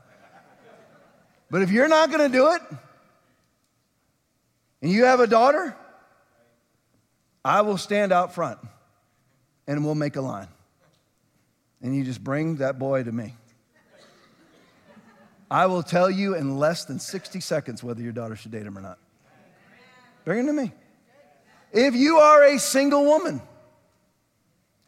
But 1.50 1.62
if 1.62 1.70
you're 1.70 1.88
not 1.88 2.10
going 2.10 2.30
to 2.30 2.36
do 2.36 2.52
it, 2.52 2.62
and 4.82 4.92
you 4.92 5.04
have 5.04 5.20
a 5.20 5.26
daughter, 5.26 5.74
I 7.44 7.62
will 7.62 7.78
stand 7.78 8.12
out 8.12 8.34
front 8.34 8.58
and 9.66 9.84
we'll 9.84 9.94
make 9.94 10.16
a 10.16 10.20
line. 10.20 10.48
And 11.82 11.96
you 11.96 12.04
just 12.04 12.22
bring 12.22 12.56
that 12.56 12.78
boy 12.78 13.02
to 13.02 13.10
me. 13.12 13.34
I 15.50 15.66
will 15.66 15.82
tell 15.82 16.10
you 16.10 16.34
in 16.34 16.58
less 16.58 16.84
than 16.84 16.98
60 16.98 17.40
seconds 17.40 17.82
whether 17.82 18.02
your 18.02 18.12
daughter 18.12 18.36
should 18.36 18.50
date 18.50 18.66
him 18.66 18.76
or 18.76 18.80
not. 18.80 18.98
Bring 20.24 20.40
him 20.40 20.46
to 20.48 20.52
me. 20.52 20.72
If 21.72 21.94
you 21.94 22.18
are 22.18 22.44
a 22.44 22.58
single 22.58 23.04
woman 23.04 23.40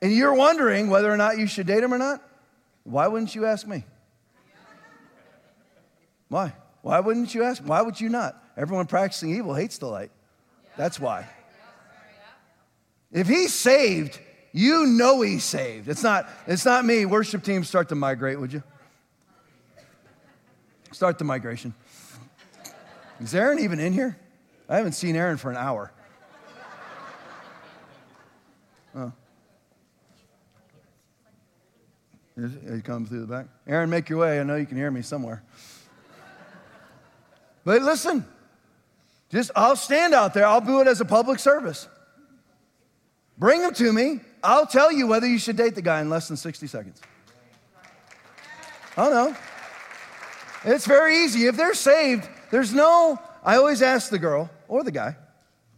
and 0.03 0.13
you're 0.13 0.35
wondering 0.35 0.89
whether 0.89 1.11
or 1.11 1.17
not 1.17 1.39
you 1.39 1.47
should 1.47 1.67
date 1.67 1.83
him 1.83 1.93
or 1.93 1.99
not, 1.99 2.23
why 2.85 3.07
wouldn't 3.09 3.35
you 3.35 3.47
ask 3.47 3.67
me? 3.67 3.85
Why? 6.29 6.53
Why 6.83 7.01
wouldn't 7.01 7.35
you 7.35 7.43
ask? 7.43 7.63
Why 7.63 7.83
would 7.83 8.01
you 8.01 8.09
not? 8.09 8.43
Everyone 8.57 8.87
practicing 8.87 9.35
evil 9.35 9.55
hates 9.55 9.79
the 9.79 9.87
light. 9.87 10.11
That's 10.77 11.01
why. 11.01 11.29
If 13.13 13.29
he's 13.29 13.55
saved, 13.55 14.19
you 14.53 14.87
know 14.87 15.21
he's 15.21 15.45
saved. 15.45 15.89
It's 15.89 16.03
not, 16.03 16.29
it's 16.47 16.65
not 16.65 16.85
me. 16.85 17.07
Worship 17.07 17.43
team, 17.43 17.65
start 17.65 17.89
to 17.91 17.95
migrate, 17.95 18.39
would 18.39 18.53
you? 18.53 18.63
Start 20.93 21.19
the 21.19 21.25
migration. 21.25 21.75
Is 23.21 23.35
Aaron 23.35 23.59
even 23.59 23.81
in 23.81 23.93
here? 23.93 24.17
I 24.69 24.77
haven't 24.77 24.93
seen 24.93 25.17
Aaron 25.17 25.37
for 25.37 25.51
an 25.51 25.57
hour. 25.57 25.93
Oh. 28.95 29.13
He 32.37 32.81
comes 32.81 33.09
through 33.09 33.21
the 33.21 33.27
back. 33.27 33.47
Aaron, 33.67 33.91
make 33.91 34.09
your 34.09 34.19
way. 34.19 34.41
I 34.41 34.43
know 34.43 34.57
you 34.57 34.67
can 34.67 34.77
hear 34.77 34.91
me 34.91 35.03
somewhere. 35.03 35.43
But 37.67 37.83
listen, 37.83 38.25
just 39.29 39.51
I'll 39.57 39.75
stand 39.75 40.15
out 40.15 40.35
there. 40.35 40.47
I'll 40.47 40.61
do 40.61 40.81
it 40.81 40.87
as 40.87 41.01
a 41.01 41.05
public 41.05 41.41
service. 41.41 41.89
Bring 43.37 43.61
them 43.61 43.75
to 43.75 43.93
me. 43.93 44.21
I'll 44.41 44.69
tell 44.69 44.93
you 44.93 45.09
whether 45.09 45.27
you 45.27 45.37
should 45.37 45.57
date 45.57 45.75
the 45.75 45.83
guy 45.83 46.01
in 46.01 46.09
less 46.09 46.29
than 46.29 46.37
60 46.37 46.69
seconds. 46.69 47.01
Oh 48.97 49.11
no. 49.11 49.37
It's 50.65 50.87
very 50.87 51.25
easy. 51.25 51.47
If 51.47 51.57
they're 51.57 51.75
saved, 51.75 52.29
there's 52.53 52.73
no, 52.73 53.19
I 53.43 53.57
always 53.57 53.83
ask 53.83 54.11
the 54.11 54.19
girl 54.21 54.49
or 54.69 54.85
the 54.85 54.93
guy, 54.93 55.17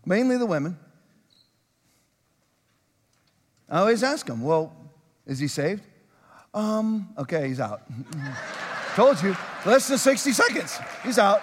mainly 0.04 0.36
the 0.36 0.46
women. 0.46 0.78
I 3.66 3.80
always 3.80 4.02
ask 4.02 4.26
them, 4.26 4.42
well, 4.42 4.76
is 5.26 5.38
he 5.38 5.48
saved? 5.48 5.84
Um, 6.52 7.14
okay, 7.16 7.48
he's 7.48 7.60
out. 7.60 7.80
Told 8.94 9.22
you, 9.22 9.34
less 9.64 9.88
than 9.88 9.96
60 9.96 10.32
seconds. 10.32 10.78
He's 11.02 11.18
out. 11.18 11.42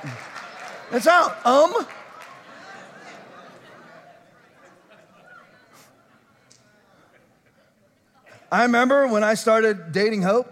It's 0.91 1.07
out. 1.07 1.43
Um, 1.45 1.73
I 8.51 8.63
remember 8.63 9.07
when 9.07 9.23
I 9.23 9.33
started 9.33 9.91
dating 9.91 10.21
Hope, 10.21 10.47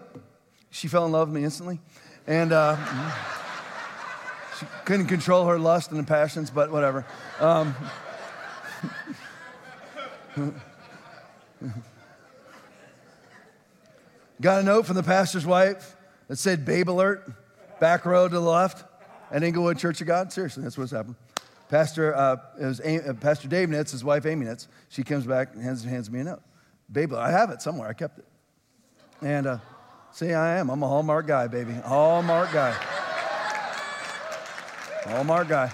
she 0.72 0.88
fell 0.88 1.06
in 1.06 1.12
love 1.12 1.28
with 1.30 1.36
me 1.36 1.44
instantly. 1.44 1.80
And 2.26 2.52
uh, 2.52 2.78
she 4.60 4.66
couldn't 4.86 5.06
control 5.06 5.46
her 5.46 5.60
lust 5.60 5.92
and 5.92 6.00
her 6.00 6.06
passions, 6.06 6.50
but 6.50 6.72
whatever. 6.72 7.06
Um, 7.40 7.76
got 14.42 14.62
a 14.62 14.64
note 14.64 14.88
from 14.88 14.96
the 14.96 15.04
pastor's 15.04 15.46
wife 15.46 15.96
that 16.28 16.38
said, 16.38 16.66
Babe 16.66 16.90
alert, 16.90 17.32
back 17.80 18.06
row 18.06 18.28
to 18.28 18.34
the 18.34 18.42
left 18.42 18.84
at 19.34 19.44
Inglewood 19.44 19.80
Church 19.80 20.00
of 20.00 20.08
God. 20.08 20.32
Seriously, 20.32 20.64
that's 20.64 20.78
what's 20.78 20.92
happened. 20.92 21.16
Pastor, 21.68 22.16
uh, 22.16 22.38
it 22.62 22.66
was 22.66 22.80
uh, 22.80 23.14
Pastor 23.20 23.48
Dave 23.48 23.68
Nitz, 23.68 23.92
his 23.92 24.04
wife 24.04 24.28
Amy 24.28 24.46
Nitz. 24.46 24.68
She 24.90 25.04
comes 25.04 25.26
back 25.26 25.54
and 25.54 25.64
hands, 25.64 25.84
hands 25.84 26.10
me 26.10 26.20
a 26.20 26.24
note. 26.24 26.42
Baby, 26.90 27.16
I 27.16 27.32
have 27.32 27.50
it 27.50 27.62
somewhere. 27.62 27.90
I 27.90 27.94
kept 27.94 28.20
it. 28.20 28.26
And 29.22 29.48
uh, 29.48 29.58
see, 30.12 30.34
I 30.34 30.60
am. 30.60 30.70
I'm 30.70 30.84
a 30.84 30.88
Hallmark 30.88 31.26
guy, 31.26 31.48
baby. 31.48 31.74
Hallmark 31.74 32.54
guy. 32.54 32.72
Hallmark 35.06 35.48
guy. 35.48 35.72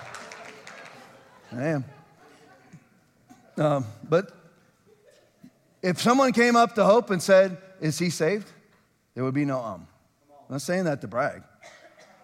I 1.51 1.65
am. 1.65 1.85
Um, 3.57 3.85
but 4.07 4.31
if 5.83 6.01
someone 6.01 6.31
came 6.31 6.55
up 6.55 6.75
to 6.75 6.85
Hope 6.85 7.09
and 7.09 7.21
said, 7.21 7.57
Is 7.81 7.99
he 7.99 8.09
saved? 8.09 8.49
There 9.15 9.23
would 9.25 9.33
be 9.33 9.45
no 9.45 9.59
um. 9.59 9.87
I'm 10.29 10.55
not 10.55 10.61
saying 10.61 10.85
that 10.85 11.01
to 11.01 11.07
brag. 11.07 11.43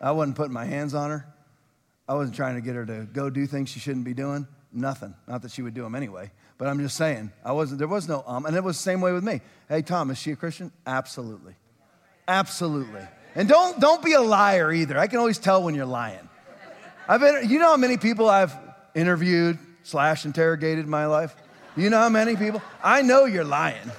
I 0.06 0.12
wasn't 0.12 0.36
putting 0.38 0.54
my 0.54 0.66
hands 0.66 0.94
on 0.94 1.10
her. 1.10 1.26
I 2.08 2.14
wasn't 2.14 2.36
trying 2.36 2.54
to 2.56 2.62
get 2.62 2.76
her 2.76 2.86
to 2.86 3.08
go 3.12 3.32
do 3.32 3.48
things 3.48 3.70
she 3.70 3.80
shouldn't 3.80 4.06
be 4.06 4.14
doing. 4.14 4.48
Nothing. 4.72 5.16
Not 5.28 5.42
that 5.42 5.50
she 5.50 5.64
would 5.64 5.74
do 5.74 5.82
them 5.82 5.96
anyway. 5.96 6.32
But 6.60 6.68
I'm 6.68 6.80
just 6.80 6.96
saying, 6.96 7.32
I 7.44 7.54
wasn't, 7.54 7.80
there 7.80 7.88
was 7.88 8.08
no 8.08 8.24
um, 8.28 8.46
and 8.46 8.56
it 8.56 8.64
was 8.64 8.78
the 8.78 8.84
same 8.84 9.02
way 9.02 9.14
with 9.14 9.24
me. 9.24 9.42
Hey, 9.68 9.82
Tom, 9.82 10.12
is 10.12 10.20
she 10.20 10.32
a 10.32 10.36
Christian? 10.36 10.72
Absolutely. 10.86 11.56
Absolutely. 12.28 13.02
And 13.34 13.50
don't, 13.50 13.80
don't 13.80 14.04
be 14.04 14.14
a 14.14 14.22
liar 14.22 14.72
either. 14.72 14.96
I 14.96 15.08
can 15.08 15.18
always 15.18 15.40
tell 15.40 15.64
when 15.64 15.74
you're 15.74 15.88
lying. 15.88 16.30
I've 17.08 17.22
been, 17.22 17.50
you 17.50 17.58
know 17.58 17.70
how 17.70 17.78
many 17.78 17.98
people 17.98 18.30
I've 18.30 18.54
interviewed 18.94 19.58
slash 19.82 20.24
interrogated 20.24 20.86
in 20.86 20.92
my 20.92 21.08
life? 21.08 21.36
You 21.76 21.90
know 21.90 21.98
how 21.98 22.10
many 22.10 22.36
people? 22.36 22.62
I 22.84 23.02
know 23.02 23.26
you're 23.26 23.44
lying. 23.44 23.92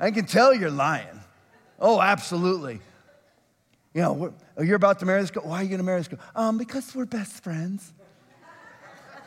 I 0.00 0.10
can 0.12 0.24
tell 0.24 0.54
you're 0.54 0.70
lying. 0.70 1.20
Oh, 1.78 2.00
absolutely. 2.00 2.80
You 3.92 4.00
know, 4.00 4.32
you're 4.60 4.76
about 4.76 4.98
to 5.00 5.06
marry 5.06 5.20
this 5.20 5.30
girl. 5.30 5.44
Why 5.44 5.60
are 5.60 5.62
you 5.62 5.68
going 5.68 5.78
to 5.78 5.84
marry 5.84 6.00
this 6.00 6.08
girl? 6.08 6.20
Um, 6.34 6.58
because 6.58 6.94
we're 6.94 7.06
best 7.06 7.42
friends. 7.42 7.92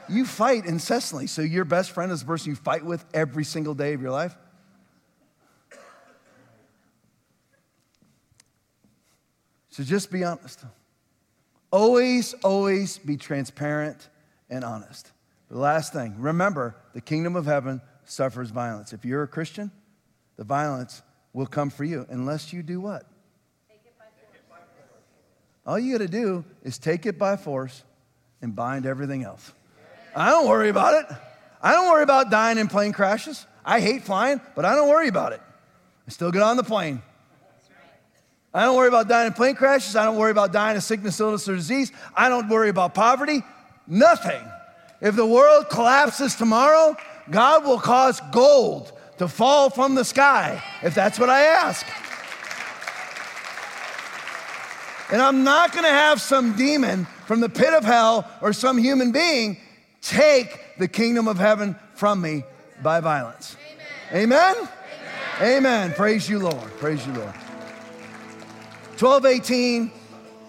You 0.07 0.25
fight 0.25 0.65
incessantly. 0.65 1.27
So 1.27 1.41
your 1.41 1.65
best 1.65 1.91
friend 1.91 2.11
is 2.11 2.19
the 2.19 2.27
person 2.27 2.51
you 2.51 2.55
fight 2.55 2.85
with 2.85 3.03
every 3.13 3.43
single 3.43 3.73
day 3.73 3.93
of 3.93 4.01
your 4.01 4.11
life? 4.11 4.35
So 9.69 9.83
just 9.83 10.11
be 10.11 10.23
honest. 10.23 10.63
Always, 11.71 12.33
always 12.35 12.97
be 12.97 13.17
transparent 13.17 14.07
and 14.49 14.63
honest. 14.63 15.11
The 15.49 15.57
last 15.57 15.91
thing, 15.91 16.15
remember, 16.17 16.77
the 16.93 17.01
kingdom 17.01 17.35
of 17.35 17.45
heaven 17.45 17.81
suffers 18.05 18.51
violence. 18.51 18.93
If 18.93 19.03
you're 19.03 19.23
a 19.23 19.27
Christian, 19.27 19.71
the 20.37 20.43
violence 20.43 21.01
will 21.33 21.45
come 21.45 21.69
for 21.69 21.83
you 21.83 22.05
unless 22.09 22.53
you 22.53 22.63
do 22.63 22.79
what? 22.79 23.05
All 25.65 25.79
you 25.79 25.93
got 25.93 26.03
to 26.03 26.07
do 26.07 26.45
is 26.63 26.77
take 26.77 27.05
it 27.05 27.17
by 27.17 27.37
force 27.37 27.83
and 28.41 28.55
bind 28.55 28.85
everything 28.85 29.23
else. 29.23 29.51
I 30.15 30.29
don't 30.29 30.47
worry 30.47 30.69
about 30.69 30.93
it. 30.93 31.17
I 31.61 31.71
don't 31.71 31.89
worry 31.89 32.03
about 32.03 32.29
dying 32.29 32.57
in 32.57 32.67
plane 32.67 32.93
crashes. 32.93 33.45
I 33.65 33.79
hate 33.79 34.03
flying, 34.03 34.39
but 34.55 34.63
I 34.63 34.75
don't 34.75 34.89
worry 34.89 35.07
about 35.07 35.33
it. 35.33 35.41
I 36.07 36.11
still 36.11 36.31
get 36.31 36.43
on 36.43 36.57
the 36.57 36.63
plane. 36.63 37.01
I 38.53 38.63
don't 38.63 38.77
worry 38.77 38.87
about 38.87 39.09
dying 39.09 39.27
in 39.27 39.33
plane 39.33 39.55
crashes. 39.55 39.95
I 39.95 40.05
don't 40.05 40.17
worry 40.17 40.31
about 40.31 40.53
dying 40.53 40.77
of 40.77 40.83
sickness, 40.83 41.19
illness, 41.19 41.49
or 41.49 41.55
disease. 41.55 41.91
I 42.15 42.29
don't 42.29 42.47
worry 42.47 42.69
about 42.69 42.93
poverty. 42.93 43.41
Nothing. 43.87 44.41
If 45.01 45.15
the 45.15 45.25
world 45.25 45.69
collapses 45.69 46.35
tomorrow, 46.35 46.95
God 47.29 47.65
will 47.65 47.79
cause 47.79 48.21
gold 48.31 48.93
to 49.17 49.27
fall 49.27 49.69
from 49.69 49.95
the 49.95 50.05
sky, 50.05 50.61
if 50.83 50.93
that's 50.93 51.19
what 51.19 51.29
I 51.29 51.41
ask. 51.41 51.85
And 55.11 55.21
I'm 55.21 55.43
not 55.43 55.73
gonna 55.73 55.87
have 55.87 56.19
some 56.19 56.55
demon 56.55 57.05
from 57.25 57.39
the 57.39 57.49
pit 57.49 57.73
of 57.73 57.83
hell 57.83 58.29
or 58.41 58.53
some 58.53 58.77
human 58.77 59.11
being 59.11 59.57
take 60.01 60.77
the 60.77 60.87
kingdom 60.87 61.27
of 61.27 61.37
heaven 61.37 61.75
from 61.95 62.21
me 62.21 62.43
by 62.81 62.99
violence. 62.99 63.55
Amen? 64.11 64.55
Amen? 64.55 64.55
Amen. 65.39 65.57
Amen. 65.57 65.93
Praise 65.93 66.29
you, 66.29 66.39
Lord. 66.39 66.71
Praise 66.77 67.05
you, 67.05 67.13
Lord. 67.13 67.33
1218, 68.99 69.91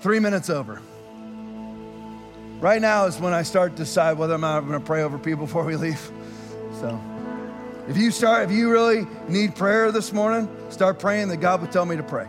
three 0.00 0.20
minutes 0.20 0.50
over. 0.50 0.80
Right 2.60 2.80
now 2.80 3.06
is 3.06 3.18
when 3.18 3.34
I 3.34 3.42
start 3.42 3.72
to 3.72 3.78
decide 3.78 4.16
whether 4.16 4.34
or 4.34 4.38
not 4.38 4.58
I'm 4.58 4.68
going 4.68 4.80
to 4.80 4.86
pray 4.86 5.02
over 5.02 5.18
people 5.18 5.46
before 5.46 5.64
we 5.64 5.76
leave. 5.76 6.00
So, 6.80 7.00
if 7.88 7.96
you 7.96 8.10
start, 8.10 8.50
if 8.50 8.56
you 8.56 8.70
really 8.70 9.06
need 9.28 9.54
prayer 9.54 9.92
this 9.92 10.12
morning, 10.12 10.48
start 10.70 10.98
praying 10.98 11.28
that 11.28 11.38
God 11.38 11.60
would 11.60 11.72
tell 11.72 11.84
me 11.84 11.96
to 11.96 12.02
pray. 12.02 12.28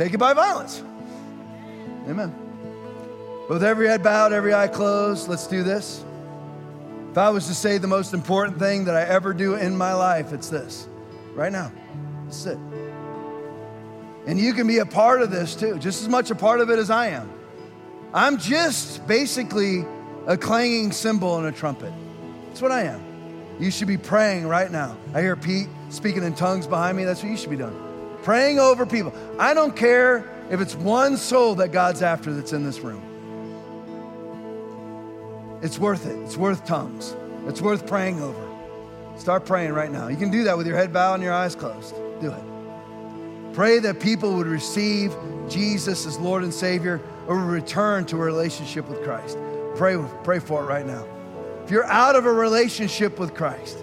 Take 0.00 0.14
it 0.14 0.18
by 0.18 0.32
violence. 0.32 0.82
Amen. 2.08 2.34
With 3.50 3.62
every 3.62 3.86
head 3.86 4.02
bowed, 4.02 4.32
every 4.32 4.54
eye 4.54 4.66
closed, 4.66 5.28
let's 5.28 5.46
do 5.46 5.62
this. 5.62 6.02
If 7.10 7.18
I 7.18 7.28
was 7.28 7.46
to 7.48 7.54
say 7.54 7.76
the 7.76 7.86
most 7.86 8.14
important 8.14 8.58
thing 8.58 8.86
that 8.86 8.96
I 8.96 9.02
ever 9.02 9.34
do 9.34 9.56
in 9.56 9.76
my 9.76 9.92
life, 9.92 10.32
it's 10.32 10.48
this. 10.48 10.88
Right 11.34 11.52
now. 11.52 11.70
This 12.24 12.46
it. 12.46 12.56
And 14.26 14.38
you 14.38 14.54
can 14.54 14.66
be 14.66 14.78
a 14.78 14.86
part 14.86 15.20
of 15.20 15.30
this 15.30 15.54
too, 15.54 15.78
just 15.78 16.00
as 16.00 16.08
much 16.08 16.30
a 16.30 16.34
part 16.34 16.60
of 16.60 16.70
it 16.70 16.78
as 16.78 16.88
I 16.88 17.08
am. 17.08 17.30
I'm 18.14 18.38
just 18.38 19.06
basically 19.06 19.84
a 20.26 20.38
clanging 20.38 20.92
cymbal 20.92 21.36
and 21.36 21.46
a 21.46 21.52
trumpet. 21.52 21.92
That's 22.46 22.62
what 22.62 22.72
I 22.72 22.84
am. 22.84 23.02
You 23.58 23.70
should 23.70 23.88
be 23.88 23.98
praying 23.98 24.46
right 24.46 24.72
now. 24.72 24.96
I 25.12 25.20
hear 25.20 25.36
Pete 25.36 25.68
speaking 25.90 26.22
in 26.22 26.34
tongues 26.34 26.66
behind 26.66 26.96
me. 26.96 27.04
That's 27.04 27.22
what 27.22 27.30
you 27.30 27.36
should 27.36 27.50
be 27.50 27.56
doing. 27.56 27.89
Praying 28.22 28.58
over 28.58 28.84
people. 28.84 29.14
I 29.38 29.54
don't 29.54 29.74
care 29.74 30.28
if 30.50 30.60
it's 30.60 30.74
one 30.74 31.16
soul 31.16 31.54
that 31.56 31.72
God's 31.72 32.02
after 32.02 32.32
that's 32.32 32.52
in 32.52 32.64
this 32.64 32.80
room. 32.80 33.02
It's 35.62 35.78
worth 35.78 36.06
it. 36.06 36.18
It's 36.20 36.36
worth 36.36 36.64
tongues. 36.66 37.14
It's 37.46 37.60
worth 37.60 37.86
praying 37.86 38.20
over. 38.20 38.46
Start 39.16 39.44
praying 39.44 39.72
right 39.72 39.90
now. 39.90 40.08
You 40.08 40.16
can 40.16 40.30
do 40.30 40.44
that 40.44 40.56
with 40.56 40.66
your 40.66 40.76
head 40.76 40.92
bowed 40.92 41.14
and 41.14 41.22
your 41.22 41.34
eyes 41.34 41.54
closed. 41.54 41.94
Do 42.20 42.30
it. 42.32 43.54
Pray 43.54 43.78
that 43.80 44.00
people 44.00 44.36
would 44.36 44.46
receive 44.46 45.14
Jesus 45.48 46.06
as 46.06 46.18
Lord 46.18 46.44
and 46.44 46.54
Savior 46.54 47.00
or 47.26 47.36
return 47.36 48.06
to 48.06 48.16
a 48.16 48.20
relationship 48.20 48.88
with 48.88 49.02
Christ. 49.02 49.36
Pray, 49.76 49.96
pray 50.24 50.38
for 50.38 50.62
it 50.62 50.66
right 50.66 50.86
now. 50.86 51.06
If 51.64 51.70
you're 51.70 51.84
out 51.84 52.16
of 52.16 52.26
a 52.26 52.32
relationship 52.32 53.18
with 53.18 53.34
Christ, 53.34 53.78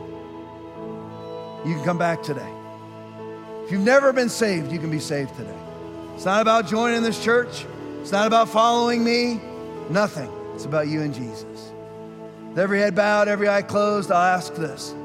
you 1.66 1.76
can 1.76 1.84
come 1.84 1.98
back 1.98 2.24
today. 2.24 2.57
If 3.68 3.74
you've 3.74 3.82
never 3.82 4.14
been 4.14 4.30
saved, 4.30 4.72
you 4.72 4.80
can 4.80 4.90
be 4.90 5.02
saved 5.02 5.36
today. 5.36 5.54
It's 6.16 6.24
not 6.24 6.42
about 6.42 6.68
joining 6.68 7.04
this 7.04 7.22
church, 7.22 7.66
it's 8.00 8.14
not 8.14 8.26
about 8.26 8.48
following 8.48 9.04
me, 9.04 9.42
nothing. 9.90 10.32
It's 10.56 10.64
about 10.64 10.88
you 10.88 11.02
and 11.02 11.14
Jesus. 11.14 11.74
With 12.48 12.60
every 12.60 12.80
head 12.80 12.96
bowed, 12.96 13.28
every 13.28 13.50
eye 13.50 13.64
closed, 13.64 14.10
I'll 14.10 14.38
ask 14.38 14.56
this 14.56 14.96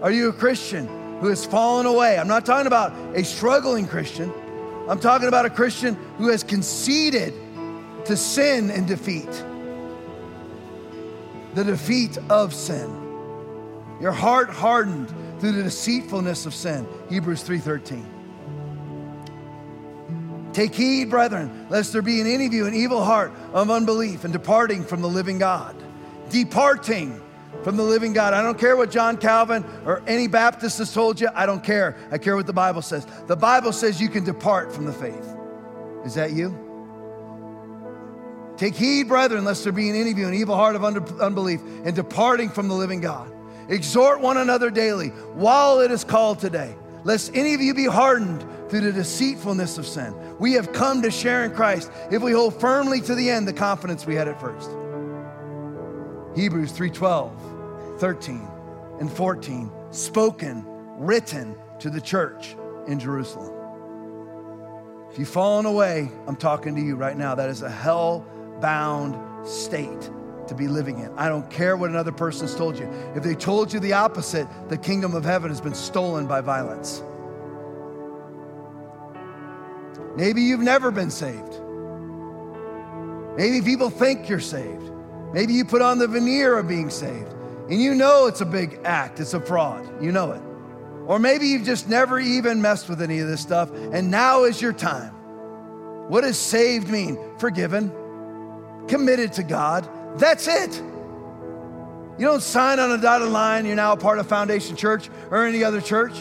Are 0.00 0.12
you 0.12 0.28
a 0.28 0.32
Christian 0.32 0.86
who 1.18 1.26
has 1.26 1.44
fallen 1.44 1.86
away? 1.86 2.16
I'm 2.16 2.28
not 2.28 2.46
talking 2.46 2.68
about 2.68 2.92
a 3.16 3.24
struggling 3.24 3.88
Christian, 3.88 4.32
I'm 4.88 5.00
talking 5.00 5.26
about 5.26 5.44
a 5.44 5.50
Christian 5.50 5.96
who 6.16 6.28
has 6.28 6.44
conceded 6.44 7.34
to 8.04 8.16
sin 8.16 8.70
and 8.70 8.86
defeat. 8.86 9.44
The 11.54 11.64
defeat 11.64 12.16
of 12.30 12.54
sin. 12.54 12.88
Your 14.00 14.12
heart 14.12 14.50
hardened 14.50 15.12
through 15.44 15.52
the 15.52 15.62
deceitfulness 15.62 16.46
of 16.46 16.54
sin. 16.54 16.88
Hebrews 17.10 17.42
3:13. 17.42 18.06
Take 20.54 20.74
heed, 20.74 21.10
brethren, 21.10 21.66
lest 21.68 21.92
there 21.92 22.00
be 22.00 22.18
in 22.18 22.26
any 22.26 22.46
of 22.46 22.54
you 22.54 22.64
an 22.64 22.72
evil 22.72 23.04
heart 23.04 23.30
of 23.52 23.70
unbelief 23.70 24.24
and 24.24 24.32
departing 24.32 24.82
from 24.84 25.02
the 25.02 25.08
living 25.08 25.38
God. 25.38 25.76
Departing 26.30 27.20
from 27.62 27.76
the 27.76 27.82
living 27.82 28.14
God. 28.14 28.32
I 28.32 28.40
don't 28.40 28.58
care 28.58 28.74
what 28.74 28.90
John 28.90 29.18
Calvin 29.18 29.66
or 29.84 30.00
any 30.06 30.28
Baptist 30.28 30.78
has 30.78 30.94
told 30.94 31.20
you. 31.20 31.28
I 31.34 31.44
don't 31.44 31.62
care. 31.62 31.94
I 32.10 32.16
care 32.16 32.36
what 32.36 32.46
the 32.46 32.54
Bible 32.54 32.80
says. 32.80 33.06
The 33.26 33.36
Bible 33.36 33.72
says 33.72 34.00
you 34.00 34.08
can 34.08 34.24
depart 34.24 34.72
from 34.72 34.86
the 34.86 34.94
faith. 34.94 35.36
Is 36.06 36.14
that 36.14 36.32
you? 36.32 36.56
Take 38.56 38.76
heed, 38.76 39.08
brethren, 39.08 39.44
lest 39.44 39.62
there 39.64 39.74
be 39.74 39.90
in 39.90 39.94
any 39.94 40.10
of 40.10 40.16
you 40.16 40.26
an 40.26 40.32
evil 40.32 40.56
heart 40.56 40.74
of 40.74 40.84
unbelief 40.84 41.60
and 41.84 41.94
departing 41.94 42.48
from 42.48 42.68
the 42.68 42.74
living 42.74 43.02
God. 43.02 43.33
Exhort 43.68 44.20
one 44.20 44.36
another 44.36 44.70
daily 44.70 45.08
while 45.34 45.80
it 45.80 45.90
is 45.90 46.04
called 46.04 46.38
today, 46.38 46.74
lest 47.04 47.34
any 47.34 47.54
of 47.54 47.60
you 47.60 47.74
be 47.74 47.86
hardened 47.86 48.44
through 48.68 48.80
the 48.80 48.92
deceitfulness 48.92 49.78
of 49.78 49.86
sin. 49.86 50.14
We 50.38 50.52
have 50.52 50.72
come 50.72 51.02
to 51.02 51.10
share 51.10 51.44
in 51.44 51.52
Christ 51.52 51.90
if 52.10 52.22
we 52.22 52.32
hold 52.32 52.58
firmly 52.60 53.00
to 53.02 53.14
the 53.14 53.30
end 53.30 53.46
the 53.46 53.52
confidence 53.52 54.06
we 54.06 54.14
had 54.14 54.28
at 54.28 54.40
first. 54.40 54.70
Hebrews 56.34 56.72
3:12, 56.72 57.98
13, 57.98 58.48
and 59.00 59.12
14, 59.12 59.70
spoken, 59.90 60.64
written 60.98 61.54
to 61.78 61.90
the 61.90 62.00
church 62.00 62.56
in 62.86 62.98
Jerusalem. 62.98 63.52
If 65.10 65.18
you've 65.18 65.28
fallen 65.28 65.64
away, 65.64 66.10
I'm 66.26 66.36
talking 66.36 66.74
to 66.74 66.80
you 66.80 66.96
right 66.96 67.16
now. 67.16 67.36
That 67.36 67.48
is 67.48 67.62
a 67.62 67.70
hell 67.70 68.26
bound 68.60 69.46
state 69.46 70.10
to 70.48 70.54
be 70.54 70.68
living 70.68 70.98
in. 70.98 71.12
I 71.16 71.28
don't 71.28 71.48
care 71.50 71.76
what 71.76 71.90
another 71.90 72.12
person's 72.12 72.54
told 72.54 72.78
you. 72.78 72.88
If 73.14 73.22
they 73.22 73.34
told 73.34 73.72
you 73.72 73.80
the 73.80 73.92
opposite, 73.92 74.46
the 74.68 74.78
kingdom 74.78 75.14
of 75.14 75.24
heaven 75.24 75.50
has 75.50 75.60
been 75.60 75.74
stolen 75.74 76.26
by 76.26 76.40
violence. 76.40 77.02
Maybe 80.16 80.42
you've 80.42 80.60
never 80.60 80.90
been 80.90 81.10
saved. 81.10 81.60
Maybe 83.36 83.62
people 83.62 83.90
think 83.90 84.28
you're 84.28 84.40
saved. 84.40 84.92
Maybe 85.32 85.54
you 85.54 85.64
put 85.64 85.82
on 85.82 85.98
the 85.98 86.06
veneer 86.06 86.56
of 86.56 86.68
being 86.68 86.90
saved 86.90 87.34
and 87.68 87.82
you 87.82 87.94
know 87.94 88.26
it's 88.26 88.40
a 88.40 88.46
big 88.46 88.78
act, 88.84 89.20
it's 89.20 89.34
a 89.34 89.40
fraud. 89.40 90.02
You 90.02 90.12
know 90.12 90.32
it. 90.32 90.42
Or 91.06 91.18
maybe 91.18 91.48
you've 91.48 91.64
just 91.64 91.88
never 91.88 92.18
even 92.18 92.62
messed 92.62 92.88
with 92.88 93.02
any 93.02 93.18
of 93.20 93.28
this 93.28 93.40
stuff 93.40 93.70
and 93.72 94.10
now 94.10 94.44
is 94.44 94.60
your 94.62 94.72
time. 94.72 95.12
What 96.08 96.20
does 96.20 96.38
saved 96.38 96.88
mean? 96.88 97.18
Forgiven, 97.38 97.90
committed 98.86 99.32
to 99.34 99.42
God. 99.42 99.88
That's 100.16 100.46
it. 100.46 100.82
You 102.16 102.26
don't 102.26 102.42
sign 102.42 102.78
on 102.78 102.92
a 102.92 102.98
dotted 102.98 103.28
line, 103.28 103.66
you're 103.66 103.74
now 103.74 103.92
a 103.92 103.96
part 103.96 104.18
of 104.18 104.28
Foundation 104.28 104.76
Church 104.76 105.10
or 105.30 105.44
any 105.44 105.64
other 105.64 105.80
church. 105.80 106.14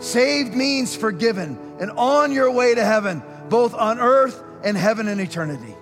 Saved 0.00 0.54
means 0.54 0.96
forgiven 0.96 1.76
and 1.80 1.92
on 1.92 2.32
your 2.32 2.50
way 2.50 2.74
to 2.74 2.84
heaven, 2.84 3.22
both 3.48 3.72
on 3.74 4.00
earth 4.00 4.42
and 4.64 4.76
heaven 4.76 5.06
in 5.06 5.20
eternity. 5.20 5.76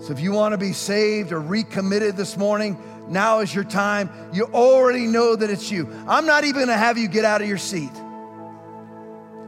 So 0.00 0.12
if 0.12 0.20
you 0.20 0.32
want 0.32 0.52
to 0.52 0.58
be 0.58 0.72
saved 0.72 1.32
or 1.32 1.40
recommitted 1.40 2.16
this 2.16 2.36
morning, 2.36 2.78
now 3.08 3.40
is 3.40 3.54
your 3.54 3.64
time. 3.64 4.08
You 4.32 4.44
already 4.44 5.06
know 5.06 5.34
that 5.34 5.50
it's 5.50 5.70
you. 5.70 5.92
I'm 6.06 6.24
not 6.24 6.44
even 6.44 6.54
going 6.54 6.68
to 6.68 6.76
have 6.76 6.96
you 6.96 7.08
get 7.08 7.24
out 7.24 7.42
of 7.42 7.48
your 7.48 7.58
seat. 7.58 7.92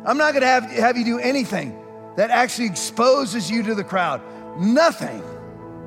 I'm 0.04 0.18
not 0.18 0.32
going 0.32 0.42
to 0.42 0.48
have, 0.48 0.64
have 0.64 0.98
you 0.98 1.04
do 1.04 1.18
anything 1.20 1.78
that 2.16 2.30
actually 2.30 2.66
exposes 2.66 3.50
you 3.50 3.62
to 3.62 3.74
the 3.74 3.84
crowd. 3.84 4.20
Nothing. 4.58 5.22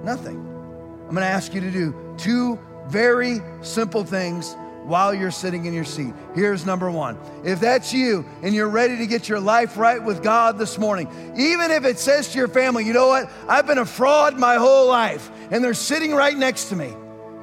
Nothing. 0.03 0.37
I'm 0.37 1.11
going 1.11 1.17
to 1.17 1.25
ask 1.25 1.53
you 1.53 1.61
to 1.61 1.71
do 1.71 2.15
two 2.17 2.59
very 2.87 3.39
simple 3.61 4.03
things 4.03 4.55
while 4.83 5.13
you're 5.13 5.31
sitting 5.31 5.65
in 5.65 5.73
your 5.73 5.83
seat. 5.83 6.13
Here's 6.35 6.65
number 6.65 6.89
one. 6.91 7.17
If 7.43 7.59
that's 7.59 7.93
you 7.93 8.25
and 8.43 8.53
you're 8.53 8.69
ready 8.69 8.97
to 8.97 9.07
get 9.07 9.27
your 9.27 9.39
life 9.39 9.77
right 9.77 10.01
with 10.03 10.23
God 10.23 10.57
this 10.57 10.77
morning, 10.77 11.07
even 11.35 11.71
if 11.71 11.85
it 11.85 11.97
says 11.97 12.31
to 12.31 12.37
your 12.37 12.47
family, 12.47 12.85
you 12.85 12.93
know 12.93 13.07
what, 13.07 13.29
I've 13.47 13.65
been 13.65 13.79
a 13.79 13.85
fraud 13.85 14.37
my 14.37 14.55
whole 14.55 14.87
life, 14.87 15.29
and 15.51 15.63
they're 15.63 15.73
sitting 15.73 16.13
right 16.13 16.37
next 16.37 16.65
to 16.65 16.75
me, 16.75 16.93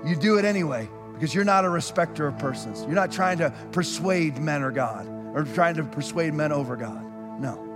you 0.05 0.17
do 0.17 0.39
it 0.39 0.45
anyway 0.45 0.89
because 1.15 1.35
you're 1.35 1.45
not 1.45 1.65
a 1.65 1.69
respecter 1.69 2.27
of 2.27 2.39
persons. 2.39 2.83
You're 2.83 2.95
not 2.95 3.13
trying 3.13 3.39
to 3.39 3.53
persuade 3.71 4.39
men 4.39 4.63
or 4.63 4.73
God 4.73 5.07
or 5.35 5.45
trying 5.45 5.77
to 5.77 5.85
persuade 5.85 6.35
men 6.35 6.53
over 6.53 6.77
God. 6.77 7.05
No. 7.41 7.72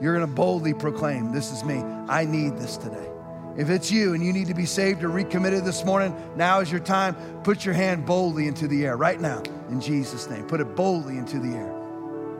You're 0.00 0.14
going 0.14 0.26
to 0.26 0.32
boldly 0.32 0.74
proclaim, 0.74 1.32
This 1.32 1.52
is 1.52 1.64
me. 1.64 1.78
I 2.08 2.24
need 2.24 2.56
this 2.56 2.76
today. 2.76 3.08
If 3.56 3.70
it's 3.70 3.90
you 3.90 4.14
and 4.14 4.24
you 4.24 4.32
need 4.32 4.46
to 4.46 4.54
be 4.54 4.66
saved 4.66 5.02
or 5.02 5.08
recommitted 5.08 5.64
this 5.64 5.84
morning, 5.84 6.14
now 6.36 6.60
is 6.60 6.70
your 6.70 6.80
time. 6.80 7.16
Put 7.42 7.64
your 7.64 7.74
hand 7.74 8.06
boldly 8.06 8.46
into 8.46 8.68
the 8.68 8.86
air 8.86 8.96
right 8.96 9.20
now 9.20 9.42
in 9.68 9.80
Jesus' 9.80 10.30
name. 10.30 10.46
Put 10.46 10.60
it 10.60 10.76
boldly 10.76 11.18
into 11.18 11.40
the 11.40 11.56
air. 11.56 11.74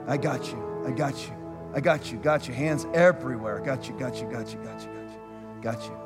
I 0.07 0.15
got 0.15 0.47
you. 0.47 0.83
I 0.87 0.91
got 0.91 1.27
you. 1.27 1.35
I 1.73 1.81
got 1.81 2.09
you. 2.09 2.17
Got 2.19 2.47
you. 2.47 2.53
Hands 2.53 2.87
everywhere. 2.93 3.59
Got 3.59 3.89
you. 3.89 3.99
Got 3.99 4.21
you. 4.21 4.27
Got 4.27 4.53
you. 4.53 4.59
Got 4.59 4.81
you. 4.81 4.89
Got 4.89 5.03
you. 5.03 5.61
Got 5.61 5.83
you. 5.83 5.97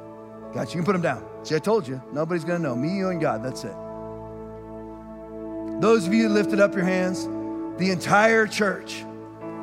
Got 0.53 0.73
you. 0.73 0.80
You 0.80 0.84
can 0.84 0.85
put 0.85 0.93
them 0.93 1.01
down. 1.03 1.23
See, 1.43 1.55
I 1.55 1.59
told 1.59 1.88
you. 1.88 2.01
Nobody's 2.11 2.43
going 2.43 2.61
to 2.61 2.67
know. 2.67 2.75
Me, 2.75 2.97
you, 2.97 3.09
and 3.09 3.21
God. 3.21 3.43
That's 3.43 3.63
it. 3.63 3.75
Those 5.80 6.07
of 6.07 6.13
you 6.13 6.27
lifted 6.27 6.59
up 6.59 6.73
your 6.73 6.85
hands, 6.85 7.25
the 7.77 7.91
entire 7.91 8.47
church, 8.47 9.05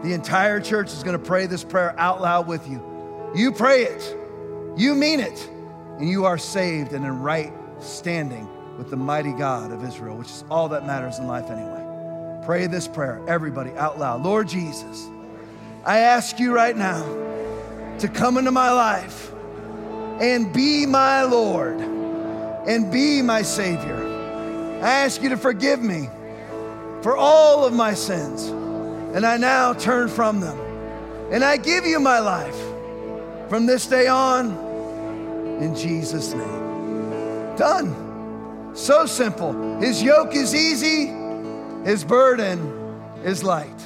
the 0.03 0.13
entire 0.13 0.61
church 0.61 0.89
is 0.93 1.03
going 1.03 1.19
to 1.19 1.25
pray 1.25 1.47
this 1.47 1.65
prayer 1.65 1.95
out 1.99 2.21
loud 2.21 2.47
with 2.47 2.69
you. 2.69 2.83
You 3.35 3.53
pray 3.53 3.83
it. 3.83 4.17
You 4.77 4.95
mean 4.95 5.21
it, 5.21 5.49
and 5.99 6.09
you 6.09 6.25
are 6.25 6.39
saved 6.39 6.93
and 6.93 7.05
in 7.05 7.21
right 7.21 7.53
standing 7.81 8.49
with 8.79 8.91
the 8.91 8.97
mighty 8.97 9.33
God 9.33 9.73
of 9.73 9.85
Israel, 9.85 10.17
which 10.17 10.29
is 10.29 10.45
all 10.51 10.69
that 10.71 10.87
matters 10.87 11.19
in 11.19 11.27
life 11.27 11.51
anyway. 11.51 11.87
Pray 12.45 12.67
this 12.67 12.89
prayer, 12.89 13.21
everybody, 13.29 13.73
out 13.73 13.99
loud. 13.99 14.23
Lord 14.23 14.49
Jesus, 14.49 15.09
I 15.85 15.99
ask 15.99 16.39
you 16.39 16.55
right 16.55 16.77
now 16.77 17.03
to 17.99 18.09
come 18.09 18.39
into 18.39 18.51
my 18.51 18.73
life 18.73 19.33
and 20.21 20.53
be 20.53 20.87
my 20.87 21.23
Lord 21.25 21.79
and 21.81 22.91
be 22.91 23.21
my 23.23 23.43
Savior. 23.43 23.97
I 24.83 24.89
ask 24.89 25.23
you 25.23 25.29
to 25.29 25.37
forgive 25.37 25.83
me 25.83 26.09
for 27.03 27.17
all 27.17 27.65
of 27.65 27.73
my 27.73 27.95
sins, 27.95 28.49
and 29.15 29.27
I 29.27 29.37
now 29.37 29.73
turn 29.73 30.09
from 30.09 30.41
them. 30.41 30.59
And 31.33 31.45
I 31.45 31.57
give 31.57 31.87
you 31.87 32.01
my 32.01 32.19
life 32.19 32.57
from 33.49 33.67
this 33.67 33.87
day 33.87 34.07
on 34.07 34.51
in 35.61 35.75
Jesus' 35.75 36.33
name. 36.33 37.57
Done. 37.57 38.73
So 38.75 39.07
simple. 39.07 39.79
His 39.81 40.03
yoke 40.03 40.35
is 40.35 40.55
easy, 40.55 41.07
his 41.85 42.05
burden 42.05 42.61
is 43.25 43.43
light. 43.43 43.80